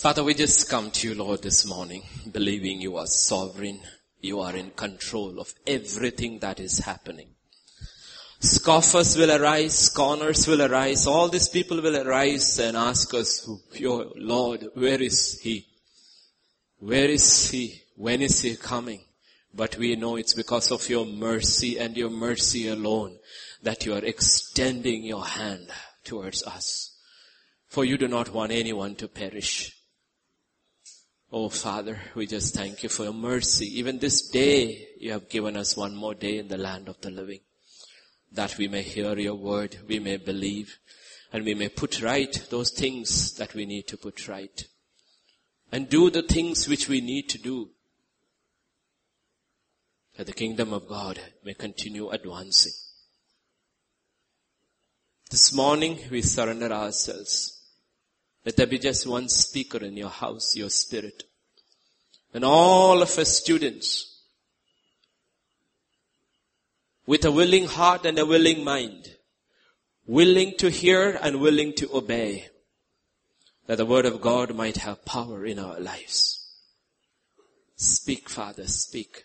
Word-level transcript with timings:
Father, 0.00 0.24
we 0.24 0.32
just 0.32 0.70
come 0.70 0.90
to 0.92 1.08
you, 1.08 1.14
Lord, 1.14 1.42
this 1.42 1.66
morning, 1.66 2.04
believing 2.32 2.80
you 2.80 2.96
are 2.96 3.06
sovereign. 3.06 3.82
You 4.22 4.40
are 4.40 4.56
in 4.56 4.70
control 4.70 5.38
of 5.38 5.52
everything 5.66 6.38
that 6.38 6.58
is 6.58 6.78
happening. 6.78 7.34
Scoffers 8.38 9.18
will 9.18 9.30
arise, 9.30 9.78
scorners 9.78 10.48
will 10.48 10.62
arise, 10.62 11.06
all 11.06 11.28
these 11.28 11.50
people 11.50 11.82
will 11.82 11.98
arise 11.98 12.58
and 12.58 12.78
ask 12.78 13.12
us, 13.12 13.46
your 13.74 14.06
Lord, 14.16 14.68
where 14.72 15.02
is 15.02 15.38
he? 15.42 15.66
Where 16.78 17.10
is 17.10 17.50
he? 17.50 17.82
When 17.94 18.22
is 18.22 18.40
he 18.40 18.56
coming? 18.56 19.04
But 19.52 19.76
we 19.76 19.96
know 19.96 20.16
it's 20.16 20.32
because 20.32 20.72
of 20.72 20.88
your 20.88 21.04
mercy 21.04 21.78
and 21.78 21.94
your 21.94 22.08
mercy 22.08 22.68
alone 22.68 23.18
that 23.62 23.84
you 23.84 23.92
are 23.92 24.04
extending 24.06 25.04
your 25.04 25.26
hand 25.26 25.68
towards 26.04 26.42
us. 26.44 26.96
For 27.68 27.84
you 27.84 27.98
do 27.98 28.08
not 28.08 28.30
want 28.30 28.50
anyone 28.50 28.94
to 28.94 29.06
perish. 29.06 29.76
Oh 31.32 31.48
Father, 31.48 31.96
we 32.16 32.26
just 32.26 32.54
thank 32.54 32.82
you 32.82 32.88
for 32.88 33.04
your 33.04 33.12
mercy. 33.12 33.78
Even 33.78 33.98
this 33.98 34.28
day, 34.28 34.88
you 34.98 35.12
have 35.12 35.28
given 35.28 35.56
us 35.56 35.76
one 35.76 35.94
more 35.94 36.14
day 36.14 36.38
in 36.38 36.48
the 36.48 36.58
land 36.58 36.88
of 36.88 37.00
the 37.00 37.10
living. 37.10 37.38
That 38.32 38.58
we 38.58 38.66
may 38.66 38.82
hear 38.82 39.16
your 39.16 39.36
word, 39.36 39.78
we 39.86 40.00
may 40.00 40.16
believe, 40.16 40.78
and 41.32 41.44
we 41.44 41.54
may 41.54 41.68
put 41.68 42.02
right 42.02 42.32
those 42.50 42.70
things 42.70 43.34
that 43.34 43.54
we 43.54 43.64
need 43.64 43.86
to 43.88 43.96
put 43.96 44.26
right. 44.26 44.64
And 45.70 45.88
do 45.88 46.10
the 46.10 46.22
things 46.22 46.68
which 46.68 46.88
we 46.88 47.00
need 47.00 47.28
to 47.28 47.38
do. 47.38 47.70
That 50.16 50.26
the 50.26 50.32
kingdom 50.32 50.72
of 50.72 50.88
God 50.88 51.20
may 51.44 51.54
continue 51.54 52.10
advancing. 52.10 52.72
This 55.30 55.54
morning 55.54 56.00
we 56.10 56.22
surrender 56.22 56.72
ourselves. 56.72 57.59
Let 58.44 58.56
there 58.56 58.66
be 58.66 58.78
just 58.78 59.06
one 59.06 59.28
speaker 59.28 59.78
in 59.78 59.96
your 59.96 60.08
house, 60.08 60.56
your 60.56 60.70
spirit. 60.70 61.24
And 62.32 62.44
all 62.44 63.02
of 63.02 63.18
us 63.18 63.36
students, 63.36 64.22
with 67.06 67.24
a 67.24 67.32
willing 67.32 67.66
heart 67.66 68.06
and 68.06 68.18
a 68.18 68.24
willing 68.24 68.64
mind, 68.64 69.16
willing 70.06 70.54
to 70.58 70.70
hear 70.70 71.18
and 71.22 71.40
willing 71.40 71.74
to 71.74 71.94
obey, 71.94 72.48
that 73.66 73.76
the 73.76 73.86
word 73.86 74.06
of 74.06 74.20
God 74.20 74.54
might 74.54 74.78
have 74.78 75.04
power 75.04 75.44
in 75.44 75.58
our 75.58 75.78
lives. 75.78 76.48
Speak, 77.76 78.28
Father, 78.28 78.66
speak. 78.66 79.24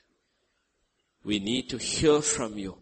We 1.24 1.40
need 1.40 1.70
to 1.70 1.78
hear 1.78 2.22
from 2.22 2.58
you. 2.58 2.78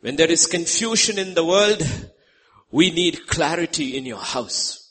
When 0.00 0.16
there 0.16 0.30
is 0.30 0.46
confusion 0.46 1.18
in 1.18 1.34
the 1.34 1.44
world, 1.44 1.82
we 2.70 2.90
need 2.90 3.26
clarity 3.26 3.96
in 3.96 4.06
your 4.06 4.20
house. 4.20 4.87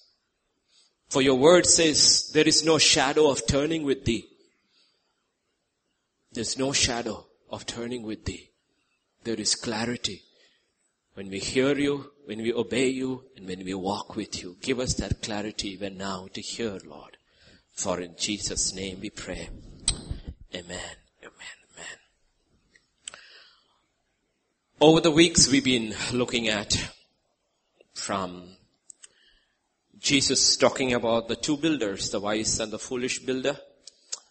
For 1.10 1.22
your 1.22 1.36
word 1.36 1.66
says 1.66 2.30
there 2.34 2.48
is 2.48 2.66
no 2.66 2.78
shadow 2.78 3.30
of 3.30 3.48
turning 3.48 3.84
with 3.84 4.06
thee. 4.06 4.28
There's 6.34 6.58
no 6.58 6.74
shadow 6.74 7.26
of 7.50 7.66
turning 7.66 8.04
with 8.04 8.26
thee. 8.26 8.50
There 9.24 9.40
is 9.40 9.56
clarity. 9.56 10.24
When 11.14 11.30
we 11.30 11.40
hear 11.40 11.78
you, 11.78 12.12
when 12.26 12.42
we 12.42 12.54
obey 12.54 12.90
you, 12.90 13.24
and 13.36 13.48
when 13.48 13.64
we 13.64 13.74
walk 13.74 14.16
with 14.16 14.44
you, 14.44 14.58
give 14.62 14.80
us 14.80 14.94
that 14.96 15.22
clarity 15.22 15.70
even 15.70 15.98
now 15.98 16.28
to 16.34 16.42
hear, 16.42 16.78
Lord. 16.86 17.18
For 17.74 18.00
in 18.02 18.16
Jesus' 18.18 18.74
name 18.74 19.00
we 19.02 19.10
pray. 19.10 19.50
Amen. 20.54 20.96
Amen. 21.24 21.58
Amen. 21.74 21.98
Over 24.80 25.02
the 25.02 25.12
weeks 25.12 25.50
we've 25.50 25.64
been 25.64 25.96
looking 26.12 26.50
at 26.50 26.92
from 27.94 28.57
Jesus 30.08 30.56
talking 30.56 30.94
about 30.94 31.28
the 31.28 31.36
two 31.36 31.58
builders, 31.58 32.12
the 32.12 32.22
wise 32.22 32.62
and 32.62 32.72
the 32.72 32.80
foolish 32.80 33.20
builder. 33.20 33.58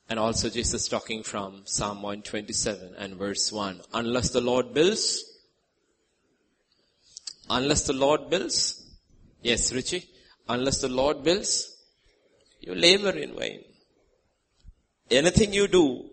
And 0.09 0.19
also 0.19 0.49
Jesus 0.49 0.89
talking 0.89 1.23
from 1.23 1.67
Psalm 1.67 2.01
127 2.01 2.95
and 2.97 3.17
verse 3.17 3.53
1. 3.53 3.83
Unless 3.93 4.31
the 4.31 4.41
Lord 4.41 4.73
builds, 4.73 5.23
unless 7.50 7.83
the 7.83 7.93
Lord 7.93 8.31
builds, 8.31 8.87
yes, 9.43 9.71
Richie, 9.71 10.09
unless 10.49 10.81
the 10.81 10.89
Lord 10.89 11.23
builds, 11.23 11.77
you 12.62 12.75
labor 12.75 13.11
in 13.11 13.37
vain. 13.37 13.62
Anything 15.11 15.53
you 15.53 15.69
do, 15.69 16.09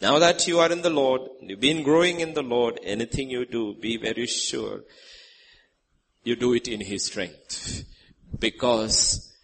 now 0.00 0.20
that 0.20 0.46
you 0.46 0.60
are 0.60 0.70
in 0.70 0.82
the 0.82 0.90
Lord, 0.90 1.22
you've 1.40 1.58
been 1.58 1.82
growing 1.82 2.20
in 2.20 2.34
the 2.34 2.42
Lord, 2.42 2.78
anything 2.84 3.30
you 3.30 3.46
do, 3.46 3.74
be 3.74 3.96
very 3.96 4.28
sure 4.28 4.82
you 6.22 6.36
do 6.36 6.54
it 6.54 6.68
in 6.68 6.82
His 6.82 7.06
strength. 7.06 7.84
Because 8.38 9.34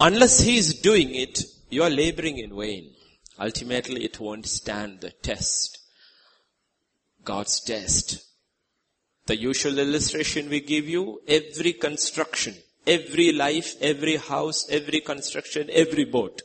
unless 0.00 0.40
He 0.40 0.56
is 0.56 0.80
doing 0.80 1.14
it, 1.14 1.42
you 1.70 1.82
are 1.82 1.90
laboring 1.90 2.38
in 2.38 2.56
vain. 2.56 2.94
Ultimately, 3.38 4.04
it 4.04 4.18
won't 4.20 4.46
stand 4.46 5.00
the 5.00 5.10
test. 5.10 5.78
God's 7.24 7.60
test. 7.60 8.24
The 9.26 9.36
usual 9.36 9.78
illustration 9.78 10.48
we 10.48 10.60
give 10.60 10.88
you, 10.88 11.20
every 11.28 11.74
construction, 11.74 12.54
every 12.86 13.32
life, 13.32 13.74
every 13.80 14.16
house, 14.16 14.66
every 14.70 15.00
construction, 15.00 15.68
every 15.72 16.04
boat 16.04 16.42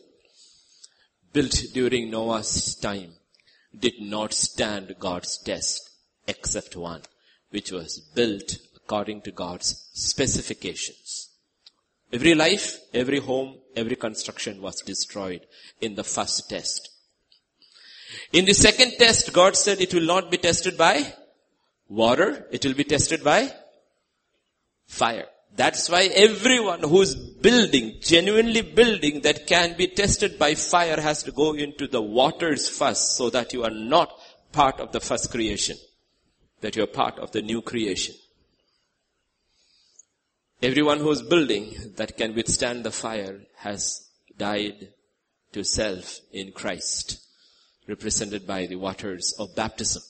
built 1.33 1.63
during 1.73 2.11
Noah's 2.11 2.75
time 2.75 3.13
did 3.77 3.99
not 3.99 4.33
stand 4.33 4.95
God's 4.99 5.39
test 5.39 5.89
except 6.27 6.75
one, 6.75 7.01
which 7.49 7.71
was 7.71 7.99
built 8.13 8.57
according 8.75 9.21
to 9.21 9.31
God's 9.31 9.89
specifications. 9.93 11.22
Every 12.13 12.35
life, 12.35 12.77
every 12.93 13.17
home, 13.17 13.57
every 13.75 13.95
construction 13.95 14.61
was 14.61 14.81
destroyed 14.81 15.47
in 15.81 15.95
the 15.95 16.03
first 16.03 16.47
test. 16.47 16.89
In 18.31 18.45
the 18.45 18.53
second 18.53 18.91
test, 18.99 19.33
God 19.33 19.57
said 19.57 19.81
it 19.81 19.95
will 19.95 20.05
not 20.05 20.29
be 20.29 20.37
tested 20.37 20.77
by 20.77 21.11
water, 21.89 22.45
it 22.51 22.63
will 22.63 22.75
be 22.75 22.83
tested 22.83 23.23
by 23.23 23.51
fire. 24.85 25.25
That's 25.55 25.89
why 25.89 26.03
everyone 26.13 26.81
who's 26.81 27.15
building, 27.15 27.97
genuinely 28.01 28.61
building 28.61 29.21
that 29.21 29.47
can 29.47 29.75
be 29.75 29.87
tested 29.87 30.37
by 30.37 30.53
fire 30.53 31.01
has 31.01 31.23
to 31.23 31.31
go 31.31 31.53
into 31.53 31.87
the 31.87 32.01
waters 32.01 32.69
first 32.69 33.17
so 33.17 33.31
that 33.31 33.53
you 33.53 33.63
are 33.63 33.71
not 33.71 34.13
part 34.51 34.79
of 34.79 34.91
the 34.91 34.99
first 34.99 35.31
creation. 35.31 35.77
That 36.61 36.75
you're 36.75 36.85
part 36.85 37.17
of 37.17 37.31
the 37.31 37.41
new 37.41 37.63
creation. 37.63 38.13
Everyone 40.61 40.99
who 40.99 41.11
is 41.11 41.21
building 41.21 41.75
that 41.97 42.17
can 42.17 42.35
withstand 42.35 42.83
the 42.83 42.91
fire 42.91 43.41
has 43.57 44.07
died 44.37 44.89
to 45.51 45.63
self 45.63 46.19
in 46.31 46.51
Christ, 46.51 47.21
represented 47.87 48.47
by 48.47 48.65
the 48.65 48.75
waters 48.75 49.33
of 49.37 49.55
baptism. 49.55 50.03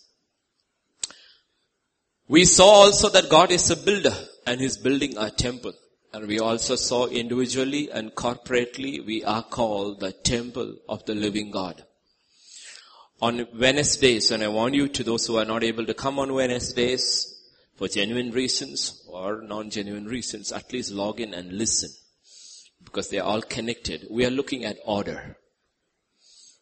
We 2.28 2.46
saw 2.46 2.66
also 2.66 3.10
that 3.10 3.30
God 3.30 3.52
is 3.52 3.70
a 3.70 3.76
builder 3.76 4.16
and 4.48 4.62
He's 4.62 4.78
building 4.78 5.18
a 5.18 5.30
temple. 5.30 5.74
And 6.14 6.28
we 6.28 6.40
also 6.40 6.76
saw 6.76 7.08
individually 7.08 7.92
and 7.92 8.14
corporately 8.14 9.06
we 9.06 9.24
are 9.24 9.44
called 9.44 10.00
the 10.00 10.12
temple 10.12 10.76
of 10.88 11.06
the 11.06 11.16
living 11.16 11.52
God. 11.52 11.84
On 13.22 13.48
Wednesdays, 13.56 14.32
and 14.32 14.44
I 14.44 14.48
want 14.48 14.76
you 14.76 14.88
to 14.90 15.04
those 15.04 15.26
who 15.26 15.38
are 15.38 15.46
not 15.46 15.64
able 15.64 15.86
to 15.86 15.94
come 15.94 16.20
on 16.20 16.34
Wednesdays, 16.34 17.33
for 17.76 17.88
genuine 17.88 18.32
reasons 18.32 19.04
or 19.08 19.42
non-genuine 19.42 20.06
reasons, 20.06 20.52
at 20.52 20.72
least 20.72 20.92
log 20.92 21.20
in 21.20 21.34
and 21.34 21.54
listen. 21.54 21.90
Because 22.84 23.10
they 23.10 23.20
are 23.20 23.28
all 23.28 23.42
connected. 23.42 24.08
We 24.10 24.26
are 24.26 24.32
looking 24.32 24.66
at 24.66 24.78
order. 24.86 25.38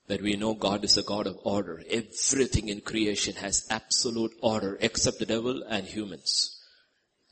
That 0.08 0.22
we 0.22 0.36
know 0.36 0.54
God 0.54 0.84
is 0.84 0.98
a 0.98 1.04
God 1.04 1.28
of 1.28 1.40
order. 1.44 1.84
Everything 1.90 2.70
in 2.70 2.82
creation 2.82 3.36
has 3.36 3.68
absolute 3.70 4.34
order 4.42 4.78
except 4.82 5.20
the 5.20 5.26
devil 5.26 5.64
and 5.64 5.86
humans. 5.86 6.58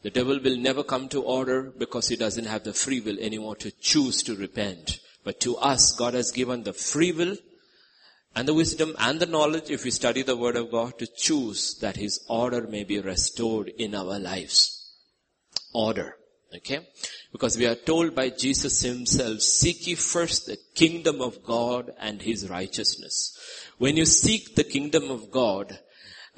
The 0.01 0.09
devil 0.09 0.39
will 0.39 0.57
never 0.57 0.83
come 0.83 1.09
to 1.09 1.21
order 1.21 1.73
because 1.77 2.07
he 2.07 2.15
doesn't 2.15 2.45
have 2.45 2.63
the 2.63 2.73
free 2.73 3.01
will 3.01 3.19
anymore 3.19 3.57
to 3.57 3.71
choose 3.71 4.23
to 4.23 4.35
repent. 4.35 4.99
But 5.23 5.41
to 5.41 5.57
us, 5.57 5.93
God 5.93 6.13
has 6.13 6.31
given 6.31 6.63
the 6.63 6.73
free 6.73 7.11
will 7.11 7.37
and 8.39 8.47
the 8.47 8.53
wisdom 8.53 8.95
and 8.99 9.19
the 9.19 9.25
knowledge 9.25 9.69
if 9.69 9.83
we 9.83 9.91
study 9.91 10.21
the 10.21 10.37
word 10.37 10.55
of 10.55 10.71
God 10.71 10.97
to 10.97 11.05
choose 11.05 11.77
that 11.81 11.97
his 11.97 12.23
order 12.29 12.65
may 12.67 12.85
be 12.85 13.01
restored 13.01 13.67
in 13.67 13.93
our 13.93 14.17
lives. 14.17 14.95
Order. 15.73 16.15
Okay? 16.55 16.87
Because 17.33 17.57
we 17.57 17.65
are 17.65 17.75
told 17.75 18.15
by 18.15 18.29
Jesus 18.29 18.81
himself, 18.81 19.41
seek 19.41 19.85
ye 19.87 19.95
first 19.95 20.45
the 20.45 20.57
kingdom 20.73 21.19
of 21.19 21.43
God 21.43 21.91
and 21.99 22.21
his 22.21 22.49
righteousness. 22.49 23.37
When 23.77 23.97
you 23.97 24.05
seek 24.05 24.55
the 24.55 24.63
kingdom 24.63 25.11
of 25.11 25.29
God, 25.31 25.77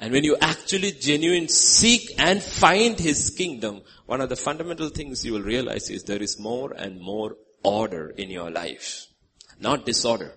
and 0.00 0.12
when 0.12 0.24
you 0.24 0.36
actually 0.40 0.90
genuine 0.90 1.46
seek 1.46 2.10
and 2.18 2.42
find 2.42 2.98
his 2.98 3.30
kingdom, 3.30 3.82
one 4.06 4.20
of 4.20 4.28
the 4.28 4.34
fundamental 4.34 4.88
things 4.88 5.24
you 5.24 5.34
will 5.34 5.42
realize 5.42 5.88
is 5.88 6.02
there 6.02 6.20
is 6.20 6.36
more 6.36 6.72
and 6.72 7.00
more 7.00 7.36
order 7.62 8.08
in 8.08 8.28
your 8.28 8.50
life. 8.50 9.06
Not 9.60 9.86
disorder 9.86 10.32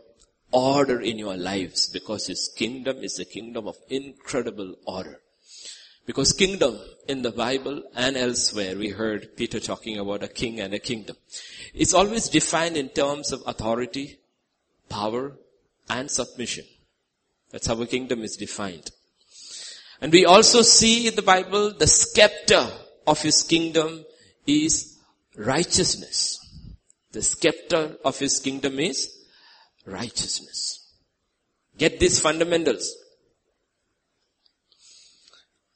order 0.55 1.01
in 1.01 1.19
your 1.19 1.35
lives 1.35 1.87
because 1.87 2.27
His 2.27 2.49
kingdom 2.55 2.97
is 3.03 3.19
a 3.19 3.25
kingdom 3.25 3.67
of 3.67 3.75
incredible 3.89 4.75
order. 4.85 5.19
Because 6.05 6.31
kingdom 6.31 6.79
in 7.07 7.23
the 7.23 7.31
Bible 7.31 7.83
and 7.95 8.15
elsewhere, 8.15 8.77
we 8.77 8.89
heard 8.89 9.35
Peter 9.35 9.59
talking 9.59 9.97
about 9.97 10.23
a 10.23 10.27
king 10.27 10.59
and 10.61 10.73
a 10.73 10.79
kingdom. 10.79 11.17
It's 11.73 11.93
always 11.93 12.29
defined 12.29 12.77
in 12.77 12.89
terms 12.89 13.31
of 13.31 13.43
authority, 13.45 14.19
power, 14.87 15.33
and 15.89 16.09
submission. 16.09 16.65
That's 17.51 17.67
how 17.67 17.81
a 17.81 17.87
kingdom 17.87 18.21
is 18.21 18.37
defined. 18.37 18.91
And 19.99 20.13
we 20.13 20.25
also 20.25 20.61
see 20.61 21.07
in 21.07 21.15
the 21.15 21.21
Bible 21.21 21.73
the 21.73 21.87
scepter 21.87 22.67
of 23.07 23.21
his 23.21 23.43
kingdom 23.43 24.05
is 24.45 24.97
righteousness. 25.35 26.39
The 27.11 27.23
scepter 27.23 27.97
of 28.05 28.19
his 28.19 28.39
kingdom 28.39 28.79
is 28.79 29.24
righteousness. 29.85 30.85
Get 31.77 31.99
these 31.99 32.19
fundamentals. 32.19 32.95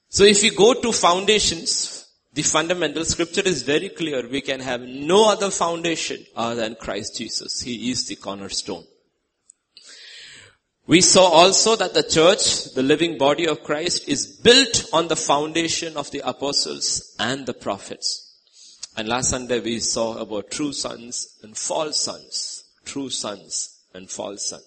So 0.09 0.23
if 0.23 0.41
we 0.41 0.49
go 0.49 0.73
to 0.73 0.91
foundations, 0.91 2.07
the 2.33 2.41
fundamental 2.41 3.05
scripture 3.05 3.41
is 3.45 3.61
very 3.63 3.89
clear. 3.89 4.27
We 4.27 4.41
can 4.41 4.59
have 4.59 4.81
no 4.81 5.29
other 5.29 5.51
foundation 5.51 6.25
other 6.35 6.55
than 6.61 6.75
Christ 6.75 7.17
Jesus. 7.17 7.61
He 7.61 7.91
is 7.91 8.07
the 8.07 8.15
cornerstone. 8.15 8.85
We 10.87 11.01
saw 11.01 11.25
also 11.25 11.75
that 11.75 11.93
the 11.93 12.01
church, 12.01 12.73
the 12.73 12.81
living 12.81 13.19
body 13.19 13.47
of 13.47 13.63
Christ, 13.63 14.07
is 14.07 14.25
built 14.25 14.85
on 14.91 15.07
the 15.07 15.15
foundation 15.15 15.95
of 15.95 16.09
the 16.09 16.27
apostles 16.27 17.15
and 17.19 17.45
the 17.45 17.53
prophets. 17.53 18.25
And 18.97 19.07
last 19.07 19.29
Sunday 19.29 19.59
we 19.59 19.79
saw 19.79 20.17
about 20.17 20.49
true 20.49 20.73
sons 20.73 21.37
and 21.43 21.55
false 21.55 21.99
sons. 21.99 22.63
True 22.85 23.11
sons 23.11 23.78
and 23.93 24.09
false 24.09 24.49
sons. 24.49 24.65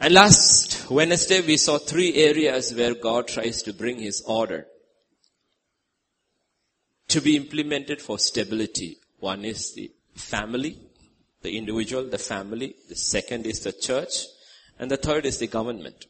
And 0.00 0.14
last 0.14 0.90
Wednesday 0.90 1.40
we 1.40 1.58
saw 1.58 1.78
three 1.78 2.14
areas 2.14 2.74
where 2.74 2.94
God 2.94 3.28
tries 3.28 3.62
to 3.64 3.74
bring 3.74 3.98
His 3.98 4.22
order 4.26 4.66
to 7.08 7.20
be 7.20 7.36
implemented 7.36 8.00
for 8.00 8.18
stability. 8.18 8.98
One 9.18 9.44
is 9.44 9.74
the 9.74 9.90
family, 10.14 10.78
the 11.42 11.56
individual, 11.56 12.04
the 12.04 12.18
family. 12.18 12.76
The 12.88 12.96
second 12.96 13.46
is 13.46 13.60
the 13.60 13.72
church. 13.72 14.26
And 14.78 14.90
the 14.90 14.96
third 14.96 15.26
is 15.26 15.38
the 15.38 15.48
government. 15.48 16.06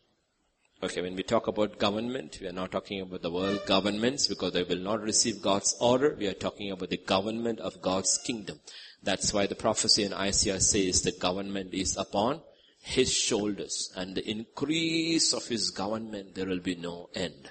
Okay, 0.83 1.03
when 1.03 1.15
we 1.15 1.23
talk 1.23 1.47
about 1.47 1.79
government, 1.79 2.39
we 2.41 2.47
are 2.47 2.53
not 2.53 2.73
talking 2.73 3.03
about 3.03 3.21
the 3.21 3.31
world 3.31 3.61
governments 3.67 4.29
because 4.29 4.55
they 4.55 4.63
will 4.63 4.79
not 4.79 5.03
receive 5.03 5.43
God's 5.43 5.77
order. 5.79 6.17
We 6.19 6.27
are 6.27 6.33
talking 6.33 6.71
about 6.71 6.89
the 6.89 6.97
government 6.97 7.61
of 7.61 7.83
God's 7.83 8.17
kingdom. 8.17 8.61
That's 9.03 9.35
why 9.35 9.47
the 9.47 9.55
prophecy 9.55 10.05
in 10.05 10.15
Isaiah 10.15 10.59
says 10.59 11.03
the 11.03 11.13
government 11.13 11.75
is 11.75 11.99
upon 11.99 12.41
his 12.81 13.13
shoulders 13.13 13.93
and 13.95 14.15
the 14.15 14.27
increase 14.27 15.35
of 15.35 15.47
his 15.47 15.69
government 15.69 16.35
there 16.35 16.47
will 16.47 16.61
be 16.61 16.77
no 16.77 17.11
end. 17.15 17.51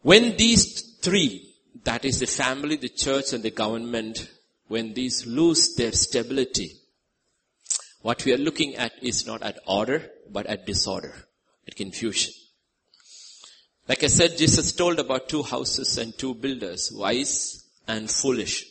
When 0.00 0.38
these 0.38 0.96
three, 1.02 1.54
that 1.84 2.06
is 2.06 2.20
the 2.20 2.26
family, 2.26 2.76
the 2.76 2.88
church 2.88 3.34
and 3.34 3.42
the 3.42 3.50
government, 3.50 4.30
when 4.68 4.94
these 4.94 5.26
lose 5.26 5.74
their 5.74 5.92
stability, 5.92 6.76
what 8.00 8.24
we 8.24 8.32
are 8.32 8.38
looking 8.38 8.74
at 8.76 8.92
is 9.02 9.26
not 9.26 9.42
at 9.42 9.58
order, 9.66 10.10
but 10.30 10.46
at 10.46 10.64
disorder, 10.64 11.14
confusion. 11.72 12.32
Like 13.88 14.02
I 14.02 14.06
said, 14.06 14.38
Jesus 14.38 14.72
told 14.72 14.98
about 14.98 15.28
two 15.28 15.42
houses 15.42 15.98
and 15.98 16.16
two 16.16 16.34
builders, 16.34 16.90
wise 16.92 17.64
and 17.86 18.10
foolish. 18.10 18.66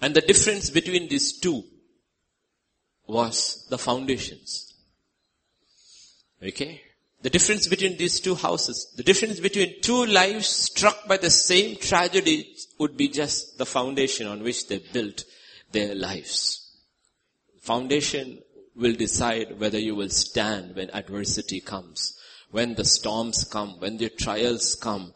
And 0.00 0.14
the 0.14 0.22
difference 0.22 0.70
between 0.70 1.08
these 1.08 1.38
two 1.38 1.62
was 3.06 3.66
the 3.68 3.76
foundations. 3.76 4.74
Okay? 6.42 6.80
The 7.22 7.28
difference 7.28 7.68
between 7.68 7.98
these 7.98 8.18
two 8.20 8.34
houses, 8.34 8.90
the 8.96 9.02
difference 9.02 9.40
between 9.40 9.82
two 9.82 10.06
lives 10.06 10.48
struck 10.48 11.06
by 11.06 11.18
the 11.18 11.28
same 11.28 11.76
tragedy 11.76 12.56
would 12.78 12.96
be 12.96 13.08
just 13.08 13.58
the 13.58 13.66
foundation 13.66 14.26
on 14.26 14.42
which 14.42 14.68
they 14.68 14.78
built 14.78 15.24
their 15.70 15.94
lives. 15.94 16.78
Foundation 17.60 18.38
will 18.80 18.94
decide 18.94 19.60
whether 19.60 19.78
you 19.78 19.94
will 19.94 20.08
stand 20.08 20.74
when 20.74 20.90
adversity 20.90 21.60
comes, 21.60 22.18
when 22.50 22.74
the 22.74 22.84
storms 22.84 23.44
come, 23.44 23.78
when 23.78 23.98
the 23.98 24.08
trials 24.08 24.74
come, 24.74 25.12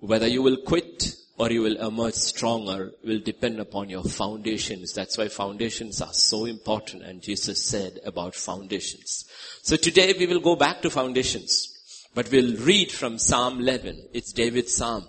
whether 0.00 0.26
you 0.26 0.42
will 0.42 0.56
quit 0.56 1.14
or 1.38 1.50
you 1.50 1.62
will 1.62 1.76
emerge 1.76 2.14
stronger 2.14 2.92
will 3.04 3.20
depend 3.20 3.60
upon 3.60 3.88
your 3.88 4.04
foundations. 4.04 4.92
That's 4.92 5.18
why 5.18 5.28
foundations 5.28 6.00
are 6.00 6.12
so 6.12 6.46
important 6.46 7.02
and 7.02 7.22
Jesus 7.22 7.64
said 7.64 8.00
about 8.04 8.34
foundations. 8.34 9.24
So 9.62 9.76
today 9.76 10.14
we 10.18 10.26
will 10.26 10.40
go 10.40 10.56
back 10.56 10.82
to 10.82 10.90
foundations, 10.90 12.08
but 12.14 12.30
we'll 12.30 12.56
read 12.56 12.90
from 12.90 13.18
Psalm 13.18 13.60
11. 13.60 14.08
It's 14.12 14.32
David's 14.32 14.74
Psalm. 14.74 15.06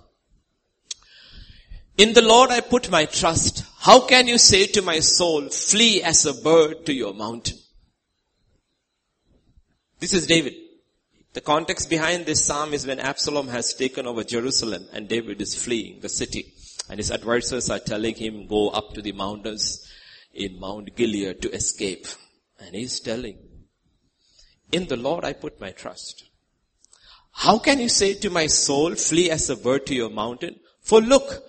In 1.98 2.14
the 2.14 2.24
Lord 2.24 2.50
I 2.50 2.62
put 2.62 2.90
my 2.90 3.06
trust. 3.06 3.66
How 3.80 4.00
can 4.08 4.28
you 4.28 4.38
say 4.38 4.66
to 4.68 4.82
my 4.82 5.00
soul, 5.00 5.50
flee 5.50 6.02
as 6.02 6.26
a 6.26 6.34
bird 6.34 6.86
to 6.88 6.94
your 6.94 7.14
mountain? 7.14 7.58
This 10.00 10.14
is 10.14 10.26
David. 10.26 10.56
The 11.34 11.42
context 11.42 11.90
behind 11.90 12.26
this 12.26 12.46
psalm 12.46 12.74
is 12.74 12.88
when 12.88 13.00
Absalom 13.00 13.48
has 13.50 13.74
taken 13.74 14.08
over 14.08 14.24
Jerusalem 14.24 14.88
and 14.92 15.08
David 15.08 15.42
is 15.42 15.56
fleeing 15.56 16.00
the 16.02 16.10
city. 16.10 16.54
And 16.90 17.00
his 17.00 17.12
advisors 17.12 17.70
are 17.70 17.80
telling 17.80 18.16
him, 18.16 18.48
go 18.48 18.70
up 18.70 18.94
to 18.94 19.02
the 19.02 19.14
mountains 19.14 19.88
in 20.34 20.60
Mount 20.60 20.96
Gilead 20.96 21.42
to 21.44 21.52
escape. 21.52 22.08
And 22.60 22.76
he's 22.76 23.00
telling, 23.00 23.38
in 24.72 24.88
the 24.88 24.98
Lord 24.98 25.26
I 25.26 25.34
put 25.34 25.62
my 25.62 25.72
trust. 25.72 26.24
How 27.32 27.60
can 27.60 27.80
you 27.80 27.90
say 27.90 28.16
to 28.16 28.30
my 28.30 28.48
soul, 28.48 28.96
flee 28.96 29.30
as 29.30 29.50
a 29.50 29.56
bird 29.56 29.86
to 29.88 29.96
your 29.96 30.10
mountain? 30.10 30.60
For 30.82 31.02
look, 31.02 31.44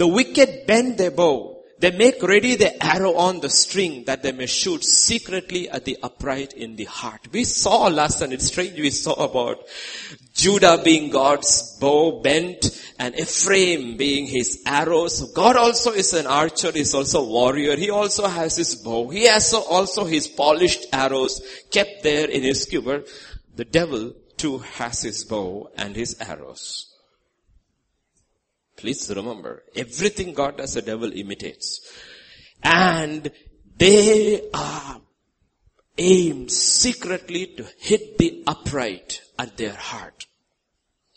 the 0.00 0.08
wicked 0.18 0.66
bend 0.66 0.96
their 0.98 1.10
bow 1.10 1.60
they 1.80 1.90
make 1.90 2.22
ready 2.22 2.56
the 2.56 2.72
arrow 2.84 3.14
on 3.14 3.40
the 3.40 3.48
string 3.48 4.04
that 4.04 4.22
they 4.22 4.32
may 4.32 4.44
shoot 4.44 4.84
secretly 4.84 5.70
at 5.70 5.86
the 5.86 5.96
upright 6.02 6.52
in 6.52 6.76
the 6.76 6.84
heart. 6.84 7.28
We 7.32 7.44
saw 7.44 7.86
last 7.86 8.20
and 8.20 8.34
it's 8.34 8.48
strange 8.48 8.78
we 8.78 8.90
saw 8.90 9.14
about 9.14 9.66
Judah 10.34 10.82
being 10.84 11.08
God's 11.08 11.78
bow 11.80 12.20
bent 12.20 12.66
and 12.98 13.18
Ephraim 13.18 13.96
being 13.96 14.26
his 14.26 14.62
arrows. 14.66 15.32
God 15.32 15.56
also 15.56 15.92
is 15.92 16.12
an 16.12 16.26
archer, 16.26 16.70
he's 16.70 16.92
also 16.92 17.22
a 17.22 17.28
warrior. 17.28 17.76
He 17.76 17.88
also 17.88 18.26
has 18.26 18.56
his 18.56 18.74
bow. 18.74 19.08
He 19.08 19.24
has 19.24 19.54
also 19.54 20.04
his 20.04 20.28
polished 20.28 20.84
arrows 20.92 21.40
kept 21.70 22.02
there 22.02 22.28
in 22.28 22.42
his 22.42 22.66
quiver. 22.66 23.04
The 23.56 23.64
devil 23.64 24.12
too 24.36 24.58
has 24.58 25.00
his 25.00 25.24
bow 25.24 25.70
and 25.78 25.96
his 25.96 26.20
arrows. 26.20 26.89
Please 28.80 29.12
remember, 29.14 29.62
everything 29.76 30.32
God 30.32 30.56
does, 30.56 30.72
the 30.72 30.80
devil 30.80 31.12
imitates. 31.12 31.80
And 32.62 33.30
they 33.76 34.48
are 34.54 35.00
aimed 35.98 36.50
secretly 36.50 37.54
to 37.58 37.66
hit 37.78 38.16
the 38.16 38.42
upright 38.46 39.20
at 39.38 39.58
their 39.58 39.74
heart. 39.74 40.26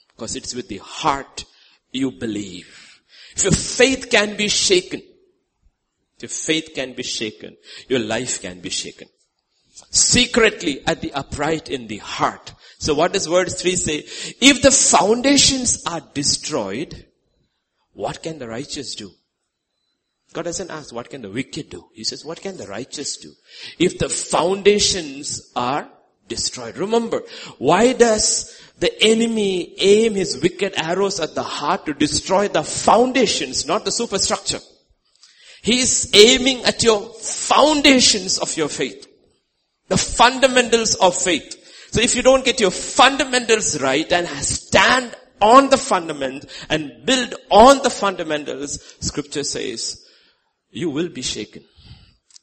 Because 0.10 0.36
it's 0.36 0.54
with 0.54 0.68
the 0.68 0.80
heart 0.80 1.46
you 1.94 2.12
believe. 2.12 3.02
If 3.36 3.44
your 3.44 3.54
faith 3.54 4.10
can 4.12 4.36
be 4.36 4.50
shaken, 4.50 5.02
your 6.20 6.30
faith 6.30 6.72
can 6.76 6.94
be 6.94 7.04
shaken, 7.04 7.56
your 7.88 8.00
life 8.00 8.42
can 8.42 8.60
be 8.60 8.70
shaken. 8.70 9.08
Secretly 9.90 10.86
at 10.86 11.00
the 11.00 11.14
upright 11.14 11.70
in 11.70 11.88
the 11.88 11.98
heart. 12.00 12.54
So 12.78 12.94
what 12.94 13.14
does 13.14 13.28
verse 13.28 13.62
3 13.62 13.76
say? 13.78 13.98
If 14.42 14.62
the 14.62 14.72
foundations 14.72 15.82
are 15.86 16.02
destroyed, 16.14 17.08
what 17.94 18.22
can 18.22 18.40
the 18.40 18.48
righteous 18.48 18.96
do? 18.96 19.12
God 20.34 20.46
doesn't 20.46 20.72
ask, 20.72 20.94
what 20.94 21.10
can 21.10 21.22
the 21.22 21.30
wicked 21.30 21.70
do? 21.70 21.86
He 21.94 22.04
says, 22.04 22.26
what 22.26 22.42
can 22.42 22.58
the 22.58 22.68
righteous 22.68 23.18
do? 23.18 23.32
If 23.78 24.00
the 24.00 24.10
foundations 24.10 25.52
are 25.56 25.88
destroyed. 26.28 26.78
Remember, 26.78 27.22
why 27.58 27.94
does 27.94 28.60
the 28.80 28.92
enemy 29.04 29.76
aim 29.78 30.16
his 30.16 30.42
wicked 30.42 30.74
arrows 30.76 31.20
at 31.20 31.36
the 31.36 31.44
heart 31.44 31.86
to 31.86 31.94
destroy 31.94 32.48
the 32.48 32.64
foundations, 32.64 33.68
not 33.68 33.86
the 33.86 33.92
superstructure? 33.92 34.60
He 35.62 35.80
is 35.80 36.12
aiming 36.14 36.64
at 36.64 36.84
your 36.84 37.14
foundations 37.22 38.40
of 38.40 38.56
your 38.58 38.68
faith. 38.68 39.08
The 39.88 39.98
fundamentals 39.98 40.96
of 40.96 41.16
faith. 41.16 41.60
So 41.92 42.02
if 42.02 42.16
you 42.16 42.22
don't 42.22 42.44
get 42.44 42.60
your 42.60 42.72
fundamentals 42.72 43.80
right 43.80 44.12
and 44.12 44.28
stand 44.28 45.16
on 45.44 45.70
the 45.70 45.78
fundament 45.78 46.46
and 46.70 47.06
build 47.06 47.36
on 47.52 47.84
the 47.84 47.90
fundamentals, 47.90 48.80
scripture 49.00 49.44
says, 49.44 50.04
you 50.72 50.90
will 50.90 51.10
be 51.10 51.22
shaken. 51.22 51.64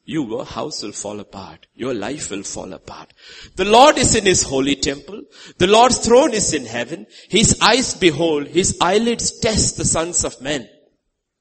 Your 0.05 0.45
house 0.45 0.83
will 0.83 0.93
fall 0.93 1.21
apart. 1.21 1.67
Your 1.75 1.95
life 1.95 2.31
will 2.31 2.43
fall 2.43 2.73
apart. 2.73 3.13
The 3.57 3.65
Lord 3.65 3.97
is 3.99 4.15
in 4.17 4.25
His 4.25 4.43
holy 4.43 4.77
temple. 4.77 5.23
The 5.59 5.67
Lord's 5.67 5.99
throne 5.99 6.33
is 6.33 6.53
in 6.53 6.65
heaven. 6.65 7.07
His 7.29 7.59
eyes 7.61 7.95
behold. 7.95 8.49
His 8.49 8.77
eyelids 8.81 9.39
test 9.39 9.77
the 9.77 9.85
sons 9.85 10.25
of 10.25 10.41
men. 10.41 10.69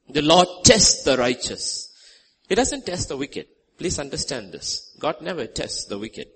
The 0.09 0.21
Lord 0.21 0.47
tests 0.63 1.03
the 1.03 1.17
righteous. 1.17 1.91
He 2.47 2.55
doesn't 2.55 2.85
test 2.85 3.09
the 3.09 3.17
wicked. 3.17 3.47
Please 3.77 3.97
understand 3.99 4.51
this. 4.51 4.95
God 4.99 5.21
never 5.21 5.47
tests 5.47 5.85
the 5.85 5.97
wicked. 5.97 6.27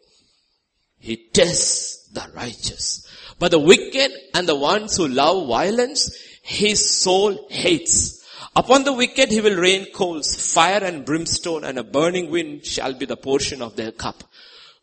He 1.04 1.18
tests 1.18 2.08
the 2.14 2.26
righteous. 2.34 3.06
But 3.38 3.52
the 3.52 3.60
wicked 3.60 4.10
and 4.34 4.48
the 4.48 4.56
ones 4.56 4.96
who 4.96 5.10
love 5.10 5.50
violence, 5.50 6.16
his 6.42 7.02
soul 7.02 7.46
hates. 7.50 8.26
Upon 8.56 8.86
the 8.86 8.94
wicked 8.94 9.30
he 9.30 9.42
will 9.42 9.58
rain 9.58 9.88
coals, 9.94 10.34
fire 10.54 10.82
and 10.82 11.04
brimstone 11.04 11.66
and 11.66 11.78
a 11.78 11.84
burning 11.84 12.32
wind 12.32 12.66
shall 12.66 12.94
be 12.94 13.06
the 13.06 13.18
portion 13.18 13.62
of 13.62 13.76
their 13.76 13.92
cup. 13.92 14.24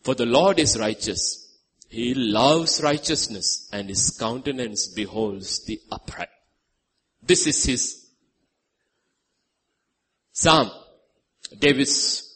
For 0.02 0.14
the 0.14 0.26
Lord 0.26 0.58
is 0.58 0.78
righteous. 0.78 1.56
He 1.88 2.12
loves 2.12 2.82
righteousness 2.82 3.66
and 3.72 3.88
his 3.88 4.10
countenance 4.10 4.88
beholds 4.88 5.64
the 5.64 5.80
upright. 5.90 6.28
This 7.22 7.46
is 7.46 7.64
his 7.64 8.06
Psalm. 10.32 10.70
David's 11.58 12.29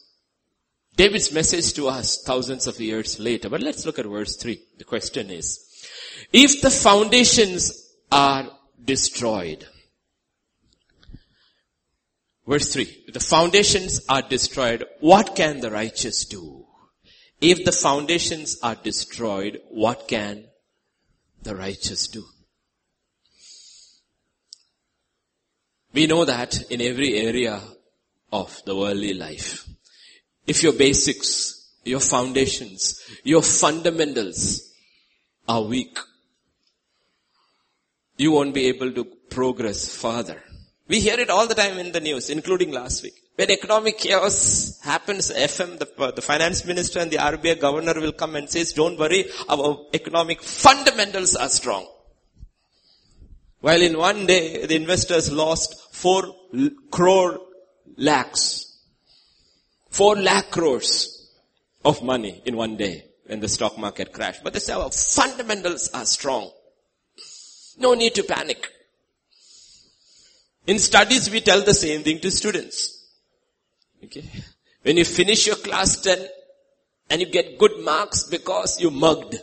David's 0.95 1.31
message 1.33 1.73
to 1.73 1.89
us 1.89 2.23
thousands 2.23 2.67
of 2.67 2.79
years 2.79 3.19
later. 3.19 3.49
But 3.49 3.61
let's 3.61 3.85
look 3.85 3.99
at 3.99 4.05
verse 4.05 4.37
3. 4.37 4.61
The 4.77 4.83
question 4.85 5.29
is, 5.29 5.59
if 6.31 6.61
the 6.61 6.71
foundations 6.71 7.93
are 8.11 8.49
destroyed, 8.83 9.67
verse 12.47 12.71
3, 12.73 13.03
if 13.07 13.13
the 13.13 13.19
foundations 13.19 14.01
are 14.07 14.21
destroyed, 14.21 14.85
what 15.01 15.35
can 15.35 15.59
the 15.59 15.71
righteous 15.71 16.25
do? 16.25 16.65
If 17.41 17.65
the 17.65 17.73
foundations 17.73 18.57
are 18.63 18.75
destroyed, 18.75 19.61
what 19.69 20.07
can 20.07 20.45
the 21.43 21.55
righteous 21.55 22.07
do? 22.07 22.23
We 25.93 26.07
know 26.07 26.25
that 26.25 26.71
in 26.71 26.81
every 26.81 27.15
area 27.15 27.61
of 28.31 28.61
the 28.65 28.75
worldly 28.75 29.13
life, 29.13 29.67
if 30.47 30.63
your 30.63 30.73
basics, 30.73 31.71
your 31.83 31.99
foundations, 31.99 33.01
your 33.23 33.41
fundamentals 33.41 34.71
are 35.47 35.63
weak, 35.63 35.97
you 38.17 38.31
won't 38.31 38.53
be 38.53 38.67
able 38.67 38.91
to 38.91 39.05
progress 39.29 39.93
further. 39.93 40.41
We 40.87 40.99
hear 40.99 41.19
it 41.19 41.29
all 41.29 41.47
the 41.47 41.55
time 41.55 41.79
in 41.79 41.91
the 41.91 41.99
news, 41.99 42.29
including 42.29 42.71
last 42.71 43.03
week. 43.03 43.15
When 43.35 43.51
economic 43.51 43.97
chaos 43.97 44.79
happens, 44.81 45.29
FM, 45.29 45.79
the, 45.79 45.89
uh, 46.01 46.11
the 46.11 46.21
finance 46.21 46.63
minister 46.63 46.99
and 46.99 47.11
the 47.11 47.17
RBI 47.17 47.59
governor 47.59 47.99
will 47.99 48.13
come 48.13 48.35
and 48.35 48.49
says, 48.49 48.71
don't 48.71 48.97
worry, 48.97 49.25
our 49.49 49.87
economic 49.93 50.41
fundamentals 50.41 51.35
are 51.35 51.49
strong. 51.49 51.85
While 53.59 53.81
in 53.81 53.97
one 53.97 54.25
day, 54.25 54.65
the 54.65 54.75
investors 54.75 55.31
lost 55.31 55.93
four 55.93 56.33
crore 56.91 57.39
lakhs. 57.97 58.64
Four 59.95 60.17
lakh 60.17 60.51
crores 60.51 61.29
of 61.85 62.03
money 62.03 62.41
in 62.43 62.57
one 62.57 62.75
day 62.75 63.05
when 63.27 63.39
the 63.39 63.47
stock 63.47 63.77
market 63.77 64.11
crashed. 64.11 64.43
But 64.43 64.69
our 64.69 64.91
fundamentals 64.91 65.89
are 65.93 66.05
strong. 66.05 66.51
No 67.77 67.93
need 67.93 68.13
to 68.15 68.23
panic. 68.23 68.67
In 70.67 70.79
studies, 70.79 71.29
we 71.29 71.39
tell 71.39 71.63
the 71.63 71.73
same 71.73 72.03
thing 72.03 72.19
to 72.19 72.29
students. 72.29 73.05
Okay. 74.03 74.25
When 74.81 74.97
you 74.97 75.05
finish 75.05 75.47
your 75.47 75.55
class 75.55 76.01
10 76.01 76.27
and 77.09 77.21
you 77.21 77.27
get 77.27 77.57
good 77.57 77.79
marks 77.79 78.23
because 78.23 78.81
you 78.81 78.91
mugged. 78.91 79.37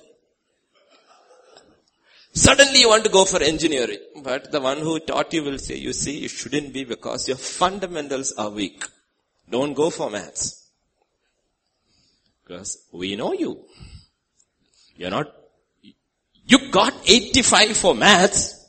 Suddenly 2.34 2.80
you 2.80 2.90
want 2.90 3.04
to 3.04 3.10
go 3.10 3.24
for 3.24 3.42
engineering. 3.42 4.00
But 4.22 4.52
the 4.52 4.60
one 4.60 4.80
who 4.80 5.00
taught 5.00 5.32
you 5.32 5.44
will 5.44 5.58
say, 5.58 5.76
you 5.76 5.94
see, 5.94 6.18
you 6.18 6.28
shouldn't 6.28 6.74
be 6.74 6.84
because 6.84 7.26
your 7.26 7.38
fundamentals 7.38 8.32
are 8.32 8.50
weak. 8.50 8.84
Don't 9.52 9.74
go 9.74 9.90
for 9.90 10.08
maths. 10.10 10.66
Because 12.42 12.86
we 12.90 13.16
know 13.16 13.34
you. 13.34 13.66
You're 14.96 15.10
not, 15.10 15.30
you 15.82 16.70
got 16.70 16.94
85 17.06 17.76
for 17.76 17.94
maths, 17.94 18.66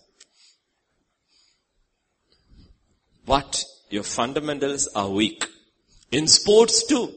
but 3.25 3.63
your 3.89 4.03
fundamentals 4.03 4.89
are 4.93 5.09
weak. 5.09 5.45
In 6.11 6.27
sports 6.27 6.85
too, 6.85 7.13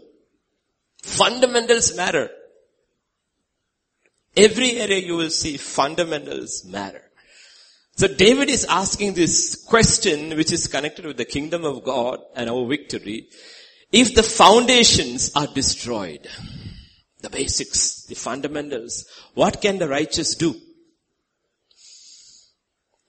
fundamentals 1.03 1.97
matter. 1.97 2.31
Every 4.37 4.79
area 4.79 4.99
you 4.99 5.17
will 5.17 5.31
see 5.31 5.57
fundamentals 5.57 6.65
matter. 6.65 7.03
So 7.97 8.07
David 8.07 8.51
is 8.51 8.65
asking 8.67 9.15
this 9.15 9.65
question 9.65 10.37
which 10.37 10.53
is 10.53 10.69
connected 10.69 11.07
with 11.07 11.17
the 11.17 11.25
kingdom 11.25 11.65
of 11.65 11.83
God 11.83 12.21
and 12.37 12.51
our 12.51 12.67
victory. 12.67 13.29
If 13.93 14.15
the 14.15 14.23
foundations 14.23 15.31
are 15.35 15.47
destroyed, 15.47 16.29
the 17.21 17.31
basics, 17.31 18.05
the 18.07 18.15
fundamentals, 18.15 19.05
what 19.35 19.63
can 19.63 19.79
the 19.79 19.89
righteous 19.89 20.35
do? 20.35 20.55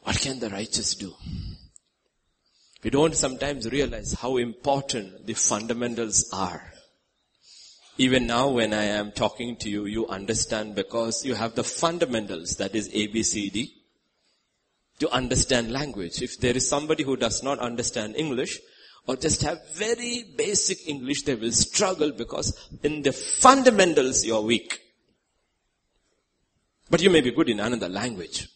What 0.02 0.18
can 0.18 0.40
the 0.40 0.50
righteous 0.50 0.96
do? 0.96 1.14
We 2.84 2.92
don't 2.92 3.16
sometimes 3.16 3.70
realize 3.70 4.14
how 4.14 4.38
important 4.38 5.26
the 5.26 5.34
fundamentals 5.34 6.30
are. 6.32 6.72
Even 7.98 8.28
now 8.28 8.50
when 8.50 8.74
I 8.74 8.84
am 8.84 9.12
talking 9.12 9.58
to 9.58 9.70
you, 9.70 9.86
you 9.86 10.08
understand 10.08 10.76
because 10.76 11.26
you 11.26 11.34
have 11.34 11.56
the 11.56 11.64
fundamentals, 11.64 12.56
that 12.58 12.76
is 12.76 12.90
ABCD, 12.90 13.72
to 15.00 15.10
understand 15.10 15.72
language. 15.72 16.22
If 16.22 16.40
there 16.40 16.56
is 16.56 16.70
somebody 16.70 17.04
who 17.04 17.18
does 17.18 17.42
not 17.42 17.60
understand 17.60 18.16
English, 18.16 18.60
or 19.08 19.16
just 19.16 19.42
have 19.42 19.60
very 19.74 20.26
basic 20.36 20.88
English, 20.88 21.24
they 21.24 21.36
will 21.36 21.52
struggle 21.52 22.12
because 22.12 22.70
in 22.84 23.02
the 23.02 23.14
fundamentals 23.14 24.26
you 24.26 24.36
are 24.36 24.42
weak. 24.42 24.82
But 26.90 27.02
you 27.02 27.10
may 27.10 27.22
be 27.22 27.32
good 27.32 27.50
in 27.50 27.60
another 27.60 27.90
language. 27.90 28.48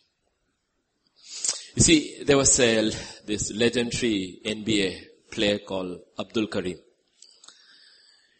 You 1.75 1.81
see, 1.81 2.23
there 2.23 2.37
was 2.37 2.59
a, 2.59 2.91
this 3.25 3.51
legendary 3.53 4.39
NBA 4.45 5.05
player 5.31 5.59
called 5.59 5.99
Abdul 6.19 6.47
Karim. 6.47 6.77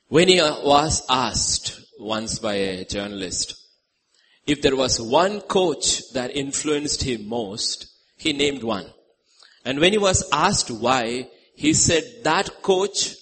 When 0.10 0.27
he 0.27 0.41
was 0.41 1.03
asked 1.10 1.80
once 1.98 2.39
by 2.39 2.56
a 2.56 2.86
journalist 2.86 3.62
if 4.48 4.62
there 4.62 4.75
was 4.75 5.00
one 5.00 5.41
coach 5.41 6.12
that 6.13 6.36
influenced 6.36 7.03
him 7.03 7.27
most, 7.27 7.88
he 8.18 8.34
named 8.34 8.63
one. 8.63 8.91
And 9.63 9.80
when 9.80 9.91
he 9.91 9.98
was 9.98 10.27
asked 10.34 10.72
why, 10.72 11.30
he 11.63 11.74
said 11.75 12.03
that 12.24 12.63
coach 12.63 13.15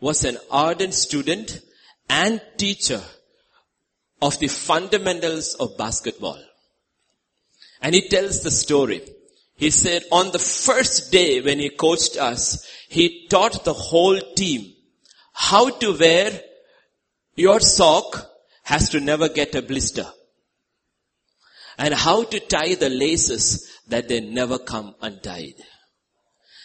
was 0.00 0.24
an 0.24 0.38
ardent 0.48 0.94
student 0.94 1.60
and 2.08 2.40
teacher 2.56 3.02
of 4.22 4.38
the 4.38 4.46
fundamentals 4.46 5.54
of 5.54 5.76
basketball. 5.76 6.40
And 7.82 7.92
he 7.92 8.08
tells 8.08 8.42
the 8.42 8.52
story. 8.52 9.00
He 9.56 9.70
said 9.70 10.04
on 10.12 10.30
the 10.30 10.38
first 10.38 11.10
day 11.10 11.40
when 11.40 11.58
he 11.58 11.70
coached 11.70 12.16
us, 12.16 12.64
he 12.88 13.26
taught 13.28 13.64
the 13.64 13.72
whole 13.72 14.20
team 14.36 14.72
how 15.32 15.70
to 15.70 15.98
wear 15.98 16.40
your 17.34 17.58
sock 17.58 18.30
has 18.62 18.88
to 18.90 19.00
never 19.00 19.28
get 19.28 19.56
a 19.56 19.62
blister. 19.62 20.06
And 21.76 21.92
how 21.92 22.22
to 22.22 22.38
tie 22.38 22.76
the 22.76 22.90
laces 22.90 23.68
that 23.88 24.06
they 24.06 24.20
never 24.20 24.58
come 24.60 24.94
untied. 25.02 25.54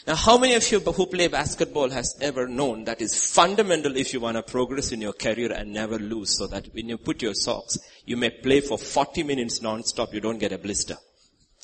Now 0.07 0.15
how 0.15 0.37
many 0.37 0.53
of 0.53 0.71
you 0.71 0.79
who 0.79 1.05
play 1.07 1.27
basketball 1.27 1.89
has 1.89 2.15
ever 2.21 2.47
known 2.47 2.83
that 2.83 3.01
is 3.01 3.19
fundamental 3.31 3.97
if 3.97 4.13
you 4.13 4.19
want 4.19 4.37
to 4.37 4.43
progress 4.43 4.91
in 4.91 5.01
your 5.01 5.13
career 5.13 5.51
and 5.51 5.73
never 5.73 5.97
lose 5.97 6.37
so 6.37 6.47
that 6.47 6.73
when 6.73 6.89
you 6.89 6.97
put 6.97 7.21
your 7.21 7.33
socks, 7.33 7.77
you 8.05 8.15
may 8.15 8.29
play 8.29 8.61
for 8.61 8.77
40 8.77 9.23
minutes 9.23 9.61
non-stop, 9.61 10.13
you 10.13 10.21
don't 10.21 10.37
get 10.37 10.51
a 10.51 10.59
blister. 10.59 10.97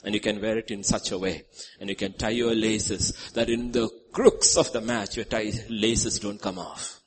And 0.04 0.16
you 0.16 0.20
can 0.20 0.42
wear 0.42 0.58
it 0.58 0.72
in 0.72 0.84
such 0.84 1.12
a 1.12 1.18
way. 1.20 1.44
And 1.80 1.88
you 1.88 1.96
can 1.96 2.14
tie 2.14 2.30
your 2.30 2.56
laces 2.56 3.12
that 3.34 3.50
in 3.50 3.72
the 3.72 3.88
crooks 4.12 4.58
of 4.58 4.72
the 4.74 4.82
match, 4.82 5.18
your 5.18 5.26
tie, 5.26 5.52
laces 5.70 6.18
don't 6.18 6.42
come 6.42 6.58
off 6.58 7.02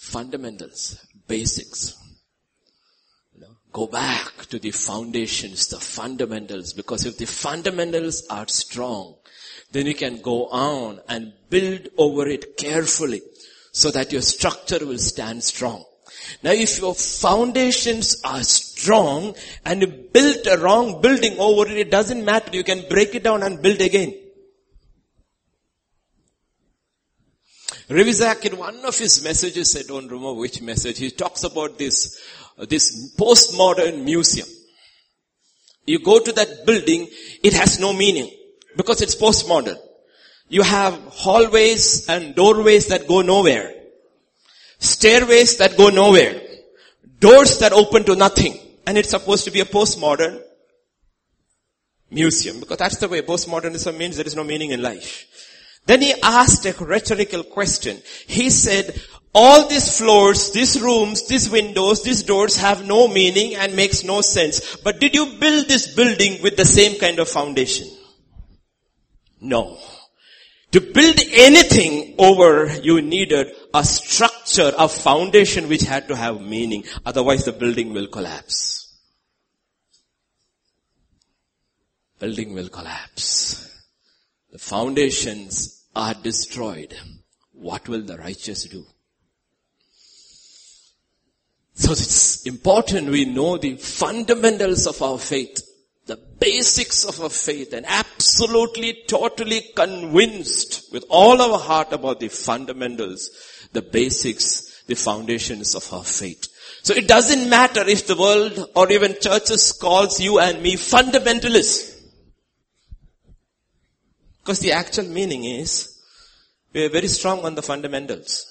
fundamentals, 0.00 1.06
basics. 1.28 1.94
Go 3.72 3.86
back 3.86 4.46
to 4.46 4.58
the 4.58 4.72
foundations, 4.72 5.68
the 5.68 5.78
fundamentals, 5.78 6.72
because 6.72 7.06
if 7.06 7.18
the 7.18 7.26
fundamentals 7.26 8.26
are 8.28 8.48
strong, 8.48 9.14
then 9.70 9.86
you 9.86 9.94
can 9.94 10.20
go 10.20 10.46
on 10.48 11.00
and 11.08 11.32
build 11.48 11.88
over 11.96 12.28
it 12.28 12.56
carefully 12.56 13.22
so 13.72 13.90
that 13.92 14.12
your 14.12 14.22
structure 14.22 14.84
will 14.84 14.98
stand 14.98 15.44
strong. 15.44 15.84
Now 16.42 16.50
if 16.50 16.78
your 16.80 16.94
foundations 16.94 18.20
are 18.24 18.42
strong 18.42 19.36
and 19.64 19.82
you 19.82 19.86
built 19.86 20.46
a 20.46 20.58
wrong 20.58 21.00
building 21.00 21.36
over 21.38 21.70
it, 21.70 21.78
it 21.78 21.90
doesn't 21.90 22.24
matter. 22.24 22.56
You 22.56 22.64
can 22.64 22.88
break 22.88 23.14
it 23.14 23.22
down 23.22 23.42
and 23.42 23.62
build 23.62 23.80
again. 23.80 24.14
Revizak 27.88 28.44
in 28.44 28.56
one 28.56 28.84
of 28.84 28.96
his 28.96 29.22
messages, 29.24 29.76
I 29.76 29.82
don't 29.82 30.06
remember 30.06 30.34
which 30.34 30.62
message, 30.62 30.98
he 30.98 31.10
talks 31.10 31.42
about 31.42 31.76
this, 31.76 32.20
Uh, 32.60 32.66
this 32.68 33.14
postmodern 33.16 34.04
museum. 34.04 34.46
You 35.86 35.98
go 35.98 36.20
to 36.20 36.32
that 36.32 36.66
building, 36.66 37.08
it 37.42 37.54
has 37.54 37.80
no 37.80 37.92
meaning 37.92 38.30
because 38.76 39.00
it's 39.00 39.14
postmodern. 39.14 39.78
You 40.48 40.62
have 40.62 40.94
hallways 41.10 42.08
and 42.08 42.34
doorways 42.34 42.88
that 42.88 43.08
go 43.08 43.22
nowhere. 43.22 43.72
Stairways 44.78 45.56
that 45.58 45.76
go 45.76 45.88
nowhere. 45.88 46.40
Doors 47.18 47.58
that 47.58 47.72
open 47.72 48.04
to 48.04 48.16
nothing. 48.16 48.58
And 48.86 48.98
it's 48.98 49.10
supposed 49.10 49.44
to 49.44 49.50
be 49.50 49.60
a 49.60 49.64
postmodern 49.64 50.42
museum 52.10 52.60
because 52.60 52.78
that's 52.78 52.98
the 52.98 53.08
way 53.08 53.22
postmodernism 53.22 53.96
means 53.96 54.16
there 54.16 54.26
is 54.26 54.36
no 54.36 54.44
meaning 54.44 54.70
in 54.70 54.82
life. 54.82 55.26
Then 55.86 56.02
he 56.02 56.14
asked 56.22 56.66
a 56.66 56.72
rhetorical 56.84 57.42
question. 57.42 58.02
He 58.26 58.50
said, 58.50 59.00
all 59.34 59.68
these 59.68 59.96
floors, 59.96 60.50
these 60.50 60.80
rooms, 60.80 61.26
these 61.28 61.48
windows, 61.48 62.02
these 62.02 62.22
doors 62.22 62.56
have 62.56 62.84
no 62.84 63.06
meaning 63.06 63.54
and 63.54 63.76
makes 63.76 64.02
no 64.02 64.20
sense. 64.20 64.76
But 64.76 64.98
did 64.98 65.14
you 65.14 65.26
build 65.38 65.68
this 65.68 65.94
building 65.94 66.42
with 66.42 66.56
the 66.56 66.64
same 66.64 66.98
kind 66.98 67.18
of 67.18 67.28
foundation? 67.28 67.88
No. 69.40 69.78
To 70.72 70.80
build 70.80 71.18
anything 71.32 72.14
over, 72.18 72.76
you 72.80 73.02
needed 73.02 73.48
a 73.72 73.84
structure, 73.84 74.72
a 74.76 74.88
foundation 74.88 75.68
which 75.68 75.82
had 75.82 76.08
to 76.08 76.16
have 76.16 76.40
meaning. 76.40 76.84
Otherwise 77.06 77.44
the 77.44 77.52
building 77.52 77.92
will 77.92 78.06
collapse. 78.08 78.96
Building 82.18 82.52
will 82.52 82.68
collapse. 82.68 83.68
The 84.52 84.58
foundations 84.58 85.86
are 85.94 86.14
destroyed. 86.14 86.94
What 87.52 87.88
will 87.88 88.02
the 88.02 88.18
righteous 88.18 88.64
do? 88.64 88.84
So 91.80 91.92
it's 91.92 92.46
important 92.46 93.08
we 93.08 93.24
know 93.24 93.56
the 93.56 93.76
fundamentals 93.76 94.86
of 94.86 95.00
our 95.00 95.18
faith, 95.18 95.62
the 96.04 96.18
basics 96.38 97.06
of 97.06 97.18
our 97.22 97.30
faith 97.30 97.72
and 97.72 97.86
absolutely, 97.88 99.02
totally 99.08 99.62
convinced 99.74 100.92
with 100.92 101.06
all 101.08 101.40
our 101.40 101.58
heart 101.58 101.94
about 101.94 102.20
the 102.20 102.28
fundamentals, 102.28 103.30
the 103.72 103.80
basics, 103.80 104.82
the 104.88 104.94
foundations 104.94 105.74
of 105.74 105.90
our 105.90 106.04
faith. 106.04 106.48
So 106.82 106.92
it 106.92 107.08
doesn't 107.08 107.48
matter 107.48 107.88
if 107.88 108.06
the 108.06 108.16
world 108.16 108.70
or 108.76 108.92
even 108.92 109.16
churches 109.18 109.72
calls 109.72 110.20
you 110.20 110.38
and 110.38 110.62
me 110.62 110.74
fundamentalists. 110.74 111.98
Because 114.42 114.58
the 114.58 114.72
actual 114.72 115.06
meaning 115.06 115.44
is, 115.44 115.98
we 116.74 116.84
are 116.84 116.90
very 116.90 117.08
strong 117.08 117.40
on 117.40 117.54
the 117.54 117.62
fundamentals. 117.62 118.44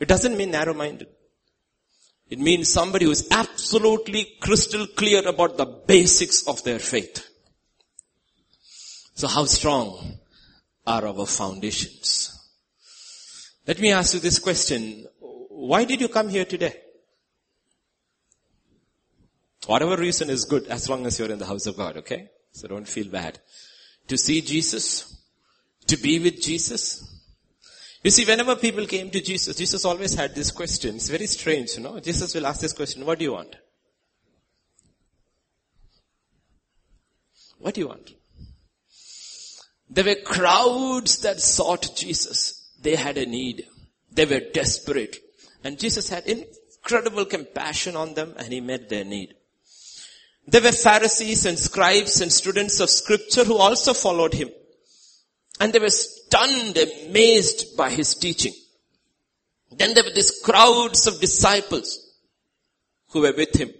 It 0.00 0.08
doesn't 0.08 0.38
mean 0.38 0.52
narrow-minded. 0.52 1.08
It 2.28 2.40
means 2.40 2.72
somebody 2.72 3.04
who 3.04 3.12
is 3.12 3.28
absolutely 3.30 4.36
crystal 4.40 4.86
clear 4.86 5.26
about 5.26 5.56
the 5.56 5.66
basics 5.66 6.46
of 6.46 6.62
their 6.64 6.80
faith. 6.80 7.28
So 9.14 9.28
how 9.28 9.44
strong 9.44 10.18
are 10.86 11.06
our 11.06 11.26
foundations? 11.26 12.32
Let 13.66 13.80
me 13.80 13.92
ask 13.92 14.14
you 14.14 14.20
this 14.20 14.38
question. 14.38 15.06
Why 15.20 15.84
did 15.84 16.00
you 16.00 16.08
come 16.08 16.28
here 16.28 16.44
today? 16.44 16.74
Whatever 19.66 19.96
reason 19.96 20.30
is 20.30 20.44
good 20.44 20.66
as 20.66 20.88
long 20.88 21.06
as 21.06 21.18
you're 21.18 21.30
in 21.30 21.38
the 21.38 21.46
house 21.46 21.66
of 21.66 21.76
God, 21.76 21.96
okay? 21.96 22.28
So 22.52 22.68
don't 22.68 22.86
feel 22.86 23.08
bad. 23.08 23.38
To 24.08 24.16
see 24.16 24.40
Jesus? 24.40 25.20
To 25.86 25.96
be 25.96 26.18
with 26.20 26.40
Jesus? 26.40 27.15
You 28.06 28.10
see, 28.12 28.24
whenever 28.24 28.54
people 28.54 28.86
came 28.86 29.10
to 29.10 29.20
Jesus, 29.20 29.56
Jesus 29.56 29.84
always 29.84 30.14
had 30.14 30.32
this 30.32 30.52
question. 30.52 30.94
It's 30.94 31.08
very 31.08 31.26
strange, 31.26 31.74
you 31.74 31.82
know. 31.82 31.98
Jesus 31.98 32.36
will 32.36 32.46
ask 32.46 32.60
this 32.60 32.72
question, 32.72 33.04
what 33.04 33.18
do 33.18 33.24
you 33.24 33.32
want? 33.32 33.56
What 37.58 37.74
do 37.74 37.80
you 37.80 37.88
want? 37.88 38.14
There 39.90 40.04
were 40.04 40.22
crowds 40.24 41.18
that 41.22 41.40
sought 41.40 41.96
Jesus. 41.96 42.70
They 42.80 42.94
had 42.94 43.18
a 43.18 43.26
need. 43.26 43.66
They 44.12 44.24
were 44.24 44.52
desperate. 44.54 45.16
And 45.64 45.76
Jesus 45.76 46.08
had 46.08 46.28
incredible 46.28 47.24
compassion 47.24 47.96
on 47.96 48.14
them 48.14 48.34
and 48.36 48.52
he 48.52 48.60
met 48.60 48.88
their 48.88 49.04
need. 49.04 49.34
There 50.46 50.62
were 50.62 50.70
Pharisees 50.70 51.44
and 51.44 51.58
scribes 51.58 52.20
and 52.20 52.32
students 52.32 52.78
of 52.78 52.88
scripture 52.88 53.42
who 53.42 53.56
also 53.56 53.94
followed 53.94 54.34
him. 54.34 54.50
And 55.60 55.72
they 55.72 55.78
were 55.78 55.88
stunned, 55.90 56.76
amazed 56.76 57.76
by 57.76 57.90
his 57.90 58.14
teaching. 58.14 58.52
Then 59.70 59.94
there 59.94 60.04
were 60.04 60.14
these 60.14 60.40
crowds 60.44 61.06
of 61.06 61.20
disciples 61.20 61.98
who 63.10 63.22
were 63.22 63.34
with 63.36 63.54
him. 63.54 63.72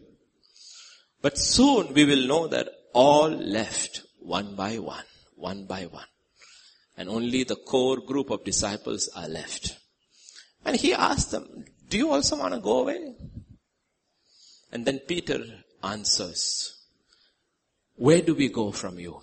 But 1.22 1.38
soon 1.38 1.92
we 1.92 2.05
will 2.05 2.27
know 2.27 2.46
that 2.48 2.68
all 2.92 3.29
left 3.31 4.03
one 4.20 4.55
by 4.55 4.79
one, 4.79 5.05
one 5.35 5.66
by 5.66 5.85
one. 5.85 6.07
And 6.96 7.09
only 7.09 7.44
the 7.44 7.57
core 7.57 7.98
group 7.98 8.31
of 8.31 8.44
disciples 8.44 9.09
are 9.14 9.29
left. 9.29 9.77
And 10.64 10.77
he 10.77 10.94
asked 10.94 11.31
them, 11.31 11.64
do 11.88 11.98
you 11.98 12.11
also 12.11 12.38
want 12.38 12.55
to 12.55 12.61
go 12.61 12.81
away? 12.81 13.14
And 14.72 14.85
then 14.85 15.00
Peter 15.00 15.44
answers, 15.83 16.74
where 17.96 18.20
do 18.20 18.35
we 18.35 18.48
go 18.48 18.72
from 18.72 18.98
you? 18.98 19.20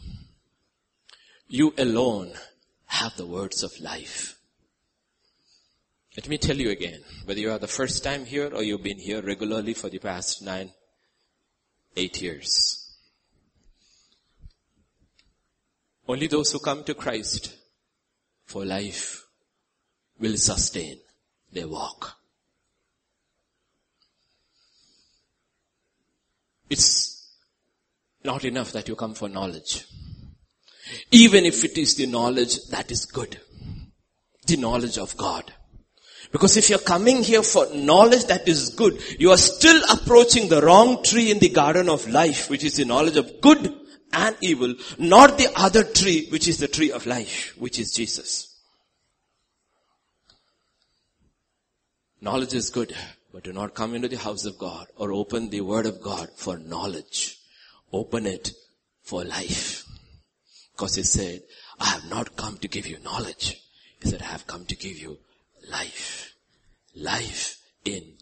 You 1.47 1.73
alone 1.77 2.33
have 2.93 3.17
the 3.17 3.25
words 3.25 3.63
of 3.63 3.79
life. 3.79 4.37
Let 6.15 6.29
me 6.29 6.37
tell 6.37 6.55
you 6.55 6.69
again, 6.69 7.01
whether 7.25 7.39
you 7.39 7.51
are 7.51 7.57
the 7.57 7.67
first 7.67 8.03
time 8.03 8.25
here 8.25 8.51
or 8.53 8.61
you've 8.61 8.83
been 8.83 8.99
here 8.99 9.21
regularly 9.21 9.73
for 9.73 9.89
the 9.89 9.97
past 9.97 10.43
nine, 10.43 10.71
eight 11.97 12.21
years. 12.21 12.95
Only 16.07 16.27
those 16.27 16.51
who 16.51 16.59
come 16.59 16.83
to 16.83 16.93
Christ 16.93 17.55
for 18.45 18.63
life 18.63 19.25
will 20.19 20.37
sustain 20.37 20.99
their 21.51 21.67
walk. 21.67 22.15
It's 26.69 27.27
not 28.23 28.45
enough 28.45 28.71
that 28.73 28.87
you 28.87 28.95
come 28.95 29.15
for 29.15 29.29
knowledge. 29.29 29.85
Even 31.11 31.45
if 31.45 31.63
it 31.63 31.77
is 31.77 31.95
the 31.95 32.05
knowledge 32.05 32.67
that 32.69 32.91
is 32.91 33.05
good. 33.05 33.39
The 34.47 34.57
knowledge 34.57 34.97
of 34.97 35.15
God. 35.17 35.53
Because 36.31 36.57
if 36.57 36.69
you're 36.69 36.79
coming 36.79 37.23
here 37.23 37.43
for 37.43 37.67
knowledge 37.75 38.25
that 38.25 38.47
is 38.47 38.69
good, 38.69 38.99
you 39.19 39.29
are 39.29 39.37
still 39.37 39.81
approaching 39.91 40.49
the 40.49 40.61
wrong 40.61 41.03
tree 41.03 41.29
in 41.29 41.37
the 41.37 41.49
garden 41.49 41.89
of 41.89 42.07
life, 42.09 42.49
which 42.49 42.63
is 42.63 42.75
the 42.75 42.85
knowledge 42.85 43.17
of 43.17 43.39
good 43.39 43.71
and 44.11 44.35
evil, 44.41 44.73
not 44.97 45.37
the 45.37 45.47
other 45.55 45.83
tree, 45.83 46.27
which 46.29 46.47
is 46.47 46.57
the 46.57 46.67
tree 46.67 46.91
of 46.91 47.05
life, 47.05 47.53
which 47.57 47.77
is 47.77 47.91
Jesus. 47.93 48.49
Knowledge 52.19 52.53
is 52.53 52.69
good, 52.69 52.95
but 53.31 53.43
do 53.43 53.53
not 53.53 53.75
come 53.75 53.93
into 53.93 54.07
the 54.07 54.17
house 54.17 54.45
of 54.45 54.57
God 54.57 54.87
or 54.95 55.11
open 55.11 55.49
the 55.49 55.61
word 55.61 55.85
of 55.85 56.01
God 56.01 56.29
for 56.35 56.57
knowledge. 56.57 57.37
Open 57.91 58.25
it 58.25 58.53
for 59.03 59.23
life. 59.23 59.85
Because 60.75 60.95
he 60.95 61.03
said, 61.03 61.41
I 61.79 61.85
have 61.85 62.09
not 62.09 62.35
come 62.35 62.57
to 62.57 62.67
give 62.67 62.87
you 62.87 62.99
knowledge. 62.99 63.61
He 64.01 64.09
said, 64.09 64.21
I 64.21 64.25
have 64.25 64.47
come 64.47 64.65
to 64.65 64.75
give 64.75 64.97
you 64.97 65.17
life. 65.69 66.33
Life 66.95 67.59
in 67.85 68.13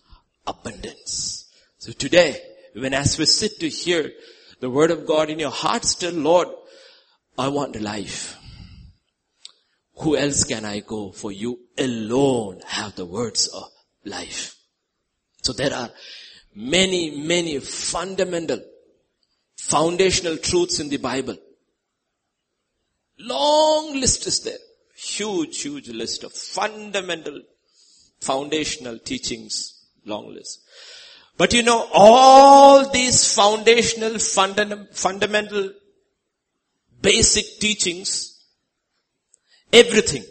abundance. 0.46 1.50
So 1.78 1.92
today, 1.92 2.38
when 2.74 2.94
as 2.94 3.18
we 3.18 3.26
sit 3.26 3.60
to 3.60 3.70
hear 3.70 4.12
the 4.60 4.70
word 4.70 4.92
of 4.92 5.08
God 5.08 5.30
in 5.30 5.40
your 5.40 5.52
heart 5.52 5.86
still, 5.86 6.14
Lord, 6.14 6.48
I 7.38 7.48
want 7.48 7.82
life. 7.82 8.38
Who 9.96 10.18
else 10.18 10.44
can 10.44 10.66
I 10.66 10.80
go? 10.80 11.12
For 11.12 11.32
you 11.32 11.60
alone 11.78 12.62
have 12.68 12.96
the 12.96 13.06
words 13.06 13.48
of 13.48 13.70
life. 14.06 14.56
So 15.42 15.54
there 15.54 15.74
are 15.74 15.90
many, 16.56 17.22
many 17.22 17.60
fundamental, 17.60 18.62
foundational 19.56 20.38
truths 20.38 20.80
in 20.80 20.90
the 20.90 20.98
Bible 20.98 21.38
Long 23.22 24.00
list 24.00 24.28
is 24.28 24.40
there. 24.42 24.58
Huge, 24.96 25.62
huge 25.62 25.90
list 25.90 26.24
of 26.24 26.34
fundamental, 26.34 27.42
foundational 28.20 28.98
teachings. 29.00 29.86
Long 30.06 30.34
list. 30.34 30.62
But 31.38 31.54
you 31.54 31.64
know, 31.64 31.88
all 31.94 32.90
these 32.90 33.34
foundational, 33.34 34.20
fundamental, 34.20 35.72
basic 37.02 37.60
teachings, 37.60 38.40
everything 39.72 40.24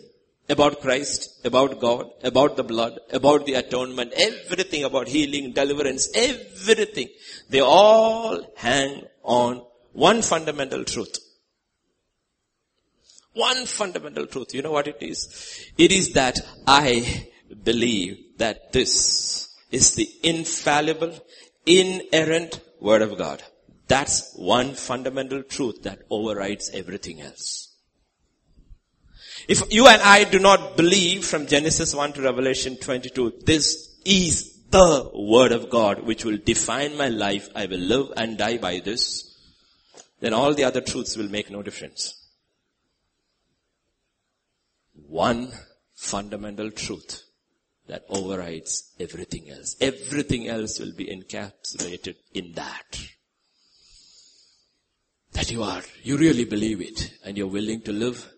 about 0.49 0.81
Christ, 0.81 1.45
about 1.45 1.81
God, 1.81 2.11
about 2.23 2.57
the 2.57 2.65
blood, 2.65 2.99
about 3.13 3.47
the 3.47 3.55
atonement, 3.55 4.13
everything 4.17 4.85
about 4.85 5.09
healing, 5.09 5.53
deliverance, 5.53 6.09
everything, 6.15 7.09
they 7.49 7.61
all 7.61 8.41
hang 8.57 9.05
on 9.23 9.63
one 9.93 10.23
fundamental 10.23 10.85
truth. 10.85 11.19
One 13.33 13.67
fundamental 13.67 14.27
truth. 14.27 14.55
You 14.55 14.63
know 14.63 14.73
what 14.73 14.89
it 14.89 14.99
is? 15.01 15.71
It 15.79 15.93
is 15.93 16.13
that 16.13 16.41
I 16.67 17.29
believe 17.65 18.39
that 18.39 18.73
this 18.73 19.55
is 19.71 19.95
the 19.95 20.09
infallible, 20.23 21.15
inerrant 21.65 22.61
word 22.81 23.03
of 23.03 23.17
God. 23.17 23.43
That's 23.87 24.35
one 24.37 24.75
fundamental 24.75 25.43
truth 25.43 25.83
that 25.83 26.03
overrides 26.11 26.71
everything 26.73 27.21
else. 27.21 27.69
If 29.49 29.63
you 29.73 29.89
and 29.89 30.03
I 30.03 30.25
do 30.25 30.39
not 30.39 30.77
believe 30.77 31.25
from 31.25 31.47
Genesis 31.47 31.95
1 31.95 32.15
to 32.15 32.23
Revelation 32.23 32.77
22, 32.77 33.41
this 33.45 33.99
is 34.05 34.59
the 34.71 35.11
word 35.15 35.53
of 35.53 35.71
God 35.71 36.05
which 36.05 36.25
will 36.25 36.39
define 36.39 36.97
my 36.97 37.09
life, 37.09 37.49
I 37.55 37.67
will 37.67 37.81
live 37.81 38.13
and 38.17 38.39
die 38.39 38.59
by 38.59 38.81
this, 38.81 39.37
then 40.21 40.35
all 40.35 40.55
the 40.55 40.65
other 40.65 40.81
truths 40.81 41.17
will 41.17 41.29
make 41.29 41.51
no 41.51 41.63
difference. 41.63 42.20
One 45.11 45.51
fundamental 45.97 46.71
truth 46.71 47.25
that 47.89 48.05
overrides 48.09 48.93
everything 49.01 49.51
else. 49.51 49.75
Everything 49.81 50.47
else 50.47 50.79
will 50.79 50.93
be 50.93 51.07
encapsulated 51.07 52.15
in 52.33 52.53
that. 52.53 53.01
That 55.33 55.51
you 55.51 55.65
are, 55.65 55.83
you 56.05 56.17
really 56.17 56.45
believe 56.45 56.81
it 56.81 57.13
and 57.25 57.37
you're 57.37 57.49
willing 57.49 57.83
to 57.83 57.93
live 57.93 58.31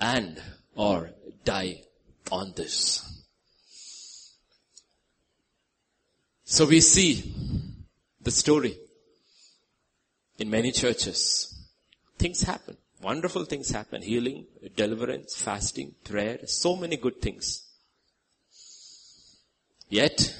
and 0.00 0.40
or 0.76 1.10
die 1.44 1.82
on 2.30 2.52
this. 2.54 3.24
So 6.44 6.64
we 6.66 6.80
see 6.80 7.34
the 8.22 8.30
story 8.30 8.78
in 10.38 10.48
many 10.48 10.70
churches. 10.70 11.52
Things 12.18 12.42
happen. 12.42 12.76
Wonderful 13.04 13.44
things 13.44 13.70
happen. 13.70 14.00
Healing, 14.00 14.46
deliverance, 14.76 15.36
fasting, 15.36 15.94
prayer, 16.04 16.38
so 16.46 16.74
many 16.74 16.96
good 16.96 17.20
things. 17.20 17.62
Yet, 19.90 20.34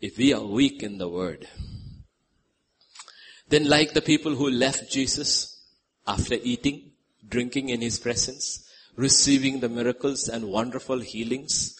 if 0.00 0.18
we 0.18 0.32
are 0.34 0.42
weak 0.42 0.82
in 0.82 0.98
the 0.98 1.08
word, 1.08 1.46
then 3.48 3.68
like 3.68 3.92
the 3.92 4.02
people 4.02 4.34
who 4.34 4.50
left 4.50 4.90
Jesus 4.90 5.62
after 6.04 6.34
eating, 6.34 6.90
drinking 7.28 7.68
in 7.68 7.80
his 7.80 8.00
presence, 8.00 8.68
receiving 8.96 9.60
the 9.60 9.68
miracles 9.68 10.28
and 10.28 10.48
wonderful 10.48 10.98
healings, 10.98 11.78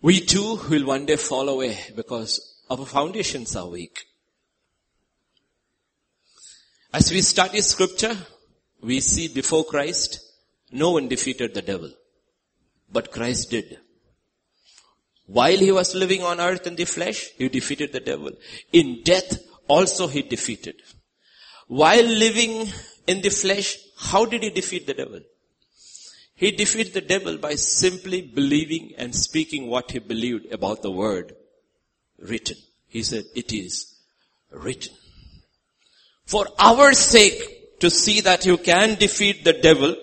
we 0.00 0.20
too 0.20 0.58
will 0.70 0.86
one 0.86 1.04
day 1.04 1.16
fall 1.16 1.50
away 1.50 1.78
because 1.94 2.62
our 2.70 2.86
foundations 2.86 3.54
are 3.54 3.68
weak. 3.68 4.06
As 6.98 7.12
we 7.12 7.20
study 7.20 7.60
scripture, 7.60 8.16
we 8.80 9.00
see 9.00 9.28
before 9.28 9.64
Christ, 9.64 10.18
no 10.72 10.92
one 10.92 11.08
defeated 11.08 11.52
the 11.52 11.60
devil. 11.60 11.90
But 12.90 13.12
Christ 13.12 13.50
did. 13.50 13.78
While 15.26 15.58
he 15.58 15.72
was 15.72 15.94
living 15.94 16.22
on 16.22 16.40
earth 16.40 16.66
in 16.66 16.74
the 16.74 16.86
flesh, 16.86 17.28
he 17.36 17.50
defeated 17.50 17.92
the 17.92 18.00
devil. 18.00 18.30
In 18.72 19.02
death, 19.04 19.42
also 19.68 20.06
he 20.06 20.22
defeated. 20.22 20.76
While 21.66 22.06
living 22.06 22.68
in 23.06 23.20
the 23.20 23.28
flesh, 23.28 23.76
how 23.98 24.24
did 24.24 24.42
he 24.42 24.48
defeat 24.48 24.86
the 24.86 24.94
devil? 24.94 25.20
He 26.34 26.50
defeated 26.50 26.94
the 26.94 27.02
devil 27.02 27.36
by 27.36 27.56
simply 27.56 28.22
believing 28.22 28.94
and 28.96 29.14
speaking 29.14 29.66
what 29.66 29.90
he 29.90 29.98
believed 29.98 30.50
about 30.50 30.80
the 30.80 30.90
word 30.90 31.36
written. 32.18 32.56
He 32.88 33.02
said, 33.02 33.24
it 33.34 33.52
is 33.52 33.96
written. 34.50 34.94
For 36.26 36.46
our 36.58 36.92
sake, 36.92 37.56
to 37.80 37.90
see 37.90 38.20
that 38.22 38.46
you 38.46 38.58
can 38.58 38.94
defeat 38.96 39.44
the 39.44 39.52
devil 39.52 39.96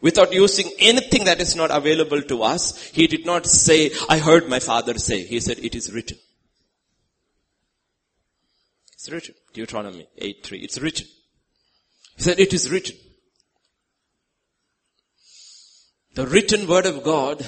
without 0.00 0.32
using 0.32 0.70
anything 0.78 1.24
that 1.24 1.40
is 1.40 1.56
not 1.56 1.70
available 1.70 2.22
to 2.22 2.42
us, 2.42 2.82
he 2.88 3.06
did 3.06 3.26
not 3.26 3.46
say, 3.46 3.90
I 4.08 4.18
heard 4.18 4.48
my 4.48 4.60
father 4.60 4.96
say. 4.98 5.24
He 5.24 5.40
said, 5.40 5.58
it 5.58 5.74
is 5.74 5.92
written. 5.92 6.16
It's 8.92 9.10
written. 9.10 9.34
Deuteronomy 9.52 10.06
8.3. 10.20 10.62
It's 10.62 10.80
written. 10.80 11.06
He 12.16 12.22
said, 12.22 12.38
it 12.38 12.52
is 12.52 12.70
written. 12.70 12.96
The 16.14 16.26
written 16.26 16.66
word 16.66 16.86
of 16.86 17.02
God 17.04 17.46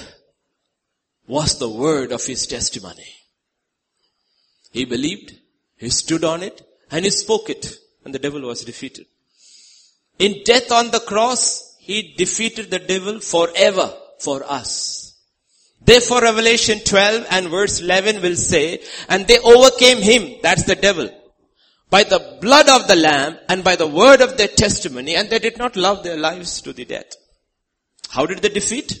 was 1.27 1.59
the 1.59 1.69
word 1.69 2.11
of 2.11 2.25
his 2.25 2.47
testimony. 2.47 3.07
He 4.71 4.85
believed, 4.85 5.33
he 5.77 5.89
stood 5.89 6.23
on 6.23 6.43
it, 6.43 6.61
and 6.89 7.03
he 7.03 7.11
spoke 7.11 7.49
it, 7.49 7.73
and 8.03 8.13
the 8.13 8.19
devil 8.19 8.41
was 8.41 8.63
defeated. 8.63 9.05
In 10.19 10.43
death 10.43 10.71
on 10.71 10.91
the 10.91 10.99
cross, 10.99 11.75
he 11.79 12.13
defeated 12.17 12.69
the 12.69 12.79
devil 12.79 13.19
forever 13.19 13.93
for 14.19 14.43
us. 14.43 15.17
Therefore 15.83 16.21
Revelation 16.21 16.79
12 16.79 17.25
and 17.31 17.47
verse 17.49 17.81
11 17.81 18.21
will 18.21 18.35
say, 18.35 18.83
and 19.09 19.25
they 19.25 19.39
overcame 19.39 20.01
him, 20.01 20.39
that's 20.43 20.65
the 20.65 20.75
devil, 20.75 21.09
by 21.89 22.03
the 22.03 22.37
blood 22.39 22.69
of 22.69 22.87
the 22.87 22.95
lamb 22.95 23.37
and 23.49 23.63
by 23.63 23.75
the 23.75 23.87
word 23.87 24.21
of 24.21 24.37
their 24.37 24.47
testimony, 24.47 25.15
and 25.15 25.29
they 25.29 25.39
did 25.39 25.57
not 25.57 25.75
love 25.75 26.03
their 26.03 26.17
lives 26.17 26.61
to 26.61 26.71
the 26.71 26.85
death. 26.85 27.15
How 28.09 28.25
did 28.25 28.39
they 28.39 28.49
defeat? 28.49 28.99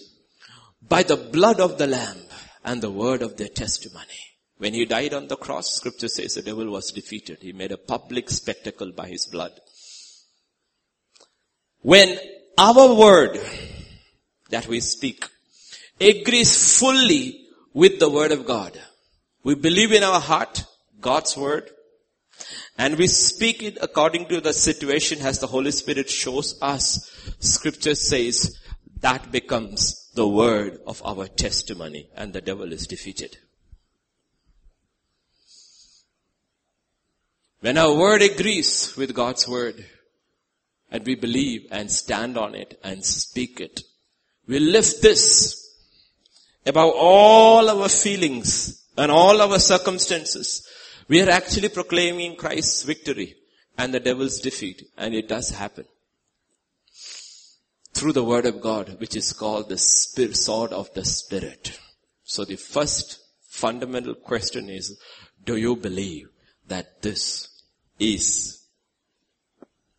By 0.81 1.03
the 1.03 1.17
blood 1.17 1.59
of 1.59 1.77
the 1.77 1.87
lamb 1.87 2.17
and 2.65 2.81
the 2.81 2.91
word 2.91 3.21
of 3.21 3.37
their 3.37 3.47
testimony. 3.47 4.30
When 4.61 4.75
he 4.75 4.85
died 4.85 5.15
on 5.15 5.27
the 5.27 5.37
cross, 5.37 5.73
scripture 5.73 6.07
says 6.07 6.35
the 6.35 6.43
devil 6.43 6.69
was 6.69 6.91
defeated. 6.91 7.39
He 7.41 7.51
made 7.51 7.71
a 7.71 7.77
public 7.77 8.29
spectacle 8.29 8.91
by 8.91 9.07
his 9.07 9.25
blood. 9.25 9.53
When 11.79 12.15
our 12.59 12.93
word 12.93 13.39
that 14.51 14.67
we 14.67 14.79
speak 14.81 15.25
agrees 15.99 16.77
fully 16.77 17.47
with 17.73 17.97
the 17.97 18.11
word 18.11 18.31
of 18.31 18.45
God, 18.45 18.79
we 19.43 19.55
believe 19.55 19.93
in 19.93 20.03
our 20.03 20.19
heart 20.19 20.63
God's 20.99 21.35
word, 21.35 21.71
and 22.77 22.99
we 22.99 23.07
speak 23.07 23.63
it 23.63 23.79
according 23.81 24.27
to 24.27 24.41
the 24.41 24.53
situation 24.53 25.25
as 25.25 25.39
the 25.39 25.47
Holy 25.47 25.71
Spirit 25.71 26.07
shows 26.07 26.61
us. 26.61 27.09
Scripture 27.39 27.95
says, 27.95 28.59
that 28.99 29.31
becomes 29.31 30.11
the 30.13 30.27
word 30.27 30.81
of 30.85 31.01
our 31.03 31.27
testimony 31.27 32.09
and 32.15 32.31
the 32.31 32.41
devil 32.41 32.71
is 32.71 32.85
defeated. 32.85 33.39
When 37.61 37.77
our 37.77 37.93
word 37.93 38.23
agrees 38.23 38.95
with 38.97 39.13
God's 39.13 39.47
word 39.47 39.85
and 40.89 41.05
we 41.05 41.13
believe 41.13 41.67
and 41.69 41.91
stand 41.91 42.35
on 42.35 42.55
it 42.55 42.79
and 42.83 43.05
speak 43.05 43.61
it, 43.61 43.81
we 44.47 44.57
lift 44.57 45.03
this 45.03 45.69
above 46.65 46.91
all 46.95 47.69
our 47.69 47.87
feelings 47.87 48.83
and 48.97 49.11
all 49.11 49.39
our 49.41 49.59
circumstances. 49.59 50.67
We 51.07 51.21
are 51.21 51.29
actually 51.29 51.69
proclaiming 51.69 52.35
Christ's 52.35 52.81
victory 52.81 53.35
and 53.77 53.93
the 53.93 53.99
devil's 53.99 54.39
defeat 54.39 54.87
and 54.97 55.13
it 55.13 55.29
does 55.29 55.51
happen 55.51 55.85
through 57.93 58.13
the 58.13 58.23
word 58.23 58.47
of 58.47 58.59
God, 58.59 58.99
which 58.99 59.15
is 59.15 59.33
called 59.33 59.69
the 59.69 59.77
spirit, 59.77 60.35
sword 60.35 60.73
of 60.73 60.91
the 60.95 61.05
spirit. 61.05 61.77
So 62.23 62.43
the 62.43 62.55
first 62.55 63.19
fundamental 63.49 64.15
question 64.15 64.67
is, 64.67 64.99
do 65.45 65.57
you 65.57 65.75
believe 65.75 66.29
that 66.67 67.01
this 67.03 67.49
is 68.01 68.67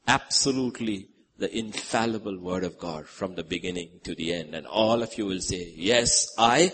absolutely 0.08 1.08
the 1.38 1.56
infallible 1.56 2.38
word 2.38 2.64
of 2.64 2.78
God 2.78 3.06
from 3.06 3.36
the 3.36 3.44
beginning 3.44 4.00
to 4.02 4.14
the 4.14 4.34
end? 4.34 4.54
And 4.54 4.66
all 4.66 5.02
of 5.02 5.16
you 5.16 5.26
will 5.26 5.40
say, 5.40 5.72
yes, 5.76 6.34
I 6.36 6.72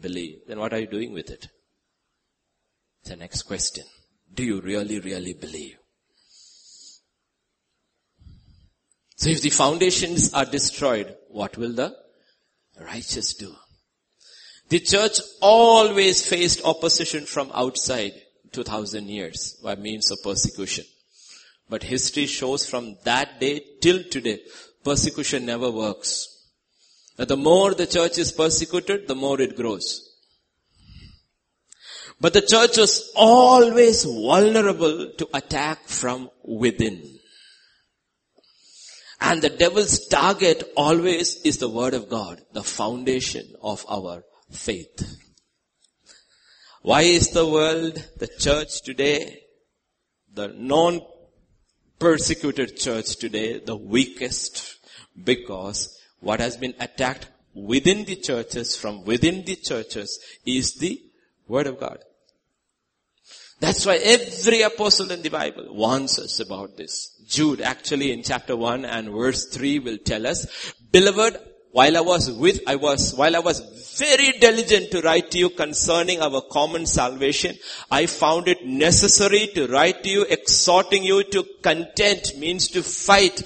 believe. 0.00 0.40
Then 0.48 0.58
what 0.58 0.72
are 0.72 0.80
you 0.80 0.86
doing 0.86 1.12
with 1.12 1.30
it? 1.30 1.48
The 3.04 3.16
next 3.16 3.42
question. 3.42 3.84
Do 4.32 4.42
you 4.42 4.60
really, 4.60 4.98
really 4.98 5.34
believe? 5.34 5.76
So 9.16 9.30
if 9.30 9.42
the 9.42 9.50
foundations 9.50 10.32
are 10.32 10.44
destroyed, 10.44 11.14
what 11.28 11.56
will 11.56 11.72
the 11.72 11.94
righteous 12.80 13.34
do? 13.34 13.54
The 14.68 14.80
church 14.80 15.20
always 15.40 16.26
faced 16.26 16.64
opposition 16.64 17.24
from 17.24 17.50
outside 17.54 18.12
2000 18.56 19.08
years 19.08 19.58
by 19.62 19.74
means 19.76 20.10
of 20.10 20.18
persecution. 20.22 20.84
But 21.68 21.82
history 21.82 22.26
shows 22.26 22.66
from 22.68 22.96
that 23.04 23.38
day 23.38 23.62
till 23.80 24.02
today, 24.04 24.40
persecution 24.84 25.46
never 25.46 25.70
works. 25.70 26.10
That 27.16 27.28
the 27.28 27.36
more 27.36 27.74
the 27.74 27.86
church 27.86 28.18
is 28.18 28.32
persecuted, 28.32 29.08
the 29.08 29.14
more 29.14 29.40
it 29.40 29.56
grows. 29.56 29.88
But 32.20 32.32
the 32.32 32.40
church 32.40 32.78
was 32.78 33.12
always 33.14 34.04
vulnerable 34.04 35.12
to 35.18 35.28
attack 35.34 35.86
from 35.86 36.30
within. 36.44 37.18
And 39.20 39.42
the 39.42 39.50
devil's 39.50 40.06
target 40.08 40.62
always 40.76 41.36
is 41.42 41.58
the 41.58 41.68
word 41.68 41.94
of 41.94 42.08
God, 42.08 42.40
the 42.52 42.62
foundation 42.62 43.46
of 43.62 43.84
our 43.88 44.24
faith. 44.50 45.25
Why 46.86 47.02
is 47.02 47.30
the 47.30 47.44
world, 47.44 47.94
the 48.16 48.28
church 48.28 48.82
today, 48.82 49.40
the 50.32 50.54
non-persecuted 50.56 52.76
church 52.76 53.16
today, 53.16 53.58
the 53.58 53.74
weakest? 53.74 54.76
Because 55.20 55.98
what 56.20 56.38
has 56.38 56.56
been 56.56 56.74
attacked 56.78 57.26
within 57.54 58.04
the 58.04 58.14
churches, 58.14 58.76
from 58.76 59.04
within 59.04 59.44
the 59.44 59.56
churches, 59.56 60.20
is 60.46 60.76
the 60.76 61.02
word 61.48 61.66
of 61.66 61.80
God. 61.80 62.04
That's 63.58 63.84
why 63.84 63.96
every 63.96 64.62
apostle 64.62 65.10
in 65.10 65.22
the 65.22 65.30
Bible 65.30 65.74
warns 65.74 66.20
us 66.20 66.38
about 66.38 66.76
this. 66.76 67.20
Jude 67.26 67.62
actually 67.62 68.12
in 68.12 68.22
chapter 68.22 68.56
1 68.56 68.84
and 68.84 69.10
verse 69.10 69.46
3 69.46 69.80
will 69.80 69.98
tell 69.98 70.24
us, 70.24 70.72
Beloved, 70.92 71.36
while 71.76 71.94
I 71.94 72.00
was 72.00 72.30
with, 72.30 72.60
I 72.66 72.76
was, 72.76 73.12
while 73.12 73.36
I 73.36 73.40
was 73.40 73.60
very 73.98 74.32
diligent 74.38 74.90
to 74.92 75.02
write 75.02 75.30
to 75.32 75.38
you 75.38 75.50
concerning 75.50 76.22
our 76.22 76.40
common 76.40 76.86
salvation, 76.86 77.58
I 77.90 78.06
found 78.06 78.48
it 78.48 78.64
necessary 78.64 79.48
to 79.48 79.66
write 79.66 80.02
to 80.04 80.08
you 80.08 80.22
exhorting 80.22 81.04
you 81.04 81.22
to 81.24 81.44
contend 81.60 82.32
means 82.38 82.68
to 82.68 82.82
fight 82.82 83.42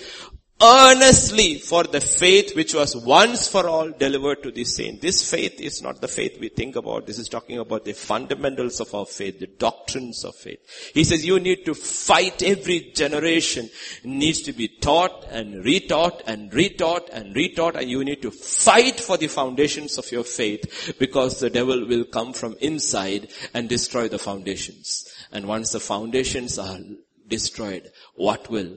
earnestly 0.62 1.58
for 1.58 1.84
the 1.84 2.00
faith 2.00 2.54
which 2.54 2.74
was 2.74 2.94
once 2.94 3.48
for 3.48 3.66
all 3.66 3.90
delivered 3.90 4.42
to 4.42 4.50
the 4.50 4.64
saint. 4.64 5.00
This 5.00 5.28
faith 5.28 5.58
is 5.58 5.80
not 5.80 6.02
the 6.02 6.08
faith 6.08 6.38
we 6.38 6.50
think 6.50 6.76
about. 6.76 7.06
This 7.06 7.18
is 7.18 7.30
talking 7.30 7.58
about 7.58 7.86
the 7.86 7.94
fundamentals 7.94 8.78
of 8.80 8.94
our 8.94 9.06
faith, 9.06 9.38
the 9.38 9.46
doctrines 9.46 10.22
of 10.22 10.34
faith. 10.34 10.58
He 10.92 11.04
says 11.04 11.24
you 11.24 11.40
need 11.40 11.64
to 11.64 11.74
fight 11.74 12.42
every 12.42 12.92
generation. 12.94 13.70
It 14.04 14.08
needs 14.08 14.42
to 14.42 14.52
be 14.52 14.68
taught 14.68 15.24
and 15.30 15.64
retaught 15.64 16.22
and 16.26 16.52
retaught 16.52 17.08
and 17.10 17.34
retaught 17.34 17.76
and 17.76 17.88
you 17.88 18.04
need 18.04 18.20
to 18.22 18.30
fight 18.30 19.00
for 19.00 19.16
the 19.16 19.28
foundations 19.28 19.96
of 19.96 20.12
your 20.12 20.24
faith 20.24 20.94
because 20.98 21.40
the 21.40 21.50
devil 21.50 21.86
will 21.86 22.04
come 22.04 22.34
from 22.34 22.56
inside 22.60 23.28
and 23.54 23.68
destroy 23.68 24.08
the 24.08 24.18
foundations. 24.18 25.10
And 25.32 25.48
once 25.48 25.72
the 25.72 25.80
foundations 25.80 26.58
are 26.58 26.78
destroyed, 27.26 27.90
what 28.14 28.50
will 28.50 28.76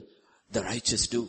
the 0.50 0.62
righteous 0.62 1.08
do? 1.08 1.28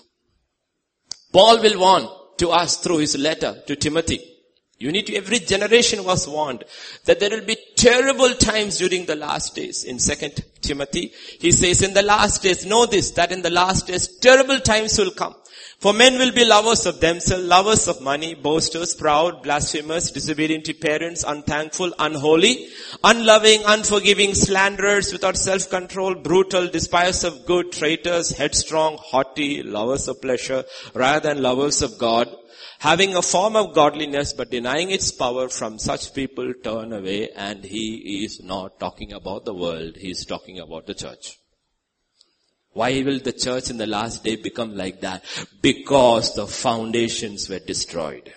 Paul 1.35 1.61
will 1.61 1.77
warn 1.77 2.07
to 2.37 2.51
us 2.51 2.77
through 2.77 2.99
his 2.99 3.17
letter 3.17 3.61
to 3.67 3.75
Timothy. 3.75 4.21
You 4.79 4.89
need 4.93 5.07
to, 5.07 5.15
every 5.15 5.39
generation 5.39 6.05
was 6.05 6.29
warned 6.29 6.63
that 7.03 7.19
there 7.19 7.29
will 7.29 7.45
be 7.45 7.57
terrible 7.75 8.33
times 8.35 8.77
during 8.77 9.05
the 9.05 9.17
last 9.17 9.53
days. 9.53 9.83
In 9.83 9.99
second 9.99 10.45
Timothy, 10.61 11.11
he 11.41 11.51
says 11.51 11.81
in 11.81 11.93
the 11.93 12.03
last 12.03 12.41
days, 12.41 12.65
know 12.65 12.85
this, 12.85 13.11
that 13.11 13.33
in 13.33 13.41
the 13.41 13.49
last 13.49 13.87
days, 13.87 14.07
terrible 14.19 14.61
times 14.61 14.97
will 14.97 15.11
come. 15.11 15.35
For 15.79 15.93
men 15.93 16.17
will 16.17 16.31
be 16.31 16.45
lovers 16.45 16.85
of 16.85 16.99
themselves, 16.99 17.43
lovers 17.45 17.87
of 17.87 18.01
money, 18.01 18.33
boasters, 18.33 18.95
proud, 18.95 19.43
blasphemers, 19.43 20.09
disobedient 20.09 20.65
to 20.65 20.73
parents, 20.73 21.23
unthankful, 21.27 21.93
unholy, 21.99 22.69
unloving, 23.03 23.61
unforgiving, 23.65 24.33
slanderers, 24.33 25.11
without 25.11 25.37
self-control, 25.37 26.15
brutal, 26.15 26.67
despisers 26.67 27.23
of 27.25 27.45
good, 27.45 27.71
traitors, 27.71 28.31
headstrong, 28.31 28.97
haughty, 28.99 29.61
lovers 29.63 30.07
of 30.07 30.21
pleasure, 30.21 30.63
rather 30.93 31.29
than 31.29 31.43
lovers 31.43 31.81
of 31.81 31.97
God, 31.97 32.33
having 32.79 33.15
a 33.15 33.21
form 33.21 33.55
of 33.55 33.75
godliness 33.75 34.33
but 34.33 34.49
denying 34.49 34.91
its 34.91 35.11
power 35.11 35.49
from 35.49 35.77
such 35.77 36.13
people 36.13 36.53
turn 36.63 36.93
away 36.93 37.29
and 37.35 37.63
he 37.63 38.23
is 38.23 38.41
not 38.41 38.79
talking 38.79 39.11
about 39.13 39.45
the 39.45 39.53
world, 39.53 39.97
he 39.97 40.09
is 40.09 40.25
talking 40.25 40.59
about 40.59 40.87
the 40.87 40.93
church. 40.93 41.37
Why 42.75 43.01
will 43.03 43.19
the 43.19 43.31
church 43.31 43.69
in 43.69 43.77
the 43.77 43.87
last 43.87 44.25
day 44.25 44.35
become 44.35 44.75
like 44.75 44.99
that? 44.99 45.23
Because 45.61 46.35
the 46.35 46.45
foundations 46.45 47.47
were 47.47 47.59
destroyed. 47.59 48.33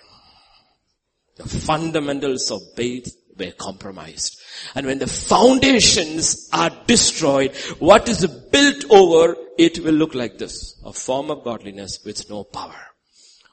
The 1.35 1.43
fundamentals 1.47 2.49
of 2.49 2.61
faith 2.73 3.13
were 3.37 3.51
compromised. 3.51 4.39
And 4.75 4.85
when 4.85 4.99
the 4.99 5.07
foundations 5.07 6.49
are 6.53 6.71
destroyed, 6.87 7.53
what 7.79 8.07
is 8.07 8.25
built 8.25 8.85
over 8.89 9.35
it 9.57 9.79
will 9.79 9.95
look 9.95 10.15
like 10.15 10.37
this. 10.37 10.81
A 10.85 10.93
form 10.93 11.31
of 11.31 11.43
godliness 11.43 11.99
with 12.05 12.29
no 12.29 12.45
power. 12.45 12.79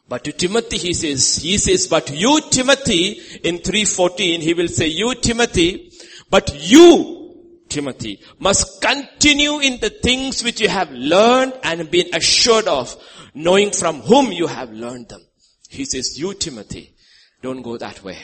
But 0.09 0.23
to 0.23 0.33
Timothy 0.33 0.79
he 0.79 0.95
says, 0.95 1.39
he 1.39 1.59
says, 1.59 1.89
but 1.89 2.13
you 2.13 2.41
Timothy, 2.49 3.21
in 3.43 3.59
3.14, 3.59 4.39
he 4.39 4.55
will 4.55 4.69
say, 4.69 4.87
you 4.87 5.17
Timothy, 5.17 5.91
but 6.31 6.55
you 6.55 7.16
Timothy, 7.69 8.21
must 8.39 8.81
continue 8.81 9.61
in 9.61 9.81
the 9.81 9.91
things 9.91 10.43
which 10.43 10.61
you 10.61 10.69
have 10.69 10.91
learned 10.91 11.53
and 11.63 11.91
been 11.91 12.15
assured 12.15 12.69
of, 12.69 12.97
knowing 13.35 13.71
from 13.71 14.01
whom 14.01 14.33
you 14.33 14.47
have 14.47 14.71
learned 14.71 15.09
them. 15.09 15.25
He 15.69 15.85
says, 15.85 16.19
you 16.19 16.35
Timothy, 16.35 16.95
don't 17.43 17.63
go 17.63 17.77
that 17.77 18.03
way. 18.03 18.19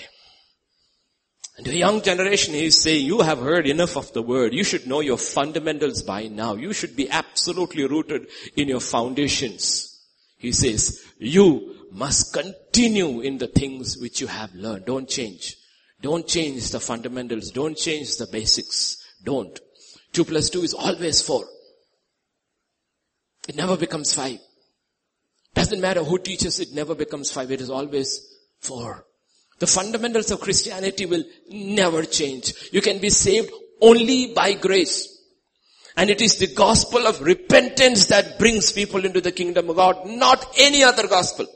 And 1.59 1.67
the 1.67 1.77
young 1.77 2.01
generation, 2.01 2.55
is 2.55 2.81
saying, 2.81 3.05
you 3.05 3.21
have 3.21 3.39
heard 3.39 3.67
enough 3.67 3.97
of 3.97 4.13
the 4.15 4.23
word. 4.23 4.55
You 4.55 4.65
should 4.65 4.87
know 4.87 5.01
your 5.01 5.19
fundamentals 5.19 6.03
by 6.03 6.29
now. 6.29 6.55
You 6.55 6.73
should 6.73 6.97
be 6.97 7.11
absolutely 7.11 7.87
rooted 7.87 8.29
in 8.57 8.69
your 8.69 8.81
foundations. 8.81 10.01
He 10.39 10.53
says, 10.53 11.05
you 11.19 11.89
must 11.93 12.33
continue 12.33 13.21
in 13.21 13.37
the 13.37 13.49
things 13.49 13.99
which 13.99 14.21
you 14.21 14.29
have 14.29 14.55
learned. 14.55 14.87
Don't 14.87 15.09
change. 15.09 15.57
Don't 16.01 16.27
change 16.27 16.71
the 16.71 16.81
fundamentals. 16.81 17.51
Don't 17.51 17.77
change 17.77 18.17
the 18.17 18.27
basics. 18.27 19.02
Don't. 19.25 19.59
2 20.13 20.25
plus 20.25 20.51
2 20.51 20.63
is 20.63 20.75
always 20.75 21.23
4. 21.23 21.45
It 23.49 23.57
never 23.57 23.77
becomes 23.77 24.15
5. 24.15 24.39
Doesn't 25.55 25.81
matter 25.81 26.03
who 26.03 26.19
teaches, 26.19 26.61
it 26.61 26.73
never 26.73 26.95
becomes 26.95 27.31
5. 27.31 27.51
It 27.51 27.61
is 27.61 27.71
always 27.71 28.21
4. 28.61 29.05
The 29.59 29.67
fundamentals 29.67 30.31
of 30.31 30.41
Christianity 30.41 31.07
will 31.07 31.25
never 31.49 32.05
change. 32.05 32.53
You 32.73 32.81
can 32.81 32.99
be 32.99 33.11
saved 33.11 33.51
only 33.81 34.33
by 34.35 34.55
grace. 34.55 35.09
And 35.97 36.09
it 36.09 36.23
is 36.23 36.39
the 36.39 36.55
gospel 36.55 37.07
of 37.07 37.21
repentance 37.21 38.07
that 38.07 38.39
brings 38.39 38.73
people 38.73 39.05
into 39.05 39.21
the 39.21 39.31
kingdom 39.31 39.69
of 39.69 39.77
God, 39.77 40.07
not 40.07 40.55
any 40.59 40.83
other 40.83 41.07
gospel. 41.07 41.47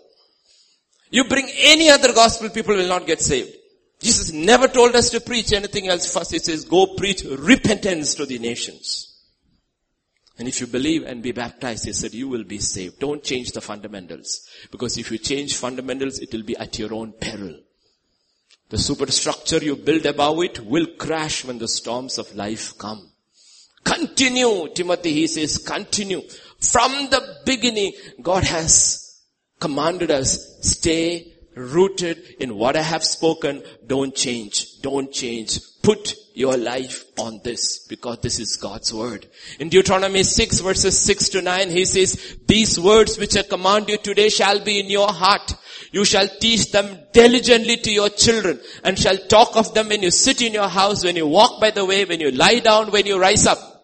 You 1.10 1.24
bring 1.24 1.48
any 1.58 1.88
other 1.88 2.12
gospel, 2.12 2.50
people 2.50 2.76
will 2.76 2.88
not 2.88 3.06
get 3.06 3.22
saved. 3.22 3.55
Jesus 4.00 4.32
never 4.32 4.68
told 4.68 4.94
us 4.94 5.10
to 5.10 5.20
preach 5.20 5.52
anything 5.52 5.88
else 5.88 6.12
first. 6.12 6.32
He 6.32 6.38
says, 6.38 6.64
go 6.64 6.94
preach 6.96 7.24
repentance 7.24 8.14
to 8.16 8.26
the 8.26 8.38
nations. 8.38 9.12
And 10.38 10.46
if 10.46 10.60
you 10.60 10.66
believe 10.66 11.04
and 11.04 11.22
be 11.22 11.32
baptized, 11.32 11.86
he 11.86 11.94
said, 11.94 12.12
you 12.12 12.28
will 12.28 12.44
be 12.44 12.58
saved. 12.58 12.98
Don't 12.98 13.24
change 13.24 13.52
the 13.52 13.62
fundamentals. 13.62 14.46
Because 14.70 14.98
if 14.98 15.10
you 15.10 15.16
change 15.16 15.56
fundamentals, 15.56 16.18
it 16.18 16.30
will 16.32 16.42
be 16.42 16.56
at 16.58 16.78
your 16.78 16.92
own 16.92 17.12
peril. 17.12 17.58
The 18.68 18.78
superstructure 18.78 19.58
you 19.58 19.76
build 19.76 20.04
above 20.04 20.42
it 20.42 20.60
will 20.60 20.86
crash 20.98 21.44
when 21.44 21.58
the 21.58 21.68
storms 21.68 22.18
of 22.18 22.34
life 22.34 22.76
come. 22.76 23.10
Continue, 23.82 24.68
Timothy, 24.74 25.12
he 25.12 25.26
says, 25.26 25.58
continue. 25.58 26.20
From 26.60 27.08
the 27.08 27.38
beginning, 27.46 27.92
God 28.20 28.44
has 28.44 29.22
commanded 29.60 30.10
us, 30.10 30.58
stay 30.62 31.35
rooted 31.56 32.36
in 32.38 32.54
what 32.56 32.76
I 32.76 32.82
have 32.82 33.02
spoken. 33.02 33.62
Don't 33.86 34.14
change. 34.14 34.80
Don't 34.82 35.10
change. 35.10 35.58
Put 35.82 36.14
your 36.34 36.56
life 36.56 37.04
on 37.18 37.40
this 37.42 37.86
because 37.88 38.18
this 38.18 38.38
is 38.38 38.56
God's 38.56 38.92
word. 38.92 39.26
In 39.58 39.70
Deuteronomy 39.70 40.22
6 40.22 40.60
verses 40.60 41.00
6 41.00 41.30
to 41.30 41.42
9, 41.42 41.70
he 41.70 41.84
says, 41.86 42.36
these 42.46 42.78
words 42.78 43.18
which 43.18 43.36
I 43.36 43.42
command 43.42 43.88
you 43.88 43.96
today 43.96 44.28
shall 44.28 44.62
be 44.62 44.80
in 44.80 44.90
your 44.90 45.08
heart. 45.08 45.54
You 45.92 46.04
shall 46.04 46.28
teach 46.28 46.72
them 46.72 46.98
diligently 47.12 47.78
to 47.78 47.90
your 47.90 48.10
children 48.10 48.60
and 48.84 48.98
shall 48.98 49.16
talk 49.16 49.56
of 49.56 49.72
them 49.72 49.88
when 49.88 50.02
you 50.02 50.10
sit 50.10 50.42
in 50.42 50.52
your 50.52 50.68
house, 50.68 51.04
when 51.04 51.16
you 51.16 51.26
walk 51.26 51.60
by 51.60 51.70
the 51.70 51.86
way, 51.86 52.04
when 52.04 52.20
you 52.20 52.32
lie 52.32 52.58
down, 52.58 52.90
when 52.90 53.06
you 53.06 53.18
rise 53.18 53.46
up. 53.46 53.75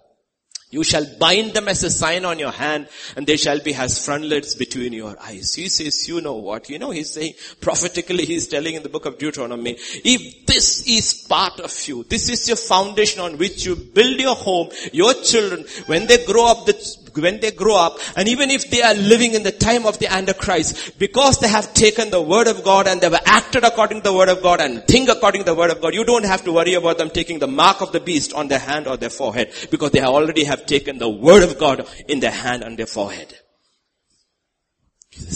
You 0.72 0.82
shall 0.82 1.04
bind 1.20 1.52
them 1.52 1.68
as 1.68 1.84
a 1.84 1.90
sign 1.90 2.24
on 2.24 2.38
your 2.38 2.50
hand 2.50 2.88
and 3.14 3.26
they 3.26 3.36
shall 3.36 3.60
be 3.60 3.74
as 3.74 4.02
frontlets 4.02 4.54
between 4.54 4.94
your 4.94 5.14
eyes. 5.20 5.54
He 5.54 5.68
says, 5.68 6.08
you 6.08 6.22
know 6.22 6.36
what? 6.36 6.70
You 6.70 6.78
know, 6.78 6.90
he's 6.90 7.10
saying, 7.10 7.34
prophetically, 7.60 8.24
he's 8.24 8.48
telling 8.48 8.74
in 8.74 8.82
the 8.82 8.88
book 8.88 9.04
of 9.04 9.18
Deuteronomy, 9.18 9.76
if 9.78 10.46
this 10.46 10.88
is 10.88 11.26
part 11.28 11.60
of 11.60 11.78
you, 11.86 12.04
this 12.04 12.30
is 12.30 12.48
your 12.48 12.56
foundation 12.56 13.20
on 13.20 13.36
which 13.36 13.66
you 13.66 13.76
build 13.76 14.18
your 14.18 14.34
home, 14.34 14.70
your 14.94 15.12
children, 15.12 15.66
when 15.84 16.06
they 16.06 16.24
grow 16.24 16.46
up, 16.46 16.64
the 16.64 16.72
when 17.14 17.40
they 17.40 17.50
grow 17.50 17.76
up, 17.76 17.98
and 18.16 18.28
even 18.28 18.50
if 18.50 18.70
they 18.70 18.82
are 18.82 18.94
living 18.94 19.34
in 19.34 19.42
the 19.42 19.52
time 19.52 19.86
of 19.86 19.98
the 19.98 20.12
Antichrist, 20.12 20.98
because 20.98 21.38
they 21.38 21.48
have 21.48 21.74
taken 21.74 22.10
the 22.10 22.20
word 22.20 22.48
of 22.48 22.64
God 22.64 22.86
and 22.86 23.00
they 23.00 23.08
have 23.08 23.22
acted 23.26 23.64
according 23.64 23.98
to 23.98 24.10
the 24.10 24.16
word 24.16 24.28
of 24.28 24.42
God 24.42 24.60
and 24.60 24.84
think 24.86 25.08
according 25.08 25.42
to 25.42 25.46
the 25.46 25.54
word 25.54 25.70
of 25.70 25.80
God, 25.80 25.94
you 25.94 26.04
don't 26.04 26.24
have 26.24 26.44
to 26.44 26.52
worry 26.52 26.74
about 26.74 26.98
them 26.98 27.10
taking 27.10 27.38
the 27.38 27.46
mark 27.46 27.80
of 27.80 27.92
the 27.92 28.00
beast 28.00 28.32
on 28.32 28.48
their 28.48 28.58
hand 28.58 28.86
or 28.86 28.96
their 28.96 29.10
forehead, 29.10 29.52
because 29.70 29.90
they 29.90 30.00
already 30.00 30.44
have 30.44 30.66
taken 30.66 30.98
the 30.98 31.08
word 31.08 31.42
of 31.42 31.58
God 31.58 31.86
in 32.08 32.20
their 32.20 32.30
hand 32.30 32.62
and 32.62 32.78
their 32.78 32.86
forehead. 32.86 33.38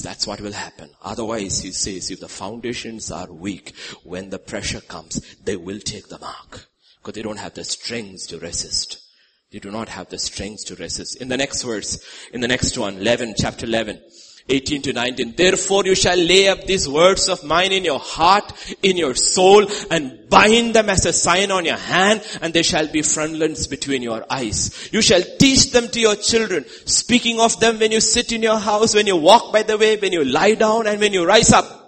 That's 0.02 0.26
what 0.26 0.40
will 0.40 0.52
happen. 0.52 0.90
Otherwise, 1.02 1.60
he 1.60 1.70
says, 1.70 2.10
if 2.10 2.20
the 2.20 2.28
foundations 2.28 3.10
are 3.10 3.30
weak, 3.30 3.74
when 4.04 4.30
the 4.30 4.38
pressure 4.38 4.80
comes, 4.80 5.20
they 5.44 5.56
will 5.56 5.80
take 5.80 6.08
the 6.08 6.18
mark. 6.18 6.68
Because 6.96 7.14
they 7.14 7.22
don't 7.22 7.38
have 7.38 7.52
the 7.54 7.62
strength 7.62 8.28
to 8.28 8.38
resist. 8.38 9.05
They 9.56 9.60
do 9.60 9.70
not 9.70 9.88
have 9.88 10.10
the 10.10 10.18
strength 10.18 10.66
to 10.66 10.74
resist. 10.74 11.16
In 11.16 11.28
the 11.28 11.36
next 11.38 11.62
verse, 11.62 11.98
in 12.30 12.42
the 12.42 12.46
next 12.46 12.76
one, 12.76 12.98
11, 12.98 13.36
chapter 13.38 13.64
11, 13.64 14.02
18 14.50 14.82
to 14.82 14.92
19. 14.92 15.34
Therefore 15.34 15.86
you 15.86 15.94
shall 15.94 16.18
lay 16.18 16.48
up 16.48 16.64
these 16.64 16.86
words 16.86 17.30
of 17.30 17.42
mine 17.42 17.72
in 17.72 17.82
your 17.82 17.98
heart, 17.98 18.52
in 18.82 18.98
your 18.98 19.14
soul, 19.14 19.66
and 19.90 20.28
bind 20.28 20.74
them 20.74 20.90
as 20.90 21.06
a 21.06 21.12
sign 21.14 21.50
on 21.50 21.64
your 21.64 21.78
hand, 21.78 22.20
and 22.42 22.52
they 22.52 22.62
shall 22.62 22.86
be 22.86 23.00
frontlets 23.00 23.66
between 23.66 24.02
your 24.02 24.26
eyes. 24.28 24.90
You 24.92 25.00
shall 25.00 25.22
teach 25.38 25.72
them 25.72 25.88
to 25.88 26.00
your 26.00 26.16
children, 26.16 26.66
speaking 26.84 27.40
of 27.40 27.58
them 27.58 27.78
when 27.78 27.92
you 27.92 28.00
sit 28.02 28.32
in 28.32 28.42
your 28.42 28.58
house, 28.58 28.94
when 28.94 29.06
you 29.06 29.16
walk 29.16 29.54
by 29.54 29.62
the 29.62 29.78
way, 29.78 29.96
when 29.96 30.12
you 30.12 30.22
lie 30.22 30.56
down, 30.56 30.86
and 30.86 31.00
when 31.00 31.14
you 31.14 31.24
rise 31.24 31.54
up. 31.54 31.85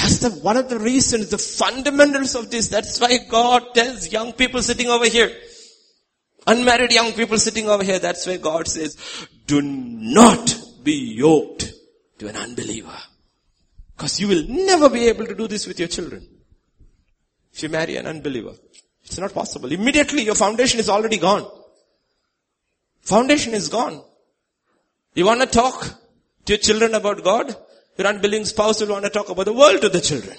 That's 0.00 0.18
the, 0.20 0.30
one 0.30 0.56
of 0.56 0.70
the 0.70 0.78
reasons, 0.78 1.28
the 1.28 1.36
fundamentals 1.36 2.34
of 2.34 2.50
this. 2.50 2.68
That's 2.68 2.98
why 2.98 3.18
God 3.28 3.74
tells 3.74 4.10
young 4.10 4.32
people 4.32 4.62
sitting 4.62 4.88
over 4.88 5.06
here, 5.06 5.30
unmarried 6.46 6.90
young 6.90 7.12
people 7.12 7.36
sitting 7.36 7.68
over 7.68 7.84
here, 7.84 7.98
that's 7.98 8.26
why 8.26 8.38
God 8.38 8.66
says, 8.66 8.96
do 9.46 9.60
not 9.60 10.58
be 10.82 11.14
yoked 11.16 11.74
to 12.18 12.28
an 12.28 12.36
unbeliever. 12.36 12.96
Because 13.94 14.18
you 14.18 14.28
will 14.28 14.44
never 14.48 14.88
be 14.88 15.06
able 15.08 15.26
to 15.26 15.34
do 15.34 15.46
this 15.46 15.66
with 15.66 15.78
your 15.78 15.88
children. 15.88 16.26
If 17.52 17.62
you 17.62 17.68
marry 17.68 17.96
an 17.96 18.06
unbeliever. 18.06 18.54
It's 19.04 19.18
not 19.18 19.34
possible. 19.34 19.70
Immediately 19.70 20.22
your 20.22 20.34
foundation 20.34 20.80
is 20.80 20.88
already 20.88 21.18
gone. 21.18 21.46
Foundation 23.02 23.52
is 23.52 23.68
gone. 23.68 24.02
You 25.14 25.26
want 25.26 25.40
to 25.42 25.46
talk 25.46 25.82
to 26.46 26.52
your 26.54 26.58
children 26.58 26.94
about 26.94 27.22
God? 27.22 27.54
Your 28.00 28.08
unbelieving 28.08 28.46
spouse 28.46 28.80
will 28.80 28.88
want 28.88 29.04
to 29.04 29.10
talk 29.10 29.28
about 29.28 29.44
the 29.44 29.52
world 29.52 29.82
to 29.82 29.90
the 29.90 30.00
children. 30.00 30.34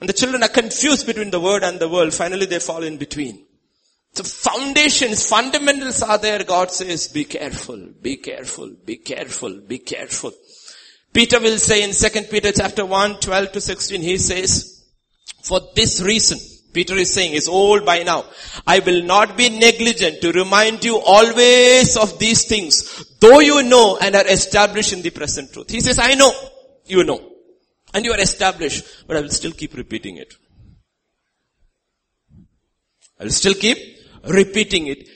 And 0.00 0.08
the 0.08 0.12
children 0.12 0.44
are 0.44 0.48
confused 0.48 1.08
between 1.08 1.32
the 1.32 1.40
word 1.40 1.64
and 1.64 1.80
the 1.80 1.88
world. 1.88 2.14
Finally 2.14 2.46
they 2.46 2.60
fall 2.60 2.84
in 2.84 2.98
between. 2.98 3.44
The 4.14 4.22
foundations, 4.22 5.28
fundamentals 5.28 6.04
are 6.04 6.18
there. 6.18 6.44
God 6.44 6.70
says, 6.70 7.08
be 7.08 7.24
careful, 7.24 7.84
be 8.00 8.18
careful, 8.18 8.76
be 8.84 8.94
careful, 8.94 9.60
be 9.60 9.78
careful. 9.78 10.30
Peter 11.12 11.40
will 11.40 11.58
say 11.58 11.82
in 11.82 11.90
2 11.90 12.28
Peter 12.30 12.52
chapter 12.52 12.86
1, 12.86 13.18
12 13.18 13.52
to 13.52 13.60
16, 13.60 14.00
he 14.00 14.16
says, 14.16 14.84
for 15.42 15.60
this 15.74 16.00
reason, 16.00 16.38
Peter 16.72 16.94
is 16.94 17.12
saying, 17.12 17.32
is 17.32 17.48
old 17.48 17.84
by 17.84 18.04
now. 18.04 18.24
I 18.68 18.78
will 18.78 19.02
not 19.02 19.36
be 19.36 19.48
negligent 19.48 20.20
to 20.20 20.30
remind 20.30 20.84
you 20.84 21.00
always 21.04 21.96
of 21.96 22.20
these 22.20 22.44
things, 22.44 23.04
though 23.18 23.40
you 23.40 23.64
know 23.64 23.98
and 24.00 24.14
are 24.14 24.28
established 24.28 24.92
in 24.92 25.02
the 25.02 25.10
present 25.10 25.52
truth. 25.52 25.70
He 25.70 25.80
says, 25.80 25.98
I 25.98 26.14
know, 26.14 26.32
you 26.90 27.04
know, 27.04 27.32
and 27.94 28.04
you 28.04 28.12
are 28.12 28.20
established, 28.20 29.06
but 29.06 29.16
I 29.16 29.20
will 29.20 29.30
still 29.30 29.52
keep 29.52 29.74
repeating 29.74 30.16
it. 30.16 30.34
I 33.18 33.24
will 33.24 33.30
still 33.30 33.54
keep 33.54 33.78
repeating 34.24 34.86
it. 34.86 35.08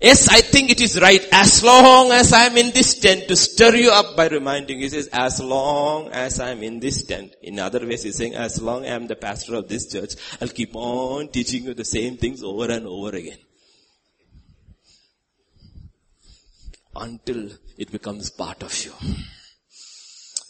Yes, 0.00 0.28
I 0.28 0.42
think 0.42 0.70
it 0.70 0.80
is 0.80 1.00
right 1.00 1.26
as 1.32 1.64
long 1.64 2.12
as 2.12 2.32
I 2.32 2.44
am 2.44 2.56
in 2.56 2.70
this 2.70 3.00
tent 3.00 3.26
to 3.26 3.34
stir 3.34 3.74
you 3.74 3.90
up 3.90 4.16
by 4.16 4.28
reminding. 4.28 4.78
He 4.78 4.88
says, 4.88 5.08
as 5.12 5.40
long 5.40 6.12
as 6.12 6.38
I 6.38 6.50
am 6.50 6.62
in 6.62 6.78
this 6.78 7.02
tent. 7.02 7.34
In 7.42 7.58
other 7.58 7.84
ways, 7.84 8.04
he's 8.04 8.16
saying, 8.16 8.36
as 8.36 8.62
long 8.62 8.84
as 8.84 8.92
I 8.92 8.94
am 8.94 9.08
the 9.08 9.16
pastor 9.16 9.56
of 9.56 9.68
this 9.68 9.90
church, 9.90 10.14
I'll 10.40 10.48
keep 10.48 10.70
on 10.74 11.28
teaching 11.28 11.64
you 11.64 11.74
the 11.74 11.84
same 11.84 12.16
things 12.16 12.44
over 12.44 12.70
and 12.70 12.86
over 12.86 13.16
again. 13.16 13.38
Until 16.94 17.50
it 17.76 17.90
becomes 17.90 18.30
part 18.30 18.62
of 18.62 18.84
you. 18.84 18.92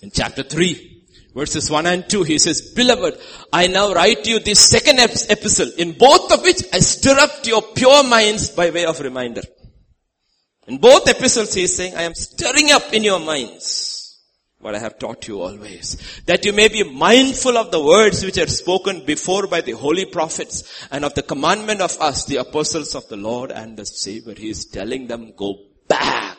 In 0.00 0.10
chapter 0.10 0.42
3, 0.42 1.04
verses 1.34 1.70
1 1.70 1.86
and 1.86 2.08
2, 2.08 2.22
he 2.22 2.38
says, 2.38 2.72
Beloved, 2.72 3.18
I 3.52 3.66
now 3.66 3.92
write 3.92 4.26
you 4.26 4.38
this 4.38 4.60
second 4.60 4.98
epistle, 5.00 5.70
in 5.76 5.92
both 5.92 6.32
of 6.32 6.42
which 6.42 6.62
I 6.72 6.78
stir 6.80 7.18
up 7.18 7.44
your 7.44 7.62
pure 7.62 8.04
minds 8.04 8.50
by 8.50 8.70
way 8.70 8.84
of 8.84 9.00
reminder. 9.00 9.42
In 10.66 10.78
both 10.78 11.08
epistles 11.08 11.54
he 11.54 11.64
is 11.64 11.74
saying, 11.74 11.94
I 11.94 12.02
am 12.02 12.14
stirring 12.14 12.70
up 12.70 12.92
in 12.92 13.02
your 13.02 13.18
minds 13.18 13.98
what 14.60 14.74
I 14.74 14.80
have 14.80 14.98
taught 14.98 15.28
you 15.28 15.40
always. 15.40 15.96
That 16.26 16.44
you 16.44 16.52
may 16.52 16.68
be 16.68 16.82
mindful 16.82 17.56
of 17.56 17.70
the 17.70 17.82
words 17.82 18.24
which 18.24 18.38
are 18.38 18.48
spoken 18.48 19.04
before 19.04 19.46
by 19.46 19.60
the 19.60 19.72
holy 19.72 20.04
prophets 20.04 20.86
and 20.90 21.04
of 21.04 21.14
the 21.14 21.22
commandment 21.22 21.80
of 21.80 21.96
us, 22.00 22.24
the 22.24 22.36
apostles 22.36 22.94
of 22.94 23.08
the 23.08 23.16
Lord 23.16 23.52
and 23.52 23.76
the 23.76 23.86
Savior. 23.86 24.34
He 24.34 24.50
is 24.50 24.66
telling 24.66 25.06
them, 25.06 25.32
go 25.36 25.58
back 25.88 26.37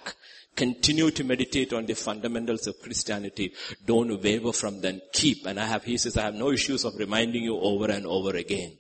Continue 0.59 1.09
to 1.11 1.23
meditate 1.23 1.71
on 1.71 1.85
the 1.85 1.93
fundamentals 1.93 2.67
of 2.67 2.81
Christianity. 2.81 3.53
Don't 3.85 4.21
waver 4.21 4.51
from 4.51 4.81
them. 4.81 4.99
Keep. 5.13 5.45
And 5.45 5.57
I 5.57 5.65
have, 5.65 5.85
he 5.85 5.97
says, 5.97 6.17
I 6.17 6.23
have 6.23 6.35
no 6.35 6.51
issues 6.51 6.83
of 6.83 6.97
reminding 6.97 7.43
you 7.43 7.57
over 7.57 7.89
and 7.89 8.05
over 8.05 8.35
again. 8.35 8.73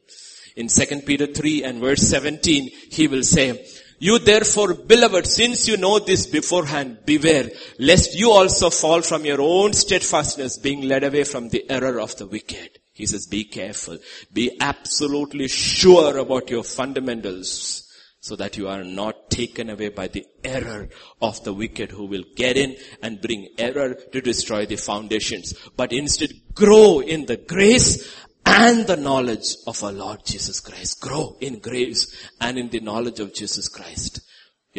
In 0.57 0.67
2 0.67 1.03
Peter 1.05 1.27
3 1.27 1.63
and 1.63 1.79
verse 1.79 2.01
17, 2.01 2.69
he 2.91 3.07
will 3.07 3.23
say, 3.23 3.65
you 3.97 4.19
therefore, 4.19 4.73
beloved, 4.73 5.25
since 5.25 5.69
you 5.69 5.77
know 5.77 5.99
this 5.99 6.27
beforehand, 6.27 6.99
beware, 7.05 7.49
lest 7.77 8.13
you 8.13 8.31
also 8.31 8.69
fall 8.69 9.01
from 9.01 9.23
your 9.23 9.39
own 9.39 9.71
steadfastness, 9.71 10.57
being 10.57 10.81
led 10.81 11.05
away 11.05 11.23
from 11.23 11.47
the 11.47 11.63
error 11.71 12.01
of 12.01 12.17
the 12.17 12.27
wicked. 12.27 12.77
He 12.91 13.05
says, 13.05 13.25
be 13.25 13.45
careful. 13.45 13.99
Be 14.33 14.57
absolutely 14.59 15.47
sure 15.47 16.17
about 16.17 16.49
your 16.49 16.65
fundamentals 16.65 17.88
so 18.21 18.35
that 18.35 18.57
you 18.57 18.67
are 18.67 18.83
not 18.83 19.29
taken 19.29 19.69
away 19.69 19.89
by 19.89 20.07
the 20.07 20.25
error 20.43 20.89
of 21.21 21.43
the 21.43 21.53
wicked 21.53 21.91
who 21.91 22.05
will 22.05 22.23
get 22.35 22.57
in 22.57 22.75
and 23.01 23.21
bring 23.21 23.47
error 23.57 23.93
to 23.93 24.21
destroy 24.21 24.65
the 24.65 24.75
foundations, 24.75 25.53
but 25.77 25.93
instead 25.93 26.31
grow 26.53 26.99
in 26.99 27.25
the 27.25 27.37
grace 27.37 28.13
and 28.45 28.87
the 28.87 28.97
knowledge 28.97 29.55
of 29.67 29.83
our 29.83 29.91
Lord 29.91 30.25
Jesus 30.25 30.59
Christ. 30.59 30.99
Grow 30.99 31.37
in 31.39 31.59
grace 31.59 32.13
and 32.41 32.57
in 32.57 32.69
the 32.69 32.79
knowledge 32.79 33.19
of 33.19 33.33
Jesus 33.33 33.67
Christ. 33.67 34.21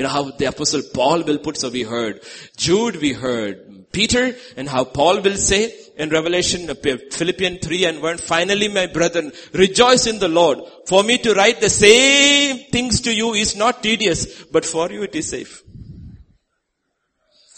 You 0.00 0.04
know 0.04 0.12
how 0.12 0.30
the 0.30 0.46
apostle 0.46 0.80
Paul 0.94 1.24
will 1.24 1.36
put, 1.36 1.58
so 1.58 1.68
we 1.68 1.82
heard 1.82 2.22
Jude, 2.56 2.96
we 3.02 3.12
heard 3.12 3.92
Peter, 3.92 4.34
and 4.56 4.66
how 4.66 4.82
Paul 4.82 5.20
will 5.20 5.36
say, 5.36 5.74
in 5.98 6.08
Revelation, 6.08 6.70
uh, 6.70 6.74
Philippians 7.10 7.58
3 7.62 7.84
and 7.84 8.02
1, 8.02 8.16
finally 8.16 8.68
my 8.68 8.86
brethren, 8.86 9.30
rejoice 9.52 10.06
in 10.06 10.18
the 10.18 10.28
Lord. 10.28 10.60
For 10.86 11.02
me 11.02 11.18
to 11.18 11.34
write 11.34 11.60
the 11.60 11.68
same 11.68 12.70
things 12.72 13.02
to 13.02 13.12
you 13.12 13.34
is 13.34 13.56
not 13.56 13.82
tedious, 13.82 14.44
but 14.44 14.64
for 14.64 14.90
you 14.90 15.02
it 15.02 15.14
is 15.14 15.28
safe. 15.28 15.62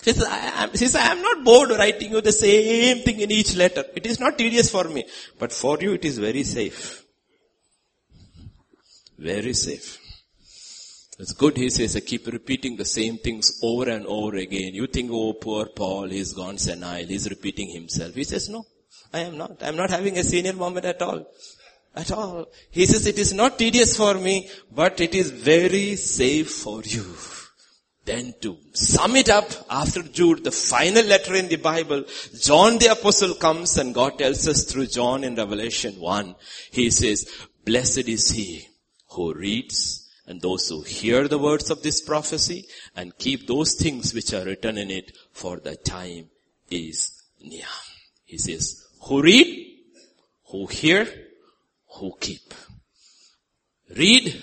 He 0.05 0.13
says, 0.13 0.25
I 0.25 0.65
am, 0.65 0.71
he 0.73 0.79
says, 0.79 0.97
I 0.97 1.13
am 1.13 1.23
not 1.23 1.45
bored 1.45 1.71
writing 1.71 2.11
you 2.11 2.21
the 2.21 2.33
same 2.33 3.05
thing 3.05 3.21
in 3.21 3.31
each 3.31 3.55
letter. 3.55 3.85
It 3.95 4.05
is 4.05 4.19
not 4.19 4.37
tedious 4.37 4.69
for 4.69 4.83
me, 4.83 5.05
but 5.39 5.53
for 5.53 5.79
you 5.81 5.93
it 5.93 6.05
is 6.05 6.19
very 6.19 6.43
safe. 6.43 7.05
Very 9.17 9.53
safe. 9.53 10.02
It's 11.23 11.35
good, 11.35 11.57
he 11.57 11.71
says, 11.71 11.95
I 11.95 12.01
keep 12.01 12.27
repeating 12.27 12.77
the 12.77 12.85
same 12.85 13.17
things 13.17 13.61
over 13.63 13.89
and 13.89 14.05
over 14.07 14.35
again. 14.39 14.75
You 14.75 14.89
think, 14.89 15.09
oh, 15.13 15.35
poor 15.35 15.67
Paul, 15.67 16.09
he's 16.09 16.33
gone 16.33 16.59
senile, 16.59 17.07
he's 17.07 17.31
repeating 17.31 17.71
himself. 17.71 18.13
He 18.17 18.25
says, 18.25 18.49
no, 18.49 18.67
I 19.15 19.21
am 19.21 19.39
not. 19.39 19.63
I 19.63 19.69
am 19.69 19.77
not 19.77 19.91
having 19.91 20.19
a 20.19 20.25
senior 20.25 20.55
moment 20.55 20.85
at 20.85 21.01
all. 21.01 21.25
At 21.95 22.11
all. 22.11 22.49
He 22.73 22.87
says, 22.87 23.07
it 23.07 23.21
is 23.21 23.33
not 23.33 23.57
tedious 23.57 23.97
for 23.97 24.15
me, 24.15 24.51
but 24.73 25.01
it 25.01 25.15
is 25.15 25.31
very 25.31 25.95
safe 25.95 26.51
for 26.51 26.83
you. 26.83 27.07
Then 28.05 28.35
to 28.41 28.59
sum 28.73 29.15
it 29.15 29.29
up, 29.29 29.49
after 29.71 30.03
Jude, 30.03 30.43
the 30.43 30.51
final 30.51 31.05
letter 31.05 31.37
in 31.37 31.47
the 31.47 31.55
Bible, 31.55 32.03
John 32.41 32.79
the 32.79 32.89
Apostle 32.89 33.35
comes 33.35 33.79
and 33.79 33.95
God 33.95 34.19
tells 34.19 34.49
us 34.49 34.65
through 34.65 34.89
John 34.89 35.23
in 35.23 35.37
Revelation 35.37 36.01
1, 36.01 36.35
he 36.73 36.91
says, 36.91 37.29
blessed 37.65 38.09
is 38.09 38.29
he 38.33 38.67
who 39.11 39.33
reads 39.33 40.02
and 40.33 40.41
those 40.41 40.71
who 40.71 40.81
hear 40.81 41.29
the 41.29 41.37
words 41.37 41.69
of 41.69 41.83
this 41.83 42.01
prophecy 42.01 42.65
and 42.97 43.19
keep 43.19 43.47
those 43.47 43.75
things 43.75 44.15
which 44.15 44.33
are 44.33 44.47
written 44.47 44.79
in 44.79 44.91
it 44.91 45.13
for 45.31 45.59
the 45.59 45.77
time 45.77 46.31
is 46.71 47.23
near. 47.39 47.67
He 48.25 48.39
says, 48.39 48.83
who 49.03 49.21
read, 49.21 49.47
who 50.47 50.65
hear, 50.69 51.07
who 51.97 52.15
keep. 52.19 52.55
Read, 53.95 54.43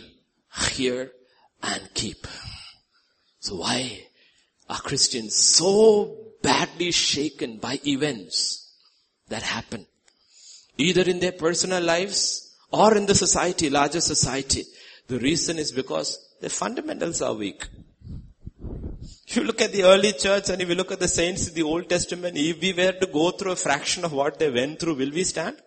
hear, 0.74 1.12
and 1.64 1.90
keep. 1.96 2.28
So 3.40 3.56
why 3.56 4.06
are 4.70 4.82
Christians 4.82 5.34
so 5.34 6.18
badly 6.44 6.92
shaken 6.92 7.58
by 7.58 7.80
events 7.84 8.76
that 9.30 9.42
happen? 9.42 9.88
Either 10.78 11.02
in 11.10 11.20
their 11.20 11.32
personal 11.32 11.82
lives 11.82 12.56
or 12.72 12.96
in 12.96 13.08
the 13.08 13.16
society, 13.16 13.72
larger 13.72 14.02
society. 14.02 14.66
The 15.10 15.18
reason 15.18 15.58
is 15.58 15.72
because 15.72 16.20
the 16.40 16.52
fundamentals 16.52 17.24
are 17.24 17.34
weak. 17.34 17.68
If 19.28 19.38
you 19.38 19.44
look 19.44 19.60
at 19.60 19.72
the 19.72 19.84
early 19.84 20.14
church 20.14 20.50
and 20.50 20.62
if 20.62 20.70
you 20.70 20.76
look 20.76 20.92
at 20.92 21.00
the 21.00 21.08
saints 21.08 21.48
in 21.48 21.56
the 21.56 21.64
Old 21.64 21.90
Testament, 21.90 22.38
if 22.38 22.62
we 22.62 22.74
were 22.74 22.92
to 22.92 23.08
go 23.08 23.32
through 23.32 23.54
a 23.54 23.56
fraction 23.56 24.06
of 24.06 24.14
what 24.14 24.38
they 24.38 24.52
went 24.52 24.80
through, 24.80 24.94
will 24.94 25.10
we 25.10 25.24
stand? 25.24 25.58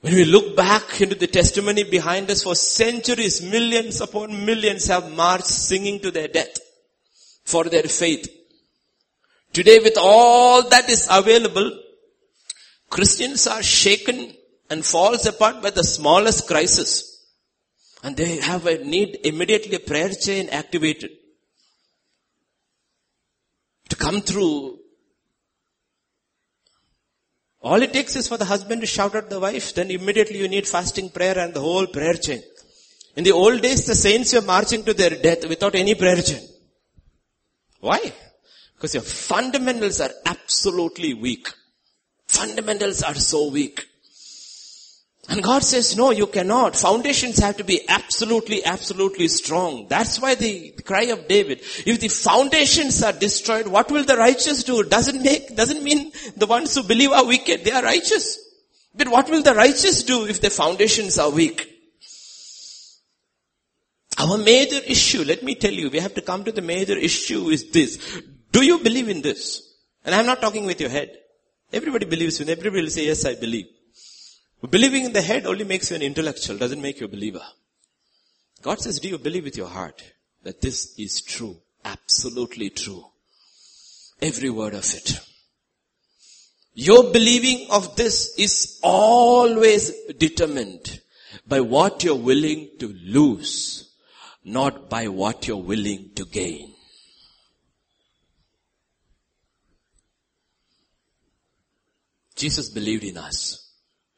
When 0.00 0.14
we 0.14 0.24
look 0.24 0.56
back 0.56 1.00
into 1.00 1.14
the 1.14 1.28
testimony 1.28 1.84
behind 1.84 2.32
us 2.32 2.42
for 2.42 2.56
centuries, 2.56 3.40
millions 3.42 4.00
upon 4.00 4.44
millions 4.44 4.88
have 4.88 5.12
marched 5.12 5.46
singing 5.46 6.00
to 6.00 6.10
their 6.10 6.28
death 6.28 6.58
for 7.44 7.62
their 7.62 7.84
faith. 7.84 8.28
Today 9.52 9.78
with 9.78 9.96
all 9.98 10.68
that 10.68 10.90
is 10.90 11.06
available, 11.08 11.70
Christians 12.90 13.46
are 13.46 13.62
shaken 13.62 14.34
and 14.70 14.84
falls 14.84 15.26
apart 15.26 15.62
by 15.62 15.70
the 15.70 15.84
smallest 15.84 16.46
crisis. 16.46 17.24
And 18.02 18.16
they 18.16 18.36
have 18.36 18.66
a 18.66 18.84
need 18.84 19.20
immediately 19.24 19.76
a 19.76 19.80
prayer 19.80 20.10
chain 20.10 20.48
activated. 20.50 21.10
To 23.88 23.96
come 23.96 24.20
through. 24.20 24.78
All 27.62 27.82
it 27.82 27.92
takes 27.92 28.14
is 28.16 28.28
for 28.28 28.36
the 28.36 28.44
husband 28.44 28.80
to 28.82 28.86
shout 28.86 29.14
at 29.14 29.30
the 29.30 29.40
wife, 29.40 29.74
then 29.74 29.90
immediately 29.90 30.38
you 30.38 30.48
need 30.48 30.68
fasting 30.68 31.10
prayer 31.10 31.38
and 31.38 31.52
the 31.52 31.60
whole 31.60 31.86
prayer 31.86 32.14
chain. 32.14 32.42
In 33.16 33.24
the 33.24 33.32
old 33.32 33.62
days, 33.62 33.86
the 33.86 33.94
saints 33.94 34.34
were 34.34 34.42
marching 34.42 34.84
to 34.84 34.92
their 34.92 35.10
death 35.10 35.48
without 35.48 35.74
any 35.74 35.94
prayer 35.94 36.20
chain. 36.20 36.46
Why? 37.80 38.12
Because 38.74 38.94
your 38.94 39.02
fundamentals 39.02 40.00
are 40.00 40.10
absolutely 40.26 41.14
weak. 41.14 41.48
Fundamentals 42.28 43.02
are 43.02 43.14
so 43.14 43.50
weak. 43.50 43.86
And 45.28 45.42
God 45.42 45.64
says, 45.64 45.96
no, 45.96 46.12
you 46.12 46.28
cannot. 46.28 46.76
Foundations 46.76 47.38
have 47.38 47.56
to 47.56 47.64
be 47.64 47.88
absolutely, 47.88 48.64
absolutely 48.64 49.26
strong. 49.26 49.88
That's 49.88 50.20
why 50.20 50.36
the 50.36 50.70
cry 50.84 51.04
of 51.04 51.26
David, 51.26 51.62
if 51.84 51.98
the 51.98 52.08
foundations 52.08 53.02
are 53.02 53.12
destroyed, 53.12 53.66
what 53.66 53.90
will 53.90 54.04
the 54.04 54.16
righteous 54.16 54.62
do? 54.62 54.84
Doesn't 54.84 55.20
make, 55.20 55.56
doesn't 55.56 55.82
mean 55.82 56.12
the 56.36 56.46
ones 56.46 56.74
who 56.74 56.84
believe 56.84 57.10
are 57.10 57.26
wicked, 57.26 57.64
they 57.64 57.72
are 57.72 57.82
righteous. 57.82 58.38
But 58.94 59.08
what 59.08 59.28
will 59.28 59.42
the 59.42 59.54
righteous 59.54 60.04
do 60.04 60.26
if 60.26 60.40
the 60.40 60.50
foundations 60.50 61.18
are 61.18 61.30
weak? 61.30 61.72
Our 64.18 64.38
major 64.38 64.80
issue, 64.86 65.24
let 65.24 65.42
me 65.42 65.56
tell 65.56 65.72
you, 65.72 65.90
we 65.90 65.98
have 65.98 66.14
to 66.14 66.22
come 66.22 66.44
to 66.44 66.52
the 66.52 66.62
major 66.62 66.96
issue 66.96 67.48
is 67.48 67.70
this. 67.70 68.22
Do 68.52 68.64
you 68.64 68.78
believe 68.78 69.08
in 69.08 69.22
this? 69.22 69.74
And 70.04 70.14
I'm 70.14 70.24
not 70.24 70.40
talking 70.40 70.64
with 70.64 70.80
your 70.80 70.88
head. 70.88 71.10
Everybody 71.72 72.06
believes 72.06 72.40
in, 72.40 72.48
everybody 72.48 72.82
will 72.82 72.90
say, 72.90 73.06
yes, 73.06 73.24
I 73.26 73.34
believe. 73.34 73.66
Believing 74.62 75.04
in 75.04 75.12
the 75.12 75.22
head 75.22 75.46
only 75.46 75.64
makes 75.64 75.90
you 75.90 75.96
an 75.96 76.02
intellectual, 76.02 76.58
doesn't 76.58 76.80
make 76.80 76.98
you 77.00 77.06
a 77.06 77.10
believer. 77.10 77.42
God 78.62 78.80
says, 78.80 78.98
do 78.98 79.08
you 79.08 79.18
believe 79.18 79.44
with 79.44 79.56
your 79.56 79.68
heart 79.68 80.02
that 80.42 80.60
this 80.60 80.94
is 80.98 81.20
true? 81.20 81.58
Absolutely 81.84 82.70
true. 82.70 83.04
Every 84.20 84.50
word 84.50 84.74
of 84.74 84.92
it. 84.94 85.20
Your 86.74 87.12
believing 87.12 87.68
of 87.70 87.96
this 87.96 88.34
is 88.38 88.80
always 88.82 89.92
determined 90.18 91.00
by 91.46 91.60
what 91.60 92.02
you're 92.02 92.16
willing 92.16 92.70
to 92.80 92.88
lose, 92.88 93.90
not 94.44 94.90
by 94.90 95.08
what 95.08 95.46
you're 95.46 95.56
willing 95.56 96.10
to 96.16 96.24
gain. 96.24 96.74
Jesus 102.34 102.68
believed 102.68 103.04
in 103.04 103.16
us. 103.16 103.65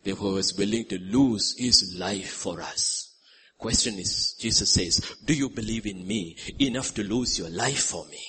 Therefore 0.08 0.32
was 0.32 0.56
willing 0.56 0.86
to 0.86 0.98
lose 0.98 1.54
his 1.58 1.94
life 1.98 2.30
for 2.30 2.62
us. 2.62 3.14
Question 3.58 3.98
is, 3.98 4.36
Jesus 4.40 4.70
says, 4.70 5.16
do 5.22 5.34
you 5.34 5.50
believe 5.50 5.84
in 5.84 6.06
me 6.06 6.34
enough 6.58 6.94
to 6.94 7.04
lose 7.04 7.38
your 7.38 7.50
life 7.50 7.82
for 7.82 8.06
me? 8.06 8.24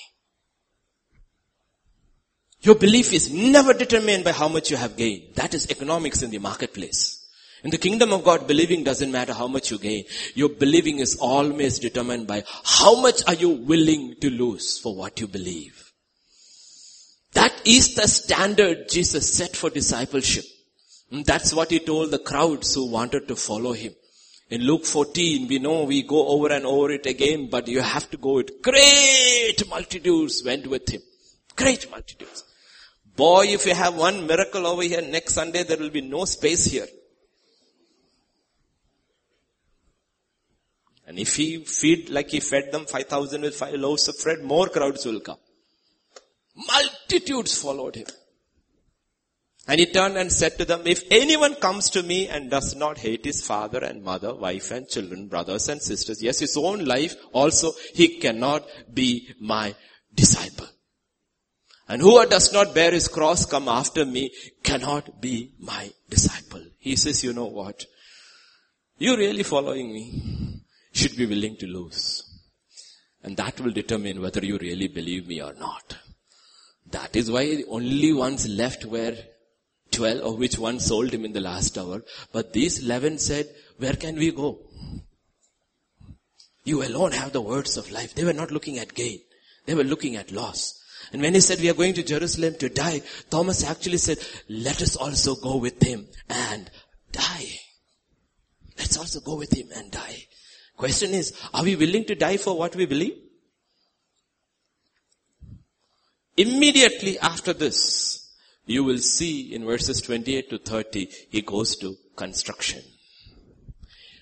Your 2.60 2.74
belief 2.74 3.14
is 3.14 3.32
never 3.32 3.72
determined 3.72 4.24
by 4.24 4.32
how 4.32 4.48
much 4.48 4.70
you 4.70 4.76
have 4.76 4.98
gained. 4.98 5.36
That 5.36 5.54
is 5.54 5.70
economics 5.70 6.20
in 6.20 6.28
the 6.28 6.36
marketplace. 6.36 7.26
In 7.64 7.70
the 7.70 7.78
kingdom 7.78 8.12
of 8.12 8.24
God, 8.24 8.46
believing 8.46 8.84
doesn't 8.84 9.10
matter 9.10 9.32
how 9.32 9.46
much 9.46 9.70
you 9.70 9.78
gain. 9.78 10.04
Your 10.34 10.50
believing 10.50 10.98
is 10.98 11.16
always 11.16 11.78
determined 11.78 12.26
by 12.26 12.44
how 12.62 13.00
much 13.00 13.26
are 13.26 13.32
you 13.32 13.48
willing 13.48 14.16
to 14.20 14.28
lose 14.28 14.76
for 14.76 14.94
what 14.94 15.18
you 15.18 15.28
believe. 15.28 15.94
That 17.32 17.54
is 17.64 17.94
the 17.94 18.06
standard 18.06 18.90
Jesus 18.90 19.32
set 19.32 19.56
for 19.56 19.70
discipleship. 19.70 20.44
And 21.10 21.24
that's 21.24 21.52
what 21.52 21.70
he 21.70 21.80
told 21.80 22.10
the 22.10 22.18
crowds 22.18 22.74
who 22.74 22.86
wanted 22.86 23.26
to 23.28 23.36
follow 23.36 23.72
him. 23.72 23.94
In 24.48 24.62
Luke 24.62 24.84
14, 24.84 25.48
we 25.48 25.58
know 25.58 25.84
we 25.84 26.02
go 26.02 26.26
over 26.28 26.52
and 26.52 26.66
over 26.66 26.90
it 26.90 27.06
again, 27.06 27.48
but 27.50 27.68
you 27.68 27.80
have 27.80 28.10
to 28.10 28.16
go 28.16 28.38
it. 28.38 28.62
Great 28.62 29.68
multitudes 29.68 30.42
went 30.44 30.66
with 30.66 30.88
him. 30.88 31.02
Great 31.56 31.90
multitudes. 31.90 32.44
Boy, 33.16 33.46
if 33.46 33.66
you 33.66 33.74
have 33.74 33.94
one 33.96 34.26
miracle 34.26 34.66
over 34.66 34.82
here, 34.82 35.02
next 35.02 35.34
Sunday 35.34 35.62
there 35.62 35.76
will 35.76 35.90
be 35.90 36.00
no 36.00 36.24
space 36.24 36.64
here. 36.64 36.88
And 41.06 41.18
if 41.18 41.34
he 41.36 41.64
feed 41.64 42.08
like 42.08 42.30
he 42.30 42.38
fed 42.38 42.70
them 42.70 42.86
5,000 42.86 43.42
with 43.42 43.56
five 43.56 43.74
loaves 43.74 44.06
of 44.06 44.16
bread, 44.22 44.42
more 44.42 44.68
crowds 44.68 45.04
will 45.04 45.20
come. 45.20 45.38
Multitudes 46.54 47.60
followed 47.60 47.96
him. 47.96 48.06
And 49.70 49.78
he 49.78 49.86
turned 49.86 50.16
and 50.16 50.32
said 50.32 50.58
to 50.58 50.64
them, 50.64 50.82
if 50.84 51.04
anyone 51.12 51.54
comes 51.54 51.90
to 51.90 52.02
me 52.02 52.26
and 52.26 52.50
does 52.50 52.74
not 52.74 52.98
hate 52.98 53.24
his 53.24 53.46
father 53.46 53.78
and 53.78 54.02
mother, 54.02 54.34
wife 54.34 54.72
and 54.72 54.88
children, 54.88 55.28
brothers 55.28 55.68
and 55.68 55.80
sisters, 55.80 56.20
yes, 56.20 56.40
his 56.40 56.56
own 56.56 56.84
life 56.84 57.14
also, 57.32 57.70
he 57.94 58.18
cannot 58.18 58.66
be 58.92 59.32
my 59.38 59.76
disciple. 60.12 60.66
And 61.86 62.02
whoever 62.02 62.28
does 62.28 62.52
not 62.52 62.74
bear 62.74 62.90
his 62.90 63.06
cross 63.06 63.46
come 63.46 63.68
after 63.68 64.04
me 64.04 64.32
cannot 64.64 65.20
be 65.20 65.52
my 65.60 65.92
disciple. 66.08 66.64
He 66.80 66.96
says, 66.96 67.22
you 67.22 67.32
know 67.32 67.46
what? 67.46 67.86
You 68.98 69.16
really 69.16 69.44
following 69.44 69.92
me 69.92 70.62
should 70.90 71.16
be 71.16 71.26
willing 71.26 71.56
to 71.58 71.68
lose. 71.68 72.24
And 73.22 73.36
that 73.36 73.60
will 73.60 73.70
determine 73.70 74.20
whether 74.20 74.44
you 74.44 74.58
really 74.58 74.88
believe 74.88 75.28
me 75.28 75.40
or 75.40 75.54
not. 75.54 75.96
That 76.90 77.14
is 77.14 77.30
why 77.30 77.44
the 77.54 77.66
only 77.66 78.12
ones 78.12 78.48
left 78.48 78.84
were 78.84 79.16
12 79.92 80.20
of 80.20 80.38
which 80.38 80.58
one 80.58 80.80
sold 80.80 81.12
him 81.12 81.24
in 81.24 81.32
the 81.32 81.40
last 81.40 81.76
hour. 81.76 82.02
But 82.32 82.52
these 82.52 82.82
11 82.84 83.18
said, 83.18 83.48
where 83.78 83.94
can 83.94 84.16
we 84.16 84.30
go? 84.30 84.58
You 86.64 86.82
alone 86.82 87.12
have 87.12 87.32
the 87.32 87.40
words 87.40 87.76
of 87.76 87.90
life. 87.90 88.14
They 88.14 88.24
were 88.24 88.32
not 88.32 88.50
looking 88.50 88.78
at 88.78 88.94
gain. 88.94 89.20
They 89.66 89.74
were 89.74 89.84
looking 89.84 90.16
at 90.16 90.30
loss. 90.30 90.80
And 91.12 91.22
when 91.22 91.34
he 91.34 91.40
said, 91.40 91.60
we 91.60 91.70
are 91.70 91.74
going 91.74 91.94
to 91.94 92.02
Jerusalem 92.02 92.54
to 92.58 92.68
die, 92.68 93.02
Thomas 93.30 93.64
actually 93.64 93.98
said, 93.98 94.18
let 94.48 94.80
us 94.82 94.96
also 94.96 95.34
go 95.34 95.56
with 95.56 95.82
him 95.82 96.06
and 96.28 96.70
die. 97.10 97.48
Let's 98.78 98.98
also 98.98 99.20
go 99.20 99.36
with 99.36 99.52
him 99.56 99.68
and 99.74 99.90
die. 99.90 100.26
Question 100.76 101.10
is, 101.10 101.38
are 101.52 101.64
we 101.64 101.76
willing 101.76 102.04
to 102.06 102.14
die 102.14 102.36
for 102.36 102.56
what 102.56 102.76
we 102.76 102.86
believe? 102.86 103.16
Immediately 106.36 107.18
after 107.18 107.52
this, 107.52 108.19
you 108.70 108.84
will 108.84 108.98
see 108.98 109.52
in 109.52 109.64
verses 109.64 110.00
28 110.00 110.50
to 110.50 110.58
30, 110.58 111.10
he 111.30 111.42
goes 111.42 111.76
to 111.76 111.96
construction. 112.14 112.80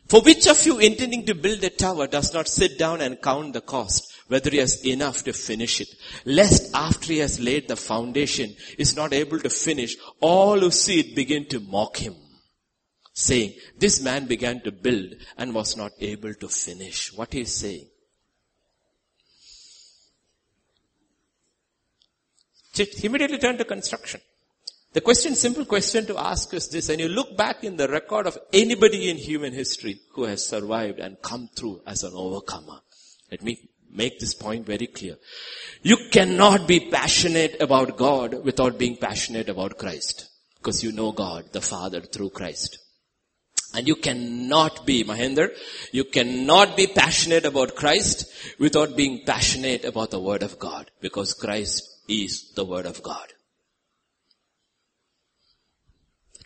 For 0.08 0.22
which 0.22 0.46
of 0.46 0.64
you 0.64 0.78
intending 0.78 1.26
to 1.26 1.34
build 1.34 1.62
a 1.64 1.68
tower 1.68 2.06
does 2.06 2.32
not 2.32 2.48
sit 2.48 2.78
down 2.78 3.02
and 3.02 3.20
count 3.20 3.52
the 3.52 3.60
cost, 3.60 4.10
whether 4.28 4.48
he 4.48 4.56
has 4.56 4.86
enough 4.86 5.22
to 5.24 5.34
finish 5.34 5.82
it, 5.82 5.88
lest 6.24 6.74
after 6.74 7.12
he 7.12 7.18
has 7.18 7.38
laid 7.38 7.68
the 7.68 7.76
foundation 7.76 8.54
is 8.78 8.96
not 8.96 9.12
able 9.12 9.38
to 9.38 9.50
finish, 9.50 9.96
all 10.20 10.58
who 10.58 10.70
see 10.70 11.00
it 11.00 11.14
begin 11.14 11.46
to 11.48 11.60
mock 11.60 11.98
him, 11.98 12.14
saying, 13.12 13.52
this 13.78 14.00
man 14.00 14.26
began 14.26 14.62
to 14.62 14.72
build 14.72 15.12
and 15.36 15.54
was 15.54 15.76
not 15.76 15.92
able 16.00 16.32
to 16.32 16.48
finish. 16.48 17.12
What 17.12 17.34
he 17.34 17.42
is 17.42 17.54
saying? 17.54 17.86
He 22.72 23.06
immediately 23.06 23.38
turn 23.38 23.58
to 23.58 23.64
construction. 23.66 24.22
The 24.98 25.02
question, 25.02 25.36
simple 25.36 25.64
question 25.64 26.06
to 26.06 26.18
ask 26.18 26.52
is 26.54 26.68
this, 26.70 26.88
and 26.88 26.98
you 26.98 27.08
look 27.08 27.36
back 27.36 27.62
in 27.62 27.76
the 27.76 27.86
record 27.86 28.26
of 28.26 28.36
anybody 28.52 29.08
in 29.08 29.16
human 29.16 29.52
history 29.52 30.00
who 30.10 30.24
has 30.24 30.44
survived 30.44 30.98
and 30.98 31.22
come 31.22 31.48
through 31.54 31.82
as 31.86 32.02
an 32.02 32.14
overcomer. 32.14 32.80
Let 33.30 33.44
me 33.44 33.70
make 33.92 34.18
this 34.18 34.34
point 34.34 34.66
very 34.66 34.88
clear. 34.88 35.14
You 35.82 35.98
cannot 36.10 36.66
be 36.66 36.90
passionate 36.90 37.62
about 37.62 37.96
God 37.96 38.44
without 38.44 38.76
being 38.76 38.96
passionate 38.96 39.48
about 39.48 39.78
Christ. 39.78 40.28
Because 40.56 40.82
you 40.82 40.90
know 40.90 41.12
God, 41.12 41.52
the 41.52 41.60
Father, 41.60 42.00
through 42.00 42.30
Christ. 42.30 42.80
And 43.74 43.86
you 43.86 43.94
cannot 43.94 44.84
be, 44.84 45.04
Mahendra, 45.04 45.50
you 45.92 46.06
cannot 46.06 46.76
be 46.76 46.88
passionate 46.88 47.44
about 47.44 47.76
Christ 47.76 48.26
without 48.58 48.96
being 48.96 49.22
passionate 49.24 49.84
about 49.84 50.10
the 50.10 50.18
Word 50.18 50.42
of 50.42 50.58
God. 50.58 50.90
Because 51.00 51.34
Christ 51.34 51.84
is 52.08 52.50
the 52.56 52.64
Word 52.64 52.86
of 52.86 53.00
God. 53.00 53.28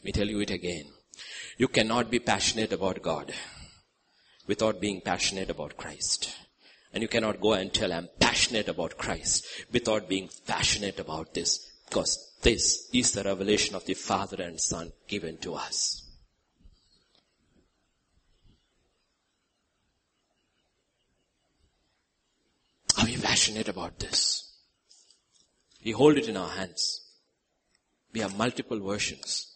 Let 0.03 0.05
me 0.07 0.12
tell 0.12 0.28
you 0.28 0.40
it 0.40 0.50
again. 0.50 0.86
You 1.59 1.68
cannot 1.68 2.11
be 2.11 2.18
passionate 2.18 2.72
about 2.72 3.03
God 3.03 3.32
without 4.48 4.80
being 4.80 5.00
passionate 5.00 5.48
about 5.48 5.76
Christ. 5.76 6.34
And 6.92 7.03
you 7.03 7.09
cannot 7.09 7.40
go 7.40 7.53
and 7.53 7.72
tell 7.72 7.92
I'm 7.92 8.09
passionate 8.18 8.68
about 8.68 8.98
Christ 8.98 9.46
without 9.70 10.09
being 10.09 10.28
passionate 10.44 10.98
about 10.98 11.34
this. 11.34 11.70
Because 11.88 12.32
this 12.42 12.88
is 12.92 13.12
the 13.12 13.22
revelation 13.22 13.76
of 13.76 13.84
the 13.84 13.94
Father 13.94 14.42
and 14.42 14.61
Son 14.61 14.90
given 15.07 15.36
to 15.38 15.55
us. 15.55 16.03
Are 22.98 23.05
we 23.05 23.16
passionate 23.18 23.68
about 23.68 24.00
this? 24.00 24.53
We 25.84 25.92
hold 25.92 26.16
it 26.16 26.28
in 26.28 26.36
our 26.36 26.48
hands. 26.48 27.03
We 28.12 28.18
have 28.18 28.36
multiple 28.36 28.80
versions. 28.80 29.51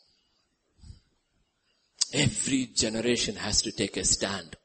Every 2.16 2.70
generation 2.74 3.36
has 3.36 3.60
to 3.62 3.72
take 3.72 3.98
a 3.98 4.04
stand. 4.04 4.56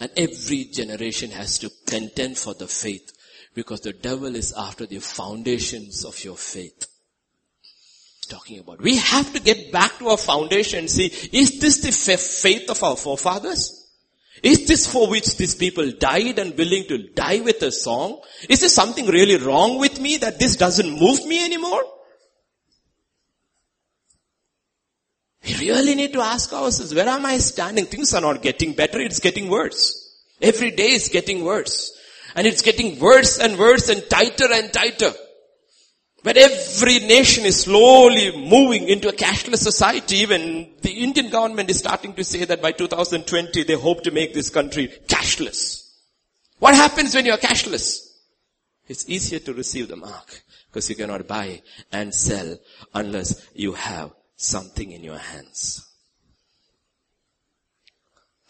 And 0.00 0.10
every 0.16 0.64
generation 0.64 1.30
has 1.30 1.58
to 1.60 1.70
contend 1.86 2.36
for 2.36 2.52
the 2.52 2.66
faith 2.66 3.12
because 3.54 3.80
the 3.82 3.92
devil 3.92 4.34
is 4.34 4.52
after 4.52 4.84
the 4.84 4.98
foundations 4.98 6.04
of 6.04 6.22
your 6.24 6.36
faith. 6.36 6.88
Talking 8.28 8.58
about. 8.58 8.80
We 8.82 8.96
have 8.96 9.32
to 9.34 9.40
get 9.40 9.70
back 9.70 9.98
to 9.98 10.08
our 10.08 10.16
foundation 10.16 10.88
see, 10.88 11.06
is 11.32 11.60
this 11.60 11.78
the 11.78 11.92
faith 11.92 12.68
of 12.68 12.82
our 12.82 12.96
forefathers? 12.96 13.84
Is 14.42 14.66
this 14.66 14.90
for 14.90 15.08
which 15.08 15.36
these 15.36 15.54
people 15.54 15.92
died 15.92 16.40
and 16.40 16.58
willing 16.58 16.88
to 16.88 16.98
die 17.14 17.40
with 17.40 17.62
a 17.62 17.70
song? 17.70 18.20
Is 18.48 18.60
there 18.60 18.68
something 18.68 19.06
really 19.06 19.36
wrong 19.36 19.78
with 19.78 20.00
me 20.00 20.16
that 20.16 20.40
this 20.40 20.56
doesn't 20.56 20.90
move 20.90 21.24
me 21.24 21.44
anymore? 21.44 21.84
We 25.46 25.54
really 25.68 25.94
need 25.94 26.12
to 26.14 26.20
ask 26.20 26.52
ourselves, 26.52 26.94
where 26.94 27.08
am 27.08 27.26
I 27.26 27.38
standing? 27.38 27.84
Things 27.86 28.14
are 28.14 28.20
not 28.20 28.40
getting 28.40 28.72
better, 28.72 29.00
it's 29.00 29.20
getting 29.20 29.48
worse. 29.48 30.00
Every 30.40 30.70
day 30.70 30.92
is 30.92 31.08
getting 31.08 31.44
worse. 31.44 31.92
And 32.34 32.46
it's 32.46 32.62
getting 32.62 32.98
worse 32.98 33.38
and 33.38 33.58
worse 33.58 33.88
and 33.88 34.02
tighter 34.08 34.48
and 34.50 34.72
tighter. 34.72 35.12
But 36.22 36.38
every 36.38 37.00
nation 37.00 37.44
is 37.44 37.60
slowly 37.60 38.34
moving 38.34 38.88
into 38.88 39.08
a 39.08 39.12
cashless 39.12 39.58
society. 39.58 40.16
Even 40.16 40.70
the 40.80 40.90
Indian 40.90 41.28
government 41.28 41.68
is 41.68 41.78
starting 41.78 42.14
to 42.14 42.24
say 42.24 42.46
that 42.46 42.62
by 42.62 42.72
2020 42.72 43.62
they 43.64 43.74
hope 43.74 44.02
to 44.04 44.10
make 44.10 44.32
this 44.32 44.48
country 44.48 44.88
cashless. 45.06 45.92
What 46.58 46.74
happens 46.74 47.14
when 47.14 47.26
you're 47.26 47.36
cashless? 47.36 48.08
It's 48.88 49.08
easier 49.08 49.38
to 49.40 49.52
receive 49.52 49.88
the 49.88 49.96
mark 49.96 50.42
because 50.68 50.88
you 50.88 50.96
cannot 50.96 51.28
buy 51.28 51.60
and 51.92 52.14
sell 52.14 52.58
unless 52.94 53.46
you 53.54 53.72
have 53.72 54.10
something 54.44 54.92
in 54.92 55.02
your 55.02 55.18
hands. 55.18 55.86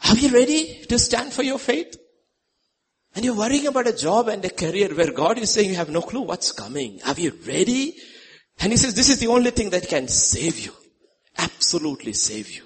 Are 0.08 0.16
you 0.16 0.34
ready 0.34 0.84
to 0.88 0.98
stand 0.98 1.32
for 1.32 1.42
your 1.42 1.58
faith? 1.58 1.96
And 3.14 3.24
you're 3.24 3.36
worrying 3.36 3.66
about 3.66 3.86
a 3.86 3.96
job 3.96 4.28
and 4.28 4.44
a 4.44 4.50
career 4.50 4.88
where 4.94 5.12
God 5.12 5.38
is 5.38 5.50
saying 5.50 5.70
you 5.70 5.76
have 5.76 5.88
no 5.88 6.02
clue 6.02 6.22
what's 6.22 6.52
coming. 6.52 7.00
Are 7.06 7.14
you 7.14 7.38
ready? 7.46 7.96
And 8.60 8.72
He 8.72 8.76
says 8.76 8.94
this 8.94 9.08
is 9.08 9.20
the 9.20 9.28
only 9.28 9.50
thing 9.50 9.70
that 9.70 9.88
can 9.88 10.08
save 10.08 10.58
you. 10.58 10.72
Absolutely 11.38 12.12
save 12.12 12.50
you. 12.50 12.64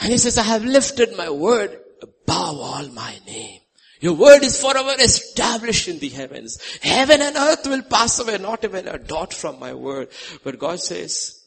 And 0.00 0.10
He 0.12 0.18
says, 0.18 0.38
I 0.38 0.42
have 0.42 0.64
lifted 0.64 1.16
my 1.16 1.30
word 1.30 1.78
above 2.02 2.58
all 2.58 2.88
my 2.88 3.16
name. 3.26 3.60
Your 4.00 4.14
word 4.14 4.42
is 4.44 4.60
forever 4.60 4.94
established 5.00 5.88
in 5.88 5.98
the 5.98 6.08
heavens. 6.08 6.58
Heaven 6.82 7.20
and 7.20 7.36
earth 7.36 7.66
will 7.66 7.82
pass 7.82 8.18
away, 8.18 8.38
not 8.38 8.64
even 8.64 8.86
a 8.86 8.98
dot 8.98 9.34
from 9.34 9.58
my 9.58 9.74
word. 9.74 10.08
But 10.44 10.58
God 10.58 10.80
says, 10.80 11.44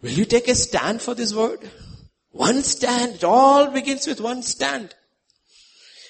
will 0.00 0.12
you 0.12 0.24
take 0.24 0.48
a 0.48 0.54
stand 0.54 1.02
for 1.02 1.14
this 1.14 1.34
word? 1.34 1.70
One 2.30 2.62
stand. 2.62 3.16
It 3.16 3.24
all 3.24 3.70
begins 3.70 4.06
with 4.06 4.20
one 4.20 4.42
stand. 4.42 4.94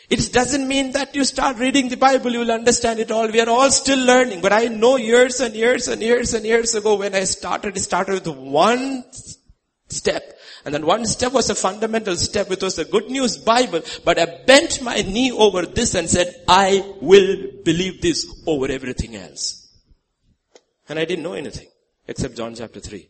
It 0.08 0.30
doesn't 0.32 0.68
mean 0.68 0.92
that 0.92 1.14
you 1.14 1.24
start 1.24 1.56
reading 1.56 1.88
the 1.88 1.96
Bible, 1.96 2.32
you 2.32 2.40
will 2.40 2.50
understand 2.50 3.00
it 3.00 3.10
all. 3.10 3.28
We 3.28 3.40
are 3.40 3.48
all 3.48 3.70
still 3.70 3.98
learning. 3.98 4.42
But 4.42 4.52
I 4.52 4.66
know 4.66 4.96
years 4.96 5.40
and 5.40 5.54
years 5.54 5.88
and 5.88 6.02
years 6.02 6.34
and 6.34 6.44
years 6.44 6.74
ago 6.74 6.96
when 6.96 7.14
I 7.14 7.24
started, 7.24 7.76
it 7.76 7.80
started 7.80 8.26
with 8.26 8.36
one 8.36 9.04
step. 9.88 10.38
And 10.64 10.74
then 10.74 10.86
one 10.86 11.04
step 11.06 11.32
was 11.32 11.50
a 11.50 11.54
fundamental 11.54 12.16
step, 12.16 12.48
which 12.48 12.62
was 12.62 12.76
the 12.76 12.84
good 12.84 13.10
news 13.10 13.36
Bible. 13.36 13.80
But 14.04 14.18
I 14.18 14.26
bent 14.46 14.80
my 14.82 14.96
knee 15.02 15.32
over 15.32 15.66
this 15.66 15.94
and 15.94 16.08
said, 16.08 16.34
I 16.46 16.94
will 17.00 17.36
believe 17.64 18.00
this 18.00 18.26
over 18.46 18.70
everything 18.70 19.16
else. 19.16 19.68
And 20.88 20.98
I 20.98 21.04
didn't 21.04 21.24
know 21.24 21.34
anything 21.34 21.68
except 22.06 22.36
John 22.36 22.54
chapter 22.54 22.80
3. 22.80 23.08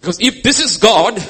Because 0.00 0.20
if 0.20 0.42
this 0.42 0.60
is 0.60 0.76
God, 0.78 1.22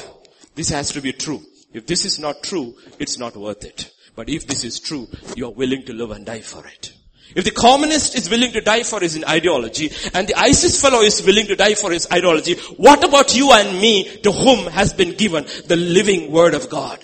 this 0.55 0.69
has 0.69 0.91
to 0.91 1.01
be 1.01 1.13
true. 1.13 1.41
If 1.73 1.85
this 1.85 2.05
is 2.05 2.19
not 2.19 2.43
true, 2.43 2.75
it's 2.99 3.17
not 3.17 3.35
worth 3.35 3.63
it. 3.65 3.91
But 4.15 4.29
if 4.29 4.47
this 4.47 4.63
is 4.63 4.79
true, 4.79 5.07
you're 5.35 5.51
willing 5.51 5.83
to 5.85 5.93
live 5.93 6.11
and 6.11 6.25
die 6.25 6.41
for 6.41 6.65
it. 6.65 6.93
If 7.35 7.45
the 7.45 7.51
communist 7.51 8.15
is 8.15 8.29
willing 8.29 8.51
to 8.53 8.61
die 8.61 8.83
for 8.83 8.99
his 8.99 9.23
ideology 9.23 9.91
and 10.13 10.27
the 10.27 10.37
ISIS 10.37 10.81
fellow 10.81 11.01
is 11.01 11.23
willing 11.25 11.47
to 11.47 11.55
die 11.55 11.75
for 11.75 11.91
his 11.91 12.07
ideology, 12.11 12.55
what 12.77 13.03
about 13.03 13.35
you 13.35 13.51
and 13.51 13.79
me 13.79 14.17
to 14.21 14.31
whom 14.31 14.67
has 14.67 14.93
been 14.93 15.15
given 15.15 15.45
the 15.67 15.75
living 15.75 16.31
word 16.31 16.53
of 16.53 16.69
God? 16.69 16.99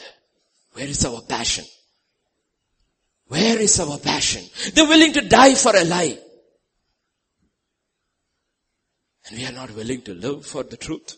Where 0.73 0.87
is 0.87 1.05
our 1.05 1.21
passion? 1.21 1.65
Where 3.27 3.59
is 3.59 3.79
our 3.79 3.97
passion? 3.97 4.43
They're 4.73 4.87
willing 4.87 5.13
to 5.13 5.21
die 5.21 5.55
for 5.55 5.75
a 5.75 5.83
lie. 5.83 6.17
And 9.27 9.37
we 9.37 9.45
are 9.45 9.51
not 9.51 9.71
willing 9.71 10.01
to 10.03 10.13
live 10.13 10.45
for 10.45 10.63
the 10.63 10.77
truth. 10.77 11.15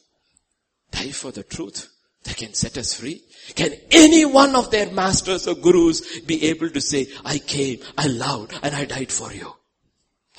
Die 0.91 1.12
for 1.12 1.32
the 1.32 1.43
truth 1.43 1.95
that 2.26 2.38
can 2.38 2.53
set 2.53 2.78
us 2.78 2.93
free? 2.93 3.23
Can 3.55 3.73
any 3.91 4.26
one 4.26 4.55
of 4.55 4.71
their 4.71 4.91
masters 4.91 5.47
or 5.47 5.55
gurus 5.55 6.19
be 6.21 6.45
able 6.49 6.69
to 6.69 6.82
say, 6.82 7.07
I 7.23 7.38
came, 7.38 7.80
I 7.97 8.07
loved, 8.07 8.57
and 8.61 8.76
I 8.76 8.86
died 8.86 9.11
for 9.11 9.32
you? 9.32 9.55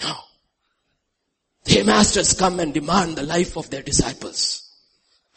No. 0.02 0.14
Their 1.64 1.84
masters 1.84 2.34
come 2.34 2.60
and 2.60 2.74
demand 2.74 3.16
the 3.16 3.22
life 3.22 3.56
of 3.56 3.70
their 3.70 3.82
disciples. 3.82 4.62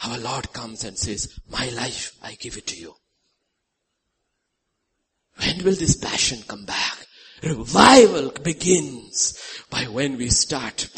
Our 0.03 0.17
Lord 0.17 0.51
comes 0.53 0.83
and 0.83 0.97
says, 0.97 1.39
my 1.49 1.69
life, 1.69 2.17
I 2.23 2.33
give 2.35 2.57
it 2.57 2.67
to 2.67 2.79
you. 2.79 2.95
When 5.37 5.63
will 5.63 5.75
this 5.75 5.95
passion 5.95 6.39
come 6.47 6.65
back? 6.65 7.05
Revival 7.43 8.31
begins 8.43 9.63
by 9.69 9.83
when 9.83 10.17
we 10.17 10.29
start 10.29 10.89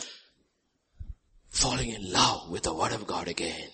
falling 1.49 1.89
in 1.89 2.11
love 2.11 2.49
with 2.49 2.63
the 2.63 2.73
Word 2.73 2.93
of 2.93 3.05
God 3.05 3.27
again 3.27 3.69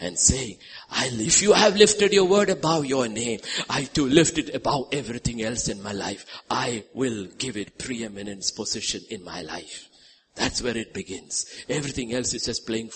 and 0.00 0.18
saying, 0.18 0.58
I, 0.90 1.08
if 1.12 1.42
you 1.42 1.52
have 1.52 1.76
lifted 1.76 2.12
your 2.12 2.26
word 2.26 2.50
above 2.50 2.86
your 2.86 3.08
name, 3.08 3.40
I 3.70 3.84
too 3.84 4.06
lift 4.06 4.38
it 4.38 4.54
above 4.54 4.88
everything 4.92 5.42
else 5.42 5.68
in 5.68 5.82
my 5.82 5.92
life. 5.92 6.26
I 6.50 6.84
will 6.94 7.26
give 7.38 7.56
it 7.56 7.78
preeminence 7.78 8.50
position 8.50 9.02
in 9.10 9.24
my 9.24 9.42
life. 9.42 9.88
That's 10.34 10.62
where 10.62 10.76
it 10.76 10.94
begins. 10.94 11.46
Everything 11.68 12.12
else 12.12 12.34
is 12.34 12.44
just 12.44 12.66
playing 12.66 12.90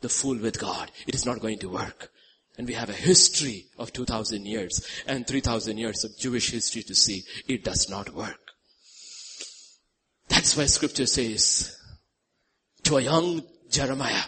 the 0.00 0.08
fool 0.08 0.36
with 0.38 0.60
God. 0.60 0.90
It 1.06 1.14
is 1.14 1.24
not 1.24 1.40
going 1.40 1.58
to 1.60 1.68
work. 1.68 2.10
And 2.56 2.68
we 2.68 2.74
have 2.74 2.90
a 2.90 2.92
history 2.92 3.66
of 3.78 3.92
2000 3.92 4.46
years 4.46 4.86
and 5.06 5.26
3000 5.26 5.76
years 5.76 6.04
of 6.04 6.16
Jewish 6.18 6.50
history 6.50 6.82
to 6.84 6.94
see 6.94 7.24
it 7.48 7.64
does 7.64 7.88
not 7.88 8.14
work. 8.14 8.52
That's 10.28 10.56
why 10.56 10.66
scripture 10.66 11.06
says 11.06 11.76
to 12.84 12.98
a 12.98 13.00
young 13.00 13.42
Jeremiah, 13.70 14.22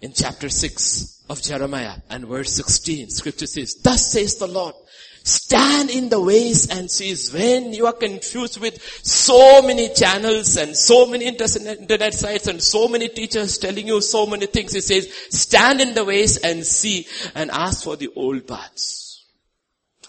in 0.00 0.12
chapter 0.12 0.48
6 0.48 1.24
of 1.28 1.42
Jeremiah 1.42 1.96
and 2.10 2.26
verse 2.26 2.52
16, 2.54 3.10
scripture 3.10 3.46
says, 3.46 3.74
thus 3.82 4.12
says 4.12 4.36
the 4.36 4.46
Lord, 4.46 4.74
stand 5.22 5.90
in 5.90 6.08
the 6.08 6.20
ways 6.20 6.68
and 6.70 6.90
sees 6.90 7.32
when 7.32 7.72
you 7.72 7.86
are 7.86 7.92
confused 7.92 8.60
with 8.60 8.80
so 9.02 9.62
many 9.62 9.92
channels 9.92 10.56
and 10.56 10.76
so 10.76 11.06
many 11.06 11.24
internet 11.24 12.14
sites 12.14 12.46
and 12.46 12.62
so 12.62 12.88
many 12.88 13.08
teachers 13.08 13.58
telling 13.58 13.88
you 13.88 14.00
so 14.00 14.26
many 14.26 14.46
things. 14.46 14.72
He 14.72 14.80
says, 14.80 15.12
stand 15.30 15.80
in 15.80 15.94
the 15.94 16.04
ways 16.04 16.36
and 16.36 16.64
see 16.64 17.06
and 17.34 17.50
ask 17.50 17.82
for 17.84 17.96
the 17.96 18.10
old 18.14 18.46
paths. 18.46 19.24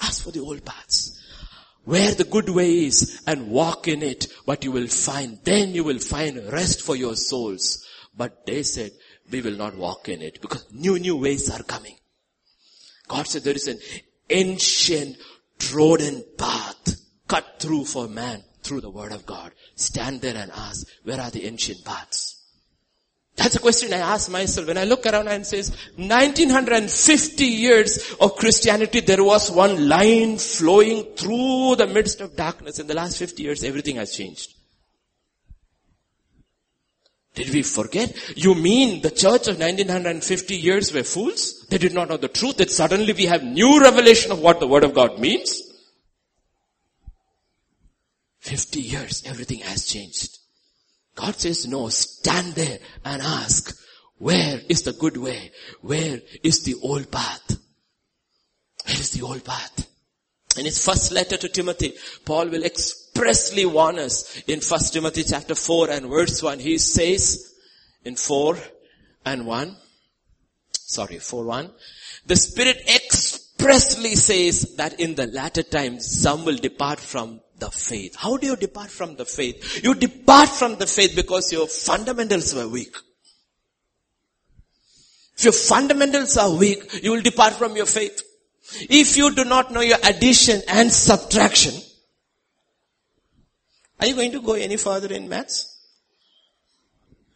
Ask 0.01 0.23
for 0.23 0.31
the 0.31 0.41
old 0.41 0.63
paths. 0.63 1.13
Where 1.85 2.13
the 2.13 2.25
good 2.25 2.49
way 2.49 2.85
is 2.85 3.23
and 3.25 3.49
walk 3.49 3.87
in 3.87 4.03
it, 4.03 4.27
what 4.43 4.63
you 4.65 4.73
will 4.73 4.87
find, 4.87 5.39
then 5.45 5.73
you 5.73 5.85
will 5.85 5.99
find 5.99 6.51
rest 6.51 6.81
for 6.81 6.95
your 6.95 7.15
souls. 7.15 7.87
But 8.15 8.45
they 8.45 8.63
said, 8.63 8.91
we 9.31 9.41
will 9.41 9.55
not 9.55 9.75
walk 9.75 10.09
in 10.09 10.21
it 10.21 10.41
because 10.41 10.65
new, 10.71 10.97
new 10.99 11.15
ways 11.15 11.49
are 11.49 11.63
coming. 11.63 11.97
God 13.07 13.27
said 13.27 13.43
there 13.43 13.55
is 13.55 13.67
an 13.67 13.79
ancient 14.29 15.17
trodden 15.59 16.23
path 16.37 17.01
cut 17.27 17.59
through 17.59 17.85
for 17.85 18.07
man 18.07 18.43
through 18.63 18.81
the 18.81 18.89
word 18.89 19.11
of 19.11 19.25
God. 19.25 19.51
Stand 19.75 20.21
there 20.21 20.35
and 20.35 20.51
ask, 20.51 20.87
where 21.03 21.21
are 21.21 21.31
the 21.31 21.45
ancient 21.45 21.83
paths? 21.85 22.37
That's 23.35 23.55
a 23.55 23.59
question 23.59 23.93
I 23.93 23.97
ask 23.97 24.31
myself 24.31 24.67
when 24.67 24.79
I 24.79 24.85
look 24.85 25.05
around 25.05 25.27
and 25.27 25.45
says, 25.45 25.69
1950 25.95 27.45
years 27.45 28.15
of 28.19 28.35
Christianity, 28.35 29.01
there 29.01 29.23
was 29.23 29.51
one 29.51 29.87
line 29.87 30.39
flowing 30.39 31.03
through 31.15 31.75
the 31.75 31.85
midst 31.85 32.19
of 32.19 32.35
darkness. 32.35 32.79
In 32.79 32.87
the 32.87 32.95
last 32.95 33.19
50 33.19 33.43
years, 33.43 33.63
everything 33.63 33.97
has 33.97 34.11
changed. 34.15 34.56
Did 37.37 37.53
we 37.53 37.61
forget? 37.61 38.17
You 38.35 38.55
mean 38.55 39.03
the 39.03 39.11
church 39.11 39.47
of 39.47 39.59
1950 39.59 40.55
years 40.55 40.91
were 40.91 41.03
fools? 41.03 41.67
They 41.69 41.77
did 41.77 41.93
not 41.93 42.09
know 42.09 42.17
the 42.17 42.27
truth 42.27 42.57
that 42.57 42.71
suddenly 42.71 43.13
we 43.13 43.27
have 43.27 43.43
new 43.43 43.79
revelation 43.79 44.31
of 44.31 44.39
what 44.39 44.59
the 44.59 44.67
word 44.67 44.83
of 44.83 44.95
God 44.95 45.19
means? 45.19 45.61
50 48.39 48.81
years, 48.81 49.21
everything 49.27 49.59
has 49.59 49.85
changed. 49.85 50.39
God 51.13 51.35
says, 51.35 51.67
no, 51.67 51.89
stand 51.89 52.53
there 52.55 52.79
and 53.05 53.21
ask, 53.21 53.77
where 54.17 54.59
is 54.67 54.81
the 54.81 54.93
good 54.93 55.17
way? 55.17 55.51
Where 55.81 56.19
is 56.41 56.63
the 56.63 56.73
old 56.81 57.11
path? 57.11 57.55
Where 58.83 58.99
is 58.99 59.11
the 59.11 59.21
old 59.21 59.43
path? 59.43 59.87
In 60.57 60.65
his 60.65 60.83
first 60.83 61.11
letter 61.11 61.37
to 61.37 61.49
Timothy, 61.49 61.93
Paul 62.25 62.49
will 62.49 62.63
expressly 63.17 63.65
warn 63.65 63.97
us 63.97 64.43
in 64.47 64.59
1 64.59 64.79
Timothy 64.91 65.23
chapter 65.23 65.55
4 65.55 65.89
and 65.89 66.05
verse 66.05 66.43
1. 66.43 66.59
He 66.59 66.77
says 66.77 67.55
in 68.05 68.15
4 68.15 68.57
and 69.25 69.47
1, 69.47 69.75
sorry, 70.71 71.17
4 71.17 71.45
1, 71.45 71.71
the 72.27 72.35
Spirit 72.35 72.77
expressly 72.87 74.13
says 74.13 74.75
that 74.75 74.99
in 74.99 75.15
the 75.15 75.25
latter 75.27 75.63
times 75.63 76.05
some 76.05 76.45
will 76.45 76.57
depart 76.57 76.99
from 76.99 77.41
the 77.57 77.71
faith. 77.71 78.15
How 78.15 78.37
do 78.37 78.45
you 78.45 78.55
depart 78.55 78.91
from 78.91 79.15
the 79.15 79.25
faith? 79.25 79.83
You 79.83 79.95
depart 79.95 80.49
from 80.49 80.75
the 80.75 80.85
faith 80.85 81.15
because 81.15 81.51
your 81.51 81.67
fundamentals 81.67 82.53
were 82.53 82.67
weak. 82.67 82.95
If 85.37 85.43
your 85.45 85.53
fundamentals 85.53 86.37
are 86.37 86.55
weak, 86.55 87.03
you 87.03 87.11
will 87.13 87.21
depart 87.21 87.53
from 87.53 87.75
your 87.75 87.87
faith. 87.87 88.21
If 88.89 89.17
you 89.17 89.33
do 89.33 89.43
not 89.43 89.71
know 89.71 89.81
your 89.81 89.97
addition 90.03 90.61
and 90.67 90.91
subtraction, 90.91 91.73
are 93.99 94.07
you 94.07 94.15
going 94.15 94.31
to 94.31 94.41
go 94.41 94.53
any 94.53 94.77
further 94.77 95.13
in 95.13 95.27
maths? 95.27 95.75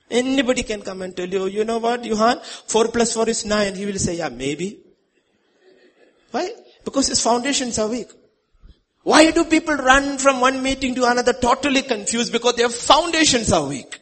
Anybody 0.10 0.64
can 0.64 0.82
come 0.82 1.02
and 1.02 1.16
tell 1.16 1.28
you, 1.28 1.44
oh, 1.44 1.46
you 1.46 1.64
know 1.64 1.78
what, 1.78 2.04
Johan, 2.04 2.42
4 2.68 2.90
plus 2.90 3.14
4 3.14 3.30
is 3.30 3.46
9. 3.46 3.76
He 3.76 3.86
will 3.86 3.98
say, 3.98 4.18
yeah, 4.18 4.30
maybe. 4.30 4.80
Why? 6.32 6.52
Because 6.84 7.08
his 7.08 7.22
foundations 7.22 7.80
are 7.80 7.88
weak. 7.88 8.10
Why 9.04 9.32
do 9.32 9.46
people 9.46 9.76
run 9.76 10.18
from 10.18 10.42
one 10.42 10.62
meeting 10.62 10.94
to 10.96 11.06
another 11.10 11.34
totally 11.34 11.82
confused? 11.82 12.32
Because 12.32 12.56
their 12.56 12.70
foundations 12.70 13.52
are 13.52 13.66
weak. 13.66 14.00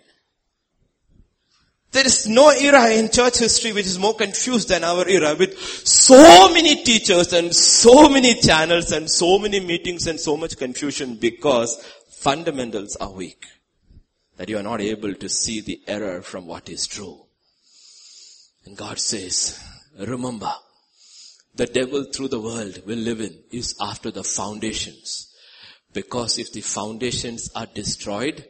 There 1.91 2.05
is 2.05 2.27
no 2.27 2.49
era 2.49 2.91
in 2.91 3.09
church 3.09 3.39
history 3.39 3.73
which 3.73 3.87
is 3.87 3.97
more 3.97 4.13
confused 4.13 4.69
than 4.69 4.83
our 4.83 5.07
era 5.07 5.33
with 5.33 5.57
so 5.59 6.53
many 6.53 6.83
teachers 6.83 7.33
and 7.33 7.55
so 7.55 8.07
many 8.09 8.35
channels 8.35 8.91
and 8.91 9.09
so 9.09 9.39
many 9.39 9.59
meetings 9.59 10.05
and 10.05 10.19
so 10.19 10.37
much 10.37 10.55
confusion 10.55 11.15
because 11.15 11.83
fundamentals 12.19 12.95
are 12.97 13.11
weak. 13.11 13.45
That 14.37 14.49
you 14.49 14.57
are 14.57 14.63
not 14.63 14.81
able 14.81 15.13
to 15.13 15.29
see 15.29 15.61
the 15.61 15.81
error 15.87 16.21
from 16.21 16.45
what 16.45 16.69
is 16.69 16.87
true. 16.87 17.25
And 18.65 18.77
God 18.77 18.99
says, 18.99 19.59
remember, 19.97 20.51
the 21.55 21.65
devil 21.65 22.05
through 22.05 22.29
the 22.29 22.39
world 22.39 22.81
will 22.85 22.97
live 22.97 23.21
in 23.21 23.39
is 23.51 23.75
after 23.81 24.11
the 24.11 24.23
foundations. 24.23 25.33
Because 25.93 26.37
if 26.37 26.51
the 26.53 26.61
foundations 26.61 27.49
are 27.55 27.65
destroyed, 27.65 28.45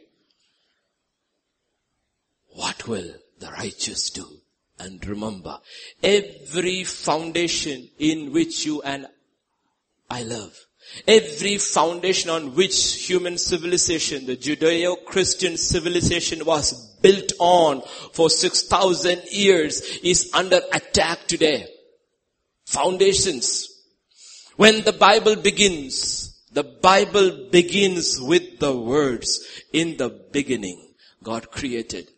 what 2.54 2.86
will 2.86 3.14
the 3.38 3.50
righteous 3.52 4.10
do? 4.10 4.26
And 4.78 5.04
remember, 5.06 5.58
every 6.02 6.84
foundation 6.84 7.88
in 7.98 8.32
which 8.32 8.66
you 8.66 8.82
and 8.82 9.06
I 10.08 10.22
live, 10.22 10.58
every 11.06 11.58
foundation 11.58 12.30
on 12.30 12.54
which 12.54 13.06
human 13.06 13.38
civilization, 13.38 14.26
the 14.26 14.36
Judeo-Christian 14.36 15.56
civilization 15.56 16.44
was 16.44 16.72
built 17.00 17.32
on 17.38 17.82
for 18.12 18.30
6,000 18.30 19.22
years 19.30 19.80
is 20.02 20.30
under 20.34 20.60
attack 20.72 21.26
today. 21.26 21.66
Foundations. 22.64 23.68
When 24.56 24.84
the 24.84 24.92
Bible 24.92 25.36
begins, 25.36 26.42
the 26.52 26.64
Bible 26.64 27.48
begins 27.50 28.20
with 28.20 28.58
the 28.58 28.76
words, 28.76 29.40
in 29.72 29.96
the 29.96 30.08
beginning, 30.08 30.94
God 31.22 31.50
created 31.50 32.08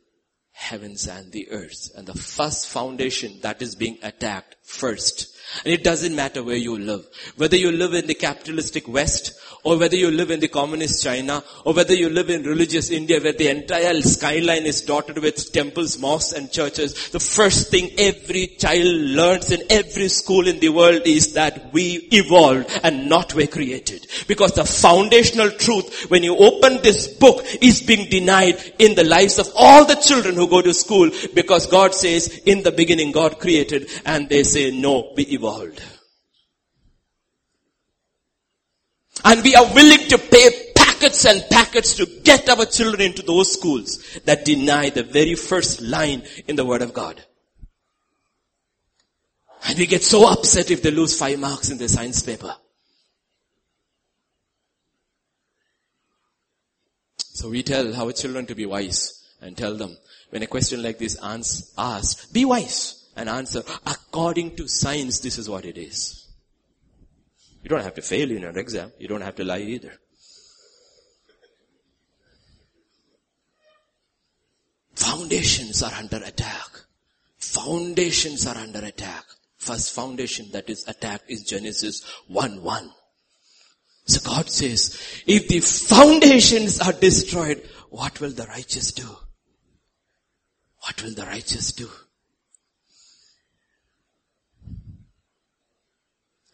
heavens 0.52 1.06
and 1.06 1.32
the 1.32 1.50
earth. 1.50 1.90
And 1.96 2.06
the 2.06 2.14
first 2.14 2.68
foundation 2.68 3.40
that 3.42 3.62
is 3.62 3.74
being 3.74 3.98
attacked 4.02 4.56
first. 4.62 5.31
And 5.64 5.72
it 5.72 5.84
doesn't 5.84 6.14
matter 6.14 6.42
where 6.42 6.56
you 6.56 6.78
live. 6.78 7.06
Whether 7.36 7.56
you 7.56 7.72
live 7.72 7.94
in 7.94 8.06
the 8.06 8.14
capitalistic 8.14 8.88
West 8.88 9.38
or 9.64 9.78
whether 9.78 9.96
you 9.96 10.10
live 10.10 10.30
in 10.30 10.40
the 10.40 10.48
communist 10.48 11.02
China, 11.02 11.42
or 11.64 11.72
whether 11.72 11.94
you 11.94 12.08
live 12.08 12.30
in 12.30 12.42
religious 12.42 12.90
India 12.90 13.20
where 13.20 13.32
the 13.32 13.48
entire 13.48 14.00
skyline 14.02 14.64
is 14.64 14.82
dotted 14.82 15.18
with 15.18 15.52
temples, 15.52 15.98
mosques 15.98 16.32
and 16.32 16.50
churches, 16.50 17.10
the 17.10 17.20
first 17.20 17.70
thing 17.70 17.90
every 17.96 18.48
child 18.48 18.84
learns 18.84 19.52
in 19.52 19.62
every 19.70 20.08
school 20.08 20.48
in 20.48 20.58
the 20.58 20.68
world 20.68 21.02
is 21.04 21.34
that 21.34 21.72
we 21.72 22.08
evolved 22.10 22.68
and 22.82 23.08
not 23.08 23.34
were 23.34 23.46
created. 23.46 24.06
Because 24.26 24.52
the 24.52 24.64
foundational 24.64 25.50
truth, 25.50 26.10
when 26.10 26.24
you 26.24 26.36
open 26.36 26.82
this 26.82 27.06
book, 27.06 27.44
is 27.60 27.82
being 27.82 28.10
denied 28.10 28.60
in 28.80 28.96
the 28.96 29.04
lives 29.04 29.38
of 29.38 29.48
all 29.54 29.84
the 29.84 29.94
children 29.94 30.34
who 30.34 30.48
go 30.48 30.60
to 30.60 30.74
school 30.74 31.10
because 31.34 31.66
God 31.68 31.94
says, 31.94 32.42
in 32.46 32.64
the 32.64 32.72
beginning 32.72 33.12
God 33.12 33.38
created 33.38 33.88
and 34.04 34.28
they 34.28 34.42
say, 34.42 34.72
no, 34.72 35.12
we 35.16 35.22
evolved. 35.24 35.41
And 39.24 39.42
we 39.42 39.54
are 39.54 39.74
willing 39.74 40.08
to 40.08 40.18
pay 40.18 40.72
packets 40.74 41.26
and 41.26 41.44
packets 41.50 41.94
to 41.94 42.06
get 42.06 42.48
our 42.48 42.64
children 42.64 43.02
into 43.02 43.22
those 43.22 43.52
schools 43.52 44.20
that 44.24 44.44
deny 44.44 44.90
the 44.90 45.02
very 45.02 45.34
first 45.34 45.80
line 45.80 46.22
in 46.48 46.56
the 46.56 46.64
Word 46.64 46.82
of 46.82 46.92
God. 46.92 47.22
And 49.64 49.78
we 49.78 49.86
get 49.86 50.02
so 50.02 50.30
upset 50.30 50.70
if 50.70 50.82
they 50.82 50.90
lose 50.90 51.18
five 51.18 51.38
marks 51.38 51.70
in 51.70 51.78
their 51.78 51.88
science 51.88 52.22
paper. 52.22 52.54
So 57.18 57.48
we 57.48 57.62
tell 57.62 57.94
our 57.94 58.12
children 58.12 58.46
to 58.46 58.54
be 58.54 58.66
wise 58.66 59.24
and 59.40 59.56
tell 59.56 59.76
them 59.76 59.96
when 60.30 60.42
a 60.42 60.46
question 60.46 60.82
like 60.82 60.98
this 60.98 61.16
asked, 61.22 62.32
be 62.32 62.44
wise 62.44 63.01
and 63.16 63.28
answer 63.28 63.62
according 63.86 64.56
to 64.56 64.68
science 64.68 65.20
this 65.20 65.38
is 65.38 65.48
what 65.48 65.64
it 65.64 65.76
is. 65.76 66.28
You 67.62 67.68
don't 67.68 67.82
have 67.82 67.94
to 67.94 68.02
fail 68.02 68.30
in 68.30 68.44
an 68.44 68.58
exam. 68.58 68.92
You 68.98 69.08
don't 69.08 69.20
have 69.20 69.36
to 69.36 69.44
lie 69.44 69.60
either. 69.60 69.92
Foundations 74.94 75.82
are 75.82 75.92
under 75.92 76.18
attack. 76.18 76.68
Foundations 77.38 78.46
are 78.46 78.56
under 78.56 78.84
attack. 78.84 79.24
First 79.56 79.94
foundation 79.94 80.50
that 80.52 80.68
is 80.68 80.86
attacked 80.88 81.30
is 81.30 81.44
Genesis 81.44 82.02
1 82.26 82.62
1. 82.62 82.90
So 84.04 84.20
God 84.28 84.50
says, 84.50 85.22
if 85.26 85.48
the 85.48 85.60
foundations 85.60 86.80
are 86.80 86.92
destroyed, 86.92 87.62
what 87.90 88.20
will 88.20 88.30
the 88.30 88.46
righteous 88.46 88.90
do? 88.90 89.08
What 90.80 91.00
will 91.02 91.14
the 91.14 91.24
righteous 91.24 91.70
do? 91.72 91.88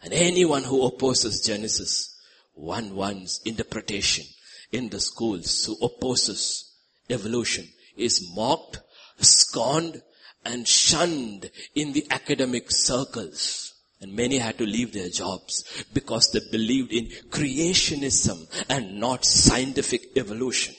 And 0.03 0.13
anyone 0.13 0.65
who 0.65 0.87
opposes 0.87 1.45
Genesis 1.45 2.17
1-1's 2.59 3.41
interpretation 3.45 4.25
in 4.71 4.89
the 4.89 5.01
schools 5.01 5.65
who 5.65 5.77
opposes 5.85 6.73
evolution 7.11 7.67
is 7.97 8.29
mocked, 8.35 8.81
scorned, 9.19 10.03
and 10.45 10.67
shunned 10.67 11.51
in 11.75 11.93
the 11.93 12.07
academic 12.11 12.71
circles. 12.71 13.75
And 14.01 14.15
many 14.15 14.39
had 14.39 14.59
to 14.59 14.65
leave 14.65 14.93
their 14.93 15.09
jobs 15.09 15.85
because 15.93 16.31
they 16.31 16.41
believed 16.53 16.93
in 16.93 17.07
creationism 17.31 18.47
and 18.69 19.01
not 19.01 19.25
scientific 19.25 20.17
evolution. 20.17 20.77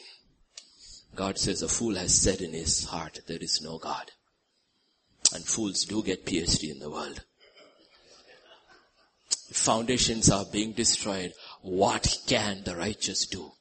God 1.16 1.38
says 1.38 1.62
a 1.62 1.68
fool 1.68 1.96
has 1.96 2.16
said 2.16 2.40
in 2.40 2.54
his 2.54 2.86
heart 2.86 3.20
there 3.28 3.40
is 3.42 3.62
no 3.62 3.78
God. 3.78 4.12
And 5.34 5.44
fools 5.44 5.84
do 5.84 6.02
get 6.02 6.26
PhD 6.26 6.72
in 6.72 6.80
the 6.80 6.90
world 6.90 7.26
foundations 9.52 10.30
are 10.30 10.46
being 10.46 10.74
destroyed, 10.74 11.34
what 11.62 12.20
can 12.28 12.64
the 12.64 12.76
righteous 12.76 13.26
do? 13.26 13.52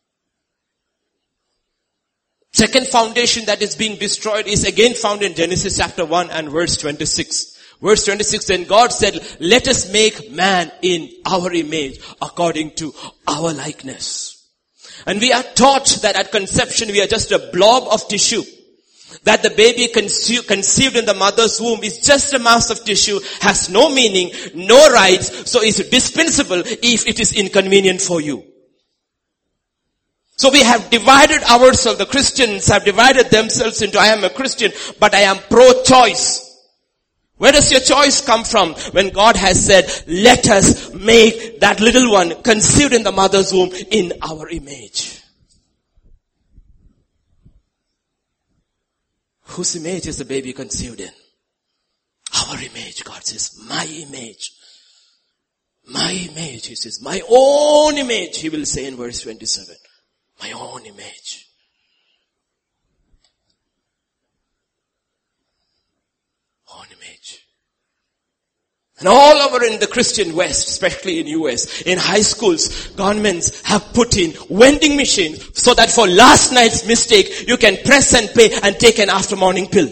Second 2.52 2.86
foundation 2.86 3.44
that 3.46 3.62
is 3.62 3.76
being 3.76 3.98
destroyed 3.98 4.46
is 4.46 4.64
again 4.64 4.94
found 4.94 5.22
in 5.22 5.34
Genesis 5.34 5.76
chapter 5.76 6.04
1 6.04 6.30
and 6.30 6.48
verse 6.50 6.76
26. 6.78 7.56
Verse 7.80 8.04
26, 8.06 8.46
then 8.46 8.64
God 8.64 8.90
said, 8.92 9.20
let 9.38 9.68
us 9.68 9.92
make 9.92 10.32
man 10.32 10.72
in 10.82 11.08
our 11.26 11.52
image 11.52 12.00
according 12.20 12.72
to 12.72 12.92
our 13.28 13.52
likeness. 13.52 14.50
And 15.06 15.20
we 15.20 15.32
are 15.32 15.44
taught 15.44 15.86
that 16.02 16.16
at 16.16 16.32
conception 16.32 16.88
we 16.88 17.00
are 17.00 17.06
just 17.06 17.30
a 17.30 17.50
blob 17.52 17.84
of 17.92 18.08
tissue 18.08 18.42
that 19.24 19.42
the 19.42 19.50
baby 19.50 19.88
conceived 19.88 20.96
in 20.96 21.04
the 21.04 21.14
mother's 21.14 21.60
womb 21.60 21.82
is 21.82 21.98
just 21.98 22.34
a 22.34 22.38
mass 22.38 22.70
of 22.70 22.84
tissue, 22.84 23.20
has 23.40 23.68
no 23.68 23.90
meaning, 23.90 24.32
no 24.54 24.90
rights, 24.90 25.50
so 25.50 25.62
is 25.62 25.76
dispensable 25.90 26.62
if 26.64 27.06
it 27.06 27.20
is 27.20 27.32
inconvenient 27.34 28.00
for 28.00 28.20
you. 28.20 28.44
So 30.36 30.50
we 30.52 30.62
have 30.62 30.90
divided 30.90 31.42
ourselves, 31.42 31.98
the 31.98 32.06
Christians 32.06 32.68
have 32.68 32.84
divided 32.84 33.28
themselves 33.30 33.82
into 33.82 33.98
I 33.98 34.06
am 34.08 34.22
a 34.22 34.30
Christian, 34.30 34.70
but 35.00 35.12
I 35.12 35.22
am 35.22 35.38
pro-choice. 35.50 36.44
Where 37.38 37.52
does 37.52 37.70
your 37.70 37.80
choice 37.80 38.20
come 38.20 38.44
from? 38.44 38.74
When 38.92 39.10
God 39.10 39.36
has 39.36 39.66
said, 39.66 39.90
let 40.08 40.48
us 40.48 40.92
make 40.92 41.60
that 41.60 41.80
little 41.80 42.10
one 42.10 42.42
conceived 42.42 42.92
in 42.92 43.02
the 43.02 43.12
mother's 43.12 43.52
womb 43.52 43.70
in 43.90 44.12
our 44.22 44.48
image. 44.48 45.17
Whose 49.48 49.76
image 49.76 50.06
is 50.06 50.18
the 50.18 50.24
baby 50.24 50.52
conceived 50.52 51.00
in? 51.00 51.10
Our 52.48 52.56
image, 52.56 53.02
God 53.04 53.24
says, 53.24 53.58
my 53.66 53.84
image. 53.86 54.52
My 55.86 56.12
image, 56.12 56.66
he 56.66 56.74
says, 56.74 57.00
my 57.02 57.22
own 57.28 57.96
image, 57.96 58.38
he 58.38 58.50
will 58.50 58.66
say 58.66 58.86
in 58.86 58.96
verse 58.96 59.22
27. 59.22 59.74
My 60.40 60.52
own 60.52 60.84
image. 60.84 61.48
Own 66.76 66.86
image. 66.92 67.46
And 68.98 69.06
all 69.06 69.36
over 69.36 69.64
in 69.64 69.78
the 69.78 69.86
Christian 69.86 70.34
West, 70.34 70.68
especially 70.68 71.20
in 71.20 71.28
US, 71.28 71.82
in 71.82 71.98
high 71.98 72.22
schools, 72.22 72.88
governments 72.88 73.62
have 73.62 73.92
put 73.92 74.16
in 74.16 74.32
vending 74.50 74.96
machines 74.96 75.60
so 75.60 75.72
that 75.74 75.90
for 75.90 76.08
last 76.08 76.52
night's 76.52 76.84
mistake, 76.84 77.46
you 77.46 77.56
can 77.56 77.76
press 77.84 78.12
and 78.14 78.28
pay 78.30 78.50
and 78.62 78.76
take 78.76 78.98
an 78.98 79.08
after 79.08 79.36
morning 79.36 79.68
pill. 79.68 79.88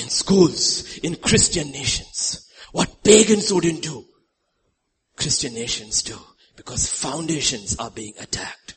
In 0.00 0.08
schools, 0.08 0.98
in 0.98 1.14
Christian 1.16 1.70
nations, 1.70 2.50
what 2.72 3.04
pagans 3.04 3.52
wouldn't 3.52 3.82
do, 3.82 4.04
Christian 5.16 5.54
nations 5.54 6.02
do, 6.02 6.18
because 6.56 6.88
foundations 6.92 7.76
are 7.78 7.90
being 7.90 8.14
attacked. 8.20 8.76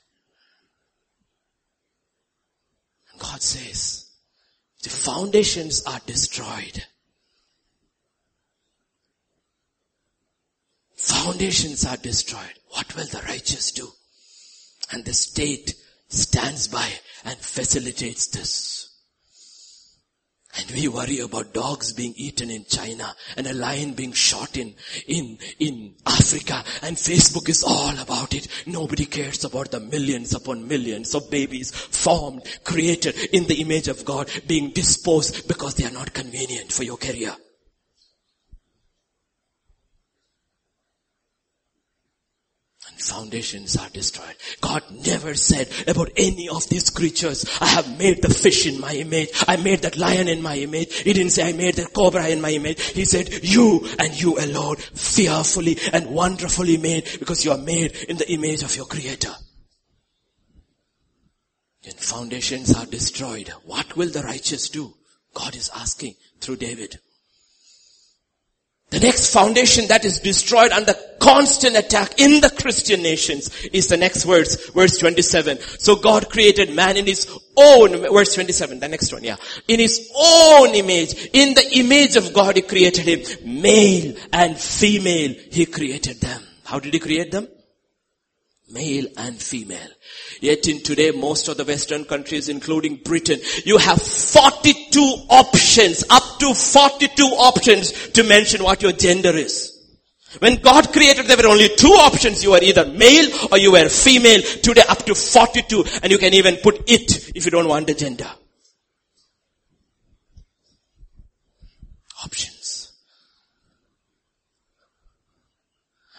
God 3.18 3.42
says, 3.42 4.08
the 4.84 4.90
foundations 4.90 5.84
are 5.86 6.00
destroyed. 6.06 6.84
Foundations 11.02 11.84
are 11.84 11.98
destroyed. 11.98 12.54
What 12.70 12.96
will 12.96 13.08
the 13.08 13.24
righteous 13.28 13.72
do? 13.72 13.88
And 14.92 15.04
the 15.04 15.16
state 15.16 15.74
stands 16.10 16.68
by 16.68 16.88
and 17.26 17.40
facilitates 17.40 18.28
this. 18.28 18.88
And 20.60 20.70
we 20.70 20.88
worry 20.88 21.18
about 21.18 21.56
dogs 21.56 21.94
being 21.94 22.14
eaten 22.18 22.52
in 22.52 22.66
China 22.66 23.16
and 23.36 23.48
a 23.48 23.54
lion 23.54 23.94
being 23.94 24.12
shot 24.12 24.58
in, 24.58 24.76
in, 25.08 25.40
in 25.58 25.96
Africa 26.06 26.64
and 26.84 26.96
Facebook 26.96 27.50
is 27.50 27.64
all 27.64 27.98
about 27.98 28.36
it. 28.36 28.48
Nobody 28.68 29.06
cares 29.06 29.44
about 29.44 29.72
the 29.72 29.80
millions 29.80 30.36
upon 30.36 30.68
millions 30.68 31.16
of 31.16 31.32
babies 31.32 31.72
formed, 31.72 32.44
created 32.64 33.16
in 33.34 33.46
the 33.46 33.60
image 33.62 33.88
of 33.88 34.06
God 34.06 34.30
being 34.46 34.70
disposed 34.70 35.48
because 35.48 35.74
they 35.74 35.86
are 35.86 35.92
not 35.92 36.14
convenient 36.14 36.72
for 36.72 36.84
your 36.84 36.98
career. 36.98 37.36
Foundations 43.02 43.76
are 43.78 43.90
destroyed. 43.90 44.36
God 44.62 44.84
never 45.06 45.34
said 45.36 45.70
about 45.88 46.12
any 46.16 46.50
of 46.50 46.68
these 46.70 46.90
creatures, 46.90 47.46
I 47.60 47.68
have 47.68 47.98
made 47.98 48.22
the 48.22 48.34
fish 48.34 48.66
in 48.66 48.80
my 48.80 48.94
image. 48.94 49.30
I 49.48 49.58
made 49.58 49.82
that 49.82 49.98
lion 49.98 50.28
in 50.28 50.42
my 50.42 50.56
image. 50.58 51.00
He 51.00 51.14
didn't 51.14 51.32
say 51.32 51.50
I 51.50 51.54
made 51.54 51.76
the 51.76 51.86
cobra 51.86 52.28
in 52.28 52.42
my 52.42 52.52
image. 52.52 52.82
He 52.82 53.06
said 53.06 53.44
you 53.44 53.88
and 54.00 54.20
you 54.20 54.38
alone 54.38 54.78
fearfully 54.78 55.78
and 55.94 56.12
wonderfully 56.12 56.78
made 56.78 57.08
because 57.20 57.44
you 57.44 57.52
are 57.52 57.58
made 57.58 57.92
in 58.08 58.18
the 58.18 58.32
image 58.32 58.64
of 58.64 58.76
your 58.76 58.86
creator. 58.86 59.34
When 61.84 61.96
foundations 61.96 62.76
are 62.76 62.86
destroyed, 62.86 63.50
what 63.66 63.98
will 63.98 64.10
the 64.10 64.22
righteous 64.22 64.70
do? 64.70 64.94
God 65.34 65.56
is 65.56 65.72
asking 65.76 66.16
through 66.40 66.58
David. 66.58 67.00
The 68.92 69.00
next 69.00 69.34
foundation 69.34 69.88
that 69.88 70.04
is 70.04 70.20
destroyed 70.20 70.72
under 70.74 70.94
constant 71.20 71.78
attack 71.78 72.20
in 72.20 72.42
the 72.42 72.50
Christian 72.50 73.02
nations 73.02 73.50
is 73.68 73.88
the 73.88 73.96
next 73.96 74.26
verse, 74.26 74.70
verse 74.72 74.98
27. 74.98 75.60
So 75.80 75.96
God 75.96 76.30
created 76.30 76.76
man 76.76 76.98
in 76.98 77.06
his 77.06 77.26
own, 77.56 78.02
verse 78.02 78.34
27, 78.34 78.82
the 78.82 78.90
next 78.90 79.14
one, 79.14 79.24
yeah. 79.24 79.38
In 79.70 79.80
his 79.80 80.12
own 80.14 80.76
image, 80.76 81.14
in 81.32 81.54
the 81.54 81.70
image 81.80 82.18
of 82.18 82.34
God 82.34 82.58
he 82.58 82.62
created 82.64 83.08
him. 83.08 83.62
Male 83.64 84.18
and 84.34 84.58
female, 84.60 85.36
he 85.50 85.66
created 85.66 86.20
them. 86.20 86.42
How 86.66 86.80
did 86.80 86.94
he 86.94 87.00
create 87.00 87.32
them? 87.32 87.48
Male 88.72 89.08
and 89.18 89.42
female. 89.42 89.90
Yet 90.40 90.68
in 90.68 90.82
today, 90.82 91.12
most 91.12 91.48
of 91.48 91.58
the 91.58 91.66
Western 91.66 92.06
countries, 92.06 92.50
including 92.50 92.98
Britain, 93.04 93.40
you 93.66 93.78
have 93.78 94.02
42 94.02 95.00
options, 95.30 96.04
up 96.10 96.40
to 96.40 96.54
42 96.54 97.24
options 97.24 97.92
to 98.10 98.24
mention 98.24 98.64
what 98.64 98.82
your 98.82 98.94
gender 98.94 99.36
is. 99.36 99.78
When 100.40 100.56
God 100.56 100.94
created, 100.94 101.26
there 101.26 101.38
were 101.38 101.48
only 101.48 101.70
two 101.76 101.90
options. 101.90 102.44
You 102.44 102.52
were 102.52 102.64
either 102.64 102.86
male 102.86 103.30
or 103.52 103.58
you 103.58 103.74
were 103.74 103.90
female. 103.90 104.42
Today 104.42 104.84
up 104.88 105.00
to 105.06 105.16
42 105.16 105.84
and 106.04 106.12
you 106.12 106.18
can 106.18 106.34
even 106.34 106.56
put 106.58 106.90
it 106.90 107.36
if 107.36 107.46
you 107.46 107.52
don't 107.52 107.68
want 107.68 107.88
the 107.88 107.94
gender. 107.94 108.30
Options. 112.24 112.94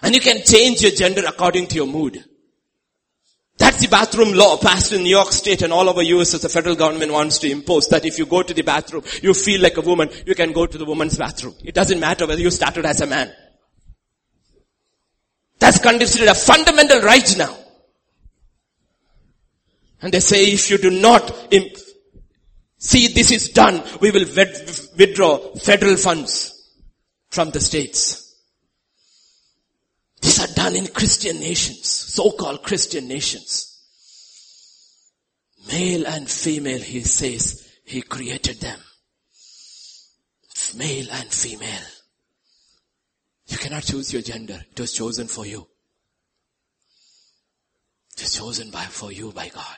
And 0.03 0.15
you 0.15 0.21
can 0.21 0.43
change 0.45 0.83
your 0.83 0.91
gender 0.91 1.23
according 1.27 1.69
to 1.69 1.77
your 1.77 1.87
mood. 1.87 2.23
That's 3.63 3.81
the 3.81 3.87
bathroom 3.87 4.33
law 4.33 4.57
passed 4.57 4.93
in 4.93 5.05
New 5.05 5.11
York 5.11 5.31
State 5.31 5.63
and 5.63 5.73
all 5.73 5.89
over 5.89 6.03
US 6.03 6.35
as 6.35 6.41
the 6.41 6.49
federal 6.49 6.75
government 6.75 7.13
wants 7.13 7.39
to 7.39 7.49
impose 7.49 7.87
that 7.91 8.05
if 8.05 8.19
you 8.19 8.27
go 8.27 8.43
to 8.43 8.53
the 8.53 8.63
bathroom, 8.63 9.05
you 9.23 9.33
feel 9.35 9.61
like 9.63 9.77
a 9.77 9.83
woman, 9.83 10.11
you 10.27 10.35
can 10.35 10.51
go 10.51 10.67
to 10.67 10.77
the 10.77 10.85
woman's 10.85 11.17
bathroom. 11.17 11.55
It 11.63 11.73
doesn't 11.73 12.01
matter 12.01 12.27
whether 12.27 12.41
you 12.41 12.51
started 12.51 12.85
as 12.85 13.01
a 13.03 13.07
man. 13.07 13.33
That's 15.61 15.79
considered 15.79 16.27
a 16.27 16.35
fundamental 16.35 17.03
right 17.03 17.39
now. 17.39 17.57
And 20.01 20.13
they 20.13 20.19
say 20.19 20.43
if 20.47 20.69
you 20.69 20.79
do 20.79 20.91
not 20.91 21.31
imp- 21.53 21.77
see 22.79 23.07
this 23.07 23.31
is 23.31 23.51
done, 23.51 23.81
we 24.01 24.11
will 24.11 24.27
withdraw 24.99 25.39
federal 25.55 25.97
funds 25.97 26.69
from 27.31 27.51
the 27.51 27.61
states. 27.61 28.32
These 30.23 30.41
are 30.41 30.55
done 30.55 30.77
in 30.77 30.87
Christian 30.87 31.41
nations, 31.41 31.89
so-called 31.89 32.63
Christian 32.63 33.09
nations. 33.09 33.69
Male 35.69 36.07
and 36.07 36.31
female, 36.31 36.81
he 36.81 37.01
says, 37.01 37.69
he 37.85 38.03
created 38.03 38.61
them. 38.61 38.79
Male 40.77 41.09
and 41.11 41.29
female. 41.29 41.87
You 43.49 43.59
cannot 43.59 43.83
choose 43.83 44.13
your 44.13 44.23
gender. 44.23 44.63
It 44.71 44.81
was 44.81 44.93
chosen 44.93 45.27
for 45.27 45.45
you. 45.45 45.67
It 48.17 48.23
was 48.23 48.35
chosen 48.35 48.71
by, 48.71 48.85
for 48.85 49.11
you 49.11 49.33
by 49.33 49.49
God. 49.49 49.77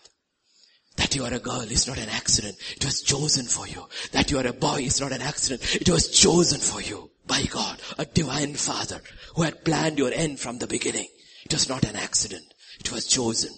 That 0.96 1.14
you 1.14 1.24
are 1.24 1.32
a 1.32 1.38
girl 1.38 1.62
is 1.62 1.88
not 1.88 1.98
an 1.98 2.10
accident. 2.10 2.56
It 2.76 2.84
was 2.84 3.02
chosen 3.02 3.46
for 3.46 3.66
you. 3.66 3.86
That 4.12 4.30
you 4.30 4.38
are 4.38 4.46
a 4.46 4.52
boy 4.52 4.82
is 4.82 5.00
not 5.00 5.12
an 5.12 5.22
accident. 5.22 5.80
It 5.80 5.88
was 5.88 6.08
chosen 6.10 6.60
for 6.60 6.82
you 6.82 7.10
by 7.26 7.42
God, 7.44 7.80
a 7.98 8.04
divine 8.04 8.54
father 8.54 9.00
who 9.34 9.42
had 9.42 9.64
planned 9.64 9.98
your 9.98 10.12
end 10.12 10.40
from 10.40 10.58
the 10.58 10.66
beginning. 10.66 11.08
It 11.44 11.52
was 11.52 11.68
not 11.68 11.84
an 11.84 11.96
accident. 11.96 12.44
It 12.80 12.90
was 12.92 13.06
chosen. 13.06 13.52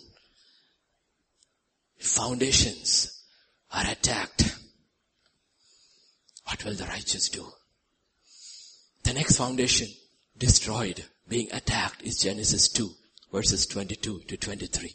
Foundations 1.98 3.22
are 3.72 3.90
attacked. 3.90 4.56
What 6.44 6.64
will 6.64 6.74
the 6.74 6.84
righteous 6.84 7.28
do? 7.28 7.46
The 9.02 9.14
next 9.14 9.36
foundation 9.36 9.88
destroyed, 10.38 11.04
being 11.28 11.48
attacked 11.52 12.02
is 12.02 12.20
Genesis 12.20 12.68
2 12.68 12.90
verses 13.32 13.66
22 13.66 14.20
to 14.20 14.36
23. 14.36 14.94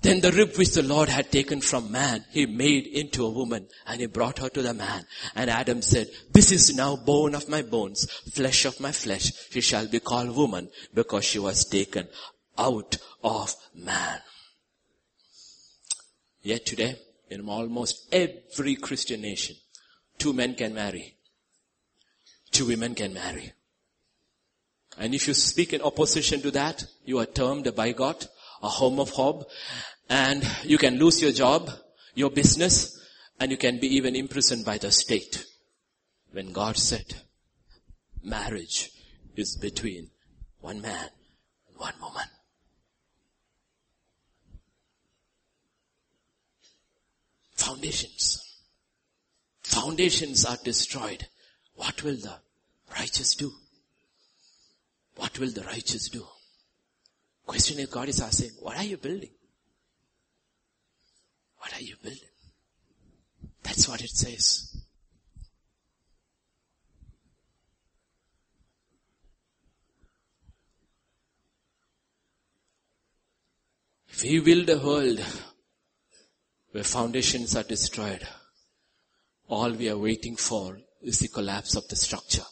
Then 0.00 0.20
the 0.20 0.30
rib 0.30 0.56
which 0.56 0.74
the 0.74 0.82
Lord 0.82 1.08
had 1.08 1.32
taken 1.32 1.60
from 1.60 1.90
man, 1.90 2.24
he 2.30 2.46
made 2.46 2.86
into 2.86 3.26
a 3.26 3.30
woman 3.30 3.66
and 3.86 4.00
he 4.00 4.06
brought 4.06 4.38
her 4.38 4.48
to 4.48 4.62
the 4.62 4.72
man. 4.72 5.04
And 5.34 5.50
Adam 5.50 5.82
said, 5.82 6.08
this 6.32 6.52
is 6.52 6.74
now 6.74 6.94
bone 6.94 7.34
of 7.34 7.48
my 7.48 7.62
bones, 7.62 8.08
flesh 8.32 8.64
of 8.64 8.78
my 8.78 8.92
flesh. 8.92 9.32
She 9.50 9.60
shall 9.60 9.88
be 9.88 9.98
called 9.98 10.36
woman 10.36 10.68
because 10.94 11.24
she 11.24 11.40
was 11.40 11.64
taken 11.64 12.06
out 12.56 12.96
of 13.24 13.54
man. 13.74 14.20
Yet 16.42 16.64
today, 16.64 16.96
in 17.28 17.48
almost 17.48 18.06
every 18.12 18.76
Christian 18.76 19.22
nation, 19.22 19.56
two 20.16 20.32
men 20.32 20.54
can 20.54 20.74
marry. 20.74 21.16
Two 22.52 22.66
women 22.66 22.94
can 22.94 23.12
marry. 23.12 23.52
And 24.96 25.14
if 25.14 25.26
you 25.26 25.34
speak 25.34 25.72
in 25.72 25.82
opposition 25.82 26.40
to 26.42 26.50
that, 26.52 26.84
you 27.04 27.18
are 27.18 27.26
termed 27.26 27.66
a 27.66 27.72
bigot 27.72 28.28
a 28.62 28.68
homophobe, 28.68 29.44
and 30.08 30.42
you 30.64 30.78
can 30.78 30.98
lose 30.98 31.20
your 31.22 31.32
job, 31.32 31.70
your 32.14 32.30
business, 32.30 32.98
and 33.38 33.50
you 33.50 33.56
can 33.56 33.78
be 33.78 33.86
even 33.96 34.16
imprisoned 34.16 34.64
by 34.64 34.78
the 34.78 34.90
state. 34.90 35.44
When 36.32 36.52
God 36.52 36.76
said, 36.76 37.14
marriage 38.22 38.90
is 39.36 39.56
between 39.56 40.10
one 40.60 40.80
man 40.80 41.08
and 41.68 41.78
one 41.78 41.94
woman. 42.00 42.26
Foundations. 47.54 48.42
Foundations 49.62 50.44
are 50.44 50.56
destroyed. 50.64 51.26
What 51.74 52.02
will 52.02 52.16
the 52.16 52.36
righteous 52.98 53.34
do? 53.34 53.52
What 55.16 55.38
will 55.38 55.50
the 55.50 55.62
righteous 55.62 56.08
do? 56.08 56.24
Question 57.48 57.78
is 57.78 57.86
God 57.86 58.10
is 58.10 58.20
asking, 58.20 58.50
what 58.60 58.76
are 58.76 58.84
you 58.84 58.98
building? 58.98 59.30
What 61.56 61.74
are 61.74 61.80
you 61.80 61.94
building? 62.02 62.28
That's 63.62 63.88
what 63.88 64.02
it 64.02 64.10
says. 64.10 64.76
If 74.10 74.22
we 74.24 74.40
build 74.40 74.68
a 74.68 74.78
world 74.78 75.24
where 76.72 76.84
foundations 76.84 77.56
are 77.56 77.62
destroyed, 77.62 78.28
all 79.48 79.72
we 79.72 79.88
are 79.88 79.96
waiting 79.96 80.36
for 80.36 80.80
is 81.00 81.20
the 81.20 81.28
collapse 81.28 81.76
of 81.76 81.88
the 81.88 81.96
structure 81.96 82.48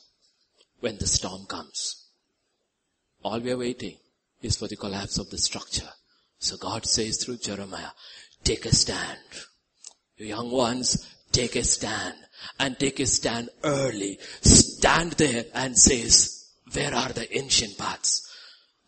when 0.80 0.96
the 0.96 1.06
storm 1.06 1.44
comes. 1.44 2.06
All 3.22 3.40
we 3.40 3.50
are 3.50 3.58
waiting 3.58 3.98
is 4.42 4.56
for 4.56 4.68
the 4.68 4.76
collapse 4.76 5.18
of 5.18 5.30
the 5.30 5.38
structure. 5.38 5.88
So 6.38 6.56
God 6.56 6.86
says 6.86 7.16
through 7.22 7.38
Jeremiah, 7.38 7.90
take 8.44 8.66
a 8.66 8.74
stand. 8.74 9.18
You 10.16 10.26
young 10.26 10.50
ones, 10.50 11.14
take 11.32 11.56
a 11.56 11.64
stand 11.64 12.14
and 12.58 12.78
take 12.78 13.00
a 13.00 13.06
stand 13.06 13.48
early. 13.64 14.18
Stand 14.42 15.12
there 15.12 15.44
and 15.54 15.76
says, 15.78 16.50
where 16.72 16.94
are 16.94 17.12
the 17.12 17.36
ancient 17.36 17.78
paths? 17.78 18.22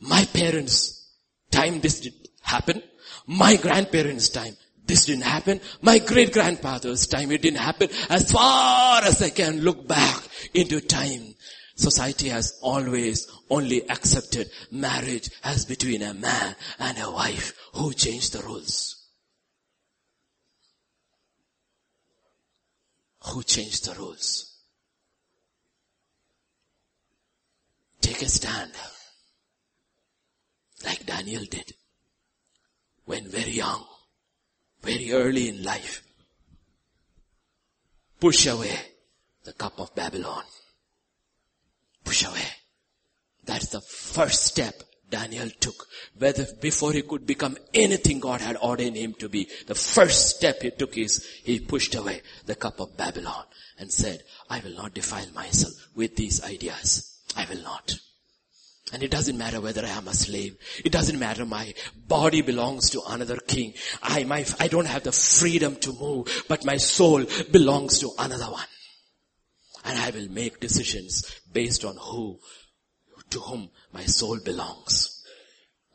My 0.00 0.24
parents' 0.26 1.10
time 1.50 1.80
this 1.80 2.00
did 2.00 2.14
happen. 2.42 2.82
My 3.26 3.56
grandparents' 3.56 4.28
time, 4.30 4.56
This 4.88 5.04
didn't 5.04 5.24
happen. 5.24 5.60
My 5.82 5.98
great 5.98 6.32
grandfather's 6.32 7.06
time, 7.06 7.30
it 7.30 7.42
didn't 7.42 7.58
happen. 7.58 7.90
As 8.08 8.32
far 8.32 9.04
as 9.04 9.20
I 9.22 9.28
can 9.28 9.60
look 9.60 9.86
back 9.86 10.22
into 10.54 10.80
time, 10.80 11.34
society 11.78 12.28
has 12.28 12.58
always 12.60 13.28
only 13.48 13.88
accepted 13.88 14.50
marriage 14.70 15.30
as 15.44 15.64
between 15.64 16.02
a 16.02 16.12
man 16.12 16.56
and 16.78 16.98
a 16.98 17.10
wife. 17.10 17.54
Who 17.74 17.94
changed 17.94 18.32
the 18.32 18.42
rules? 18.42 18.96
Who 23.26 23.42
changed 23.42 23.86
the 23.86 23.94
rules? 23.94 24.56
Take 28.00 28.22
a 28.22 28.28
stand. 28.28 28.72
Like 30.84 31.06
Daniel 31.06 31.44
did. 31.44 31.72
When 33.04 33.28
very 33.28 33.52
young. 33.52 33.84
Very 34.82 35.12
early 35.12 35.48
in 35.48 35.62
life. 35.62 36.02
Push 38.20 38.46
away 38.46 38.78
the 39.44 39.52
cup 39.52 39.78
of 39.78 39.94
Babylon. 39.94 40.44
Push 42.08 42.24
away. 42.24 42.48
That's 43.44 43.68
the 43.68 43.82
first 43.82 44.46
step 44.46 44.82
Daniel 45.10 45.50
took. 45.60 45.86
Whether 46.18 46.46
before 46.58 46.94
he 46.94 47.02
could 47.02 47.26
become 47.26 47.58
anything 47.74 48.18
God 48.18 48.40
had 48.40 48.56
ordained 48.56 48.96
him 48.96 49.12
to 49.18 49.28
be, 49.28 49.46
the 49.66 49.74
first 49.74 50.34
step 50.34 50.62
he 50.62 50.70
took 50.70 50.96
is 50.96 51.22
he 51.44 51.60
pushed 51.60 51.94
away 51.94 52.22
the 52.46 52.54
cup 52.54 52.80
of 52.80 52.96
Babylon 52.96 53.44
and 53.78 53.92
said, 53.92 54.22
I 54.48 54.60
will 54.60 54.72
not 54.72 54.94
defile 54.94 55.26
myself 55.34 55.74
with 55.94 56.16
these 56.16 56.42
ideas. 56.42 57.14
I 57.36 57.44
will 57.44 57.62
not. 57.62 57.98
And 58.90 59.02
it 59.02 59.10
doesn't 59.10 59.36
matter 59.36 59.60
whether 59.60 59.84
I 59.84 59.90
am 59.90 60.08
a 60.08 60.14
slave. 60.14 60.56
It 60.82 60.92
doesn't 60.92 61.18
matter 61.18 61.44
my 61.44 61.74
body 61.94 62.40
belongs 62.40 62.88
to 62.90 63.02
another 63.06 63.36
king. 63.36 63.74
I, 64.02 64.24
my, 64.24 64.46
I 64.58 64.68
don't 64.68 64.86
have 64.86 65.02
the 65.02 65.12
freedom 65.12 65.76
to 65.76 65.92
move, 65.92 66.46
but 66.48 66.64
my 66.64 66.78
soul 66.78 67.26
belongs 67.52 67.98
to 67.98 68.12
another 68.18 68.50
one. 68.50 68.64
And 69.84 69.98
I 69.98 70.10
will 70.10 70.30
make 70.30 70.60
decisions 70.60 71.40
based 71.52 71.84
on 71.84 71.96
who, 71.96 72.38
to 73.30 73.40
whom 73.40 73.70
my 73.92 74.04
soul 74.04 74.38
belongs. 74.44 75.24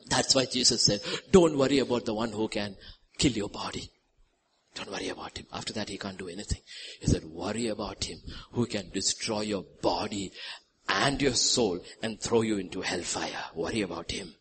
That's 0.06 0.34
why 0.34 0.46
Jesus 0.46 0.82
said, 0.84 1.00
don't 1.30 1.56
worry 1.56 1.78
about 1.78 2.04
the 2.04 2.14
one 2.14 2.32
who 2.32 2.48
can 2.48 2.76
kill 3.18 3.32
your 3.32 3.48
body. 3.48 3.90
Don't 4.74 4.90
worry 4.90 5.08
about 5.08 5.38
him. 5.38 5.46
After 5.52 5.72
that, 5.74 5.88
he 5.88 5.98
can't 5.98 6.18
do 6.18 6.28
anything. 6.28 6.60
He 7.00 7.06
said, 7.06 7.24
worry 7.24 7.68
about 7.68 8.04
him 8.04 8.18
who 8.52 8.66
can 8.66 8.90
destroy 8.90 9.42
your 9.42 9.64
body 9.82 10.32
and 10.88 11.22
your 11.22 11.34
soul 11.34 11.80
and 12.02 12.20
throw 12.20 12.42
you 12.42 12.58
into 12.58 12.80
hellfire. 12.80 13.44
Worry 13.54 13.82
about 13.82 14.10
him. 14.10 14.34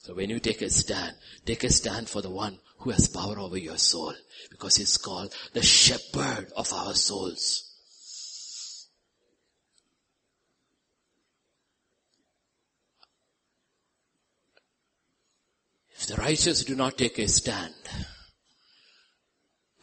So 0.00 0.14
when 0.14 0.30
you 0.30 0.40
take 0.40 0.62
a 0.62 0.70
stand, 0.70 1.16
take 1.44 1.62
a 1.64 1.70
stand 1.70 2.08
for 2.08 2.22
the 2.22 2.30
one 2.30 2.58
who 2.78 2.90
has 2.90 3.08
power 3.08 3.38
over 3.38 3.56
your 3.56 3.78
soul 3.78 4.14
because 4.50 4.76
he's 4.76 4.96
called 4.96 5.32
the 5.52 5.62
shepherd 5.62 6.50
of 6.56 6.72
our 6.72 6.94
souls. 6.94 7.71
If 16.02 16.08
the 16.08 16.16
righteous 16.16 16.64
do 16.64 16.74
not 16.74 16.98
take 16.98 17.16
a 17.20 17.28
stand, 17.28 17.74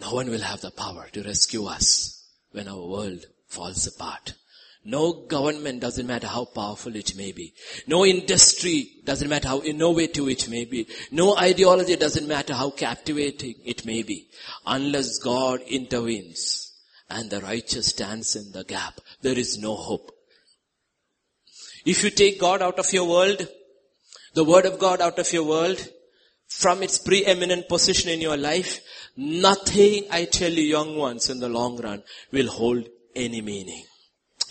no 0.01 0.13
one 0.13 0.29
will 0.29 0.41
have 0.41 0.59
the 0.59 0.69
power 0.69 1.07
to 1.13 1.23
rescue 1.23 1.63
us 1.63 2.27
when 2.51 2.67
our 2.67 2.85
world 2.85 3.25
falls 3.47 3.87
apart. 3.87 4.33
No 4.83 5.13
government 5.13 5.79
doesn't 5.79 6.05
matter 6.05 6.27
how 6.27 6.43
powerful 6.43 6.93
it 6.97 7.15
may 7.15 7.31
be. 7.31 7.53
No 7.87 8.05
industry 8.05 8.99
doesn't 9.05 9.29
matter 9.29 9.47
how 9.47 9.61
innovative 9.61 10.27
it 10.27 10.49
may 10.49 10.65
be. 10.65 10.89
No 11.09 11.37
ideology 11.37 11.95
doesn't 11.95 12.27
matter 12.27 12.53
how 12.53 12.71
captivating 12.71 13.55
it 13.63 13.85
may 13.85 14.03
be. 14.03 14.27
Unless 14.65 15.19
God 15.19 15.61
intervenes 15.61 16.73
and 17.09 17.29
the 17.29 17.39
righteous 17.39 17.87
stands 17.87 18.35
in 18.35 18.51
the 18.51 18.65
gap, 18.65 18.99
there 19.21 19.39
is 19.39 19.57
no 19.57 19.73
hope. 19.73 20.11
If 21.85 22.03
you 22.03 22.09
take 22.09 22.41
God 22.41 22.61
out 22.61 22.77
of 22.77 22.91
your 22.91 23.07
world, 23.07 23.47
the 24.33 24.43
word 24.43 24.65
of 24.65 24.79
God 24.79 24.99
out 24.99 25.17
of 25.17 25.31
your 25.31 25.45
world, 25.45 25.87
from 26.49 26.83
its 26.83 26.97
preeminent 26.97 27.69
position 27.69 28.09
in 28.09 28.19
your 28.19 28.35
life, 28.35 28.81
nothing, 29.15 30.05
I 30.11 30.25
tell 30.25 30.51
you 30.51 30.63
young 30.63 30.97
ones 30.97 31.29
in 31.29 31.39
the 31.39 31.47
long 31.47 31.77
run, 31.77 32.03
will 32.31 32.47
hold 32.47 32.87
any 33.15 33.41
meaning. 33.41 33.85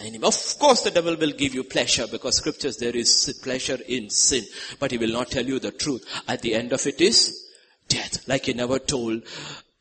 Any, 0.01 0.17
of 0.23 0.59
course 0.61 0.83
the 0.83 0.93
devil 0.93 1.17
will 1.17 1.33
give 1.33 1.55
you 1.55 1.65
pleasure 1.65 2.07
because 2.07 2.37
scriptures 2.37 2.77
there 2.77 2.95
is 2.95 3.41
pleasure 3.43 3.79
in 3.89 4.11
sin, 4.11 4.45
but 4.79 4.93
he 4.93 4.99
will 4.99 5.13
not 5.13 5.29
tell 5.31 5.45
you 5.45 5.59
the 5.59 5.73
truth. 5.73 6.07
At 6.29 6.43
the 6.43 6.55
end 6.55 6.73
of 6.73 6.87
it 6.87 7.01
is 7.01 7.47
death. 7.89 8.27
Like 8.29 8.47
he 8.47 8.53
never 8.53 8.79
told 8.79 9.23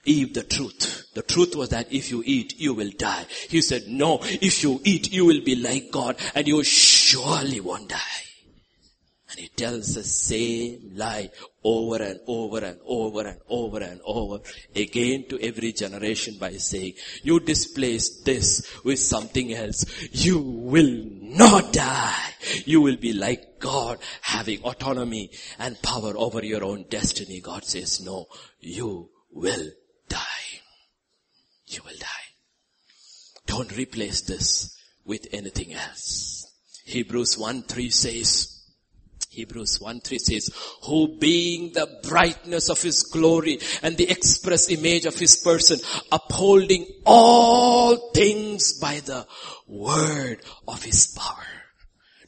Eve 0.06 0.34
the 0.34 0.44
truth. 0.44 1.14
The 1.14 1.22
truth 1.22 1.56
was 1.56 1.70
that 1.70 1.94
if 1.94 2.10
you 2.10 2.24
eat, 2.26 2.58
you 2.58 2.74
will 2.74 2.92
die. 2.98 3.26
He 3.48 3.62
said, 3.62 3.88
no, 3.88 4.20
if 4.24 4.64
you 4.64 4.82
eat, 4.84 5.12
you 5.12 5.26
will 5.26 5.44
be 5.44 5.56
like 5.56 5.92
God 5.92 6.18
and 6.34 6.48
you 6.48 6.64
surely 6.64 7.60
won't 7.60 7.90
die. 7.90 8.27
And 9.38 9.44
he 9.44 9.50
tells 9.50 9.94
the 9.94 10.04
same 10.04 10.94
lie 10.96 11.30
over 11.64 12.02
and 12.02 12.20
over 12.26 12.58
and 12.58 12.80
over 12.84 13.22
and 13.22 13.40
over 13.48 13.78
and 13.78 14.02
over 14.04 14.40
again 14.76 15.26
to 15.30 15.40
every 15.40 15.74
generation 15.74 16.38
by 16.40 16.54
saying, 16.54 16.94
you 17.22 17.40
displace 17.40 18.22
this 18.22 18.68
with 18.84 18.98
something 18.98 19.54
else. 19.54 19.86
You 20.12 20.40
will 20.40 21.06
not 21.22 21.72
die. 21.72 22.34
You 22.66 22.82
will 22.82 22.98
be 22.98 23.14
like 23.14 23.60
God 23.60 24.00
having 24.22 24.64
autonomy 24.64 25.30
and 25.60 25.80
power 25.84 26.14
over 26.18 26.44
your 26.44 26.64
own 26.64 26.86
destiny. 26.90 27.40
God 27.40 27.64
says, 27.64 28.02
no, 28.04 28.26
you 28.60 29.12
will 29.32 29.70
die. 30.10 30.62
You 31.68 31.82
will 31.86 31.98
die. 32.00 32.08
Don't 33.46 33.78
replace 33.78 34.22
this 34.22 34.76
with 35.06 35.28
anything 35.32 35.76
else. 35.76 36.52
Hebrews 36.86 37.38
1 37.38 37.64
3 37.64 37.90
says, 37.92 38.57
Hebrews 39.38 39.80
1 39.80 40.00
3 40.00 40.18
says, 40.18 40.50
who 40.86 41.20
being 41.20 41.72
the 41.72 41.88
brightness 42.10 42.70
of 42.70 42.82
his 42.82 43.04
glory 43.04 43.60
and 43.84 43.96
the 43.96 44.10
express 44.10 44.68
image 44.72 45.06
of 45.06 45.14
his 45.14 45.38
person, 45.38 45.78
upholding 46.12 46.88
all 47.06 48.10
things 48.14 48.80
by 48.80 49.00
the 49.02 49.28
word 49.68 50.42
of 50.68 50.82
his 50.82 51.06
power. 51.16 51.46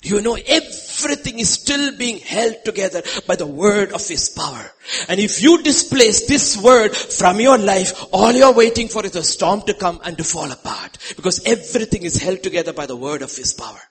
Do 0.03 0.09
you 0.09 0.21
know 0.21 0.35
everything 0.35 1.39
is 1.39 1.49
still 1.49 1.97
being 1.97 2.19
held 2.19 2.63
together 2.63 3.01
by 3.25 3.35
the 3.35 3.47
word 3.47 3.91
of 3.91 4.07
his 4.07 4.29
power. 4.29 4.71
And 5.09 5.19
if 5.19 5.41
you 5.41 5.63
displace 5.63 6.27
this 6.27 6.61
word 6.61 6.95
from 6.95 7.39
your 7.39 7.57
life, 7.57 8.05
all 8.13 8.31
you're 8.33 8.53
waiting 8.53 8.87
for 8.87 9.03
is 9.03 9.15
a 9.15 9.23
storm 9.23 9.63
to 9.63 9.73
come 9.73 9.99
and 10.05 10.15
to 10.19 10.23
fall 10.23 10.51
apart. 10.51 10.99
Because 11.15 11.43
everything 11.43 12.03
is 12.03 12.21
held 12.21 12.43
together 12.43 12.71
by 12.71 12.85
the 12.85 12.95
word 12.95 13.23
of 13.23 13.35
his 13.35 13.51
power. 13.51 13.81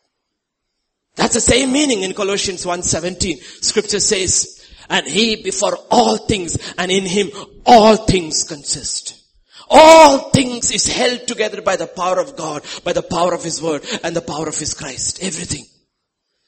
That's 1.18 1.34
the 1.34 1.40
same 1.40 1.72
meaning 1.72 2.02
in 2.02 2.14
Colossians 2.14 2.64
1:17. 2.64 3.42
Scripture 3.62 3.98
says, 3.98 4.64
and 4.88 5.04
he 5.04 5.42
before 5.42 5.76
all 5.90 6.16
things 6.16 6.56
and 6.78 6.92
in 6.92 7.04
him 7.04 7.30
all 7.66 7.96
things 7.96 8.44
consist. 8.44 9.14
All 9.68 10.30
things 10.30 10.70
is 10.70 10.86
held 10.86 11.26
together 11.26 11.60
by 11.60 11.74
the 11.74 11.88
power 11.88 12.20
of 12.20 12.36
God, 12.36 12.62
by 12.84 12.92
the 12.92 13.02
power 13.02 13.34
of 13.34 13.42
his 13.42 13.60
word 13.60 13.84
and 14.04 14.14
the 14.14 14.22
power 14.22 14.48
of 14.48 14.56
his 14.56 14.74
Christ. 14.74 15.18
Everything. 15.20 15.66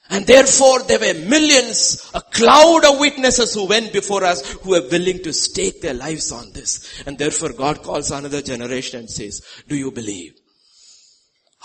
And 0.08 0.24
therefore 0.24 0.84
there 0.84 1.00
were 1.00 1.14
millions, 1.28 2.08
a 2.14 2.20
cloud 2.20 2.84
of 2.84 3.00
witnesses 3.00 3.52
who 3.52 3.66
went 3.66 3.92
before 3.92 4.22
us 4.22 4.48
who 4.62 4.70
were 4.70 4.88
willing 4.88 5.22
to 5.24 5.32
stake 5.32 5.80
their 5.80 5.94
lives 5.94 6.30
on 6.30 6.52
this. 6.52 7.02
And 7.06 7.18
therefore 7.18 7.52
God 7.52 7.82
calls 7.82 8.12
another 8.12 8.40
generation 8.40 9.00
and 9.00 9.10
says, 9.10 9.42
do 9.66 9.74
you 9.74 9.90
believe? 9.90 10.34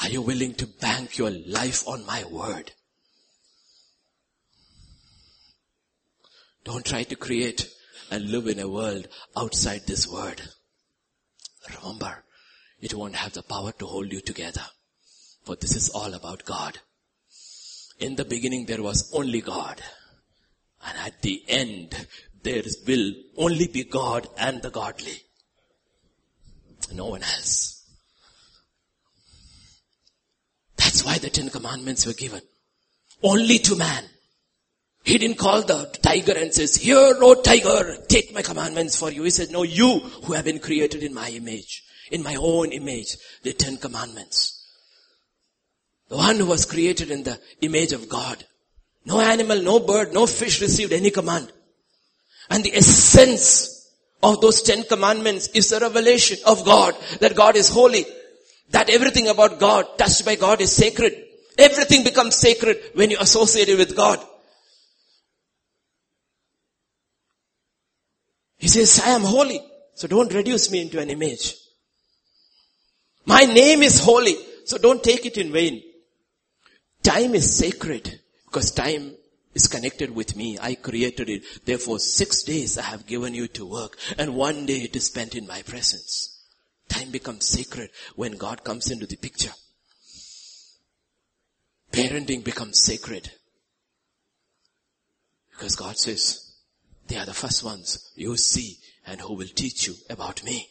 Are 0.01 0.10
you 0.10 0.24
willing 0.24 0.56
to 0.56 0.68
bank 0.68 1.20
your 1.20 1.32
life 1.32 1.88
on 1.88 2.03
my 2.08 2.24
word? 2.26 2.72
Don't 6.66 6.84
try 6.84 7.03
to 7.03 7.16
create 7.16 7.70
and 8.11 8.30
live 8.32 8.47
in 8.47 8.59
a 8.59 8.68
world 8.68 9.07
outside 9.38 9.82
this 9.86 10.07
word. 10.07 10.41
Remember, 11.80 12.24
it 12.82 12.93
won't 12.93 13.16
have 13.16 13.34
the 13.34 13.43
power 13.43 13.72
to 13.74 13.86
hold 13.86 14.11
you 14.11 14.20
together. 14.20 14.66
For 15.43 15.55
this 15.55 15.76
is 15.76 15.89
all 15.89 16.13
about 16.13 16.43
God. 16.43 16.80
In 17.99 18.16
the 18.16 18.26
beginning 18.26 18.66
there 18.66 18.82
was 18.82 19.11
only 19.13 19.41
God. 19.41 19.82
And 20.86 20.97
at 20.97 21.22
the 21.22 21.43
end 21.47 22.07
there 22.41 22.63
will 22.88 23.13
only 23.38 23.68
be 23.68 23.84
God 23.84 24.28
and 24.38 24.61
the 24.61 24.72
godly. 24.72 25.22
No 26.93 27.05
one 27.05 27.24
else. 27.24 27.88
That's 30.78 31.05
why 31.05 31.20
the 31.20 31.30
Ten 31.30 31.49
Commandments 31.49 32.05
were 32.05 32.13
given. 32.13 32.41
Only 33.24 33.59
to 33.59 33.76
man. 33.76 34.03
He 35.06 35.20
didn't 35.20 35.38
call 35.38 35.62
the 35.62 35.86
tiger 36.01 36.34
and 36.36 36.51
says, 36.51 36.76
here, 36.76 36.97
oh 36.97 37.39
tiger, 37.39 37.95
take 38.08 38.34
my 38.34 38.41
commandments 38.41 38.97
for 38.97 39.12
you. 39.12 39.22
He 39.22 39.30
said, 39.30 39.51
no, 39.51 39.62
you 39.62 39.99
who 39.99 40.34
have 40.34 40.45
been 40.45 40.58
created 40.58 41.03
in 41.03 41.14
my 41.14 41.30
image, 41.30 41.84
in 42.12 42.24
my 42.24 42.36
own 42.39 42.72
image, 42.72 43.16
the 43.43 43.53
Ten 43.53 43.78
Commandments. 43.78 44.68
The 46.10 46.18
one 46.18 46.38
who 46.38 46.47
was 46.47 46.66
created 46.66 47.12
in 47.12 47.22
the 47.22 47.39
image 47.62 47.91
of 47.91 48.10
God. 48.10 48.43
No 49.06 49.22
animal, 49.22 49.62
no 49.62 49.80
bird, 49.80 50.12
no 50.12 50.26
fish 50.26 50.60
received 50.60 50.91
any 50.91 51.12
command. 51.12 51.51
And 52.49 52.64
the 52.64 52.76
essence 52.76 53.88
of 54.24 54.41
those 54.41 54.64
Ten 54.64 54.86
Commandments 54.86 55.49
is 55.49 55.70
the 55.70 55.80
revelation 55.80 56.39
of 56.47 56.66
God, 56.66 56.95
that 57.20 57.36
God 57.36 57.56
is 57.56 57.70
holy, 57.70 58.06
that 58.72 58.89
everything 58.89 59.28
about 59.28 59.60
God, 59.60 59.86
touched 59.99 60.26
by 60.26 60.34
God 60.34 60.62
is 60.62 60.76
sacred. 60.76 61.26
Everything 61.60 62.03
becomes 62.03 62.36
sacred 62.36 62.82
when 62.95 63.12
you 63.12 63.18
associate 63.20 63.70
it 63.70 63.78
with 63.78 63.95
God. 63.95 64.26
He 68.58 68.68
says, 68.68 69.01
I 69.06 69.10
am 69.10 69.22
holy, 69.22 69.62
so 69.93 70.08
don't 70.08 70.34
reduce 70.34 70.72
me 70.72 70.82
into 70.82 70.99
an 70.99 71.10
image. 71.10 71.56
My 73.26 73.41
name 73.41 73.82
is 73.84 73.99
holy, 73.99 74.36
so 74.66 74.78
don't 74.78 75.03
take 75.03 75.26
it 75.26 75.38
in 75.38 75.51
vain. 75.51 75.82
Time 77.03 77.36
is 77.36 77.58
sacred 77.58 78.20
because 78.45 78.72
time 78.72 79.16
is 79.53 79.68
connected 79.68 80.12
with 80.14 80.36
me. 80.36 80.58
I 80.62 80.76
created 80.76 81.30
it. 81.30 81.43
Therefore, 81.66 81.99
six 81.99 82.43
days 82.43 82.78
I 82.78 82.84
have 82.84 83.08
given 83.08 83.34
you 83.34 83.47
to 83.49 83.66
work 83.66 83.97
and 84.18 84.36
one 84.36 84.66
day 84.66 84.80
it 84.82 84.95
is 84.95 85.06
spent 85.06 85.36
in 85.36 85.47
my 85.47 85.62
presence. 85.64 86.43
Time 86.89 87.12
becomes 87.12 87.47
sacred 87.47 87.89
when 88.16 88.34
God 88.34 88.64
comes 88.64 88.91
into 88.91 89.08
the 89.08 89.18
picture. 89.18 89.53
Parenting 91.91 92.43
becomes 92.43 92.80
sacred. 92.80 93.32
Because 95.51 95.76
God 95.76 95.97
says, 95.97 96.45
they 97.08 97.18
are 97.18 97.26
the 97.26 97.34
first 97.34 97.64
ones 97.64 98.12
you 98.16 98.36
see 98.38 98.78
and 99.06 99.22
who 99.22 99.34
will 99.34 99.47
teach 99.47 99.88
you 99.88 99.95
about 100.10 100.43
me. 100.43 100.68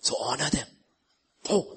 So 0.00 0.16
honor 0.20 0.50
them. 0.50 0.66
Oh, 1.48 1.76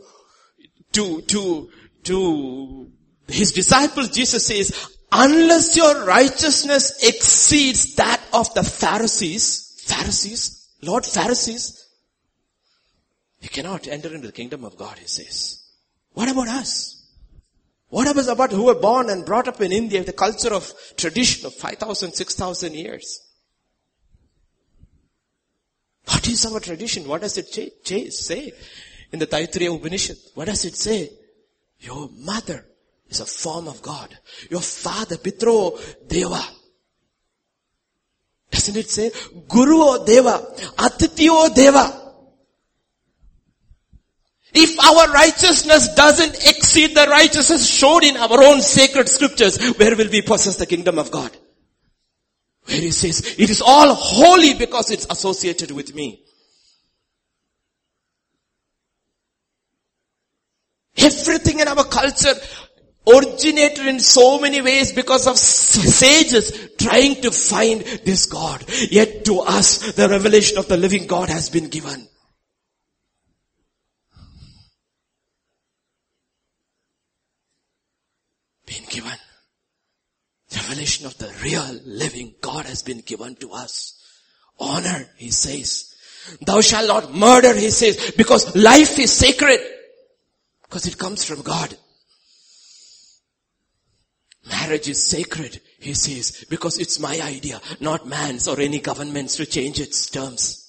to, 0.93 1.21
to, 1.21 1.69
to 2.03 2.91
his 3.27 3.51
disciples, 3.51 4.09
Jesus 4.09 4.45
says, 4.45 4.97
unless 5.11 5.75
your 5.77 6.05
righteousness 6.05 7.03
exceeds 7.03 7.95
that 7.95 8.21
of 8.33 8.53
the 8.53 8.63
Pharisees, 8.63 9.83
Pharisees, 9.85 10.67
Lord 10.81 11.05
Pharisees, 11.05 11.79
you 13.41 13.49
cannot 13.49 13.87
enter 13.87 14.13
into 14.13 14.27
the 14.27 14.33
kingdom 14.33 14.63
of 14.63 14.77
God, 14.77 14.97
he 14.97 15.07
says. 15.07 15.63
What 16.13 16.29
about 16.29 16.47
us? 16.47 17.01
What 17.89 18.09
about 18.09 18.27
about 18.27 18.51
who 18.51 18.63
were 18.63 18.75
born 18.75 19.09
and 19.09 19.25
brought 19.25 19.47
up 19.47 19.61
in 19.61 19.71
India, 19.71 20.03
the 20.03 20.13
culture 20.13 20.53
of 20.53 20.73
tradition 20.97 21.45
of 21.45 21.53
5,000, 21.53 22.13
6,000 22.13 22.73
years? 22.73 23.22
What 26.05 26.27
is 26.27 26.45
our 26.45 26.59
tradition? 26.59 27.07
What 27.07 27.21
does 27.21 27.37
it 27.37 27.47
say 28.13 28.51
in 29.11 29.19
the 29.19 29.27
Taittiriya 29.27 29.75
Upanishad? 29.75 30.17
What 30.35 30.45
does 30.45 30.65
it 30.65 30.75
say? 30.75 31.09
Your 31.79 32.09
mother 32.17 32.65
is 33.09 33.19
a 33.19 33.25
form 33.25 33.67
of 33.67 33.81
God. 33.81 34.17
Your 34.49 34.61
father, 34.61 35.17
Pitro 35.17 35.79
Deva. 36.07 36.43
Doesn't 38.51 38.77
it 38.77 38.89
say, 38.89 39.11
Guru 39.47 39.77
o 39.77 40.05
Deva, 40.05 40.45
Atityo 40.77 41.53
Deva. 41.55 41.99
If 44.53 44.79
our 44.79 45.11
righteousness 45.11 45.95
doesn't 45.95 46.35
exceed 46.47 46.95
the 46.95 47.07
righteousness 47.09 47.67
shown 47.67 48.03
in 48.03 48.15
our 48.17 48.43
own 48.43 48.61
sacred 48.61 49.09
scriptures, 49.09 49.57
where 49.77 49.95
will 49.95 50.09
we 50.09 50.21
possess 50.21 50.57
the 50.57 50.67
kingdom 50.67 50.99
of 50.99 51.09
God? 51.09 51.35
Where 52.65 52.79
he 52.79 52.91
says, 52.91 53.35
it 53.37 53.49
is 53.49 53.61
all 53.61 53.93
holy 53.93 54.53
because 54.53 54.91
it's 54.91 55.07
associated 55.09 55.71
with 55.71 55.93
me. 55.93 56.23
Everything 60.97 61.59
in 61.59 61.67
our 61.67 61.83
culture 61.83 62.33
originated 63.05 63.85
in 63.85 63.99
so 63.99 64.39
many 64.39 64.61
ways 64.61 64.93
because 64.93 65.27
of 65.27 65.37
sages 65.37 66.69
trying 66.77 67.21
to 67.21 67.31
find 67.31 67.81
this 67.81 68.27
God. 68.27 68.63
Yet 68.89 69.25
to 69.25 69.39
us, 69.39 69.93
the 69.93 70.07
revelation 70.07 70.57
of 70.57 70.67
the 70.67 70.77
living 70.77 71.07
God 71.07 71.29
has 71.29 71.49
been 71.49 71.67
given. 71.67 72.07
Been 78.65 78.85
given. 78.89 79.17
Revelation 81.01 81.05
of 81.05 81.17
the 81.17 81.43
real 81.43 81.79
living 81.85 82.35
God 82.41 82.65
has 82.65 82.83
been 82.83 82.99
given 82.99 83.35
to 83.37 83.51
us. 83.51 83.99
Honor, 84.59 85.07
he 85.17 85.31
says. 85.31 85.95
Thou 86.41 86.61
shalt 86.61 86.87
not 86.87 87.13
murder, 87.13 87.53
he 87.53 87.69
says, 87.69 88.13
because 88.15 88.55
life 88.55 88.99
is 88.99 89.11
sacred. 89.11 89.59
Because 90.63 90.85
it 90.87 90.97
comes 90.97 91.23
from 91.23 91.41
God. 91.41 91.75
Marriage 94.47 94.89
is 94.89 95.03
sacred, 95.03 95.61
he 95.79 95.93
says, 95.93 96.45
because 96.49 96.77
it's 96.77 96.99
my 96.99 97.19
idea, 97.21 97.61
not 97.79 98.05
man's 98.05 98.47
or 98.47 98.59
any 98.59 98.79
government's 98.81 99.37
to 99.37 99.45
change 99.45 99.79
its 99.79 100.09
terms. 100.09 100.62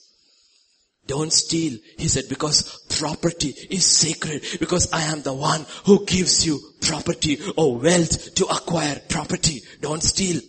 Don't 1.06 1.32
steal, 1.32 1.78
he 1.98 2.08
said, 2.08 2.24
because 2.28 2.82
property 2.98 3.54
is 3.70 3.84
sacred, 3.84 4.42
because 4.58 4.90
I 4.92 5.02
am 5.02 5.20
the 5.20 5.34
one 5.34 5.66
who 5.84 6.06
gives 6.06 6.46
you 6.46 6.58
property 6.80 7.38
or 7.56 7.76
wealth 7.76 8.34
to 8.36 8.46
acquire 8.46 9.00
property. 9.08 9.60
Don't 9.82 10.02
steal. 10.02 10.40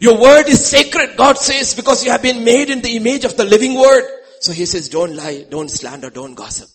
Your 0.00 0.20
word 0.20 0.48
is 0.48 0.64
sacred, 0.64 1.16
God 1.16 1.38
says, 1.38 1.74
because 1.74 2.04
you 2.04 2.12
have 2.12 2.22
been 2.22 2.44
made 2.44 2.70
in 2.70 2.82
the 2.82 2.96
image 2.96 3.24
of 3.24 3.36
the 3.36 3.44
living 3.44 3.74
word. 3.74 4.04
So 4.40 4.52
he 4.52 4.64
says, 4.64 4.88
don't 4.88 5.16
lie, 5.16 5.44
don't 5.50 5.70
slander, 5.70 6.10
don't 6.10 6.34
gossip, 6.34 6.68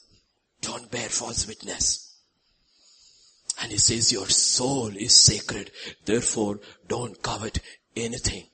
don't 0.61 0.91
bear 0.91 1.07
false 1.07 1.47
witness. 1.47 2.03
And 3.61 3.71
he 3.71 3.77
says 3.77 4.11
your 4.11 4.27
soul 4.27 4.87
is 4.87 5.15
sacred. 5.15 5.71
Therefore, 6.03 6.59
don't 6.89 7.21
covet 7.21 7.59
anything, 7.95 8.47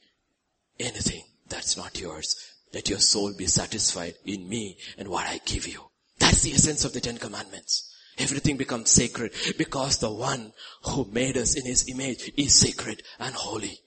anything 0.79 1.23
that's 1.47 1.77
not 1.77 1.99
yours. 1.99 2.35
Let 2.73 2.89
your 2.89 2.99
soul 2.99 3.33
be 3.35 3.47
satisfied 3.47 4.15
in 4.25 4.47
me 4.47 4.77
and 4.97 5.07
what 5.07 5.27
I 5.27 5.39
give 5.45 5.67
you. 5.67 5.89
That's 6.19 6.41
the 6.41 6.51
essence 6.51 6.85
of 6.85 6.93
the 6.93 7.01
Ten 7.01 7.17
Commandments. 7.17 7.93
Everything 8.17 8.57
becomes 8.57 8.91
sacred 8.91 9.31
because 9.57 9.97
the 9.97 10.11
one 10.11 10.53
who 10.83 11.09
made 11.11 11.37
us 11.37 11.55
in 11.55 11.65
his 11.65 11.87
image 11.89 12.31
is 12.37 12.53
sacred 12.53 13.01
and 13.17 13.33
holy. 13.33 13.79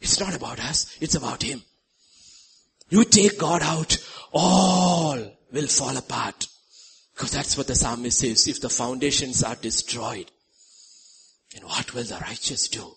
It's 0.00 0.18
not 0.18 0.34
about 0.34 0.58
us, 0.60 0.96
it's 1.00 1.14
about 1.14 1.42
him. 1.42 1.62
You 2.88 3.04
take 3.04 3.38
God 3.38 3.62
out, 3.62 3.98
all 4.32 5.16
will 5.52 5.66
fall 5.68 5.96
apart. 5.96 6.48
Because 7.14 7.30
that's 7.30 7.56
what 7.56 7.66
the 7.66 7.74
psalmist 7.74 8.18
says. 8.18 8.48
If 8.48 8.60
the 8.60 8.68
foundations 8.68 9.44
are 9.44 9.54
destroyed, 9.54 10.30
then 11.54 11.64
what 11.64 11.94
will 11.94 12.04
the 12.04 12.16
righteous 12.16 12.68
do? 12.68 12.96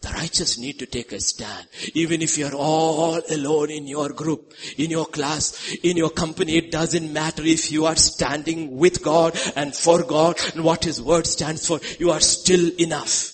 The 0.00 0.10
righteous 0.10 0.58
need 0.58 0.78
to 0.78 0.86
take 0.86 1.10
a 1.10 1.20
stand. 1.20 1.66
Even 1.94 2.22
if 2.22 2.38
you're 2.38 2.54
all 2.54 3.20
alone 3.30 3.70
in 3.70 3.86
your 3.88 4.10
group, 4.10 4.54
in 4.76 4.90
your 4.90 5.06
class, 5.06 5.74
in 5.82 5.96
your 5.96 6.10
company, 6.10 6.56
it 6.56 6.70
doesn't 6.70 7.12
matter 7.12 7.42
if 7.44 7.72
you 7.72 7.86
are 7.86 7.96
standing 7.96 8.76
with 8.76 9.02
God 9.02 9.36
and 9.56 9.74
for 9.74 10.04
God 10.04 10.38
and 10.54 10.62
what 10.62 10.84
His 10.84 11.02
word 11.02 11.26
stands 11.26 11.66
for. 11.66 11.80
You 11.98 12.12
are 12.12 12.20
still 12.20 12.70
enough. 12.78 13.32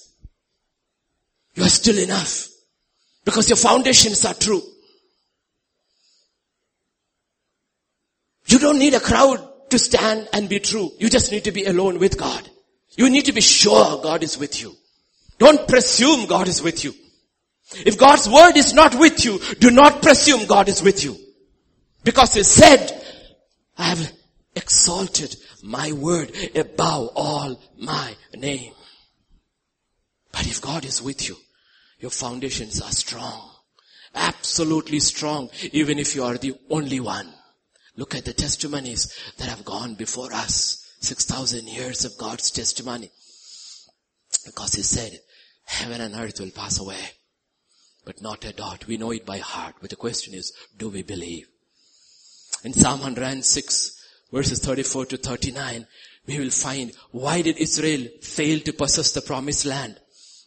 You 1.54 1.64
are 1.64 1.68
still 1.68 1.98
enough. 1.98 2.48
Because 3.24 3.48
your 3.48 3.56
foundations 3.56 4.24
are 4.24 4.34
true. 4.34 4.62
You 8.46 8.58
don't 8.58 8.78
need 8.78 8.94
a 8.94 9.00
crowd 9.00 9.70
to 9.70 9.78
stand 9.78 10.28
and 10.32 10.48
be 10.48 10.60
true. 10.60 10.90
You 10.98 11.10
just 11.10 11.30
need 11.30 11.44
to 11.44 11.52
be 11.52 11.64
alone 11.64 11.98
with 11.98 12.18
God. 12.18 12.48
You 12.96 13.10
need 13.10 13.26
to 13.26 13.32
be 13.32 13.40
sure 13.40 14.02
God 14.02 14.22
is 14.22 14.38
with 14.38 14.62
you. 14.62 14.74
Don't 15.38 15.66
presume 15.66 16.26
God 16.26 16.48
is 16.48 16.62
with 16.62 16.84
you. 16.84 16.94
If 17.72 17.98
God's 17.98 18.28
word 18.28 18.56
is 18.56 18.74
not 18.74 18.94
with 18.94 19.24
you, 19.24 19.40
do 19.58 19.70
not 19.70 20.02
presume 20.02 20.46
God 20.46 20.68
is 20.68 20.82
with 20.82 21.02
you. 21.02 21.16
Because 22.04 22.34
he 22.34 22.42
said, 22.42 23.02
I 23.76 23.84
have 23.84 24.12
exalted 24.54 25.34
my 25.62 25.92
word 25.92 26.32
above 26.54 27.10
all 27.16 27.60
my 27.78 28.14
name. 28.34 28.72
But 30.30 30.46
if 30.46 30.60
God 30.60 30.84
is 30.84 31.02
with 31.02 31.28
you, 31.28 31.36
your 31.98 32.10
foundations 32.10 32.80
are 32.82 32.90
strong. 32.90 33.50
Absolutely 34.14 35.00
strong, 35.00 35.50
even 35.72 35.98
if 35.98 36.14
you 36.14 36.24
are 36.24 36.36
the 36.36 36.54
only 36.70 37.00
one. 37.00 37.32
Look 37.96 38.14
at 38.14 38.24
the 38.24 38.32
testimonies 38.32 39.12
that 39.38 39.48
have 39.48 39.64
gone 39.64 39.94
before 39.94 40.32
us. 40.32 40.80
6,000 41.00 41.66
years 41.68 42.04
of 42.04 42.16
God's 42.18 42.50
testimony. 42.50 43.10
Because 44.44 44.74
He 44.74 44.82
said, 44.82 45.18
heaven 45.64 46.00
and 46.00 46.14
earth 46.14 46.40
will 46.40 46.50
pass 46.50 46.78
away, 46.78 47.10
but 48.04 48.22
not 48.22 48.44
a 48.44 48.52
dot. 48.52 48.86
We 48.86 48.96
know 48.96 49.10
it 49.10 49.26
by 49.26 49.38
heart, 49.38 49.76
but 49.80 49.90
the 49.90 49.96
question 49.96 50.34
is, 50.34 50.52
do 50.76 50.88
we 50.88 51.02
believe? 51.02 51.46
In 52.64 52.72
Psalm 52.72 53.00
106, 53.00 54.00
verses 54.32 54.60
34 54.60 55.06
to 55.06 55.16
39, 55.16 55.86
we 56.26 56.38
will 56.38 56.50
find 56.50 56.92
why 57.10 57.42
did 57.42 57.58
Israel 57.58 58.08
fail 58.22 58.60
to 58.60 58.72
possess 58.72 59.12
the 59.12 59.20
promised 59.20 59.66
land? 59.66 60.00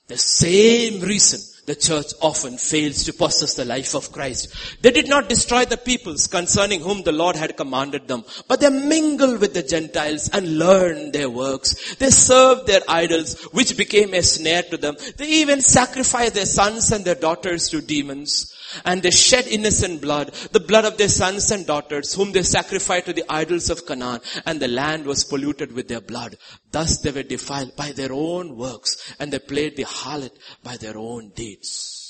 The 0.07 0.18
same 0.18 1.01
reason 1.01 1.39
the 1.68 1.76
church 1.76 2.13
often 2.22 2.57
fails 2.57 3.03
to 3.03 3.11
possess 3.11 3.55
the 3.55 3.65
life 3.65 3.93
of 3.93 4.13
Christ. 4.13 4.82
They 4.82 4.91
did 4.91 5.09
not 5.09 5.28
destroy 5.28 5.65
the 5.65 5.76
peoples 5.76 6.28
concerning 6.28 6.80
whom 6.80 7.03
the 7.03 7.11
Lord 7.11 7.36
had 7.36 7.57
commanded 7.57 8.07
them, 8.07 8.24
but 8.47 8.61
they 8.61 8.70
mingled 8.70 9.41
with 9.41 9.53
the 9.53 9.63
Gentiles 9.63 10.30
and 10.32 10.57
learned 10.57 11.11
their 11.11 11.30
works. 11.30 11.95
They 11.95 12.09
served 12.09 12.68
their 12.68 12.82
idols, 12.88 13.36
which 13.51 13.76
became 13.76 14.13
a 14.13 14.24
snare 14.24 14.63
to 14.63 14.78
them. 14.78 14.95
They 15.18 15.28
even 15.28 15.59
sacrificed 15.59 16.36
their 16.36 16.45
sons 16.45 16.89
and 16.91 17.03
their 17.03 17.15
daughters 17.15 17.68
to 17.70 17.82
demons. 17.82 18.53
And 18.86 19.01
they 19.01 19.11
shed 19.11 19.47
innocent 19.47 20.01
blood, 20.01 20.34
the 20.51 20.59
blood 20.59 20.86
of 20.86 20.97
their 20.97 21.09
sons 21.09 21.51
and 21.51 21.65
daughters, 21.65 22.13
whom 22.13 22.32
they 22.32 22.43
sacrificed 22.43 23.05
to 23.05 23.13
the 23.13 23.25
idols 23.30 23.69
of 23.69 23.86
Canaan, 23.86 24.19
and 24.45 24.59
the 24.59 24.67
land 24.67 25.05
was 25.05 25.23
polluted 25.23 25.71
with 25.71 25.88
their 25.88 26.01
blood. 26.01 26.38
Thus 26.71 26.99
they 26.99 27.11
were 27.11 27.23
defiled 27.23 27.75
by 27.75 27.91
their 27.91 28.13
own 28.13 28.55
works, 28.55 29.13
and 29.19 29.32
they 29.32 29.39
played 29.39 29.75
the 29.75 29.86
harlot 29.86 30.38
by 30.63 30.78
their 30.78 30.97
own 30.97 31.30
deeds. 31.30 32.07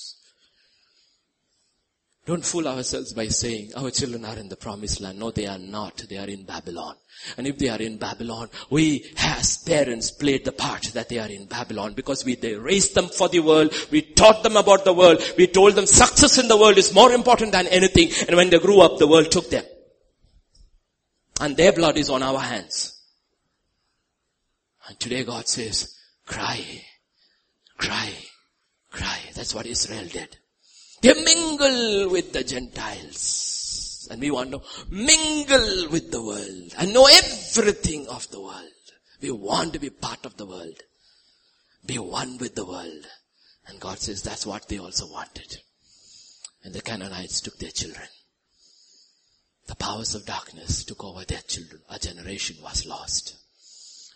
Don't 2.28 2.44
fool 2.44 2.68
ourselves 2.68 3.14
by 3.14 3.30
saying 3.30 3.72
our 3.78 3.90
children 3.90 4.26
are 4.26 4.36
in 4.36 4.50
the 4.50 4.58
promised 4.58 5.00
land. 5.00 5.18
No, 5.18 5.32
they 5.32 5.46
are 5.46 5.58
not. 5.58 5.96
They 6.10 6.18
are 6.18 6.28
in 6.28 6.44
Babylon. 6.44 6.96
And 7.38 7.48
if 7.48 7.58
they 7.58 7.70
are 7.70 7.82
in 7.82 7.96
Babylon, 7.98 8.50
we 8.70 9.10
as 9.18 9.60
parents 9.60 10.12
played 10.12 10.44
the 10.44 10.52
part 10.52 10.84
that 10.94 11.08
they 11.08 11.20
are 11.20 11.30
in 11.30 11.46
Babylon 11.46 11.94
because 11.94 12.26
we 12.26 12.36
they 12.36 12.56
raised 12.56 12.96
them 12.96 13.08
for 13.08 13.30
the 13.30 13.40
world. 13.40 13.74
We 13.92 14.02
taught 14.02 14.44
them 14.44 14.58
about 14.58 14.84
the 14.84 14.92
world. 14.92 15.24
We 15.38 15.48
told 15.48 15.76
them 15.76 15.86
success 15.86 16.38
in 16.38 16.50
the 16.50 16.58
world 16.58 16.78
is 16.78 16.94
more 16.94 17.14
important 17.14 17.54
than 17.54 17.66
anything. 17.68 18.10
And 18.28 18.36
when 18.36 18.50
they 18.50 18.60
grew 18.60 18.82
up, 18.82 18.98
the 18.98 19.08
world 19.08 19.32
took 19.32 19.50
them. 19.50 19.64
And 21.40 21.56
their 21.56 21.72
blood 21.72 21.98
is 21.98 22.10
on 22.10 22.24
our 22.24 22.40
hands. 22.40 23.02
And 24.90 25.00
today 25.00 25.24
God 25.24 25.48
says, 25.48 25.96
cry, 26.26 26.62
cry, 27.78 28.12
cry. 28.92 29.20
That's 29.34 29.56
what 29.56 29.66
Israel 29.66 30.08
did. 30.12 30.36
They 31.02 31.14
mingle 31.14 32.10
with 32.10 32.34
the 32.34 32.44
Gentiles. 32.44 34.08
And 34.10 34.22
we 34.22 34.32
want 34.32 34.52
to 34.52 34.62
mingle 34.90 35.90
with 35.90 36.12
the 36.12 36.22
world 36.22 36.74
and 36.78 36.94
know 36.94 37.08
everything 37.08 38.08
of 38.08 38.30
the 38.32 38.40
world. 38.40 38.64
We 39.22 39.32
want 39.32 39.74
to 39.74 39.80
be 39.80 39.90
part 39.90 40.26
of 40.26 40.38
the 40.38 40.46
world. 40.46 40.80
Be 41.86 42.00
one 42.00 42.38
with 42.38 42.56
the 42.56 42.66
world. 42.66 43.06
And 43.68 43.80
God 43.80 44.00
says 44.00 44.22
that's 44.22 44.46
what 44.46 44.68
they 44.70 44.78
also 44.78 45.08
wanted. 45.08 45.58
And 46.64 46.74
the 46.74 46.82
Canaanites 46.82 47.42
took 47.42 47.58
their 47.58 47.72
children. 47.72 48.08
The 49.68 49.76
powers 49.76 50.16
of 50.16 50.26
darkness 50.26 50.86
took 50.86 51.04
over 51.04 51.26
their 51.26 51.42
children. 51.42 51.82
A 51.90 52.00
generation 52.00 52.58
was 52.64 52.86
lost. 52.86 53.36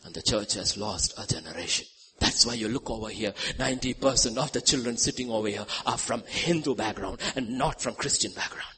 And 0.05 0.15
the 0.15 0.21
church 0.21 0.53
has 0.53 0.77
lost 0.77 1.13
a 1.17 1.27
generation. 1.27 1.87
That's 2.21 2.45
why 2.45 2.53
you 2.53 2.67
look 2.69 2.87
over 2.91 3.09
here. 3.09 3.31
90% 3.57 4.37
of 4.37 4.51
the 4.51 4.61
children 4.61 4.95
sitting 4.95 5.31
over 5.31 5.47
here 5.47 5.65
are 5.87 5.97
from 5.97 6.21
Hindu 6.27 6.75
background 6.75 7.19
and 7.35 7.57
not 7.57 7.81
from 7.81 7.95
Christian 7.95 8.31
background. 8.33 8.75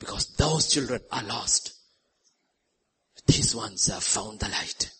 Because 0.00 0.34
those 0.36 0.66
children 0.68 1.00
are 1.12 1.22
lost. 1.22 1.74
These 3.24 3.54
ones 3.54 3.86
have 3.86 4.02
found 4.02 4.40
the 4.40 4.48
light. 4.48 4.90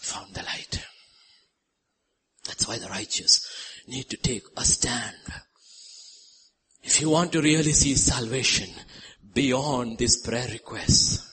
Found 0.00 0.34
the 0.34 0.42
light. 0.42 0.86
That's 2.46 2.66
why 2.66 2.78
the 2.78 2.88
righteous 2.88 3.46
need 3.88 4.08
to 4.08 4.16
take 4.16 4.44
a 4.56 4.64
stand. 4.64 5.16
If 6.82 7.02
you 7.02 7.10
want 7.10 7.32
to 7.32 7.42
really 7.42 7.72
see 7.72 7.94
salvation 7.94 8.70
beyond 9.34 9.98
these 9.98 10.16
prayer 10.22 10.48
requests, 10.50 11.29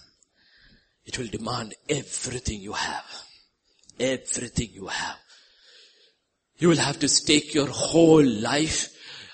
it 1.08 1.18
will 1.18 1.28
demand 1.28 1.74
everything 1.90 2.60
you 2.60 2.74
have. 2.74 3.06
Everything 4.00 4.70
you 4.74 4.88
have. 4.88 5.18
You 6.58 6.68
will 6.68 6.78
have 6.78 7.00
to 7.00 7.08
stake 7.08 7.54
your 7.54 7.68
whole 7.68 8.26
life, 8.26 8.90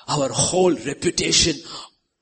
our 0.07 0.29
whole 0.29 0.75
reputation 0.75 1.55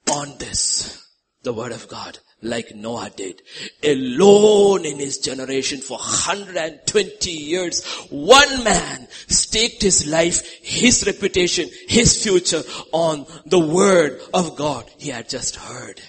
on 0.10 0.38
this. 0.38 1.06
The 1.44 1.52
word 1.52 1.74
of 1.74 1.88
God, 1.90 2.20
like 2.42 2.74
Noah 2.76 3.10
did. 3.16 3.42
Alone 3.84 4.86
in 4.86 5.00
his 5.00 5.18
generation 5.18 5.82
for 5.82 5.98
120 5.98 7.32
years, 7.32 7.84
one 8.10 8.64
man 8.64 9.08
staked 9.28 9.82
his 9.82 10.08
life, 10.08 10.48
his 10.62 11.06
reputation, 11.06 11.70
his 11.88 12.24
future 12.24 12.64
on 12.94 13.26
the 13.46 13.60
word 13.60 14.22
of 14.34 14.56
God 14.56 14.90
he 14.98 15.10
had 15.10 15.28
just 15.28 15.58
heard 15.58 16.00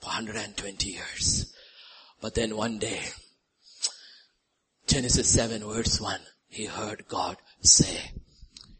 for 0.00 0.06
120 0.06 0.88
years. 0.88 1.52
But 2.22 2.36
then 2.36 2.56
one 2.56 2.78
day, 2.78 3.00
Genesis 4.86 5.28
7 5.28 5.64
verse 5.64 6.00
1, 6.00 6.20
he 6.48 6.66
heard 6.66 7.08
God 7.08 7.36
say, 7.62 8.12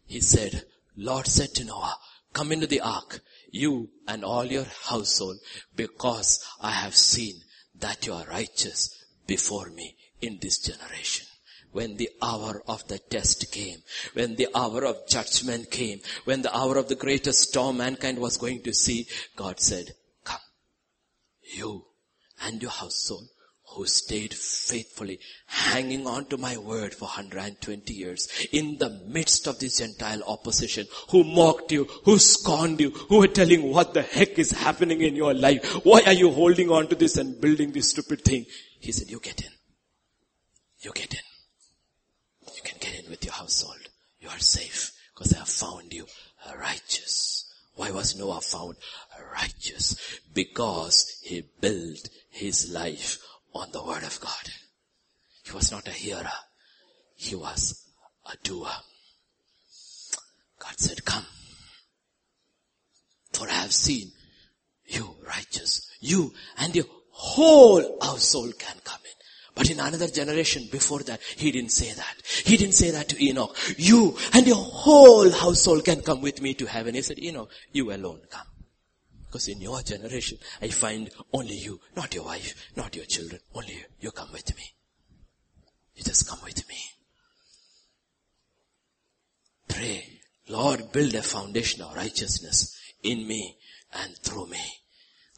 he 0.06 0.20
said, 0.20 0.64
Lord 0.96 1.26
said 1.26 1.52
to 1.54 1.64
Noah, 1.64 1.96
come 2.32 2.52
into 2.52 2.68
the 2.68 2.80
ark, 2.80 3.20
you 3.50 3.90
and 4.06 4.24
all 4.24 4.44
your 4.44 4.66
household, 4.84 5.38
because 5.74 6.38
I 6.60 6.70
have 6.70 6.94
seen 6.94 7.34
that 7.80 8.06
you 8.06 8.12
are 8.12 8.24
righteous 8.26 8.96
before 9.26 9.70
me 9.70 9.96
in 10.20 10.38
this 10.40 10.58
generation. 10.58 11.26
When 11.72 11.96
the 11.96 12.10
hour 12.22 12.62
of 12.68 12.86
the 12.86 12.98
test 13.00 13.50
came, 13.50 13.78
when 14.12 14.36
the 14.36 14.48
hour 14.54 14.84
of 14.84 15.08
judgment 15.08 15.68
came, 15.68 16.00
when 16.26 16.42
the 16.42 16.56
hour 16.56 16.76
of 16.76 16.88
the 16.88 16.94
greatest 16.94 17.48
storm 17.48 17.78
mankind 17.78 18.20
was 18.20 18.36
going 18.36 18.62
to 18.62 18.72
see, 18.72 19.08
God 19.34 19.58
said, 19.58 19.94
come, 20.22 20.38
you 21.42 21.86
and 22.44 22.60
your 22.60 22.70
household 22.70 23.28
who 23.74 23.86
stayed 23.86 24.34
faithfully 24.34 25.18
hanging 25.46 26.06
on 26.06 26.24
to 26.26 26.36
my 26.36 26.56
word 26.56 26.94
for 26.94 27.06
120 27.06 27.92
years 27.92 28.28
in 28.52 28.78
the 28.78 28.90
midst 29.06 29.46
of 29.46 29.58
this 29.58 29.78
Gentile 29.78 30.22
opposition 30.26 30.86
who 31.10 31.24
mocked 31.24 31.72
you, 31.72 31.84
who 32.04 32.18
scorned 32.18 32.80
you, 32.80 32.90
who 32.90 33.18
were 33.18 33.28
telling 33.28 33.70
what 33.70 33.94
the 33.94 34.02
heck 34.02 34.38
is 34.38 34.50
happening 34.50 35.00
in 35.00 35.16
your 35.16 35.34
life. 35.34 35.64
Why 35.84 36.02
are 36.06 36.12
you 36.12 36.30
holding 36.30 36.70
on 36.70 36.88
to 36.88 36.94
this 36.94 37.16
and 37.16 37.40
building 37.40 37.72
this 37.72 37.90
stupid 37.90 38.22
thing? 38.24 38.46
He 38.80 38.92
said, 38.92 39.10
you 39.10 39.20
get 39.20 39.40
in. 39.42 39.50
You 40.80 40.92
get 40.92 41.14
in. 41.14 41.20
You 42.54 42.62
can 42.62 42.78
get 42.80 43.04
in 43.04 43.10
with 43.10 43.24
your 43.24 43.34
household. 43.34 43.88
You 44.20 44.28
are 44.28 44.38
safe 44.38 44.92
because 45.14 45.32
I 45.34 45.38
have 45.38 45.48
found 45.48 45.92
you 45.92 46.06
righteous. 46.58 47.52
Why 47.74 47.90
was 47.90 48.16
Noah 48.16 48.40
found 48.40 48.76
righteous? 49.32 50.20
Because 50.34 51.20
he 51.22 51.42
built 51.60 52.08
his 52.30 52.70
life 52.70 53.18
on 53.54 53.70
the 53.72 53.82
word 53.82 54.02
of 54.02 54.20
God. 54.20 54.50
He 55.44 55.52
was 55.52 55.70
not 55.70 55.88
a 55.88 55.92
hearer. 55.92 56.30
He 57.16 57.34
was 57.34 57.84
a 58.26 58.36
doer. 58.42 58.70
God 60.58 60.78
said, 60.78 61.04
come. 61.04 61.26
For 63.32 63.48
I 63.48 63.52
have 63.52 63.72
seen 63.72 64.12
you 64.86 65.16
righteous. 65.26 65.88
You 66.00 66.32
and 66.58 66.74
your 66.74 66.84
whole 67.10 67.98
household 68.00 68.58
can 68.58 68.76
come 68.84 69.00
in. 69.04 69.10
But 69.54 69.70
in 69.70 69.80
another 69.80 70.08
generation 70.08 70.68
before 70.70 71.00
that, 71.00 71.20
he 71.36 71.52
didn't 71.52 71.72
say 71.72 71.92
that. 71.92 72.14
He 72.44 72.56
didn't 72.56 72.74
say 72.74 72.90
that 72.92 73.08
to 73.10 73.24
Enoch. 73.24 73.56
You 73.76 74.16
and 74.32 74.46
your 74.46 74.56
whole 74.56 75.30
household 75.30 75.84
can 75.84 76.00
come 76.00 76.22
with 76.22 76.40
me 76.40 76.54
to 76.54 76.66
heaven. 76.66 76.94
He 76.94 77.02
said, 77.02 77.18
Enoch, 77.18 77.50
you 77.72 77.92
alone 77.92 78.20
come. 78.30 78.46
Because 79.32 79.48
in 79.48 79.62
your 79.62 79.80
generation, 79.80 80.36
I 80.60 80.68
find 80.68 81.08
only 81.32 81.56
you, 81.56 81.80
not 81.96 82.14
your 82.14 82.24
wife, 82.24 82.70
not 82.76 82.94
your 82.94 83.06
children, 83.06 83.40
only 83.54 83.72
you. 83.72 83.84
You 83.98 84.10
come 84.10 84.30
with 84.30 84.54
me. 84.54 84.74
You 85.96 86.04
just 86.04 86.28
come 86.28 86.40
with 86.44 86.68
me. 86.68 86.76
Pray, 89.68 90.20
Lord, 90.48 90.92
build 90.92 91.14
a 91.14 91.22
foundation 91.22 91.80
of 91.80 91.96
righteousness 91.96 92.78
in 93.02 93.26
me 93.26 93.56
and 93.94 94.14
through 94.18 94.48
me, 94.48 94.60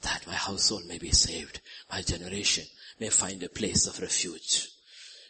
that 0.02 0.26
my 0.26 0.34
household 0.34 0.86
may 0.88 0.98
be 0.98 1.12
saved, 1.12 1.60
my 1.88 2.02
generation 2.02 2.64
may 2.98 3.10
find 3.10 3.40
a 3.44 3.48
place 3.48 3.86
of 3.86 4.00
refuge. 4.00 4.70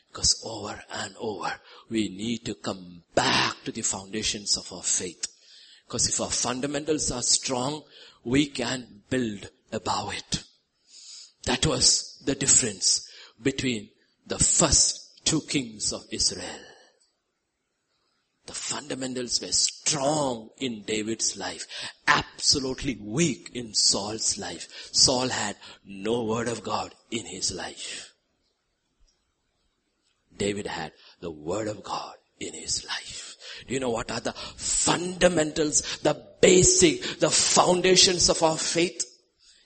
Because 0.08 0.40
over 0.42 0.82
and 0.90 1.14
over, 1.18 1.52
we 1.90 2.08
need 2.08 2.46
to 2.46 2.54
come 2.54 3.02
back 3.14 3.56
to 3.64 3.72
the 3.72 3.82
foundations 3.82 4.56
of 4.56 4.72
our 4.72 4.82
faith. 4.82 5.33
Because 5.86 6.08
if 6.08 6.20
our 6.20 6.30
fundamentals 6.30 7.10
are 7.10 7.22
strong, 7.22 7.82
we 8.24 8.46
can 8.46 9.02
build 9.10 9.50
above 9.72 10.14
it. 10.14 10.42
That 11.44 11.66
was 11.66 12.22
the 12.24 12.34
difference 12.34 13.08
between 13.42 13.90
the 14.26 14.38
first 14.38 15.24
two 15.24 15.42
kings 15.42 15.92
of 15.92 16.04
Israel. 16.10 16.60
The 18.46 18.54
fundamentals 18.54 19.40
were 19.40 19.52
strong 19.52 20.50
in 20.58 20.82
David's 20.82 21.36
life, 21.36 21.66
absolutely 22.06 22.98
weak 23.00 23.50
in 23.54 23.74
Saul's 23.74 24.36
life. 24.36 24.68
Saul 24.92 25.28
had 25.28 25.56
no 25.84 26.24
word 26.24 26.48
of 26.48 26.62
God 26.62 26.94
in 27.10 27.24
his 27.24 27.52
life. 27.52 28.12
David 30.36 30.66
had 30.66 30.92
the 31.20 31.30
word 31.30 31.68
of 31.68 31.82
God 31.82 32.16
in 32.38 32.52
his 32.52 32.84
life. 32.84 33.23
Do 33.66 33.74
you 33.74 33.80
know 33.80 33.90
what 33.90 34.10
are 34.10 34.20
the 34.20 34.32
fundamentals, 34.32 35.98
the 35.98 36.20
basic, 36.40 37.20
the 37.20 37.30
foundations 37.30 38.28
of 38.28 38.42
our 38.42 38.58
faith? 38.58 39.04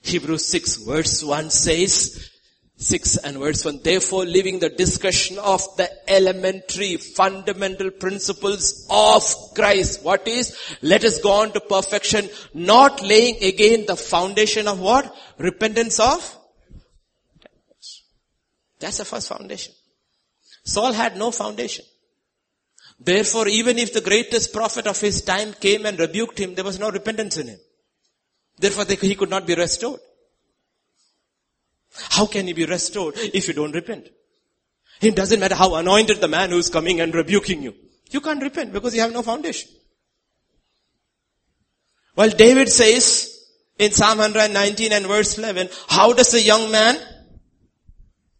Hebrews 0.01 0.45
6 0.45 0.77
verse 0.77 1.23
1 1.23 1.49
says, 1.49 2.29
6 2.77 3.17
and 3.17 3.37
verse 3.37 3.65
1, 3.65 3.81
therefore 3.83 4.25
leaving 4.25 4.59
the 4.59 4.69
discussion 4.69 5.37
of 5.37 5.61
the 5.75 5.89
elementary 6.09 6.95
fundamental 6.95 7.91
principles 7.91 8.87
of 8.89 9.21
Christ. 9.53 10.01
What 10.01 10.25
is? 10.29 10.57
Let 10.81 11.03
us 11.03 11.19
go 11.19 11.41
on 11.41 11.51
to 11.51 11.59
perfection, 11.59 12.29
not 12.53 13.01
laying 13.01 13.43
again 13.43 13.85
the 13.85 13.97
foundation 13.97 14.69
of 14.69 14.79
what? 14.79 15.13
Repentance 15.37 15.99
of? 15.99 16.37
That's 18.79 18.99
the 18.99 19.05
first 19.05 19.27
foundation. 19.27 19.73
Saul 20.63 20.93
had 20.93 21.17
no 21.17 21.31
foundation. 21.31 21.83
Therefore, 22.99 23.47
even 23.47 23.77
if 23.77 23.93
the 23.93 24.01
greatest 24.01 24.51
prophet 24.51 24.85
of 24.85 24.99
his 24.99 25.21
time 25.21 25.53
came 25.53 25.85
and 25.85 25.97
rebuked 25.97 26.37
him, 26.37 26.55
there 26.55 26.65
was 26.65 26.79
no 26.79 26.91
repentance 26.91 27.37
in 27.37 27.47
him. 27.47 27.59
Therefore, 28.57 28.85
they, 28.85 28.95
he 28.95 29.15
could 29.15 29.29
not 29.29 29.47
be 29.47 29.55
restored. 29.55 30.01
How 31.93 32.25
can 32.25 32.47
he 32.47 32.53
be 32.53 32.65
restored 32.65 33.15
if 33.17 33.47
you 33.47 33.53
don't 33.53 33.73
repent? 33.73 34.09
It 35.01 35.15
doesn't 35.15 35.39
matter 35.39 35.55
how 35.55 35.75
anointed 35.75 36.19
the 36.19 36.27
man 36.27 36.49
who's 36.49 36.69
coming 36.69 36.99
and 36.99 37.15
rebuking 37.15 37.63
you. 37.63 37.73
You 38.11 38.19
can't 38.19 38.41
repent 38.41 38.73
because 38.73 38.93
you 38.93 39.01
have 39.01 39.13
no 39.13 39.21
foundation. 39.21 39.69
Well, 42.15 42.29
David 42.29 42.67
says 42.67 43.33
in 43.77 43.91
Psalm 43.91 44.17
119 44.17 44.91
and 44.91 45.05
verse 45.05 45.37
11, 45.37 45.69
how 45.87 46.11
does 46.11 46.33
a 46.33 46.41
young 46.41 46.69
man 46.69 46.97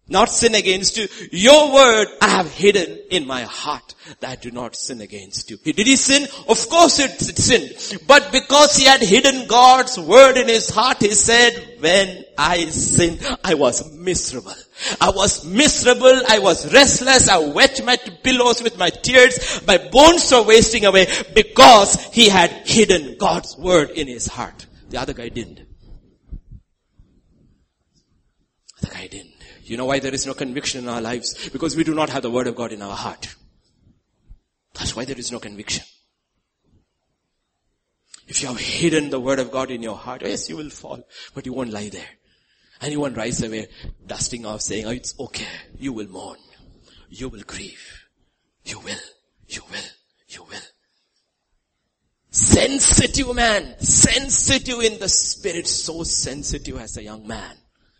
not 0.09 0.29
sin 0.29 0.55
against 0.55 0.97
you. 0.97 1.07
Your 1.31 1.73
word 1.73 2.07
I 2.21 2.29
have 2.29 2.51
hidden 2.51 2.99
in 3.09 3.27
my 3.27 3.43
heart 3.43 3.95
that 4.19 4.29
I 4.29 4.35
do 4.35 4.51
not 4.51 4.75
sin 4.75 5.01
against 5.01 5.49
you. 5.49 5.57
Did 5.57 5.87
he 5.87 5.95
sin? 5.95 6.23
Of 6.47 6.69
course 6.69 6.99
it 6.99 7.19
sinned. 7.19 8.01
But 8.07 8.31
because 8.31 8.75
he 8.75 8.85
had 8.85 9.01
hidden 9.01 9.47
God's 9.47 9.97
word 9.99 10.37
in 10.37 10.47
his 10.47 10.69
heart, 10.69 10.97
he 10.99 11.13
said, 11.13 11.77
when 11.79 12.25
I 12.37 12.65
sinned, 12.65 13.25
I 13.43 13.53
was 13.53 13.91
miserable. 13.93 14.53
I 14.99 15.09
was 15.09 15.45
miserable. 15.45 16.21
I 16.27 16.39
was 16.39 16.71
restless. 16.73 17.29
I 17.29 17.39
wet 17.39 17.83
my 17.85 17.97
pillows 17.97 18.63
with 18.63 18.77
my 18.77 18.89
tears. 18.89 19.61
My 19.67 19.77
bones 19.77 20.31
were 20.31 20.43
wasting 20.43 20.85
away 20.85 21.07
because 21.35 22.03
he 22.13 22.29
had 22.29 22.49
hidden 22.65 23.17
God's 23.17 23.57
word 23.57 23.91
in 23.91 24.07
his 24.07 24.27
heart. 24.27 24.65
The 24.89 24.97
other 24.97 25.13
guy 25.13 25.29
didn't. 25.29 25.61
The 28.81 28.87
guy 28.87 29.07
didn't. 29.07 29.38
You 29.69 29.77
know 29.77 29.85
why 29.85 29.99
there 29.99 30.13
is 30.13 30.25
no 30.25 30.33
conviction 30.33 30.81
in 30.81 30.89
our 30.89 30.99
lives? 30.99 31.49
Because 31.49 31.75
we 31.75 31.83
do 31.83 31.93
not 31.93 32.09
have 32.09 32.23
the 32.23 32.31
word 32.31 32.47
of 32.47 32.55
God 32.55 32.71
in 32.71 32.81
our 32.81 32.95
heart. 32.95 33.35
That's 34.73 34.95
why 34.95 35.05
there 35.05 35.17
is 35.17 35.31
no 35.31 35.37
conviction. 35.37 35.85
If 38.27 38.41
you 38.41 38.47
have 38.47 38.59
hidden 38.59 39.11
the 39.11 39.19
word 39.19 39.37
of 39.37 39.51
God 39.51 39.69
in 39.69 39.83
your 39.83 39.95
heart, 39.95 40.23
yes, 40.23 40.49
you 40.49 40.57
will 40.57 40.71
fall, 40.71 41.07
but 41.35 41.45
you 41.45 41.53
won't 41.53 41.71
lie 41.71 41.89
there. 41.89 42.09
And 42.81 42.91
you 42.91 42.99
won't 42.99 43.15
rise 43.15 43.43
away 43.43 43.67
dusting 44.07 44.43
off 44.43 44.61
saying, 44.61 44.85
oh, 44.85 44.91
it's 44.91 45.19
okay. 45.19 45.45
You 45.77 45.93
will 45.93 46.07
mourn. 46.07 46.39
You 47.09 47.29
will 47.29 47.41
grieve. 47.41 48.05
You 48.63 48.79
will. 48.79 49.05
You 49.47 49.61
will. 49.69 49.89
You 50.29 50.43
will. 50.45 50.67
Sensitive 52.31 53.35
man. 53.35 53.75
Sensitive 53.79 54.79
in 54.79 54.99
the 54.99 55.09
spirit. 55.09 55.67
So 55.67 56.01
sensitive 56.03 56.79
as 56.79 56.97
a 56.97 57.03
young 57.03 57.27
man. 57.27 57.55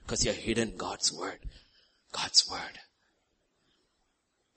Because 0.10 0.26
you 0.26 0.32
have 0.32 0.42
hidden 0.42 0.74
God's 0.76 1.14
word. 1.14 1.38
God's 2.12 2.50
word. 2.50 2.80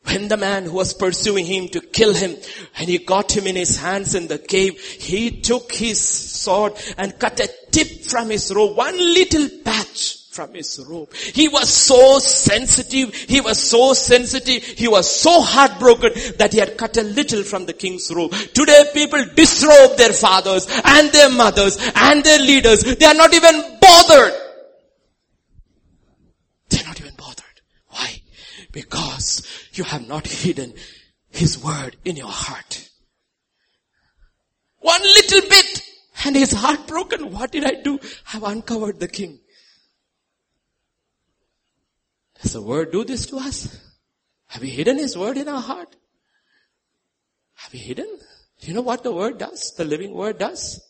When 0.05 0.29
the 0.29 0.39
man 0.39 0.65
who 0.65 0.73
was 0.73 0.95
pursuing 0.95 1.45
him 1.45 1.69
to 1.69 1.81
kill 1.83 2.15
him 2.15 2.37
and 2.79 2.89
he 2.89 2.97
got 2.97 3.37
him 3.37 3.47
in 3.47 3.57
his 3.57 3.77
hands 3.77 4.15
in 4.15 4.29
the 4.29 4.39
cave, 4.39 4.81
he 4.81 5.43
took 5.43 5.71
his 5.71 6.01
sword 6.01 6.73
and 6.97 7.19
cut 7.19 7.39
a 7.39 7.51
tip 7.71 7.87
from 8.05 8.31
his 8.31 8.51
robe, 8.51 8.79
one 8.79 8.97
little 8.97 9.47
patch 9.63 10.27
from 10.31 10.55
his 10.55 10.83
robe. 10.89 11.13
He 11.13 11.49
was 11.49 11.69
so 11.69 12.19
sensitive. 12.19 13.15
He 13.15 13.43
was 13.43 13.59
so 13.59 13.93
sensitive. 13.93 14.65
He 14.65 14.89
was 14.89 15.07
so 15.15 15.43
heartbroken 15.43 16.13
that 16.39 16.55
he 16.55 16.61
had 16.61 16.79
cut 16.79 16.97
a 16.97 17.03
little 17.03 17.43
from 17.43 17.67
the 17.67 17.75
king's 17.75 18.11
robe. 18.11 18.33
Today 18.33 18.85
people 18.95 19.23
disrobe 19.37 19.99
their 19.99 20.15
fathers 20.15 20.67
and 20.83 21.13
their 21.13 21.29
mothers 21.29 21.77
and 21.95 22.25
their 22.25 22.39
leaders. 22.39 22.85
They 22.85 23.05
are 23.05 23.13
not 23.13 23.35
even 23.35 23.79
bothered 23.79 24.33
Because 28.73 29.47
you 29.75 29.85
have 29.85 30.09
not 30.09 30.27
hidden 30.27 30.75
His 31.31 31.63
word 31.63 31.97
in 32.05 32.17
your 32.17 32.29
heart. 32.29 32.89
One 34.81 35.03
little 35.03 35.49
bit 35.49 35.83
and 36.25 36.37
his 36.37 36.53
heart 36.53 36.87
broken. 36.87 37.33
What 37.33 37.53
did 37.53 37.65
I 37.65 37.75
do? 37.83 37.99
I've 38.33 38.43
uncovered 38.43 39.01
the 39.01 39.09
king. 39.09 39.41
Does 42.41 42.53
the 42.53 42.63
word 42.63 42.93
do 42.93 43.05
this 43.05 43.27
to 43.27 43.37
us? 43.37 43.79
Have 44.49 44.63
we 44.63 44.71
hidden 44.71 44.99
his 44.99 45.17
word 45.17 45.37
in 45.37 45.49
our 45.49 45.61
heart? 45.61 45.95
Have 47.55 47.73
we 47.73 47.79
hidden? 47.79 48.19
Do 48.61 48.67
you 48.67 48.75
know 48.75 48.83
what 48.83 49.03
the 49.03 49.13
word 49.13 49.39
does? 49.39 49.73
The 49.77 49.85
living 49.85 50.13
word 50.13 50.39
does? 50.39 50.81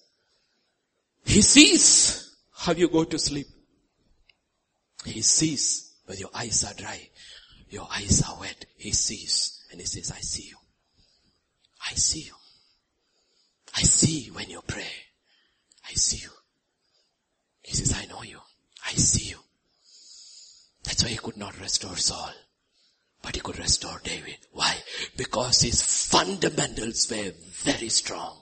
He 1.24 1.42
sees 1.42 2.34
how 2.54 2.72
you 2.72 2.88
go 2.88 3.04
to 3.04 3.18
sleep. 3.18 3.46
He 5.04 5.20
sees 5.22 5.94
when 6.06 6.18
your 6.18 6.30
eyes 6.34 6.64
are 6.64 6.74
dry. 6.74 7.09
Your 7.73 7.89
eyes 7.90 8.23
are 8.28 8.39
wet. 8.39 8.66
He 8.77 8.93
sees 8.93 9.65
and 9.70 9.81
he 9.81 9.86
says, 9.86 10.12
I 10.12 10.20
see 10.20 10.49
you. 10.51 10.57
I 11.90 11.94
see 11.94 12.20
you. 12.20 12.35
I 13.74 13.81
see 13.81 14.31
when 14.31 14.51
you 14.51 14.61
pray. 14.66 14.93
I 15.89 15.94
see 15.94 16.19
you. 16.19 16.28
He 17.62 17.74
says, 17.74 17.94
I 17.97 18.05
know 18.05 18.23
you. 18.23 18.40
I 18.85 18.93
see 18.93 19.31
you. 19.31 19.39
That's 20.85 21.03
why 21.03 21.09
he 21.09 21.16
could 21.16 21.39
not 21.39 21.59
restore 21.61 21.97
Saul. 21.97 22.32
But 23.23 23.36
he 23.36 23.40
could 23.40 23.59
restore 23.59 24.03
David. 24.05 24.36
Why? 24.53 24.77
Because 25.16 25.62
his 25.62 25.81
fundamentals 25.82 27.11
were 27.11 27.32
very 27.65 27.89
strong. 27.89 28.36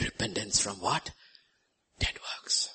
Repentance 0.00 0.60
from 0.60 0.80
what? 0.80 1.12
Dead 2.00 2.14
works. 2.14 2.74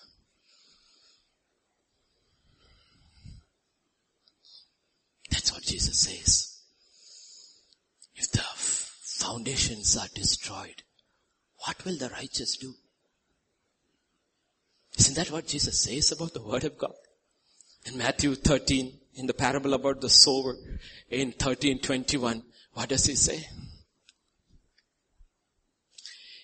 That's 5.30 5.54
what 5.54 5.59
Jesus 5.70 6.00
says. 6.00 6.58
If 8.16 8.32
the 8.32 8.42
foundations 8.42 9.96
are 9.96 10.08
destroyed, 10.14 10.84
what 11.66 11.86
will 11.86 11.98
the 11.98 12.10
righteous 12.10 12.58
do? 12.58 12.74
Isn't 14.98 15.16
that 15.16 15.32
what 15.32 15.48
Jesus 15.48 15.82
says 15.82 16.12
about 16.12 16.34
the 16.34 16.42
word 16.42 16.64
of 16.64 16.78
God? 16.78 16.96
In 17.86 17.98
Matthew 17.98 18.36
13, 18.36 19.00
in 19.16 19.28
the 19.28 19.34
parable 19.34 19.74
about 19.74 20.02
the 20.02 20.10
sower, 20.10 20.56
in 21.10 21.28
1321, 21.30 22.44
what 22.74 22.90
does 22.90 23.06
he 23.06 23.16
say? 23.16 23.46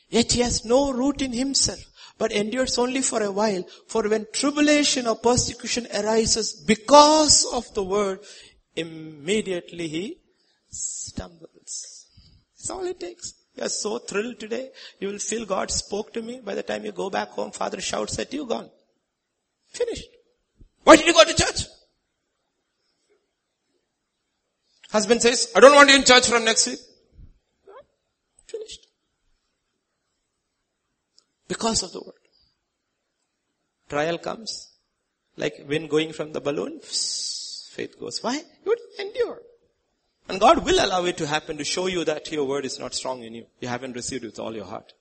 Yet 0.09 0.31
he 0.33 0.41
has 0.41 0.63
no 0.63 0.93
root 0.93 1.21
in 1.21 1.33
himself, 1.33 1.79
but 2.17 2.31
endures 2.31 2.77
only 2.77 3.01
for 3.01 3.21
a 3.23 3.31
while. 3.31 3.63
For 3.87 4.07
when 4.07 4.27
tribulation 4.31 5.07
or 5.07 5.15
persecution 5.15 5.87
arises 5.93 6.53
because 6.53 7.45
of 7.51 7.73
the 7.73 7.83
word, 7.83 8.19
immediately 8.75 9.87
he 9.87 10.17
stumbles. 10.69 12.07
That's 12.57 12.69
all 12.69 12.85
it 12.85 12.99
takes. 12.99 13.33
You 13.55 13.63
are 13.63 13.69
so 13.69 13.99
thrilled 13.99 14.39
today. 14.39 14.71
You 14.99 15.09
will 15.09 15.19
feel 15.19 15.45
God 15.45 15.71
spoke 15.71 16.13
to 16.13 16.21
me. 16.21 16.41
By 16.43 16.55
the 16.55 16.63
time 16.63 16.85
you 16.85 16.91
go 16.91 17.09
back 17.09 17.29
home, 17.29 17.51
father 17.51 17.79
shouts 17.79 18.19
at 18.19 18.33
you, 18.33 18.45
gone. 18.45 18.69
Finished. 19.69 20.09
Why 20.83 20.97
did 20.97 21.07
you 21.07 21.13
go 21.13 21.23
to 21.23 21.33
church? 21.33 21.67
Husband 24.89 25.21
says, 25.21 25.51
I 25.55 25.59
don't 25.59 25.75
want 25.75 25.89
you 25.89 25.95
in 25.95 26.03
church 26.03 26.27
from 26.27 26.45
next 26.45 26.67
week. 26.67 26.79
Finished. 28.47 28.87
Because 31.47 31.83
of 31.83 31.91
the 31.91 32.01
word. 32.01 32.15
Trial 33.89 34.17
comes. 34.17 34.71
Like 35.37 35.65
wind 35.67 35.89
going 35.89 36.13
from 36.13 36.33
the 36.33 36.41
balloon 36.41 36.79
faith 37.75 37.99
goes. 37.99 38.23
Why? 38.23 38.35
You 38.35 38.41
would 38.65 38.79
endure. 38.99 39.41
And 40.27 40.39
God 40.39 40.65
will 40.65 40.83
allow 40.83 41.05
it 41.05 41.17
to 41.17 41.27
happen 41.27 41.57
to 41.57 41.63
show 41.63 41.87
you 41.87 42.03
that 42.05 42.31
your 42.31 42.45
word 42.45 42.65
is 42.65 42.79
not 42.79 42.95
strong 42.95 43.23
in 43.23 43.35
you. 43.35 43.45
You 43.59 43.67
haven't 43.67 43.95
received 43.95 44.23
it 44.23 44.27
with 44.27 44.39
all 44.39 44.55
your 44.55 44.65
heart. 44.65 44.93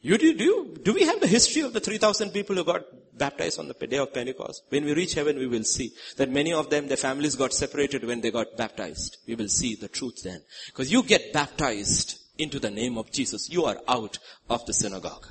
You 0.00 0.18
do, 0.18 0.34
do, 0.34 0.76
do 0.82 0.92
we 0.92 1.04
have 1.04 1.20
the 1.20 1.26
history 1.26 1.62
of 1.62 1.72
the 1.72 1.80
3,000 1.80 2.30
people 2.30 2.54
who 2.56 2.64
got 2.64 2.82
baptized 3.16 3.58
on 3.58 3.68
the 3.68 3.86
day 3.86 3.96
of 3.96 4.12
Pentecost? 4.12 4.62
When 4.68 4.84
we 4.84 4.92
reach 4.92 5.14
heaven, 5.14 5.38
we 5.38 5.46
will 5.46 5.64
see 5.64 5.92
that 6.18 6.30
many 6.30 6.52
of 6.52 6.68
them, 6.68 6.88
their 6.88 6.98
families 6.98 7.36
got 7.36 7.54
separated 7.54 8.04
when 8.04 8.20
they 8.20 8.30
got 8.30 8.54
baptized. 8.54 9.16
We 9.26 9.34
will 9.34 9.48
see 9.48 9.76
the 9.76 9.88
truth 9.88 10.22
then. 10.22 10.42
Because 10.66 10.92
you 10.92 11.02
get 11.04 11.32
baptized 11.32 12.18
into 12.36 12.58
the 12.58 12.70
name 12.70 12.98
of 12.98 13.10
Jesus, 13.12 13.48
you 13.48 13.64
are 13.64 13.78
out 13.88 14.18
of 14.50 14.66
the 14.66 14.74
synagogue. 14.74 15.26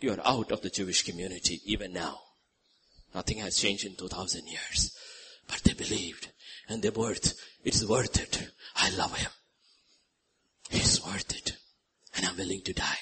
You 0.00 0.12
are 0.12 0.26
out 0.26 0.50
of 0.50 0.62
the 0.62 0.70
Jewish 0.70 1.02
community 1.02 1.60
even 1.66 1.92
now. 1.92 2.18
Nothing 3.14 3.38
has 3.38 3.56
changed 3.56 3.84
in 3.84 3.96
2000 3.96 4.46
years. 4.46 4.96
But 5.46 5.62
they 5.64 5.74
believed 5.74 6.28
and 6.68 6.82
they 6.82 6.90
worth, 6.90 7.34
it's 7.64 7.84
worth 7.84 8.18
it. 8.20 8.48
I 8.76 8.90
love 8.90 9.16
him. 9.16 9.30
He's 10.70 11.04
worth 11.04 11.36
it. 11.36 11.56
And 12.16 12.26
I'm 12.26 12.36
willing 12.36 12.62
to 12.62 12.72
die. 12.72 12.98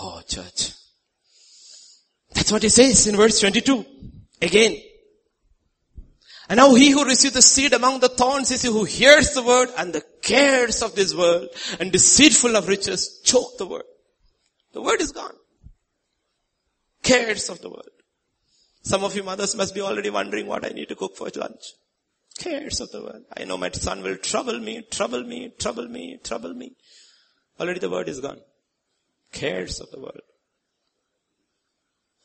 Oh 0.00 0.20
church. 0.26 0.72
That's 2.34 2.52
what 2.52 2.62
he 2.62 2.68
says 2.68 3.06
in 3.06 3.16
verse 3.16 3.40
22. 3.40 3.86
Again. 4.42 4.76
And 6.48 6.58
now 6.58 6.74
he 6.74 6.90
who 6.90 7.04
receives 7.04 7.34
the 7.34 7.42
seed 7.42 7.72
among 7.72 8.00
the 8.00 8.08
thorns 8.08 8.50
is 8.50 8.62
he 8.62 8.68
who 8.68 8.84
hears 8.84 9.30
the 9.30 9.42
word 9.42 9.68
and 9.78 9.92
the 9.92 10.04
cares 10.22 10.82
of 10.82 10.94
this 10.94 11.14
world 11.14 11.48
and 11.80 11.90
deceitful 11.90 12.54
of 12.54 12.68
riches 12.68 13.20
choke 13.24 13.56
the 13.58 13.66
word. 13.66 13.84
The 14.76 14.82
word 14.82 15.00
is 15.00 15.10
gone. 15.10 15.34
Cares 17.02 17.48
of 17.48 17.62
the 17.62 17.70
world. 17.70 17.96
Some 18.82 19.04
of 19.04 19.16
you 19.16 19.22
mothers 19.22 19.56
must 19.56 19.74
be 19.74 19.80
already 19.80 20.10
wondering 20.10 20.46
what 20.46 20.66
I 20.66 20.68
need 20.68 20.90
to 20.90 20.94
cook 20.94 21.16
for 21.16 21.30
lunch. 21.34 21.72
Cares 22.38 22.82
of 22.82 22.90
the 22.90 23.00
world. 23.00 23.22
I 23.34 23.44
know 23.44 23.56
my 23.56 23.70
son 23.70 24.02
will 24.02 24.18
trouble 24.18 24.60
me, 24.60 24.82
trouble 24.90 25.22
me, 25.24 25.50
trouble 25.58 25.88
me, 25.88 26.18
trouble 26.22 26.52
me. 26.52 26.72
Already 27.58 27.80
the 27.80 27.88
word 27.88 28.10
is 28.10 28.20
gone. 28.20 28.42
Cares 29.32 29.80
of 29.80 29.90
the 29.92 29.98
world. 29.98 30.20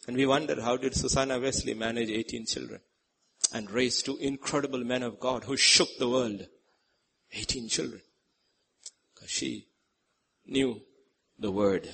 And 0.06 0.18
we 0.18 0.26
wonder 0.26 0.62
how 0.62 0.76
did 0.76 0.94
Susanna 0.94 1.40
Wesley 1.40 1.74
manage 1.74 2.10
18 2.10 2.48
children 2.48 2.82
and 3.54 3.72
raise 3.72 4.02
two 4.02 4.18
incredible 4.18 4.84
men 4.84 5.04
of 5.04 5.22
God 5.22 5.46
who 5.46 5.56
shook 5.56 5.88
the 6.00 6.10
world. 6.10 6.48
18 7.32 7.70
children. 7.70 8.02
Because 9.14 9.30
she 9.30 9.70
knew 10.46 10.82
the 11.40 11.50
word 11.50 11.88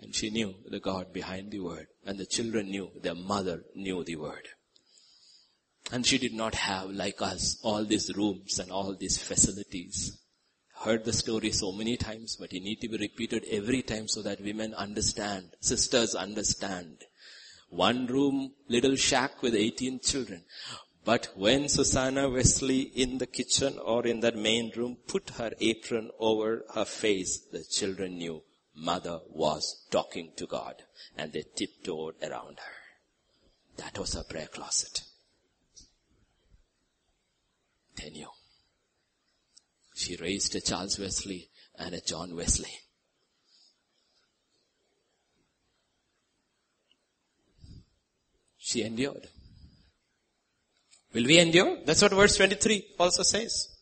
and 0.00 0.14
she 0.14 0.30
knew 0.30 0.54
the 0.66 0.80
God 0.80 1.12
behind 1.12 1.50
the 1.50 1.60
word 1.60 1.86
and 2.06 2.18
the 2.18 2.26
children 2.26 2.70
knew 2.70 2.90
their 3.02 3.14
mother 3.14 3.64
knew 3.74 4.04
the 4.04 4.16
word. 4.16 4.48
And 5.90 6.06
she 6.06 6.18
did 6.18 6.34
not 6.34 6.54
have 6.54 6.90
like 6.90 7.20
us 7.22 7.58
all 7.62 7.84
these 7.84 8.14
rooms 8.14 8.58
and 8.58 8.70
all 8.70 8.94
these 8.94 9.18
facilities. 9.18 10.18
Heard 10.82 11.04
the 11.04 11.12
story 11.12 11.50
so 11.50 11.72
many 11.72 11.96
times, 11.96 12.36
but 12.38 12.52
it 12.52 12.62
need 12.62 12.80
to 12.82 12.88
be 12.88 12.98
repeated 12.98 13.44
every 13.50 13.82
time 13.82 14.06
so 14.06 14.22
that 14.22 14.40
women 14.40 14.74
understand, 14.74 15.50
sisters 15.60 16.14
understand. 16.14 17.04
One 17.70 18.06
room, 18.06 18.52
little 18.68 18.96
shack 18.96 19.42
with 19.42 19.54
18 19.54 20.00
children. 20.00 20.44
But 21.04 21.30
when 21.34 21.68
Susanna 21.68 22.28
Wesley 22.28 22.80
in 22.80 23.18
the 23.18 23.26
kitchen 23.26 23.78
or 23.78 24.06
in 24.06 24.20
that 24.20 24.36
main 24.36 24.72
room 24.76 24.98
put 25.06 25.30
her 25.30 25.52
apron 25.58 26.10
over 26.18 26.64
her 26.74 26.84
face, 26.84 27.38
the 27.50 27.64
children 27.64 28.18
knew 28.18 28.42
mother 28.78 29.20
was 29.30 29.86
talking 29.90 30.32
to 30.36 30.46
God 30.46 30.82
and 31.16 31.32
they 31.32 31.44
tiptoed 31.54 32.14
around 32.22 32.58
her. 32.58 32.78
That 33.76 33.98
was 33.98 34.14
her 34.14 34.24
prayer 34.24 34.48
closet. 34.48 35.02
They. 37.96 38.26
She 39.94 40.16
raised 40.16 40.54
a 40.54 40.60
Charles 40.60 40.98
Wesley 40.98 41.50
and 41.76 41.94
a 41.94 42.00
John 42.00 42.36
Wesley. 42.36 42.70
She 48.58 48.82
endured. 48.82 49.28
Will 51.14 51.24
we 51.24 51.38
endure? 51.38 51.78
That's 51.84 52.02
what 52.02 52.12
verse 52.12 52.36
23 52.36 52.94
also 53.00 53.22
says. 53.22 53.77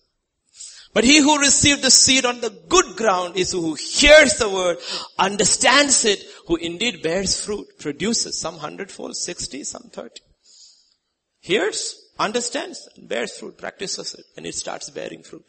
But 0.93 1.05
he 1.05 1.21
who 1.21 1.39
received 1.39 1.83
the 1.83 1.91
seed 1.91 2.25
on 2.25 2.41
the 2.41 2.51
good 2.69 2.97
ground 2.97 3.37
is 3.37 3.53
who 3.53 3.75
hears 3.75 4.37
the 4.37 4.49
word, 4.49 4.79
understands 5.19 6.05
it, 6.05 6.25
who 6.47 6.57
indeed 6.57 7.03
bears 7.03 7.45
fruit, 7.45 7.67
produces 7.79 8.41
some 8.41 8.59
hundredfold, 8.59 9.17
sixty, 9.17 9.63
some 9.65 9.91
thirty. 9.93 10.23
Hears, 11.41 11.97
understands, 12.19 12.89
and 12.97 13.09
bears 13.09 13.39
fruit, 13.39 13.59
practices 13.59 14.15
it, 14.15 14.25
and 14.37 14.47
it 14.47 14.55
starts 14.55 14.91
bearing 14.91 15.23
fruit. 15.23 15.45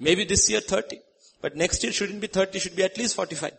Maybe 0.00 0.24
this 0.24 0.50
year 0.50 0.60
30, 0.60 0.98
but 1.40 1.54
next 1.54 1.82
year 1.82 1.92
shouldn't 1.92 2.20
be 2.20 2.26
30, 2.26 2.58
should 2.58 2.76
be 2.76 2.82
at 2.82 2.98
least 2.98 3.14
45. 3.14 3.52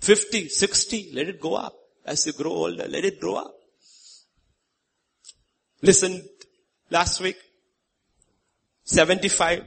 50, 0.00 0.48
60, 0.48 1.10
let 1.14 1.28
it 1.28 1.40
go 1.40 1.54
up. 1.54 1.74
As 2.04 2.26
you 2.26 2.32
grow 2.32 2.50
older, 2.50 2.86
let 2.88 3.04
it 3.04 3.20
grow 3.20 3.36
up. 3.36 3.54
Listen, 5.80 6.22
last 6.90 7.20
week, 7.20 7.36
75, 8.84 9.64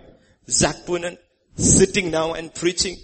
Zac 0.49 0.75
Poonen, 0.85 1.17
sitting 1.55 2.11
now 2.11 2.33
and 2.33 2.53
preaching 2.53 2.97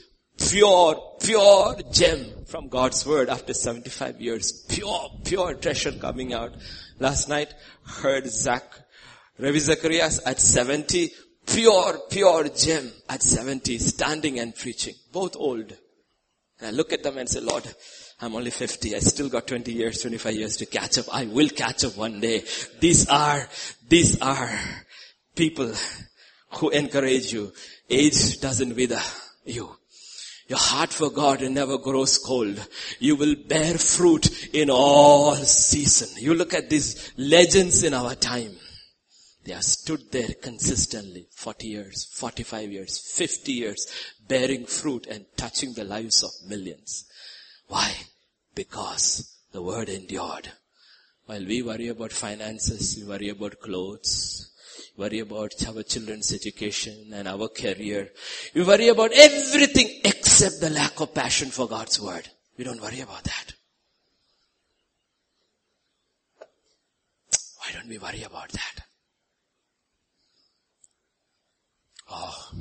pure, 0.49 0.95
pure 1.19 1.75
gem 1.91 2.25
from 2.45 2.67
God's 2.67 3.05
word 3.05 3.29
after 3.29 3.53
75 3.53 4.21
years. 4.21 4.65
Pure, 4.69 5.11
pure 5.23 5.53
treasure 5.55 5.91
coming 5.91 6.33
out. 6.33 6.53
Last 6.99 7.29
night, 7.29 7.53
heard 7.85 8.27
Zach, 8.27 8.63
Ravi 9.39 9.59
Zacharias 9.59 10.21
at 10.25 10.39
70, 10.39 11.11
pure, 11.47 11.99
pure 12.09 12.49
gem 12.49 12.91
at 13.09 13.23
70, 13.23 13.77
standing 13.79 14.39
and 14.39 14.55
preaching. 14.55 14.93
Both 15.11 15.35
old. 15.35 15.73
And 16.59 16.67
I 16.67 16.71
look 16.71 16.93
at 16.93 17.03
them 17.03 17.17
and 17.17 17.27
say, 17.27 17.39
Lord, 17.39 17.67
I'm 18.19 18.35
only 18.35 18.51
50. 18.51 18.95
I 18.95 18.99
still 18.99 19.29
got 19.29 19.47
20 19.47 19.73
years, 19.73 20.01
25 20.01 20.35
years 20.35 20.57
to 20.57 20.67
catch 20.67 20.99
up. 20.99 21.05
I 21.11 21.25
will 21.25 21.49
catch 21.49 21.83
up 21.85 21.97
one 21.97 22.19
day. 22.19 22.43
These 22.79 23.09
are, 23.09 23.47
these 23.87 24.21
are 24.21 24.51
people 25.35 25.73
who 26.53 26.69
encourage 26.69 27.33
you. 27.33 27.51
Age 27.89 28.39
doesn't 28.39 28.75
wither 28.75 29.01
you. 29.45 29.75
Your 30.47 30.59
heart 30.59 30.91
for 30.91 31.09
God 31.09 31.41
never 31.49 31.77
grows 31.77 32.17
cold. 32.17 32.59
You 32.99 33.15
will 33.15 33.35
bear 33.47 33.77
fruit 33.77 34.53
in 34.53 34.69
all 34.69 35.35
season. 35.35 36.09
You 36.21 36.33
look 36.33 36.53
at 36.53 36.69
these 36.69 37.13
legends 37.15 37.83
in 37.83 37.93
our 37.93 38.15
time. 38.15 38.57
They 39.43 39.53
have 39.53 39.63
stood 39.63 40.11
there 40.11 40.33
consistently 40.41 41.27
40 41.31 41.67
years, 41.67 42.05
45 42.11 42.71
years, 42.71 42.99
50 42.99 43.51
years, 43.51 43.87
bearing 44.27 44.65
fruit 44.65 45.07
and 45.07 45.25
touching 45.35 45.73
the 45.73 45.83
lives 45.83 46.21
of 46.21 46.31
millions. 46.47 47.05
Why? 47.67 47.91
Because 48.53 49.33
the 49.51 49.61
word 49.61 49.89
endured. 49.89 50.51
While 51.25 51.45
we 51.45 51.61
worry 51.61 51.87
about 51.87 52.11
finances, 52.11 52.97
we 52.97 53.07
worry 53.07 53.29
about 53.29 53.61
clothes, 53.61 54.50
worry 55.01 55.19
about 55.19 55.53
our 55.67 55.81
children's 55.81 56.31
education 56.31 57.11
and 57.11 57.27
our 57.27 57.47
career. 57.47 58.09
We 58.53 58.63
worry 58.63 58.89
about 58.89 59.11
everything 59.13 60.01
except 60.05 60.61
the 60.61 60.69
lack 60.69 60.99
of 60.99 61.13
passion 61.15 61.49
for 61.49 61.67
God's 61.67 61.99
word. 61.99 62.29
We 62.57 62.63
don't 62.63 62.81
worry 62.81 63.01
about 63.01 63.23
that. 63.23 63.53
Why 67.57 67.71
don't 67.73 67.89
we 67.89 67.97
worry 67.97 68.23
about 68.23 68.49
that? 68.49 68.75
Oh. 72.11 72.51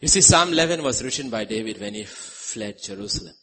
You 0.00 0.08
see, 0.08 0.20
Psalm 0.20 0.50
11 0.52 0.82
was 0.82 1.02
written 1.02 1.30
by 1.30 1.44
David 1.44 1.80
when 1.80 1.94
he 1.94 2.04
fled 2.04 2.82
Jerusalem, 2.82 3.34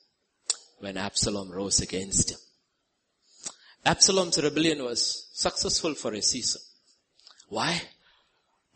when 0.79 0.97
Absalom 0.97 1.51
rose 1.51 1.81
against 1.81 2.31
him. 2.31 2.37
Absalom's 3.85 4.41
rebellion 4.41 4.83
was 4.83 5.27
successful 5.33 5.93
for 5.93 6.13
a 6.13 6.21
season. 6.21 6.61
Why? 7.49 7.81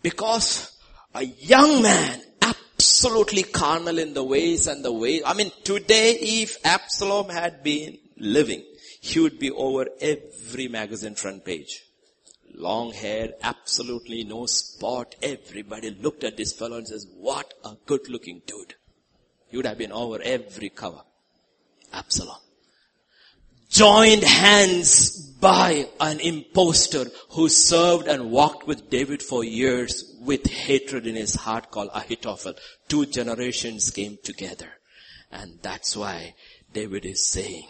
Because 0.02 0.78
a 1.14 1.24
young 1.24 1.82
man, 1.82 2.22
absolutely 2.42 3.44
carnal 3.44 4.00
in 4.00 4.14
the 4.14 4.24
ways 4.24 4.68
and 4.68 4.84
the 4.84 4.92
way, 4.92 5.24
I 5.24 5.34
mean 5.34 5.52
today 5.64 6.12
if 6.12 6.58
Absalom 6.66 7.30
had 7.30 7.64
been 7.64 7.98
living, 8.18 8.64
he 9.00 9.20
would 9.20 9.40
be 9.40 9.50
over 9.50 9.88
every 10.02 10.68
magazine 10.68 11.16
front 11.16 11.46
page. 11.46 11.84
Long 12.54 12.92
hair, 12.92 13.34
absolutely 13.44 14.24
no 14.26 14.46
spot. 14.46 15.16
Everybody 15.22 15.92
looked 15.92 16.24
at 16.24 16.36
this 16.36 16.54
fellow 16.54 16.78
and 16.78 16.88
says, 16.88 17.08
what 17.16 17.54
a 17.64 17.76
good 17.86 18.10
looking 18.10 18.42
dude. 18.46 18.74
He 19.48 19.58
would 19.58 19.66
have 19.66 19.78
been 19.78 19.92
over 19.92 20.20
every 20.22 20.70
cover. 20.70 21.02
Absalom 21.94 22.40
joined 23.70 24.24
hands 24.24 25.28
by 25.40 25.88
an 26.00 26.20
impostor 26.20 27.06
who 27.32 27.48
served 27.48 28.08
and 28.08 28.32
walked 28.32 28.66
with 28.66 28.90
David 28.90 29.22
for 29.22 29.44
years 29.44 30.16
with 30.22 30.48
hatred 30.48 31.06
in 31.06 31.16
his 31.16 31.36
heart 31.36 31.70
called 31.70 31.90
Ahithophel. 31.94 32.54
Two 32.88 33.06
generations 33.06 33.92
came 33.92 34.18
together. 34.24 34.70
And 35.32 35.60
that's 35.62 35.96
why 35.96 36.34
David 36.74 37.06
is 37.06 37.26
saying, 37.26 37.68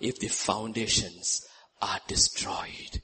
if 0.00 0.18
the 0.18 0.28
foundations 0.28 1.46
are 1.80 2.00
destroyed, 2.06 3.00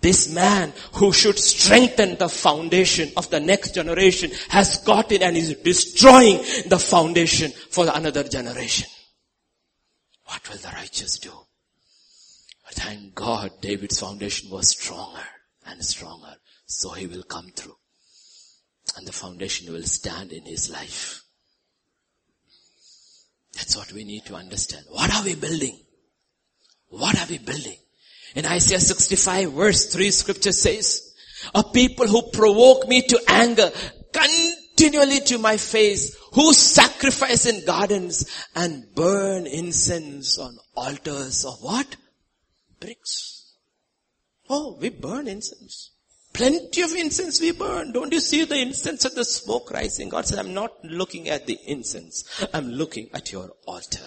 this 0.00 0.32
man 0.32 0.72
who 0.94 1.12
should 1.12 1.38
strengthen 1.38 2.16
the 2.16 2.28
foundation 2.28 3.10
of 3.16 3.30
the 3.30 3.40
next 3.40 3.74
generation 3.74 4.30
has 4.48 4.78
got 4.78 5.12
in 5.12 5.22
and 5.22 5.36
is 5.36 5.54
destroying 5.54 6.38
the 6.66 6.78
foundation 6.78 7.52
for 7.70 7.86
another 7.92 8.24
generation. 8.24 8.88
What 10.24 10.48
will 10.48 10.58
the 10.58 10.68
righteous 10.68 11.18
do? 11.18 11.32
Thank 12.76 13.14
God 13.14 13.52
David's 13.62 14.00
foundation 14.00 14.50
was 14.50 14.68
stronger 14.68 15.24
and 15.64 15.82
stronger. 15.82 16.36
So 16.66 16.90
he 16.90 17.06
will 17.06 17.22
come 17.22 17.50
through. 17.56 17.76
And 18.96 19.06
the 19.06 19.12
foundation 19.12 19.72
will 19.72 19.82
stand 19.84 20.30
in 20.30 20.44
his 20.44 20.70
life. 20.70 21.22
That's 23.54 23.76
what 23.76 23.92
we 23.92 24.04
need 24.04 24.26
to 24.26 24.34
understand. 24.34 24.84
What 24.90 25.12
are 25.14 25.24
we 25.24 25.34
building? 25.34 25.80
What 26.88 27.18
are 27.18 27.26
we 27.28 27.38
building? 27.38 27.78
In 28.34 28.44
Isaiah 28.44 28.80
65 28.80 29.52
verse 29.52 29.86
3 29.86 30.10
scripture 30.10 30.52
says, 30.52 31.14
a 31.54 31.64
people 31.64 32.06
who 32.06 32.30
provoke 32.30 32.86
me 32.86 33.02
to 33.02 33.20
anger 33.26 33.70
continually 34.12 35.20
to 35.20 35.38
my 35.38 35.56
face, 35.56 36.14
who 36.34 36.52
sacrifice 36.52 37.46
in 37.46 37.64
gardens 37.64 38.26
and 38.54 38.94
burn 38.94 39.46
incense 39.46 40.38
on 40.38 40.58
altars 40.74 41.46
of 41.46 41.62
what? 41.62 41.96
Bricks. 42.80 43.54
Oh, 44.48 44.76
we 44.80 44.90
burn 44.90 45.28
incense. 45.28 45.90
Plenty 46.32 46.82
of 46.82 46.92
incense 46.92 47.40
we 47.40 47.52
burn. 47.52 47.92
Don't 47.92 48.12
you 48.12 48.20
see 48.20 48.44
the 48.44 48.58
incense 48.58 49.04
and 49.06 49.16
the 49.16 49.24
smoke 49.24 49.70
rising? 49.70 50.10
God 50.10 50.26
said, 50.26 50.38
I'm 50.38 50.52
not 50.52 50.84
looking 50.84 51.28
at 51.30 51.46
the 51.46 51.58
incense. 51.66 52.24
I'm 52.52 52.68
looking 52.68 53.08
at 53.14 53.32
your 53.32 53.52
altar. 53.66 54.06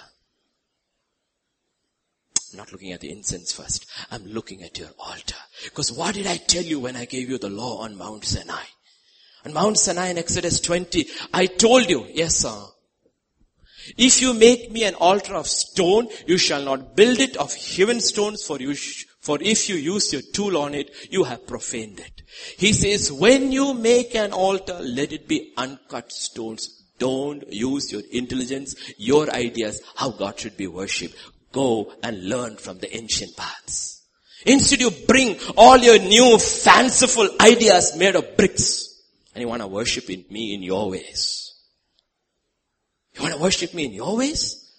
I'm 2.51 2.57
not 2.57 2.71
looking 2.71 2.91
at 2.91 3.01
the 3.01 3.11
incense 3.11 3.51
first. 3.51 3.85
I'm 4.11 4.25
looking 4.25 4.63
at 4.63 4.77
your 4.77 4.89
altar. 4.99 5.35
Because 5.63 5.91
what 5.91 6.15
did 6.15 6.27
I 6.27 6.37
tell 6.37 6.63
you 6.63 6.79
when 6.79 6.95
I 6.95 7.05
gave 7.05 7.29
you 7.29 7.37
the 7.37 7.49
law 7.49 7.81
on 7.81 7.97
Mount 7.97 8.25
Sinai? 8.25 8.63
On 9.45 9.53
Mount 9.53 9.77
Sinai 9.77 10.09
in 10.09 10.17
Exodus 10.17 10.59
20, 10.59 11.07
I 11.33 11.45
told 11.47 11.89
you, 11.89 12.05
yes 12.13 12.37
sir, 12.37 12.61
if 13.97 14.21
you 14.21 14.33
make 14.33 14.71
me 14.71 14.83
an 14.83 14.95
altar 14.95 15.35
of 15.35 15.47
stone, 15.47 16.07
you 16.25 16.37
shall 16.37 16.63
not 16.63 16.95
build 16.95 17.19
it 17.19 17.37
of 17.37 17.53
hewn 17.53 17.99
stones 18.01 18.43
for 18.43 18.59
you, 18.59 18.73
sh- 18.73 19.05
for 19.19 19.37
if 19.41 19.69
you 19.69 19.75
use 19.75 20.11
your 20.13 20.21
tool 20.21 20.57
on 20.57 20.73
it, 20.73 20.91
you 21.11 21.23
have 21.23 21.45
profaned 21.45 21.99
it. 21.99 22.21
He 22.57 22.73
says, 22.73 23.11
when 23.11 23.51
you 23.51 23.73
make 23.73 24.15
an 24.15 24.31
altar, 24.31 24.79
let 24.81 25.11
it 25.11 25.27
be 25.27 25.53
uncut 25.57 26.11
stones. 26.11 26.83
Don't 26.97 27.51
use 27.51 27.91
your 27.91 28.01
intelligence, 28.11 28.75
your 28.97 29.29
ideas, 29.33 29.81
how 29.95 30.11
God 30.11 30.39
should 30.39 30.57
be 30.57 30.67
worshipped. 30.67 31.15
Go 31.51 31.93
and 32.03 32.29
learn 32.29 32.57
from 32.57 32.79
the 32.79 32.95
ancient 32.95 33.35
paths. 33.35 34.01
Instead 34.45 34.81
you 34.81 34.91
bring 35.07 35.37
all 35.57 35.77
your 35.77 35.99
new 35.99 36.37
fanciful 36.37 37.29
ideas 37.41 37.95
made 37.97 38.15
of 38.15 38.37
bricks 38.37 39.01
and 39.33 39.41
you 39.41 39.47
want 39.47 39.61
to 39.61 39.67
worship 39.67 40.09
in 40.09 40.25
me 40.29 40.53
in 40.53 40.63
your 40.63 40.89
ways. 40.89 41.48
You 43.19 43.23
want 43.23 43.35
to 43.35 43.41
worship 43.41 43.73
me 43.73 43.85
in 43.85 43.91
your 43.91 44.15
ways? 44.15 44.71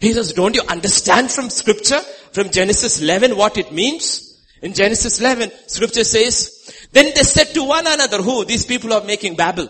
He 0.00 0.12
says, 0.12 0.32
don't 0.32 0.54
you 0.54 0.62
understand 0.62 1.32
from 1.32 1.50
scripture, 1.50 1.98
from 2.30 2.50
Genesis 2.50 3.02
11 3.02 3.36
what 3.36 3.58
it 3.58 3.72
means? 3.72 4.40
In 4.62 4.72
Genesis 4.72 5.18
11, 5.18 5.50
scripture 5.66 6.04
says, 6.04 6.88
then 6.92 7.06
they 7.06 7.22
said 7.22 7.52
to 7.54 7.64
one 7.64 7.86
another, 7.86 8.22
who? 8.22 8.44
These 8.44 8.66
people 8.66 8.92
are 8.92 9.02
making 9.02 9.34
Babel. 9.34 9.68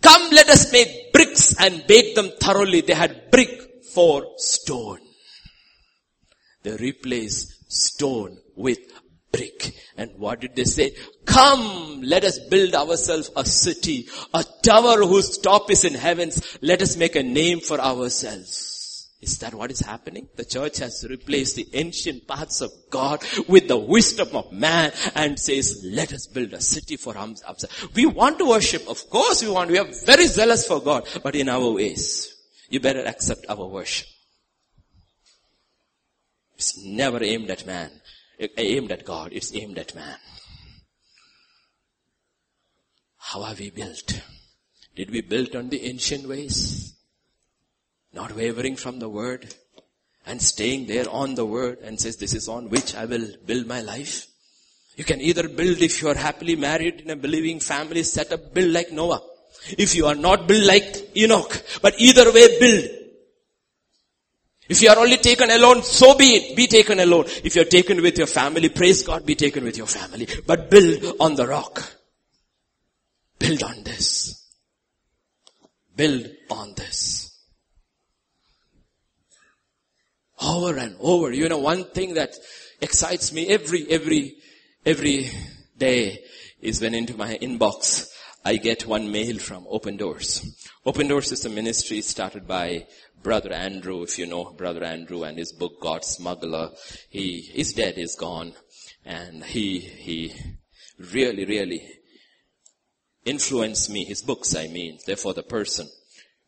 Come 0.00 0.30
let 0.30 0.48
us 0.48 0.72
make 0.72 1.12
bricks 1.12 1.56
and 1.60 1.84
bake 1.88 2.14
them 2.14 2.30
thoroughly. 2.40 2.82
They 2.82 2.94
had 2.94 3.32
brick 3.32 3.84
for 3.92 4.24
stone. 4.36 5.00
They 6.62 6.76
replaced 6.76 7.72
stone 7.72 8.38
with 8.54 8.78
brick. 9.32 9.72
And 9.96 10.10
what 10.18 10.40
did 10.40 10.54
they 10.54 10.64
say? 10.64 10.94
Come, 11.24 12.02
let 12.02 12.24
us 12.24 12.38
build 12.38 12.74
ourselves 12.74 13.30
a 13.34 13.44
city, 13.44 14.06
a 14.34 14.44
tower 14.62 14.98
whose 15.04 15.38
top 15.38 15.70
is 15.70 15.84
in 15.84 15.94
heavens. 15.94 16.58
Let 16.60 16.82
us 16.82 16.96
make 16.96 17.16
a 17.16 17.22
name 17.22 17.60
for 17.60 17.80
ourselves. 17.80 18.74
Is 19.22 19.38
that 19.38 19.54
what 19.54 19.70
is 19.70 19.80
happening? 19.80 20.28
The 20.36 20.44
church 20.44 20.78
has 20.78 21.04
replaced 21.08 21.56
the 21.56 21.66
ancient 21.72 22.28
paths 22.28 22.60
of 22.60 22.70
God 22.90 23.24
with 23.48 23.66
the 23.66 23.78
wisdom 23.78 24.28
of 24.36 24.52
man 24.52 24.92
and 25.14 25.38
says, 25.38 25.82
let 25.84 26.12
us 26.12 26.26
build 26.26 26.52
a 26.52 26.60
city 26.60 26.96
for 26.96 27.16
ourselves. 27.16 27.64
We 27.94 28.04
want 28.04 28.38
to 28.38 28.48
worship. 28.48 28.86
Of 28.88 29.08
course 29.08 29.42
we 29.42 29.50
want. 29.50 29.70
We 29.70 29.78
are 29.78 29.88
very 30.04 30.26
zealous 30.26 30.66
for 30.66 30.82
God, 30.82 31.08
but 31.22 31.34
in 31.34 31.48
our 31.48 31.72
ways. 31.72 32.34
You 32.68 32.80
better 32.80 33.04
accept 33.06 33.46
our 33.48 33.66
worship. 33.66 34.06
It's 36.56 36.78
never 36.84 37.22
aimed 37.22 37.50
at 37.50 37.66
man 37.66 37.90
aimed 38.38 38.92
at 38.92 39.04
God, 39.04 39.32
it's 39.32 39.54
aimed 39.54 39.78
at 39.78 39.94
man. 39.94 40.18
How 43.18 43.42
are 43.42 43.54
we 43.54 43.70
built? 43.70 44.20
Did 44.94 45.10
we 45.10 45.20
build 45.20 45.56
on 45.56 45.68
the 45.68 45.84
ancient 45.84 46.28
ways? 46.28 46.94
Not 48.12 48.34
wavering 48.34 48.76
from 48.76 48.98
the 48.98 49.08
word 49.08 49.54
and 50.24 50.40
staying 50.40 50.86
there 50.86 51.08
on 51.10 51.34
the 51.34 51.44
word 51.44 51.78
and 51.80 52.00
says, 52.00 52.16
this 52.16 52.34
is 52.34 52.48
on 52.48 52.70
which 52.70 52.94
I 52.94 53.04
will 53.04 53.26
build 53.44 53.66
my 53.66 53.80
life. 53.80 54.26
You 54.96 55.04
can 55.04 55.20
either 55.20 55.48
build 55.48 55.82
if 55.82 56.00
you 56.00 56.08
are 56.08 56.14
happily 56.14 56.56
married 56.56 57.02
in 57.02 57.10
a 57.10 57.16
believing 57.16 57.60
family, 57.60 58.02
set 58.02 58.32
up, 58.32 58.54
build 58.54 58.72
like 58.72 58.90
Noah. 58.90 59.22
If 59.76 59.94
you 59.94 60.06
are 60.06 60.14
not, 60.14 60.48
build 60.48 60.64
like 60.64 61.16
Enoch. 61.16 61.62
But 61.82 61.94
either 61.98 62.32
way, 62.32 62.58
build. 62.58 62.90
If 64.68 64.82
you 64.82 64.88
are 64.90 64.98
only 64.98 65.18
taken 65.18 65.50
alone, 65.50 65.82
so 65.82 66.16
be 66.16 66.24
it. 66.24 66.56
Be 66.56 66.66
taken 66.66 66.98
alone. 67.00 67.24
If 67.44 67.54
you 67.54 67.62
are 67.62 67.66
taken 67.66 68.02
with 68.02 68.18
your 68.18 68.26
family, 68.26 68.68
praise 68.68 69.02
God, 69.02 69.24
be 69.24 69.34
taken 69.34 69.64
with 69.64 69.76
your 69.76 69.86
family. 69.86 70.26
But 70.46 70.70
build 70.70 71.16
on 71.20 71.36
the 71.36 71.46
rock. 71.46 71.82
Build 73.38 73.62
on 73.62 73.84
this. 73.84 74.44
Build 75.94 76.26
on 76.50 76.74
this. 76.74 77.38
Over 80.42 80.76
and 80.76 80.96
over. 81.00 81.32
You 81.32 81.48
know, 81.48 81.58
one 81.58 81.84
thing 81.84 82.14
that 82.14 82.34
excites 82.80 83.32
me 83.32 83.46
every, 83.48 83.86
every, 83.88 84.36
every 84.84 85.30
day 85.78 86.24
is 86.60 86.80
when 86.80 86.94
into 86.94 87.16
my 87.16 87.38
inbox 87.38 88.08
I 88.44 88.58
get 88.58 88.86
one 88.86 89.10
mail 89.10 89.38
from 89.38 89.66
Open 89.68 89.96
Doors. 89.96 90.64
Open 90.84 91.08
Doors 91.08 91.32
is 91.32 91.44
a 91.44 91.48
ministry 91.48 92.00
started 92.00 92.46
by 92.46 92.86
Brother 93.22 93.52
Andrew, 93.52 94.02
if 94.02 94.18
you 94.18 94.26
know 94.26 94.52
Brother 94.52 94.84
Andrew 94.84 95.24
and 95.24 95.38
his 95.38 95.52
book 95.52 95.80
God 95.80 96.04
Smuggler, 96.04 96.70
he 97.08 97.50
is 97.54 97.72
dead, 97.72 97.96
he's 97.96 98.16
gone. 98.16 98.54
And 99.04 99.44
he, 99.44 99.80
he 99.80 100.34
really, 100.98 101.44
really 101.44 101.88
influenced 103.24 103.90
me, 103.90 104.04
his 104.04 104.22
books 104.22 104.54
I 104.54 104.68
mean, 104.68 104.98
therefore 105.06 105.34
the 105.34 105.42
person. 105.42 105.88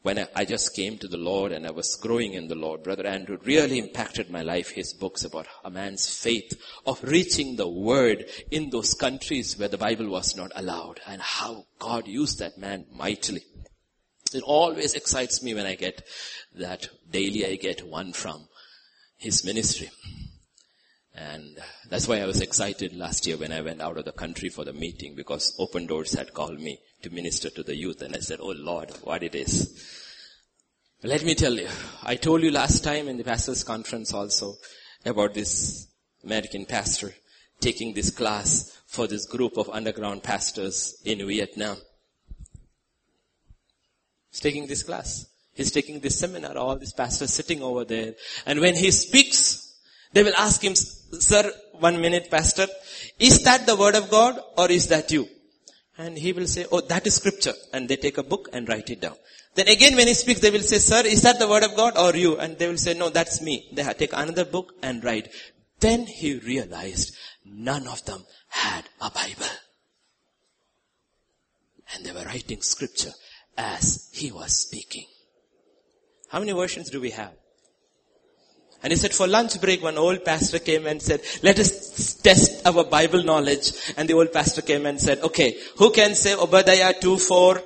When 0.02 0.20
I, 0.20 0.28
I 0.36 0.44
just 0.44 0.76
came 0.76 0.96
to 0.98 1.08
the 1.08 1.16
Lord 1.16 1.50
and 1.50 1.66
I 1.66 1.72
was 1.72 1.98
growing 2.00 2.34
in 2.34 2.46
the 2.46 2.54
Lord, 2.54 2.84
Brother 2.84 3.06
Andrew 3.06 3.36
really 3.42 3.80
impacted 3.80 4.30
my 4.30 4.42
life, 4.42 4.70
his 4.70 4.94
books 4.94 5.24
about 5.24 5.48
a 5.64 5.70
man's 5.70 6.08
faith 6.08 6.52
of 6.86 7.02
reaching 7.02 7.56
the 7.56 7.68
word 7.68 8.24
in 8.52 8.70
those 8.70 8.94
countries 8.94 9.58
where 9.58 9.68
the 9.68 9.76
Bible 9.76 10.08
was 10.08 10.36
not 10.36 10.52
allowed 10.54 11.00
and 11.06 11.20
how 11.20 11.66
God 11.80 12.06
used 12.06 12.38
that 12.38 12.58
man 12.58 12.86
mightily. 12.92 13.42
It 14.34 14.42
always 14.42 14.94
excites 14.94 15.42
me 15.42 15.54
when 15.54 15.66
I 15.66 15.74
get 15.74 16.06
that 16.56 16.88
daily 17.10 17.46
I 17.46 17.56
get 17.56 17.86
one 17.86 18.12
from 18.12 18.48
his 19.16 19.44
ministry. 19.44 19.90
And 21.14 21.58
that's 21.88 22.06
why 22.06 22.20
I 22.20 22.26
was 22.26 22.40
excited 22.40 22.94
last 22.94 23.26
year 23.26 23.36
when 23.36 23.52
I 23.52 23.60
went 23.60 23.80
out 23.80 23.98
of 23.98 24.04
the 24.04 24.12
country 24.12 24.48
for 24.48 24.64
the 24.64 24.72
meeting 24.72 25.14
because 25.16 25.54
Open 25.58 25.86
Doors 25.86 26.12
had 26.12 26.32
called 26.32 26.60
me 26.60 26.78
to 27.02 27.10
minister 27.10 27.50
to 27.50 27.62
the 27.62 27.74
youth 27.74 28.02
and 28.02 28.14
I 28.14 28.20
said, 28.20 28.38
oh 28.40 28.54
Lord, 28.56 28.90
what 29.02 29.22
it 29.22 29.34
is. 29.34 30.06
Let 31.02 31.24
me 31.24 31.34
tell 31.34 31.54
you, 31.54 31.68
I 32.04 32.16
told 32.16 32.42
you 32.42 32.50
last 32.50 32.84
time 32.84 33.08
in 33.08 33.16
the 33.16 33.24
pastors 33.24 33.64
conference 33.64 34.12
also 34.12 34.54
about 35.04 35.34
this 35.34 35.88
American 36.24 36.66
pastor 36.66 37.14
taking 37.60 37.94
this 37.94 38.10
class 38.10 38.76
for 38.86 39.06
this 39.06 39.26
group 39.26 39.56
of 39.56 39.70
underground 39.70 40.22
pastors 40.22 41.00
in 41.04 41.26
Vietnam. 41.26 41.76
He's 44.30 44.40
taking 44.40 44.66
this 44.66 44.82
class. 44.82 45.26
He's 45.54 45.72
taking 45.72 45.98
this 45.98 46.18
seminar, 46.18 46.56
all 46.56 46.76
these 46.76 46.92
pastors 46.92 47.32
sitting 47.32 47.62
over 47.62 47.84
there. 47.84 48.14
And 48.46 48.60
when 48.60 48.76
he 48.76 48.92
speaks, 48.92 49.74
they 50.12 50.22
will 50.22 50.36
ask 50.36 50.62
him, 50.62 50.76
sir, 50.76 51.50
one 51.80 52.00
minute 52.00 52.30
pastor, 52.30 52.66
is 53.18 53.42
that 53.42 53.66
the 53.66 53.74
word 53.74 53.96
of 53.96 54.08
God 54.10 54.38
or 54.56 54.70
is 54.70 54.86
that 54.88 55.10
you? 55.10 55.28
And 55.96 56.16
he 56.16 56.32
will 56.32 56.46
say, 56.46 56.66
oh, 56.70 56.80
that 56.82 57.06
is 57.08 57.16
scripture. 57.16 57.54
And 57.72 57.88
they 57.88 57.96
take 57.96 58.18
a 58.18 58.22
book 58.22 58.48
and 58.52 58.68
write 58.68 58.90
it 58.90 59.00
down. 59.00 59.16
Then 59.56 59.66
again 59.66 59.96
when 59.96 60.06
he 60.06 60.14
speaks, 60.14 60.38
they 60.38 60.52
will 60.52 60.60
say, 60.60 60.78
sir, 60.78 61.02
is 61.04 61.22
that 61.22 61.40
the 61.40 61.48
word 61.48 61.64
of 61.64 61.74
God 61.74 61.98
or 61.98 62.14
you? 62.14 62.38
And 62.38 62.56
they 62.56 62.68
will 62.68 62.78
say, 62.78 62.94
no, 62.94 63.08
that's 63.08 63.42
me. 63.42 63.68
They 63.72 63.82
take 63.94 64.12
another 64.12 64.44
book 64.44 64.74
and 64.80 65.02
write. 65.02 65.28
Then 65.80 66.06
he 66.06 66.38
realized 66.38 67.16
none 67.44 67.88
of 67.88 68.04
them 68.04 68.24
had 68.48 68.84
a 69.00 69.10
Bible. 69.10 69.46
And 71.92 72.04
they 72.04 72.12
were 72.12 72.24
writing 72.24 72.62
scripture 72.62 73.10
as 73.58 74.08
he 74.12 74.30
was 74.32 74.52
speaking. 74.54 75.06
How 76.28 76.38
many 76.38 76.52
versions 76.52 76.90
do 76.90 77.00
we 77.00 77.10
have? 77.10 77.32
And 78.82 78.92
he 78.92 78.96
said 78.96 79.12
for 79.12 79.26
lunch 79.26 79.60
break, 79.60 79.82
one 79.82 79.98
old 79.98 80.24
pastor 80.24 80.60
came 80.60 80.86
and 80.86 81.02
said, 81.02 81.20
let 81.42 81.58
us 81.58 82.14
test 82.22 82.64
our 82.64 82.84
Bible 82.84 83.24
knowledge. 83.24 83.72
And 83.96 84.08
the 84.08 84.14
old 84.14 84.32
pastor 84.32 84.62
came 84.62 84.86
and 84.86 85.00
said, 85.00 85.18
okay, 85.18 85.58
who 85.76 85.90
can 85.90 86.14
say 86.14 86.36
Obadiah 86.36 86.94
2, 86.98 87.18
4? 87.18 87.62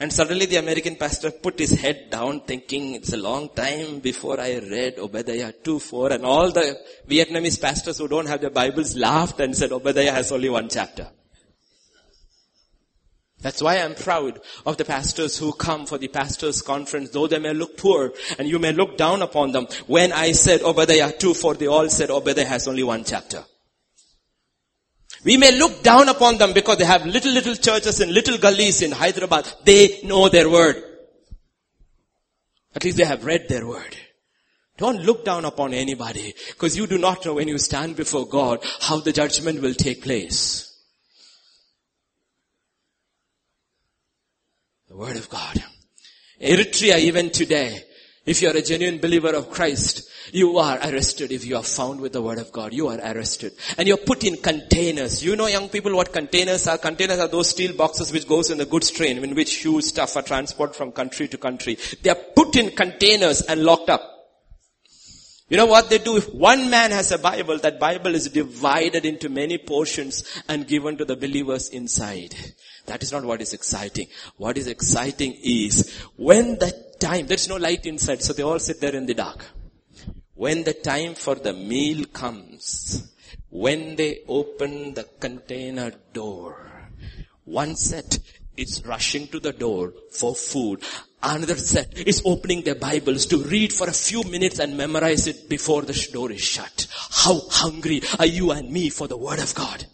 And 0.00 0.12
suddenly 0.12 0.44
the 0.46 0.56
American 0.56 0.96
pastor 0.96 1.30
put 1.30 1.58
his 1.58 1.72
head 1.72 2.10
down 2.10 2.40
thinking 2.40 2.94
it's 2.94 3.14
a 3.14 3.16
long 3.16 3.48
time 3.48 4.00
before 4.00 4.38
I 4.38 4.58
read 4.58 4.98
Obadiah 4.98 5.52
2, 5.52 5.78
4. 5.78 6.12
And 6.12 6.26
all 6.26 6.52
the 6.52 6.78
Vietnamese 7.08 7.60
pastors 7.60 7.96
who 7.98 8.06
don't 8.06 8.26
have 8.26 8.42
their 8.42 8.50
Bibles 8.50 8.96
laughed 8.96 9.40
and 9.40 9.56
said 9.56 9.72
Obadiah 9.72 10.12
has 10.12 10.30
only 10.30 10.50
one 10.50 10.68
chapter. 10.68 11.08
That's 13.40 13.62
why 13.62 13.76
I'm 13.76 13.94
proud 13.94 14.40
of 14.66 14.76
the 14.76 14.84
pastors 14.84 15.38
who 15.38 15.52
come 15.52 15.86
for 15.86 15.96
the 15.96 16.08
pastors 16.08 16.60
conference, 16.60 17.10
though 17.10 17.28
they 17.28 17.38
may 17.38 17.54
look 17.54 17.76
poor 17.76 18.12
and 18.38 18.48
you 18.48 18.58
may 18.58 18.72
look 18.72 18.96
down 18.96 19.22
upon 19.22 19.52
them. 19.52 19.68
When 19.86 20.12
I 20.12 20.32
said 20.32 20.62
Obadiah 20.62 21.12
2 21.12 21.34
for 21.34 21.54
they 21.54 21.68
all 21.68 21.88
said 21.88 22.10
Obadiah 22.10 22.46
has 22.46 22.66
only 22.66 22.82
one 22.82 23.04
chapter. 23.04 23.44
We 25.24 25.36
may 25.36 25.56
look 25.56 25.82
down 25.82 26.08
upon 26.08 26.38
them 26.38 26.52
because 26.52 26.78
they 26.78 26.84
have 26.84 27.06
little, 27.06 27.32
little 27.32 27.54
churches 27.54 28.00
in 28.00 28.12
little 28.12 28.38
gullies 28.38 28.82
in 28.82 28.92
Hyderabad. 28.92 29.52
They 29.64 30.00
know 30.02 30.28
their 30.28 30.50
word. 30.50 30.82
At 32.74 32.84
least 32.84 32.96
they 32.96 33.04
have 33.04 33.24
read 33.24 33.48
their 33.48 33.66
word. 33.66 33.96
Don't 34.76 35.02
look 35.02 35.24
down 35.24 35.44
upon 35.44 35.74
anybody 35.74 36.34
because 36.48 36.76
you 36.76 36.86
do 36.86 36.98
not 36.98 37.24
know 37.24 37.34
when 37.34 37.48
you 37.48 37.58
stand 37.58 37.96
before 37.96 38.28
God 38.28 38.60
how 38.80 39.00
the 39.00 39.12
judgment 39.12 39.60
will 39.60 39.74
take 39.74 40.02
place. 40.02 40.67
Word 44.98 45.16
of 45.16 45.28
God. 45.30 45.62
Eritrea 46.40 46.98
even 46.98 47.30
today, 47.30 47.84
If 48.28 48.42
you 48.42 48.50
are 48.50 48.56
a 48.56 48.60
genuine 48.60 48.98
believer 48.98 49.30
of 49.30 49.48
Christ, 49.48 50.02
you 50.32 50.58
are 50.58 50.76
arrested 50.76 51.32
if 51.32 51.46
you 51.46 51.56
are 51.56 51.62
found 51.62 51.98
with 51.98 52.12
the 52.12 52.20
word 52.20 52.38
of 52.38 52.52
God. 52.52 52.74
You 52.74 52.88
are 52.88 52.98
arrested. 52.98 53.54
And 53.78 53.88
you're 53.88 53.96
put 53.96 54.22
in 54.22 54.36
containers. 54.36 55.24
You 55.24 55.34
know 55.34 55.46
young 55.46 55.70
people 55.70 55.96
what 55.96 56.12
containers 56.12 56.66
are? 56.66 56.76
Containers 56.76 57.20
are 57.20 57.28
those 57.28 57.48
steel 57.48 57.74
boxes 57.74 58.12
which 58.12 58.28
goes 58.28 58.50
in 58.50 58.58
the 58.58 58.66
goods 58.66 58.90
train 58.90 59.24
in 59.24 59.34
which 59.34 59.54
huge 59.54 59.84
stuff 59.84 60.14
are 60.16 60.22
transported 60.22 60.76
from 60.76 60.92
country 60.92 61.26
to 61.28 61.38
country. 61.38 61.78
They 62.02 62.10
are 62.10 62.22
put 62.36 62.56
in 62.56 62.72
containers 62.72 63.40
and 63.40 63.62
locked 63.62 63.88
up. 63.88 64.02
You 65.48 65.56
know 65.56 65.66
what 65.66 65.88
they 65.88 65.96
do? 65.96 66.18
If 66.18 66.34
one 66.34 66.68
man 66.68 66.90
has 66.90 67.12
a 67.12 67.18
Bible, 67.18 67.56
that 67.60 67.80
Bible 67.80 68.14
is 68.14 68.28
divided 68.28 69.06
into 69.06 69.30
many 69.30 69.56
portions 69.56 70.42
and 70.48 70.68
given 70.68 70.98
to 70.98 71.06
the 71.06 71.16
believers 71.16 71.70
inside. 71.70 72.34
That 72.88 73.02
is 73.02 73.12
not 73.12 73.24
what 73.24 73.40
is 73.40 73.52
exciting. 73.52 74.08
What 74.36 74.58
is 74.58 74.66
exciting 74.66 75.36
is 75.42 75.94
when 76.16 76.58
the 76.58 76.72
time, 76.98 77.26
there's 77.26 77.48
no 77.48 77.56
light 77.56 77.86
inside, 77.86 78.22
so 78.22 78.32
they 78.32 78.42
all 78.42 78.58
sit 78.58 78.80
there 78.80 78.94
in 78.94 79.06
the 79.06 79.14
dark. 79.14 79.44
When 80.34 80.64
the 80.64 80.72
time 80.72 81.14
for 81.14 81.34
the 81.34 81.52
meal 81.52 82.06
comes, 82.06 83.12
when 83.50 83.96
they 83.96 84.20
open 84.26 84.94
the 84.94 85.04
container 85.20 85.92
door, 86.12 86.90
one 87.44 87.76
set 87.76 88.18
is 88.56 88.82
rushing 88.84 89.28
to 89.28 89.40
the 89.40 89.52
door 89.52 89.92
for 90.10 90.34
food. 90.34 90.82
Another 91.22 91.56
set 91.56 91.96
is 91.98 92.22
opening 92.24 92.62
their 92.62 92.74
Bibles 92.74 93.26
to 93.26 93.38
read 93.38 93.72
for 93.72 93.88
a 93.88 93.92
few 93.92 94.22
minutes 94.24 94.58
and 94.58 94.76
memorize 94.76 95.26
it 95.26 95.48
before 95.48 95.82
the 95.82 96.08
door 96.12 96.30
is 96.32 96.40
shut. 96.40 96.86
How 97.10 97.40
hungry 97.50 98.02
are 98.18 98.26
you 98.26 98.50
and 98.52 98.70
me 98.70 98.88
for 98.88 99.08
the 99.08 99.16
Word 99.16 99.40
of 99.40 99.54
God? 99.54 99.84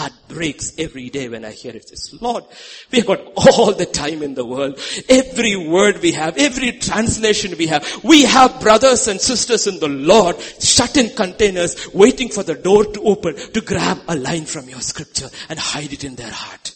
Heart 0.00 0.12
breaks 0.28 0.72
every 0.78 1.10
day 1.10 1.28
when 1.28 1.44
I 1.44 1.50
hear 1.50 1.76
it. 1.76 1.88
Says, 1.88 2.16
Lord, 2.20 2.44
we 2.90 2.98
have 2.98 3.06
got 3.06 3.20
all 3.36 3.72
the 3.72 3.86
time 3.86 4.22
in 4.22 4.34
the 4.34 4.46
world. 4.46 4.78
Every 5.08 5.56
word 5.56 6.00
we 6.00 6.12
have, 6.12 6.38
every 6.38 6.72
translation 6.72 7.56
we 7.58 7.66
have. 7.66 7.84
We 8.02 8.22
have 8.22 8.60
brothers 8.60 9.08
and 9.08 9.20
sisters 9.20 9.66
in 9.66 9.78
the 9.78 9.88
Lord 9.88 10.40
shut 10.40 10.96
in 10.96 11.10
containers 11.10 11.92
waiting 11.92 12.30
for 12.30 12.42
the 12.42 12.54
door 12.54 12.84
to 12.84 13.02
open 13.02 13.34
to 13.36 13.60
grab 13.60 13.98
a 14.08 14.16
line 14.16 14.46
from 14.46 14.68
your 14.68 14.80
scripture 14.80 15.28
and 15.48 15.58
hide 15.58 15.92
it 15.92 16.04
in 16.04 16.16
their 16.16 16.30
heart. 16.30 16.74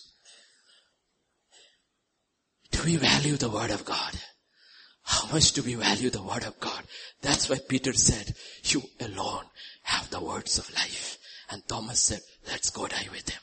Do 2.72 2.82
we 2.84 2.96
value 2.96 3.36
the 3.36 3.50
word 3.50 3.70
of 3.70 3.84
God? 3.84 4.12
How 5.04 5.32
much 5.32 5.52
do 5.52 5.62
we 5.62 5.74
value 5.74 6.10
the 6.10 6.22
word 6.22 6.44
of 6.44 6.58
God? 6.60 6.82
That's 7.22 7.48
why 7.48 7.58
Peter 7.68 7.92
said, 7.92 8.34
you 8.64 8.82
alone 9.00 9.44
have 9.82 10.10
the 10.10 10.20
words 10.20 10.58
of 10.58 10.74
life. 10.74 11.18
And 11.50 11.62
Thomas 11.68 12.00
said, 12.00 12.20
let's 12.48 12.70
go 12.70 12.86
die 12.86 13.08
with 13.10 13.28
him. 13.28 13.40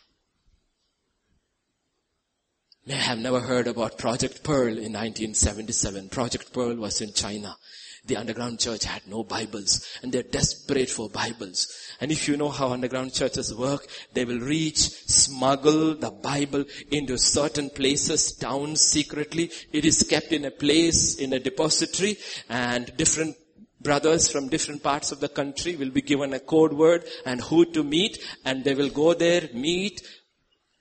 May 2.86 2.96
have 2.96 3.20
never 3.20 3.40
heard 3.40 3.68
about 3.68 4.00
Project 4.00 4.44
Pearl 4.44 4.70
in 4.70 4.94
1977. 4.94 6.10
Project 6.10 6.52
Pearl 6.52 6.76
was 6.76 7.00
in 7.00 7.14
China. 7.14 7.56
The 8.04 8.18
underground 8.18 8.60
church 8.60 8.86
had 8.86 9.08
no 9.08 9.24
Bibles 9.24 9.88
and 10.02 10.12
they're 10.12 10.24
desperate 10.24 10.90
for 10.90 11.08
Bibles. 11.08 11.68
And 12.02 12.12
if 12.12 12.28
you 12.28 12.36
know 12.36 12.50
how 12.50 12.70
underground 12.70 13.14
churches 13.14 13.54
work, 13.54 13.86
they 14.14 14.26
will 14.26 14.40
reach, 14.40 14.80
smuggle 14.80 15.94
the 15.94 16.10
Bible 16.10 16.66
into 16.90 17.20
certain 17.20 17.70
places, 17.70 18.32
towns 18.34 18.82
secretly. 18.82 19.52
It 19.72 19.86
is 19.86 20.02
kept 20.02 20.32
in 20.32 20.46
a 20.46 20.52
place, 20.52 21.20
in 21.20 21.34
a 21.34 21.40
depository 21.40 22.18
and 22.50 22.92
different 22.98 23.38
brothers 23.84 24.32
from 24.32 24.48
different 24.48 24.84
parts 24.84 25.12
of 25.12 25.20
the 25.20 25.30
country 25.30 25.76
will 25.76 25.90
be 25.90 26.02
given 26.02 26.34
a 26.34 26.40
code 26.40 26.74
word 26.74 27.04
and 27.26 27.42
who 27.42 27.66
to 27.66 27.84
meet 27.84 28.20
and 28.46 28.64
they 28.64 28.76
will 28.76 28.90
go 28.90 29.14
there, 29.14 29.50
meet, 29.54 30.02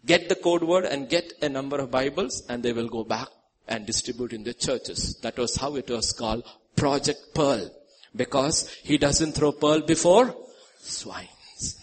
get 0.05 0.29
the 0.29 0.35
code 0.35 0.63
word 0.63 0.85
and 0.85 1.09
get 1.09 1.33
a 1.43 1.49
number 1.49 1.79
of 1.79 1.91
Bibles 1.91 2.43
and 2.49 2.63
they 2.63 2.73
will 2.73 2.89
go 2.89 3.05
back 3.05 3.29
and 3.69 3.87
distribute 3.87 4.33
in 4.33 4.45
the 4.45 4.55
churches. 4.55 5.19
That 5.23 5.39
was 5.39 5.57
how 5.57 5.77
it 5.77 5.89
was 5.89 6.13
called 6.13 6.45
Project 6.77 7.35
Pearl. 7.35 7.71
Because 8.15 8.69
he 8.83 8.99
doesn't 8.99 9.33
throw 9.33 9.53
pearl 9.53 9.83
before 9.83 10.35
swines. 10.81 11.79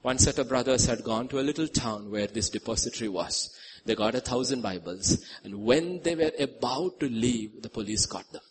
One 0.00 0.18
set 0.18 0.38
of 0.38 0.48
brothers 0.48 0.86
had 0.86 1.04
gone 1.04 1.28
to 1.28 1.40
a 1.40 1.42
little 1.48 1.68
town 1.68 2.10
where 2.10 2.26
this 2.26 2.48
depository 2.48 3.08
was. 3.08 3.54
They 3.84 3.94
got 3.94 4.14
a 4.14 4.20
thousand 4.20 4.62
Bibles 4.62 5.22
and 5.44 5.62
when 5.62 6.00
they 6.02 6.14
were 6.14 6.32
about 6.38 7.00
to 7.00 7.08
leave, 7.08 7.62
the 7.62 7.68
police 7.68 8.06
caught 8.06 8.30
them. 8.32 8.42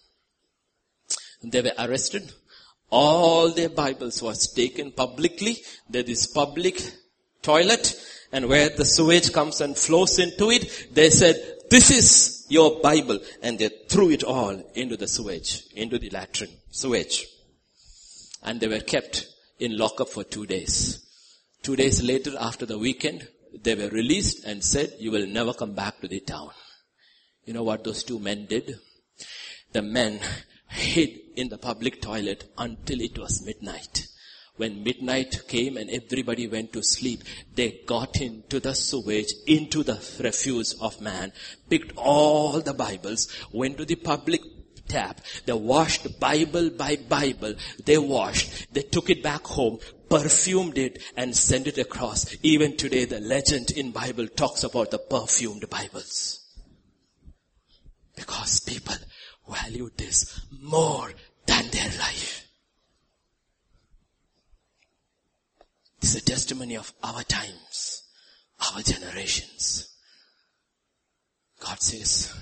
They 1.43 1.61
were 1.61 1.73
arrested. 1.77 2.31
All 2.89 3.49
their 3.49 3.69
Bibles 3.69 4.21
was 4.21 4.53
taken 4.53 4.91
publicly. 4.91 5.57
There 5.89 6.03
is 6.03 6.27
public 6.27 6.81
toilet 7.41 7.95
and 8.33 8.49
where 8.49 8.69
the 8.69 8.83
sewage 8.83 9.31
comes 9.31 9.61
and 9.61 9.77
flows 9.77 10.17
into 10.17 10.49
it, 10.49 10.87
they 10.91 11.11
said, 11.11 11.35
this 11.69 11.91
is 11.91 12.47
your 12.49 12.81
Bible. 12.81 13.19
And 13.43 13.59
they 13.59 13.69
threw 13.87 14.09
it 14.09 14.23
all 14.23 14.59
into 14.73 14.97
the 14.97 15.07
sewage, 15.07 15.65
into 15.75 15.99
the 15.99 16.09
latrine, 16.09 16.49
sewage. 16.71 17.27
And 18.41 18.59
they 18.59 18.67
were 18.67 18.79
kept 18.79 19.27
in 19.59 19.77
lockup 19.77 20.09
for 20.09 20.23
two 20.23 20.47
days. 20.47 21.05
Two 21.61 21.75
days 21.75 22.01
later, 22.01 22.33
after 22.39 22.65
the 22.65 22.79
weekend, 22.79 23.27
they 23.61 23.75
were 23.75 23.89
released 23.89 24.45
and 24.45 24.63
said, 24.63 24.93
you 24.99 25.11
will 25.11 25.27
never 25.27 25.53
come 25.53 25.73
back 25.73 26.01
to 26.01 26.07
the 26.07 26.19
town. 26.19 26.49
You 27.45 27.53
know 27.53 27.63
what 27.63 27.83
those 27.83 28.03
two 28.03 28.17
men 28.17 28.47
did? 28.47 28.79
The 29.73 29.83
men 29.83 30.19
hid 30.73 31.19
in 31.35 31.49
the 31.49 31.57
public 31.57 32.01
toilet 32.01 32.45
until 32.57 33.01
it 33.01 33.17
was 33.17 33.45
midnight. 33.45 34.07
When 34.55 34.83
midnight 34.83 35.47
came 35.47 35.77
and 35.77 35.89
everybody 35.89 36.47
went 36.47 36.73
to 36.73 36.83
sleep, 36.83 37.23
they 37.55 37.81
got 37.87 38.21
into 38.21 38.59
the 38.59 38.75
sewage, 38.75 39.33
into 39.47 39.83
the 39.83 39.99
refuse 40.19 40.73
of 40.73 41.01
man, 41.01 41.33
picked 41.69 41.97
all 41.97 42.61
the 42.61 42.73
Bibles, 42.73 43.29
went 43.51 43.77
to 43.79 43.85
the 43.85 43.95
public 43.95 44.41
tap. 44.87 45.21
They 45.45 45.53
washed 45.53 46.19
Bible 46.19 46.69
by 46.69 46.97
Bible. 46.97 47.55
They 47.83 47.97
washed. 47.97 48.71
They 48.73 48.83
took 48.83 49.09
it 49.09 49.23
back 49.23 49.45
home, 49.45 49.79
perfumed 50.07 50.77
it 50.77 51.01
and 51.17 51.35
sent 51.35 51.65
it 51.67 51.79
across. 51.79 52.35
Even 52.43 52.77
today 52.77 53.05
the 53.05 53.19
legend 53.19 53.71
in 53.71 53.91
Bible 53.91 54.27
talks 54.27 54.63
about 54.63 54.91
the 54.91 54.99
perfumed 54.99 55.67
Bibles. 55.69 56.41
Because 58.15 58.59
people 58.59 58.95
value 59.47 59.89
this 59.97 60.41
more 60.61 61.11
than 61.45 61.67
their 61.69 61.89
life. 61.99 62.47
This 65.99 66.15
is 66.15 66.21
a 66.21 66.25
testimony 66.25 66.77
of 66.77 66.91
our 67.03 67.23
times, 67.23 68.03
our 68.59 68.81
generations. 68.81 69.89
God 71.59 71.81
says, 71.81 72.33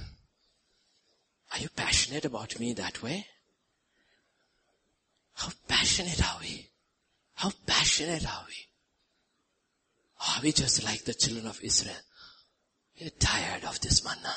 are 1.54 1.60
you 1.60 1.70
passionate 1.76 2.26
about 2.26 2.60
me 2.60 2.74
that 2.74 3.04
way? 3.04 3.26
How 5.36 5.50
passionate 5.68 6.22
are 6.24 6.40
we? 6.42 6.70
How 7.36 7.52
passionate 7.66 8.26
are 8.26 8.46
we? 8.48 8.56
Are 10.28 10.42
we 10.44 10.52
just 10.52 10.84
like 10.84 11.04
the 11.04 11.14
children 11.14 11.48
of 11.48 11.60
Israel? 11.62 11.96
We're 13.00 13.10
tired 13.10 13.64
of 13.66 13.80
this 13.82 14.04
manna. 14.04 14.36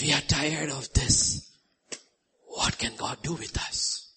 We 0.00 0.12
are 0.12 0.20
tired 0.20 0.70
of 0.70 0.92
this, 0.92 1.50
what 2.46 2.78
can 2.78 2.96
God 2.96 3.18
do 3.22 3.34
with 3.34 3.56
us? 3.58 4.08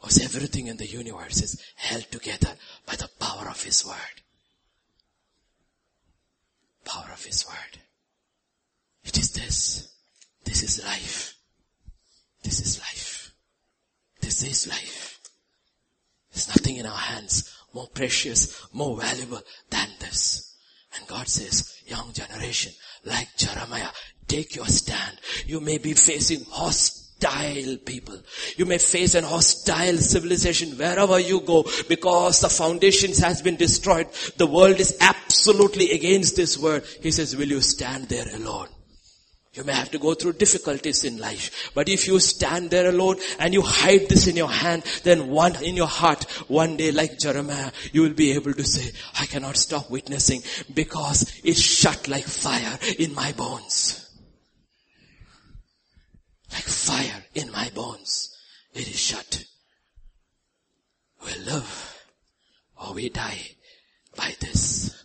Because 0.00 0.22
everything 0.22 0.68
in 0.68 0.76
the 0.76 0.86
universe 0.86 1.42
is 1.42 1.62
held 1.76 2.10
together 2.10 2.54
by 2.86 2.94
the 2.96 3.08
power 3.18 3.48
of 3.48 3.62
His 3.62 3.84
Word. 3.84 4.22
Power 6.84 7.10
of 7.12 7.24
His 7.24 7.46
Word. 7.46 7.82
It 9.04 9.18
is 9.18 9.32
this. 9.32 9.88
This 10.44 10.62
is 10.62 10.84
life. 10.84 11.34
This 12.42 12.60
is 12.60 12.78
life. 12.78 13.32
This 14.20 14.42
is 14.42 14.68
life. 14.68 15.20
There's 16.32 16.48
nothing 16.48 16.76
in 16.76 16.86
our 16.86 16.96
hands 16.96 17.54
more 17.74 17.88
precious, 17.88 18.66
more 18.72 18.96
valuable 19.00 19.42
than 19.70 19.88
this. 20.00 20.54
And 20.96 21.06
God 21.06 21.28
says, 21.28 21.76
young 21.86 22.12
generation, 22.12 22.72
like 23.08 23.28
Jeremiah, 23.36 23.88
take 24.26 24.54
your 24.54 24.66
stand. 24.66 25.18
You 25.46 25.60
may 25.60 25.78
be 25.78 25.94
facing 25.94 26.44
hostile 26.50 27.78
people. 27.78 28.16
You 28.56 28.66
may 28.66 28.78
face 28.78 29.14
an 29.14 29.24
hostile 29.24 29.96
civilization 29.96 30.76
wherever 30.78 31.18
you 31.18 31.40
go 31.40 31.64
because 31.88 32.40
the 32.40 32.48
foundations 32.48 33.18
has 33.18 33.42
been 33.42 33.56
destroyed. 33.56 34.08
The 34.36 34.46
world 34.46 34.78
is 34.78 34.96
absolutely 35.00 35.90
against 35.90 36.36
this 36.36 36.56
word. 36.56 36.84
He 37.02 37.10
says, 37.10 37.36
will 37.36 37.48
you 37.48 37.60
stand 37.60 38.08
there 38.08 38.26
alone? 38.34 38.68
You 39.58 39.64
may 39.64 39.72
have 39.72 39.90
to 39.90 39.98
go 39.98 40.14
through 40.14 40.34
difficulties 40.34 41.02
in 41.02 41.18
life. 41.18 41.72
But 41.74 41.88
if 41.88 42.06
you 42.06 42.20
stand 42.20 42.70
there 42.70 42.88
alone 42.88 43.16
and 43.40 43.52
you 43.52 43.60
hide 43.60 44.08
this 44.08 44.28
in 44.28 44.36
your 44.36 44.48
hand, 44.48 44.84
then 45.02 45.30
one 45.30 45.60
in 45.64 45.74
your 45.74 45.88
heart, 45.88 46.22
one 46.46 46.76
day 46.76 46.92
like 46.92 47.18
Jeremiah, 47.18 47.72
you 47.92 48.02
will 48.02 48.12
be 48.14 48.30
able 48.34 48.54
to 48.54 48.62
say, 48.62 48.92
I 49.18 49.26
cannot 49.26 49.56
stop 49.56 49.90
witnessing 49.90 50.44
because 50.72 51.40
it's 51.42 51.60
shut 51.60 52.06
like 52.06 52.22
fire 52.22 52.78
in 53.00 53.12
my 53.16 53.32
bones. 53.32 54.08
Like 56.52 56.62
fire 56.62 57.24
in 57.34 57.50
my 57.50 57.68
bones. 57.74 58.38
It 58.74 58.86
is 58.88 59.00
shut. 59.00 59.44
We 61.26 61.34
live 61.44 62.04
or 62.80 62.94
we 62.94 63.08
die 63.08 63.56
by 64.14 64.36
this. 64.38 65.04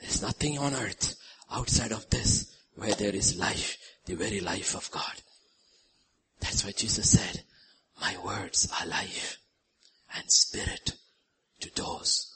There's 0.00 0.22
nothing 0.22 0.56
on 0.56 0.72
earth 0.72 1.16
outside 1.50 1.92
of 1.92 2.08
this 2.10 2.56
where 2.74 2.94
there 2.94 3.14
is 3.14 3.38
life, 3.38 3.76
the 4.06 4.14
very 4.14 4.40
life 4.40 4.74
of 4.74 4.90
God. 4.90 5.22
That's 6.40 6.64
why 6.64 6.72
Jesus 6.72 7.10
said, 7.10 7.42
my 8.00 8.16
words 8.24 8.68
are 8.80 8.86
life 8.86 9.38
and 10.16 10.30
spirit 10.30 10.92
to 11.60 11.74
those 11.74 12.32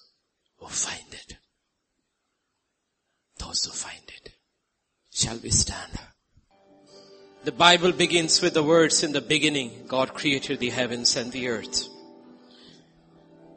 who 0.59 0.67
find 0.67 1.13
it. 1.13 1.37
Those 3.39 3.65
who 3.65 3.73
find 3.73 4.03
it. 4.09 4.33
Shall 5.13 5.39
we 5.39 5.51
stand? 5.51 5.93
The 7.45 7.53
Bible 7.53 7.93
begins 7.93 8.41
with 8.41 8.55
the 8.55 8.63
words 8.63 9.03
in 9.03 9.13
the 9.13 9.21
beginning, 9.21 9.85
God 9.89 10.15
created 10.15 10.61
the 10.61 10.71
heavens 10.71 11.17
and 11.17 11.33
the 11.33 11.49
earth. 11.49 11.89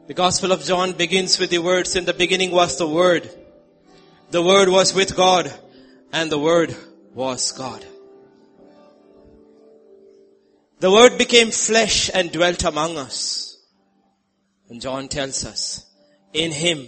The 0.08 0.14
Gospel 0.14 0.52
of 0.52 0.64
John 0.64 0.94
begins 0.94 1.40
with 1.40 1.50
the 1.50 1.60
words, 1.60 1.96
in 1.96 2.06
the 2.06 2.14
beginning 2.14 2.52
was 2.52 2.78
the 2.78 2.88
Word. 2.88 3.30
The 4.32 4.42
Word 4.42 4.70
was 4.70 4.94
with 4.94 5.16
God 5.16 5.54
and 6.12 6.32
the 6.32 6.40
Word 6.40 6.76
was 7.14 7.52
God. 7.52 7.86
The 10.80 10.92
Word 10.92 11.18
became 11.18 11.52
flesh 11.52 12.10
and 12.14 12.32
dwelt 12.32 12.64
among 12.64 12.98
us. 12.98 13.58
And 14.70 14.82
John 14.82 15.08
tells 15.08 15.46
us, 15.46 15.86
in 16.34 16.52
Him 16.52 16.88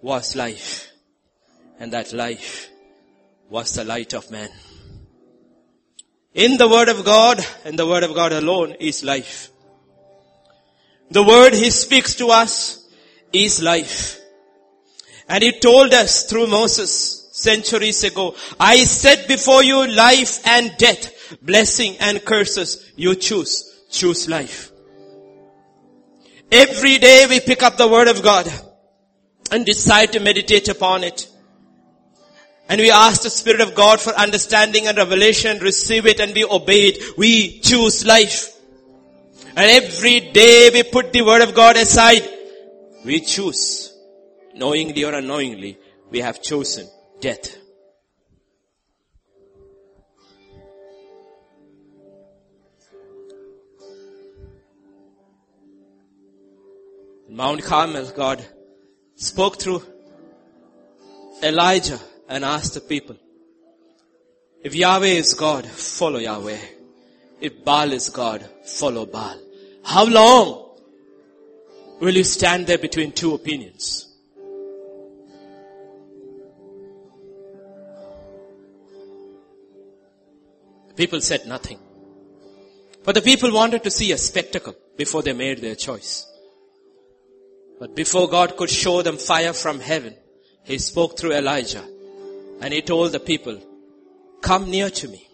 was 0.00 0.36
life 0.36 0.88
and 1.78 1.92
that 1.92 2.12
life 2.12 2.70
was 3.48 3.72
the 3.72 3.84
light 3.84 4.14
of 4.14 4.30
man. 4.30 4.50
In 6.34 6.56
the 6.56 6.68
Word 6.68 6.88
of 6.88 7.04
God 7.04 7.44
and 7.64 7.78
the 7.78 7.86
Word 7.86 8.04
of 8.04 8.14
God 8.14 8.32
alone 8.32 8.76
is 8.78 9.02
life. 9.02 9.50
The 11.10 11.24
Word 11.24 11.54
He 11.54 11.70
speaks 11.70 12.14
to 12.16 12.28
us 12.28 12.86
is 13.32 13.60
life. 13.60 14.19
And 15.30 15.44
He 15.44 15.52
told 15.52 15.94
us 15.94 16.24
through 16.24 16.48
Moses 16.48 17.28
centuries 17.30 18.02
ago, 18.02 18.34
I 18.58 18.78
set 18.78 19.28
before 19.28 19.62
you 19.62 19.86
life 19.86 20.44
and 20.44 20.76
death, 20.76 21.38
blessing 21.40 21.96
and 22.00 22.24
curses. 22.24 22.92
You 22.96 23.14
choose. 23.14 23.64
Choose 23.90 24.28
life. 24.28 24.72
Every 26.50 26.98
day 26.98 27.26
we 27.28 27.38
pick 27.38 27.62
up 27.62 27.76
the 27.76 27.86
Word 27.86 28.08
of 28.08 28.22
God 28.24 28.52
and 29.52 29.64
decide 29.64 30.12
to 30.12 30.20
meditate 30.20 30.68
upon 30.68 31.04
it. 31.04 31.28
And 32.68 32.80
we 32.80 32.90
ask 32.90 33.22
the 33.22 33.30
Spirit 33.30 33.60
of 33.60 33.76
God 33.76 34.00
for 34.00 34.10
understanding 34.10 34.88
and 34.88 34.98
revelation, 34.98 35.58
receive 35.58 36.06
it 36.06 36.18
and 36.18 36.34
we 36.34 36.44
obey 36.44 36.86
it. 36.88 37.16
We 37.16 37.60
choose 37.60 38.04
life. 38.04 38.52
And 39.56 39.70
every 39.70 40.18
day 40.32 40.70
we 40.72 40.82
put 40.82 41.12
the 41.12 41.22
word 41.22 41.42
of 41.42 41.54
God 41.54 41.76
aside. 41.76 42.28
We 43.04 43.20
choose. 43.20 43.96
Knowingly 44.60 45.04
or 45.04 45.14
unknowingly, 45.14 45.78
we 46.10 46.18
have 46.18 46.42
chosen 46.42 46.86
death. 47.18 47.56
Mount 57.30 57.62
Carmel, 57.62 58.10
God 58.14 58.44
spoke 59.14 59.58
through 59.58 59.82
Elijah 61.42 61.98
and 62.28 62.44
asked 62.44 62.74
the 62.74 62.82
people, 62.82 63.16
if 64.62 64.74
Yahweh 64.74 65.06
is 65.06 65.32
God, 65.32 65.64
follow 65.64 66.18
Yahweh. 66.18 66.58
If 67.40 67.64
Baal 67.64 67.92
is 67.92 68.10
God, 68.10 68.46
follow 68.66 69.06
Baal. 69.06 69.40
How 69.84 70.04
long 70.04 70.76
will 71.98 72.14
you 72.14 72.24
stand 72.24 72.66
there 72.66 72.76
between 72.76 73.12
two 73.12 73.32
opinions? 73.32 74.09
People 81.00 81.22
said 81.22 81.46
nothing. 81.46 81.78
But 83.04 83.14
the 83.14 83.22
people 83.22 83.50
wanted 83.54 83.82
to 83.84 83.90
see 83.90 84.12
a 84.12 84.18
spectacle 84.18 84.74
before 84.98 85.22
they 85.22 85.32
made 85.32 85.62
their 85.62 85.74
choice. 85.74 86.26
But 87.78 87.96
before 87.96 88.28
God 88.28 88.54
could 88.58 88.68
show 88.68 89.00
them 89.00 89.16
fire 89.16 89.54
from 89.54 89.80
heaven, 89.80 90.14
He 90.62 90.76
spoke 90.76 91.18
through 91.18 91.32
Elijah 91.32 91.82
and 92.60 92.74
He 92.74 92.82
told 92.82 93.12
the 93.12 93.18
people, 93.18 93.58
come 94.42 94.70
near 94.70 94.90
to 94.90 95.08
me. 95.08 95.26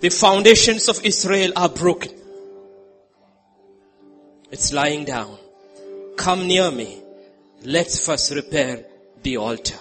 The 0.00 0.08
foundations 0.08 0.88
of 0.88 1.04
Israel 1.04 1.52
are 1.54 1.68
broken. 1.68 2.12
It's 4.50 4.72
lying 4.72 5.04
down. 5.04 5.36
Come 6.16 6.46
near 6.46 6.70
me. 6.70 7.02
Let's 7.62 8.06
first 8.06 8.34
repair 8.34 8.86
the 9.22 9.36
altar. 9.36 9.78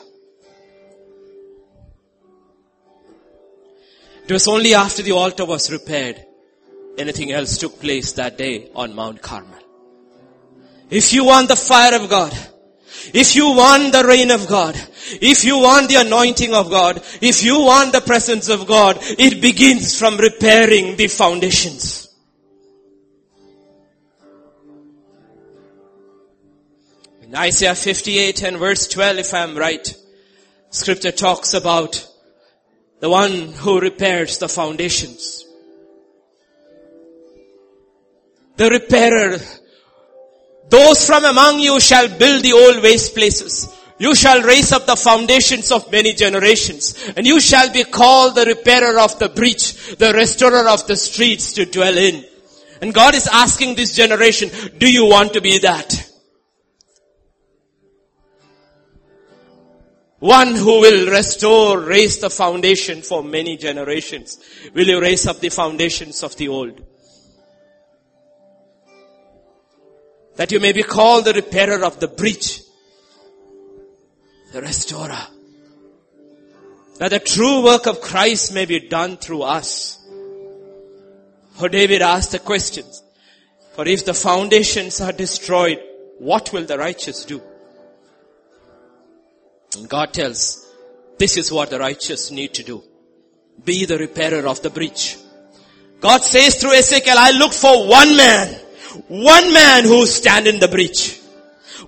Was 4.33 4.47
only 4.47 4.73
after 4.73 5.03
the 5.03 5.11
altar 5.11 5.45
was 5.45 5.71
repaired, 5.71 6.25
anything 6.97 7.31
else 7.31 7.57
took 7.57 7.79
place 7.79 8.13
that 8.13 8.37
day 8.37 8.69
on 8.75 8.95
Mount 8.95 9.21
Carmel. 9.21 9.59
If 10.89 11.13
you 11.13 11.25
want 11.25 11.47
the 11.47 11.55
fire 11.55 11.95
of 11.95 12.09
God, 12.09 12.35
if 13.13 13.35
you 13.35 13.51
want 13.51 13.93
the 13.93 14.03
rain 14.03 14.31
of 14.31 14.47
God, 14.47 14.75
if 15.21 15.43
you 15.43 15.59
want 15.59 15.89
the 15.89 15.95
anointing 15.95 16.53
of 16.53 16.69
God, 16.69 17.01
if 17.21 17.43
you 17.43 17.61
want 17.61 17.91
the 17.91 18.01
presence 18.01 18.49
of 18.49 18.65
God, 18.65 18.97
it 19.01 19.41
begins 19.41 19.97
from 19.97 20.17
repairing 20.17 20.95
the 20.95 21.07
foundations. 21.07 22.07
In 27.21 27.35
Isaiah 27.35 27.75
58 27.75 28.43
and 28.43 28.57
verse 28.57 28.87
12, 28.87 29.17
if 29.17 29.33
I 29.33 29.39
am 29.39 29.57
right, 29.57 29.95
scripture 30.69 31.11
talks 31.11 31.53
about 31.53 32.07
the 33.03 33.09
one 33.09 33.51
who 33.63 33.81
repairs 33.81 34.37
the 34.37 34.47
foundations. 34.47 35.45
The 38.55 38.69
repairer. 38.69 39.39
Those 40.69 41.05
from 41.05 41.25
among 41.25 41.59
you 41.59 41.81
shall 41.81 42.07
build 42.07 42.43
the 42.43 42.53
old 42.53 42.81
waste 42.81 43.13
places. 43.13 43.67
You 43.99 44.15
shall 44.15 44.41
raise 44.43 44.71
up 44.71 44.85
the 44.85 44.95
foundations 44.95 45.69
of 45.69 45.91
many 45.91 46.13
generations 46.13 46.95
and 47.17 47.27
you 47.27 47.41
shall 47.41 47.73
be 47.73 47.83
called 47.83 48.35
the 48.35 48.45
repairer 48.45 48.97
of 48.97 49.19
the 49.19 49.27
breach, 49.27 49.97
the 49.97 50.13
restorer 50.13 50.69
of 50.69 50.87
the 50.87 50.95
streets 50.95 51.51
to 51.55 51.65
dwell 51.65 51.97
in. 51.97 52.23
And 52.81 52.93
God 52.93 53.15
is 53.15 53.27
asking 53.27 53.75
this 53.75 53.97
generation, 53.97 54.49
do 54.77 54.89
you 54.89 55.07
want 55.07 55.33
to 55.33 55.41
be 55.41 55.57
that? 55.59 56.09
One 60.23 60.55
who 60.55 60.79
will 60.79 61.11
restore, 61.11 61.81
raise 61.81 62.19
the 62.19 62.29
foundation 62.29 63.01
for 63.01 63.21
many 63.21 63.57
generations. 63.57 64.39
Will 64.73 64.87
you 64.87 65.01
raise 65.01 65.27
up 65.27 65.41
the 65.41 65.49
foundations 65.49 66.23
of 66.23 66.37
the 66.37 66.47
old? 66.47 66.81
That 70.37 70.53
you 70.53 70.61
may 70.61 70.71
be 70.71 70.83
called 70.83 71.25
the 71.25 71.33
repairer 71.33 71.83
of 71.83 71.99
the 71.99 72.07
breach. 72.07 72.61
The 74.53 74.61
restorer. 74.61 75.27
That 76.99 77.09
the 77.09 77.19
true 77.19 77.65
work 77.65 77.85
of 77.85 77.99
Christ 77.99 78.53
may 78.53 78.63
be 78.63 78.79
done 78.79 79.17
through 79.17 79.41
us. 79.41 79.99
For 81.55 81.67
David 81.67 82.01
asked 82.01 82.31
the 82.31 82.39
questions. 82.39 83.03
For 83.75 83.85
if 83.85 84.05
the 84.05 84.13
foundations 84.13 85.01
are 85.01 85.11
destroyed, 85.11 85.83
what 86.17 86.53
will 86.53 86.63
the 86.63 86.77
righteous 86.77 87.25
do? 87.25 87.41
And 89.75 89.89
God 89.89 90.13
tells, 90.13 90.67
this 91.17 91.37
is 91.37 91.51
what 91.51 91.69
the 91.69 91.79
righteous 91.79 92.31
need 92.31 92.53
to 92.55 92.63
do. 92.63 92.83
Be 93.63 93.85
the 93.85 93.97
repairer 93.97 94.47
of 94.47 94.61
the 94.61 94.69
breach. 94.69 95.17
God 95.99 96.21
says 96.21 96.55
through 96.55 96.73
Ezekiel, 96.73 97.15
I 97.17 97.31
look 97.31 97.53
for 97.53 97.87
one 97.87 98.17
man, 98.17 98.53
one 99.07 99.53
man 99.53 99.85
who 99.85 100.05
stand 100.05 100.47
in 100.47 100.59
the 100.59 100.67
breach. 100.67 101.19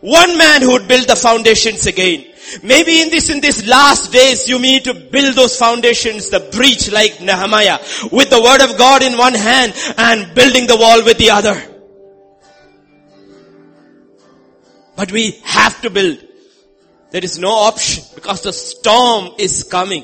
One 0.01 0.37
man 0.37 0.61
who 0.61 0.73
would 0.73 0.87
build 0.87 1.07
the 1.07 1.15
foundations 1.15 1.85
again. 1.85 2.25
Maybe 2.61 3.01
in 3.01 3.09
this, 3.09 3.29
in 3.29 3.41
these 3.41 3.65
last 3.67 4.11
days, 4.11 4.47
you 4.47 4.59
need 4.59 4.83
to 4.83 4.93
build 4.93 5.35
those 5.35 5.57
foundations, 5.57 6.29
the 6.29 6.39
breach 6.51 6.91
like 6.91 7.19
Nehemiah, 7.21 7.79
with 8.11 8.29
the 8.29 8.41
word 8.41 8.61
of 8.61 8.77
God 8.77 9.03
in 9.03 9.17
one 9.17 9.33
hand 9.33 9.73
and 9.97 10.33
building 10.35 10.67
the 10.67 10.77
wall 10.77 11.03
with 11.03 11.17
the 11.17 11.31
other. 11.31 11.61
But 14.95 15.11
we 15.11 15.31
have 15.43 15.81
to 15.81 15.89
build. 15.89 16.23
There 17.15 17.23
is 17.23 17.39
no 17.39 17.51
option 17.51 18.03
because 18.13 18.41
the 18.41 18.51
storm 18.51 19.35
is 19.37 19.63
coming. 19.63 20.03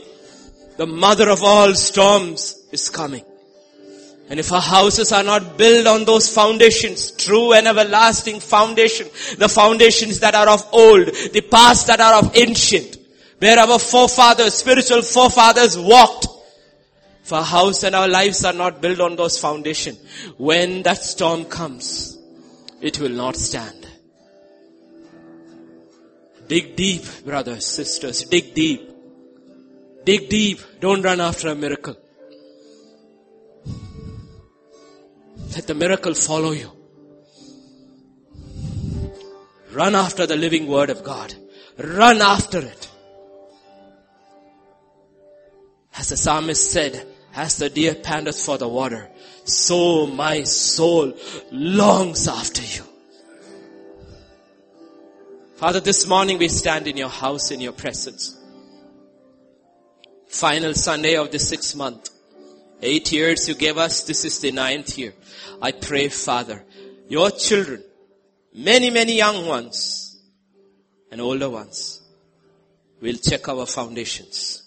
The 0.78 0.88
mother 0.88 1.30
of 1.30 1.44
all 1.44 1.76
storms 1.76 2.56
is 2.72 2.90
coming. 2.90 3.26
And 4.30 4.40
if 4.40 4.50
our 4.54 4.62
houses 4.62 5.12
are 5.12 5.22
not 5.22 5.58
built 5.58 5.88
on 5.88 6.06
those 6.06 6.34
foundations, 6.34 7.12
true 7.12 7.52
and 7.52 7.68
everlasting 7.68 8.40
foundation, 8.40 9.10
the 9.38 9.50
foundations 9.50 10.22
that 10.22 10.36
are 10.36 10.48
of 10.48 10.66
old, 10.72 11.08
the 11.08 11.42
past 11.52 11.88
that 11.88 12.00
are 12.00 12.20
of 12.20 12.32
ancient, 12.34 12.96
where 13.40 13.60
our 13.60 13.78
forefathers, 13.78 14.54
spiritual 14.54 15.02
forefathers 15.02 15.78
walked, 15.78 16.28
if 17.26 17.34
our 17.34 17.44
house 17.44 17.84
and 17.84 17.94
our 17.94 18.08
lives 18.08 18.46
are 18.46 18.54
not 18.54 18.82
built 18.82 19.02
on 19.02 19.18
those 19.18 19.38
foundations, 19.38 20.00
when 20.38 20.82
that 20.84 21.04
storm 21.04 21.44
comes, 21.44 22.18
it 22.80 23.02
will 23.02 23.10
not 23.10 23.36
stand. 23.36 23.81
Dig 26.52 26.76
deep, 26.76 27.06
brothers, 27.24 27.66
sisters, 27.66 28.26
dig 28.26 28.54
deep. 28.54 28.82
Dig 30.04 30.28
deep. 30.30 30.60
Don't 30.82 31.02
run 31.02 31.22
after 31.22 31.48
a 31.48 31.56
miracle. 31.56 31.96
Let 35.56 35.68
the 35.68 35.74
miracle 35.74 36.14
follow 36.14 36.52
you. 36.52 36.70
Run 39.72 39.96
after 39.96 40.26
the 40.26 40.36
living 40.36 40.68
word 40.68 40.90
of 40.90 41.06
God. 41.06 41.34
Run 41.78 42.22
after 42.22 42.60
it. 42.60 42.90
As 45.96 46.10
the 46.10 46.18
psalmist 46.18 46.70
said, 46.70 47.08
as 47.34 47.60
the 47.60 47.70
deer 47.70 47.96
panteth 47.96 48.46
for 48.46 48.58
the 48.58 48.68
water, 48.68 49.10
so 49.46 50.06
my 50.06 50.44
soul 50.44 51.14
longs 51.50 52.28
after 52.28 52.62
you. 52.62 52.91
Father, 55.62 55.80
this 55.80 56.08
morning 56.08 56.40
we 56.40 56.48
stand 56.48 56.88
in 56.88 56.98
your 56.98 57.08
house 57.08 57.52
in 57.52 57.62
your 57.62 57.74
presence. 57.74 58.36
Final 60.28 60.74
Sunday 60.74 61.16
of 61.16 61.30
the 61.30 61.38
sixth 61.38 61.76
month. 61.76 62.10
Eight 62.82 63.12
years 63.12 63.48
you 63.48 63.54
gave 63.54 63.78
us, 63.78 64.04
this 64.06 64.26
is 64.26 64.40
the 64.40 64.52
ninth 64.52 64.98
year. 64.98 65.14
I 65.62 65.72
pray, 65.74 66.10
Father, 66.10 66.66
your 67.08 67.30
children, 67.30 67.84
many, 68.56 68.90
many 68.90 69.18
young 69.18 69.46
ones 69.46 70.20
and 71.12 71.22
older 71.22 71.52
ones 71.52 72.02
will 73.00 73.18
check 73.18 73.48
our 73.48 73.68
foundations. 73.68 74.64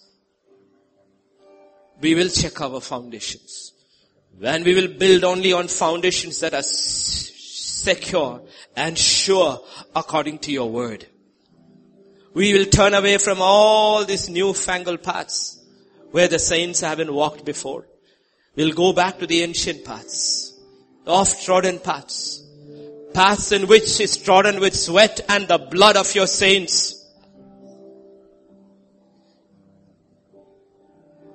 We 2.00 2.14
will 2.14 2.28
check 2.28 2.60
our 2.60 2.80
foundations. 2.80 3.72
When 4.38 4.62
we 4.62 4.76
will 4.76 4.96
build 4.96 5.24
only 5.24 5.52
on 5.52 5.66
foundations 5.66 6.38
that 6.38 6.54
are 6.54 6.62
secure 6.62 8.42
and 8.76 8.98
sure 8.98 9.60
according 9.94 10.38
to 10.40 10.52
your 10.52 10.70
word. 10.70 11.06
We 12.32 12.52
will 12.52 12.66
turn 12.66 12.94
away 12.94 13.18
from 13.18 13.38
all 13.40 14.04
these 14.04 14.28
newfangled 14.28 15.02
paths 15.02 15.62
where 16.10 16.28
the 16.28 16.38
saints 16.38 16.80
haven't 16.80 17.12
walked 17.12 17.44
before. 17.44 17.86
We'll 18.56 18.72
go 18.72 18.92
back 18.92 19.18
to 19.18 19.26
the 19.26 19.42
ancient 19.42 19.84
paths, 19.84 20.52
the 21.04 21.12
oft-trodden 21.12 21.80
paths, 21.80 22.42
paths 23.12 23.52
in 23.52 23.66
which 23.68 24.00
is 24.00 24.16
trodden 24.16 24.60
with 24.60 24.76
sweat 24.76 25.20
and 25.28 25.46
the 25.46 25.58
blood 25.58 25.96
of 25.96 26.14
your 26.14 26.26
saints. 26.26 27.00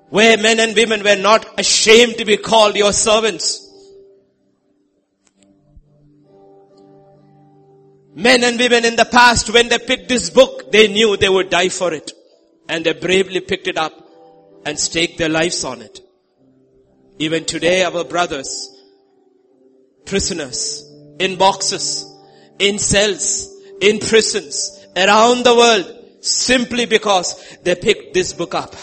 Where 0.10 0.38
men 0.38 0.60
and 0.60 0.76
women 0.76 1.04
were 1.04 1.16
not 1.16 1.60
ashamed 1.60 2.18
to 2.18 2.26
be 2.26 2.38
called 2.38 2.76
your 2.76 2.92
servants. 2.92 3.69
Men 8.20 8.44
and 8.44 8.60
women 8.60 8.84
in 8.84 8.98
the 8.98 9.06
past, 9.06 9.50
when 9.54 9.70
they 9.70 9.80
picked 9.80 10.10
this 10.10 10.30
book, 10.30 10.74
they 10.74 10.90
knew 10.90 11.16
they 11.16 11.30
would 11.30 11.50
die 11.50 11.70
for 11.70 11.94
it. 11.94 12.12
And 12.68 12.86
they 12.86 12.92
bravely 12.92 13.40
picked 13.40 13.68
it 13.68 13.78
up 13.78 13.94
and 14.66 14.78
staked 14.78 15.18
their 15.18 15.30
lives 15.30 15.64
on 15.64 15.82
it. 15.82 16.02
Even 17.18 17.46
today, 17.46 17.82
our 17.86 18.04
brothers, 18.04 18.70
prisoners, 20.06 20.84
in 21.18 21.38
boxes, 21.38 22.06
in 22.60 22.78
cells, 22.78 23.56
in 23.80 24.00
prisons, 24.00 24.86
around 24.98 25.46
the 25.46 25.56
world, 25.56 25.86
simply 26.20 26.86
because 26.86 27.58
they 27.64 27.76
picked 27.76 28.14
this 28.14 28.34
book 28.34 28.54
up. 28.54 28.76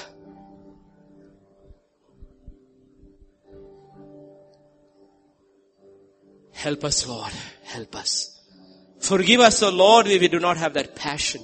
Help 6.53 6.85
us, 6.85 7.07
Lord. 7.07 7.33
Help 7.65 7.95
us. 7.97 8.36
Forgive 9.07 9.39
us, 9.39 9.63
O 9.63 9.71
Lord, 9.71 10.09
if 10.09 10.21
we 10.21 10.27
do 10.27 10.41
not 10.41 10.57
have 10.57 10.75
that 10.75 10.97
passion 10.97 11.41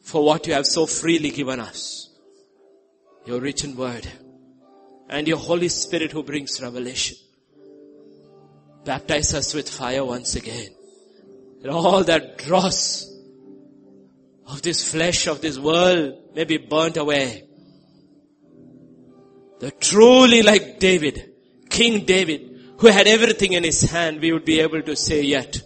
for 0.00 0.24
what 0.24 0.46
you 0.46 0.54
have 0.54 0.66
so 0.66 0.86
freely 0.86 1.30
given 1.30 1.60
us. 1.60 2.08
Your 3.26 3.38
written 3.38 3.76
word 3.76 4.08
and 5.10 5.28
your 5.28 5.36
Holy 5.36 5.68
Spirit 5.68 6.10
who 6.10 6.22
brings 6.22 6.58
revelation. 6.62 7.18
Baptize 8.82 9.34
us 9.34 9.52
with 9.52 9.68
fire 9.68 10.06
once 10.06 10.34
again. 10.34 10.70
And 11.62 11.70
all 11.70 12.02
that 12.04 12.38
dross 12.38 13.06
of 14.46 14.62
this 14.62 14.90
flesh 14.90 15.26
of 15.26 15.42
this 15.42 15.58
world 15.58 16.14
may 16.34 16.44
be 16.44 16.56
burnt 16.56 16.96
away. 16.96 17.44
The 19.60 19.70
truly 19.70 20.40
like 20.40 20.80
David, 20.80 21.34
King 21.68 22.06
David, 22.06 22.58
who 22.78 22.86
had 22.86 23.06
everything 23.06 23.52
in 23.52 23.64
his 23.64 23.82
hand, 23.82 24.22
we 24.22 24.32
would 24.32 24.46
be 24.46 24.60
able 24.60 24.80
to 24.80 24.96
say 24.96 25.20
yet, 25.20 25.60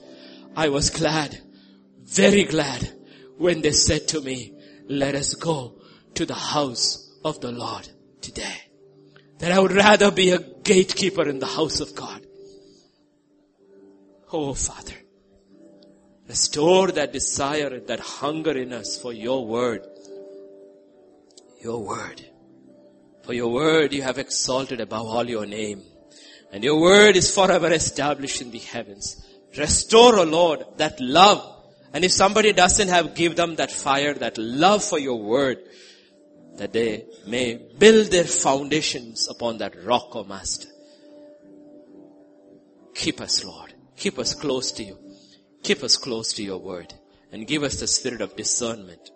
I 0.57 0.71
was 0.71 0.89
glad, 0.89 1.39
very 2.03 2.45
glad 2.45 2.91
when 3.37 3.61
they 3.61 3.73
said 3.73 4.09
to 4.09 4.23
me, 4.23 4.55
let 4.89 5.15
us 5.15 5.35
go 5.35 5.75
to 6.15 6.25
the 6.25 6.35
house 6.35 7.13
of 7.23 7.41
the 7.43 7.53
Lord 7.53 7.87
today. 8.23 8.63
That 9.39 9.53
I 9.53 9.59
would 9.59 9.73
rather 9.73 10.11
be 10.11 10.31
a 10.31 10.39
gatekeeper 10.39 11.29
in 11.29 11.41
the 11.41 11.47
house 11.47 11.81
of 11.81 11.95
God. 11.95 12.27
Oh 14.33 14.55
Father, 14.55 14.95
restore 16.27 16.91
that 16.93 17.13
desire 17.13 17.69
and 17.69 17.87
that 17.89 18.01
hunger 18.01 18.57
in 18.57 18.73
us 18.73 18.99
for 18.99 19.13
your 19.13 19.47
word. 19.47 19.87
Your 21.61 21.85
word. 21.85 22.25
For 23.25 23.35
your 23.35 23.53
word 23.53 23.93
you 23.93 24.03
have 24.03 24.19
exalted 24.19 24.81
above 24.81 25.07
all 25.07 25.29
your 25.29 25.45
name. 25.45 25.83
And 26.51 26.65
your 26.65 26.81
word 26.81 27.17
is 27.17 27.35
forever 27.35 27.71
established 27.71 28.41
in 28.41 28.51
the 28.51 28.59
heavens. 28.59 29.23
Restore, 29.59 30.19
O 30.19 30.25
Lord, 30.25 30.65
that 30.77 31.01
love. 31.01 31.55
And 31.93 32.05
if 32.05 32.13
somebody 32.13 32.53
doesn't 32.53 32.89
have, 32.89 33.15
give 33.15 33.37
them 33.37 33.57
that 33.57 33.73
fire, 33.73 34.15
that 34.15 34.37
love 34.39 34.85
for 34.85 34.99
your 34.99 35.23
word, 35.23 35.59
that 36.57 36.73
they 36.73 37.07
may 37.27 37.55
build 37.79 38.09
their 38.11 38.25
foundations 38.25 39.29
upon 39.29 39.59
that 39.59 39.83
rock, 39.85 40.15
O 40.15 40.25
Master. 40.25 40.69
Keep 42.95 43.21
us, 43.21 43.45
Lord. 43.45 43.75
Keep 43.97 44.19
us 44.19 44.35
close 44.35 44.73
to 44.73 44.83
you. 44.85 44.99
Keep 45.63 45.83
us 45.83 45.97
close 45.97 46.33
to 46.35 46.43
your 46.43 46.59
word. 46.59 46.93
And 47.33 47.47
give 47.47 47.63
us 47.63 47.81
the 47.81 47.87
spirit 47.87 48.21
of 48.21 48.37
discernment. 48.37 49.11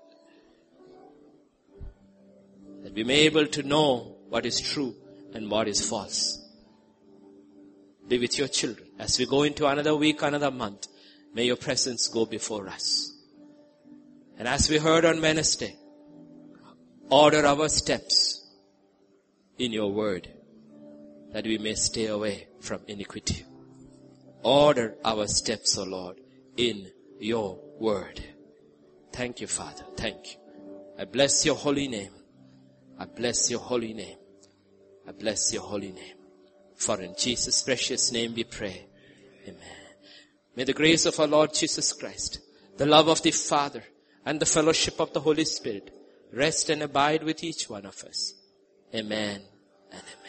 That 2.82 2.94
we 2.94 3.04
may 3.04 3.28
be 3.28 3.38
able 3.38 3.46
to 3.46 3.62
know 3.62 4.16
what 4.28 4.46
is 4.46 4.60
true 4.60 4.94
and 5.34 5.50
what 5.50 5.68
is 5.68 5.86
false. 5.86 6.38
Be 8.08 8.18
with 8.18 8.38
your 8.38 8.48
children. 8.48 8.89
As 9.00 9.18
we 9.18 9.24
go 9.24 9.44
into 9.44 9.66
another 9.66 9.96
week, 9.96 10.20
another 10.20 10.50
month, 10.50 10.86
may 11.32 11.46
your 11.46 11.56
presence 11.56 12.06
go 12.08 12.26
before 12.26 12.68
us. 12.68 13.10
And 14.36 14.46
as 14.46 14.68
we 14.68 14.76
heard 14.76 15.06
on 15.06 15.22
Wednesday, 15.22 15.74
order 17.08 17.46
our 17.46 17.70
steps 17.70 18.46
in 19.56 19.72
your 19.72 19.90
word 19.90 20.28
that 21.32 21.46
we 21.46 21.56
may 21.56 21.76
stay 21.76 22.08
away 22.08 22.48
from 22.60 22.82
iniquity. 22.88 23.46
Order 24.42 24.96
our 25.02 25.26
steps, 25.28 25.78
O 25.78 25.84
Lord, 25.84 26.20
in 26.58 26.90
your 27.18 27.58
word. 27.78 28.22
Thank 29.14 29.40
you, 29.40 29.46
Father. 29.46 29.84
Thank 29.96 30.34
you. 30.34 30.40
I 30.98 31.06
bless 31.06 31.46
your 31.46 31.54
holy 31.54 31.88
name. 31.88 32.12
I 32.98 33.06
bless 33.06 33.50
your 33.50 33.60
holy 33.60 33.94
name. 33.94 34.18
I 35.08 35.12
bless 35.12 35.54
your 35.54 35.62
holy 35.62 35.92
name. 35.92 36.16
For 36.76 37.00
in 37.00 37.14
Jesus' 37.16 37.62
precious 37.62 38.12
name 38.12 38.34
we 38.34 38.44
pray. 38.44 38.88
Amen. 39.46 39.60
May 40.56 40.64
the 40.64 40.72
grace 40.72 41.06
of 41.06 41.18
our 41.18 41.26
Lord 41.26 41.54
Jesus 41.54 41.92
Christ, 41.92 42.40
the 42.76 42.86
love 42.86 43.08
of 43.08 43.22
the 43.22 43.30
Father, 43.30 43.84
and 44.24 44.40
the 44.40 44.46
fellowship 44.46 45.00
of 45.00 45.12
the 45.12 45.20
Holy 45.20 45.44
Spirit 45.44 45.94
rest 46.32 46.70
and 46.70 46.82
abide 46.82 47.22
with 47.22 47.42
each 47.42 47.68
one 47.68 47.86
of 47.86 48.02
us. 48.04 48.34
Amen 48.94 49.42
and 49.92 50.02
amen. 50.02 50.19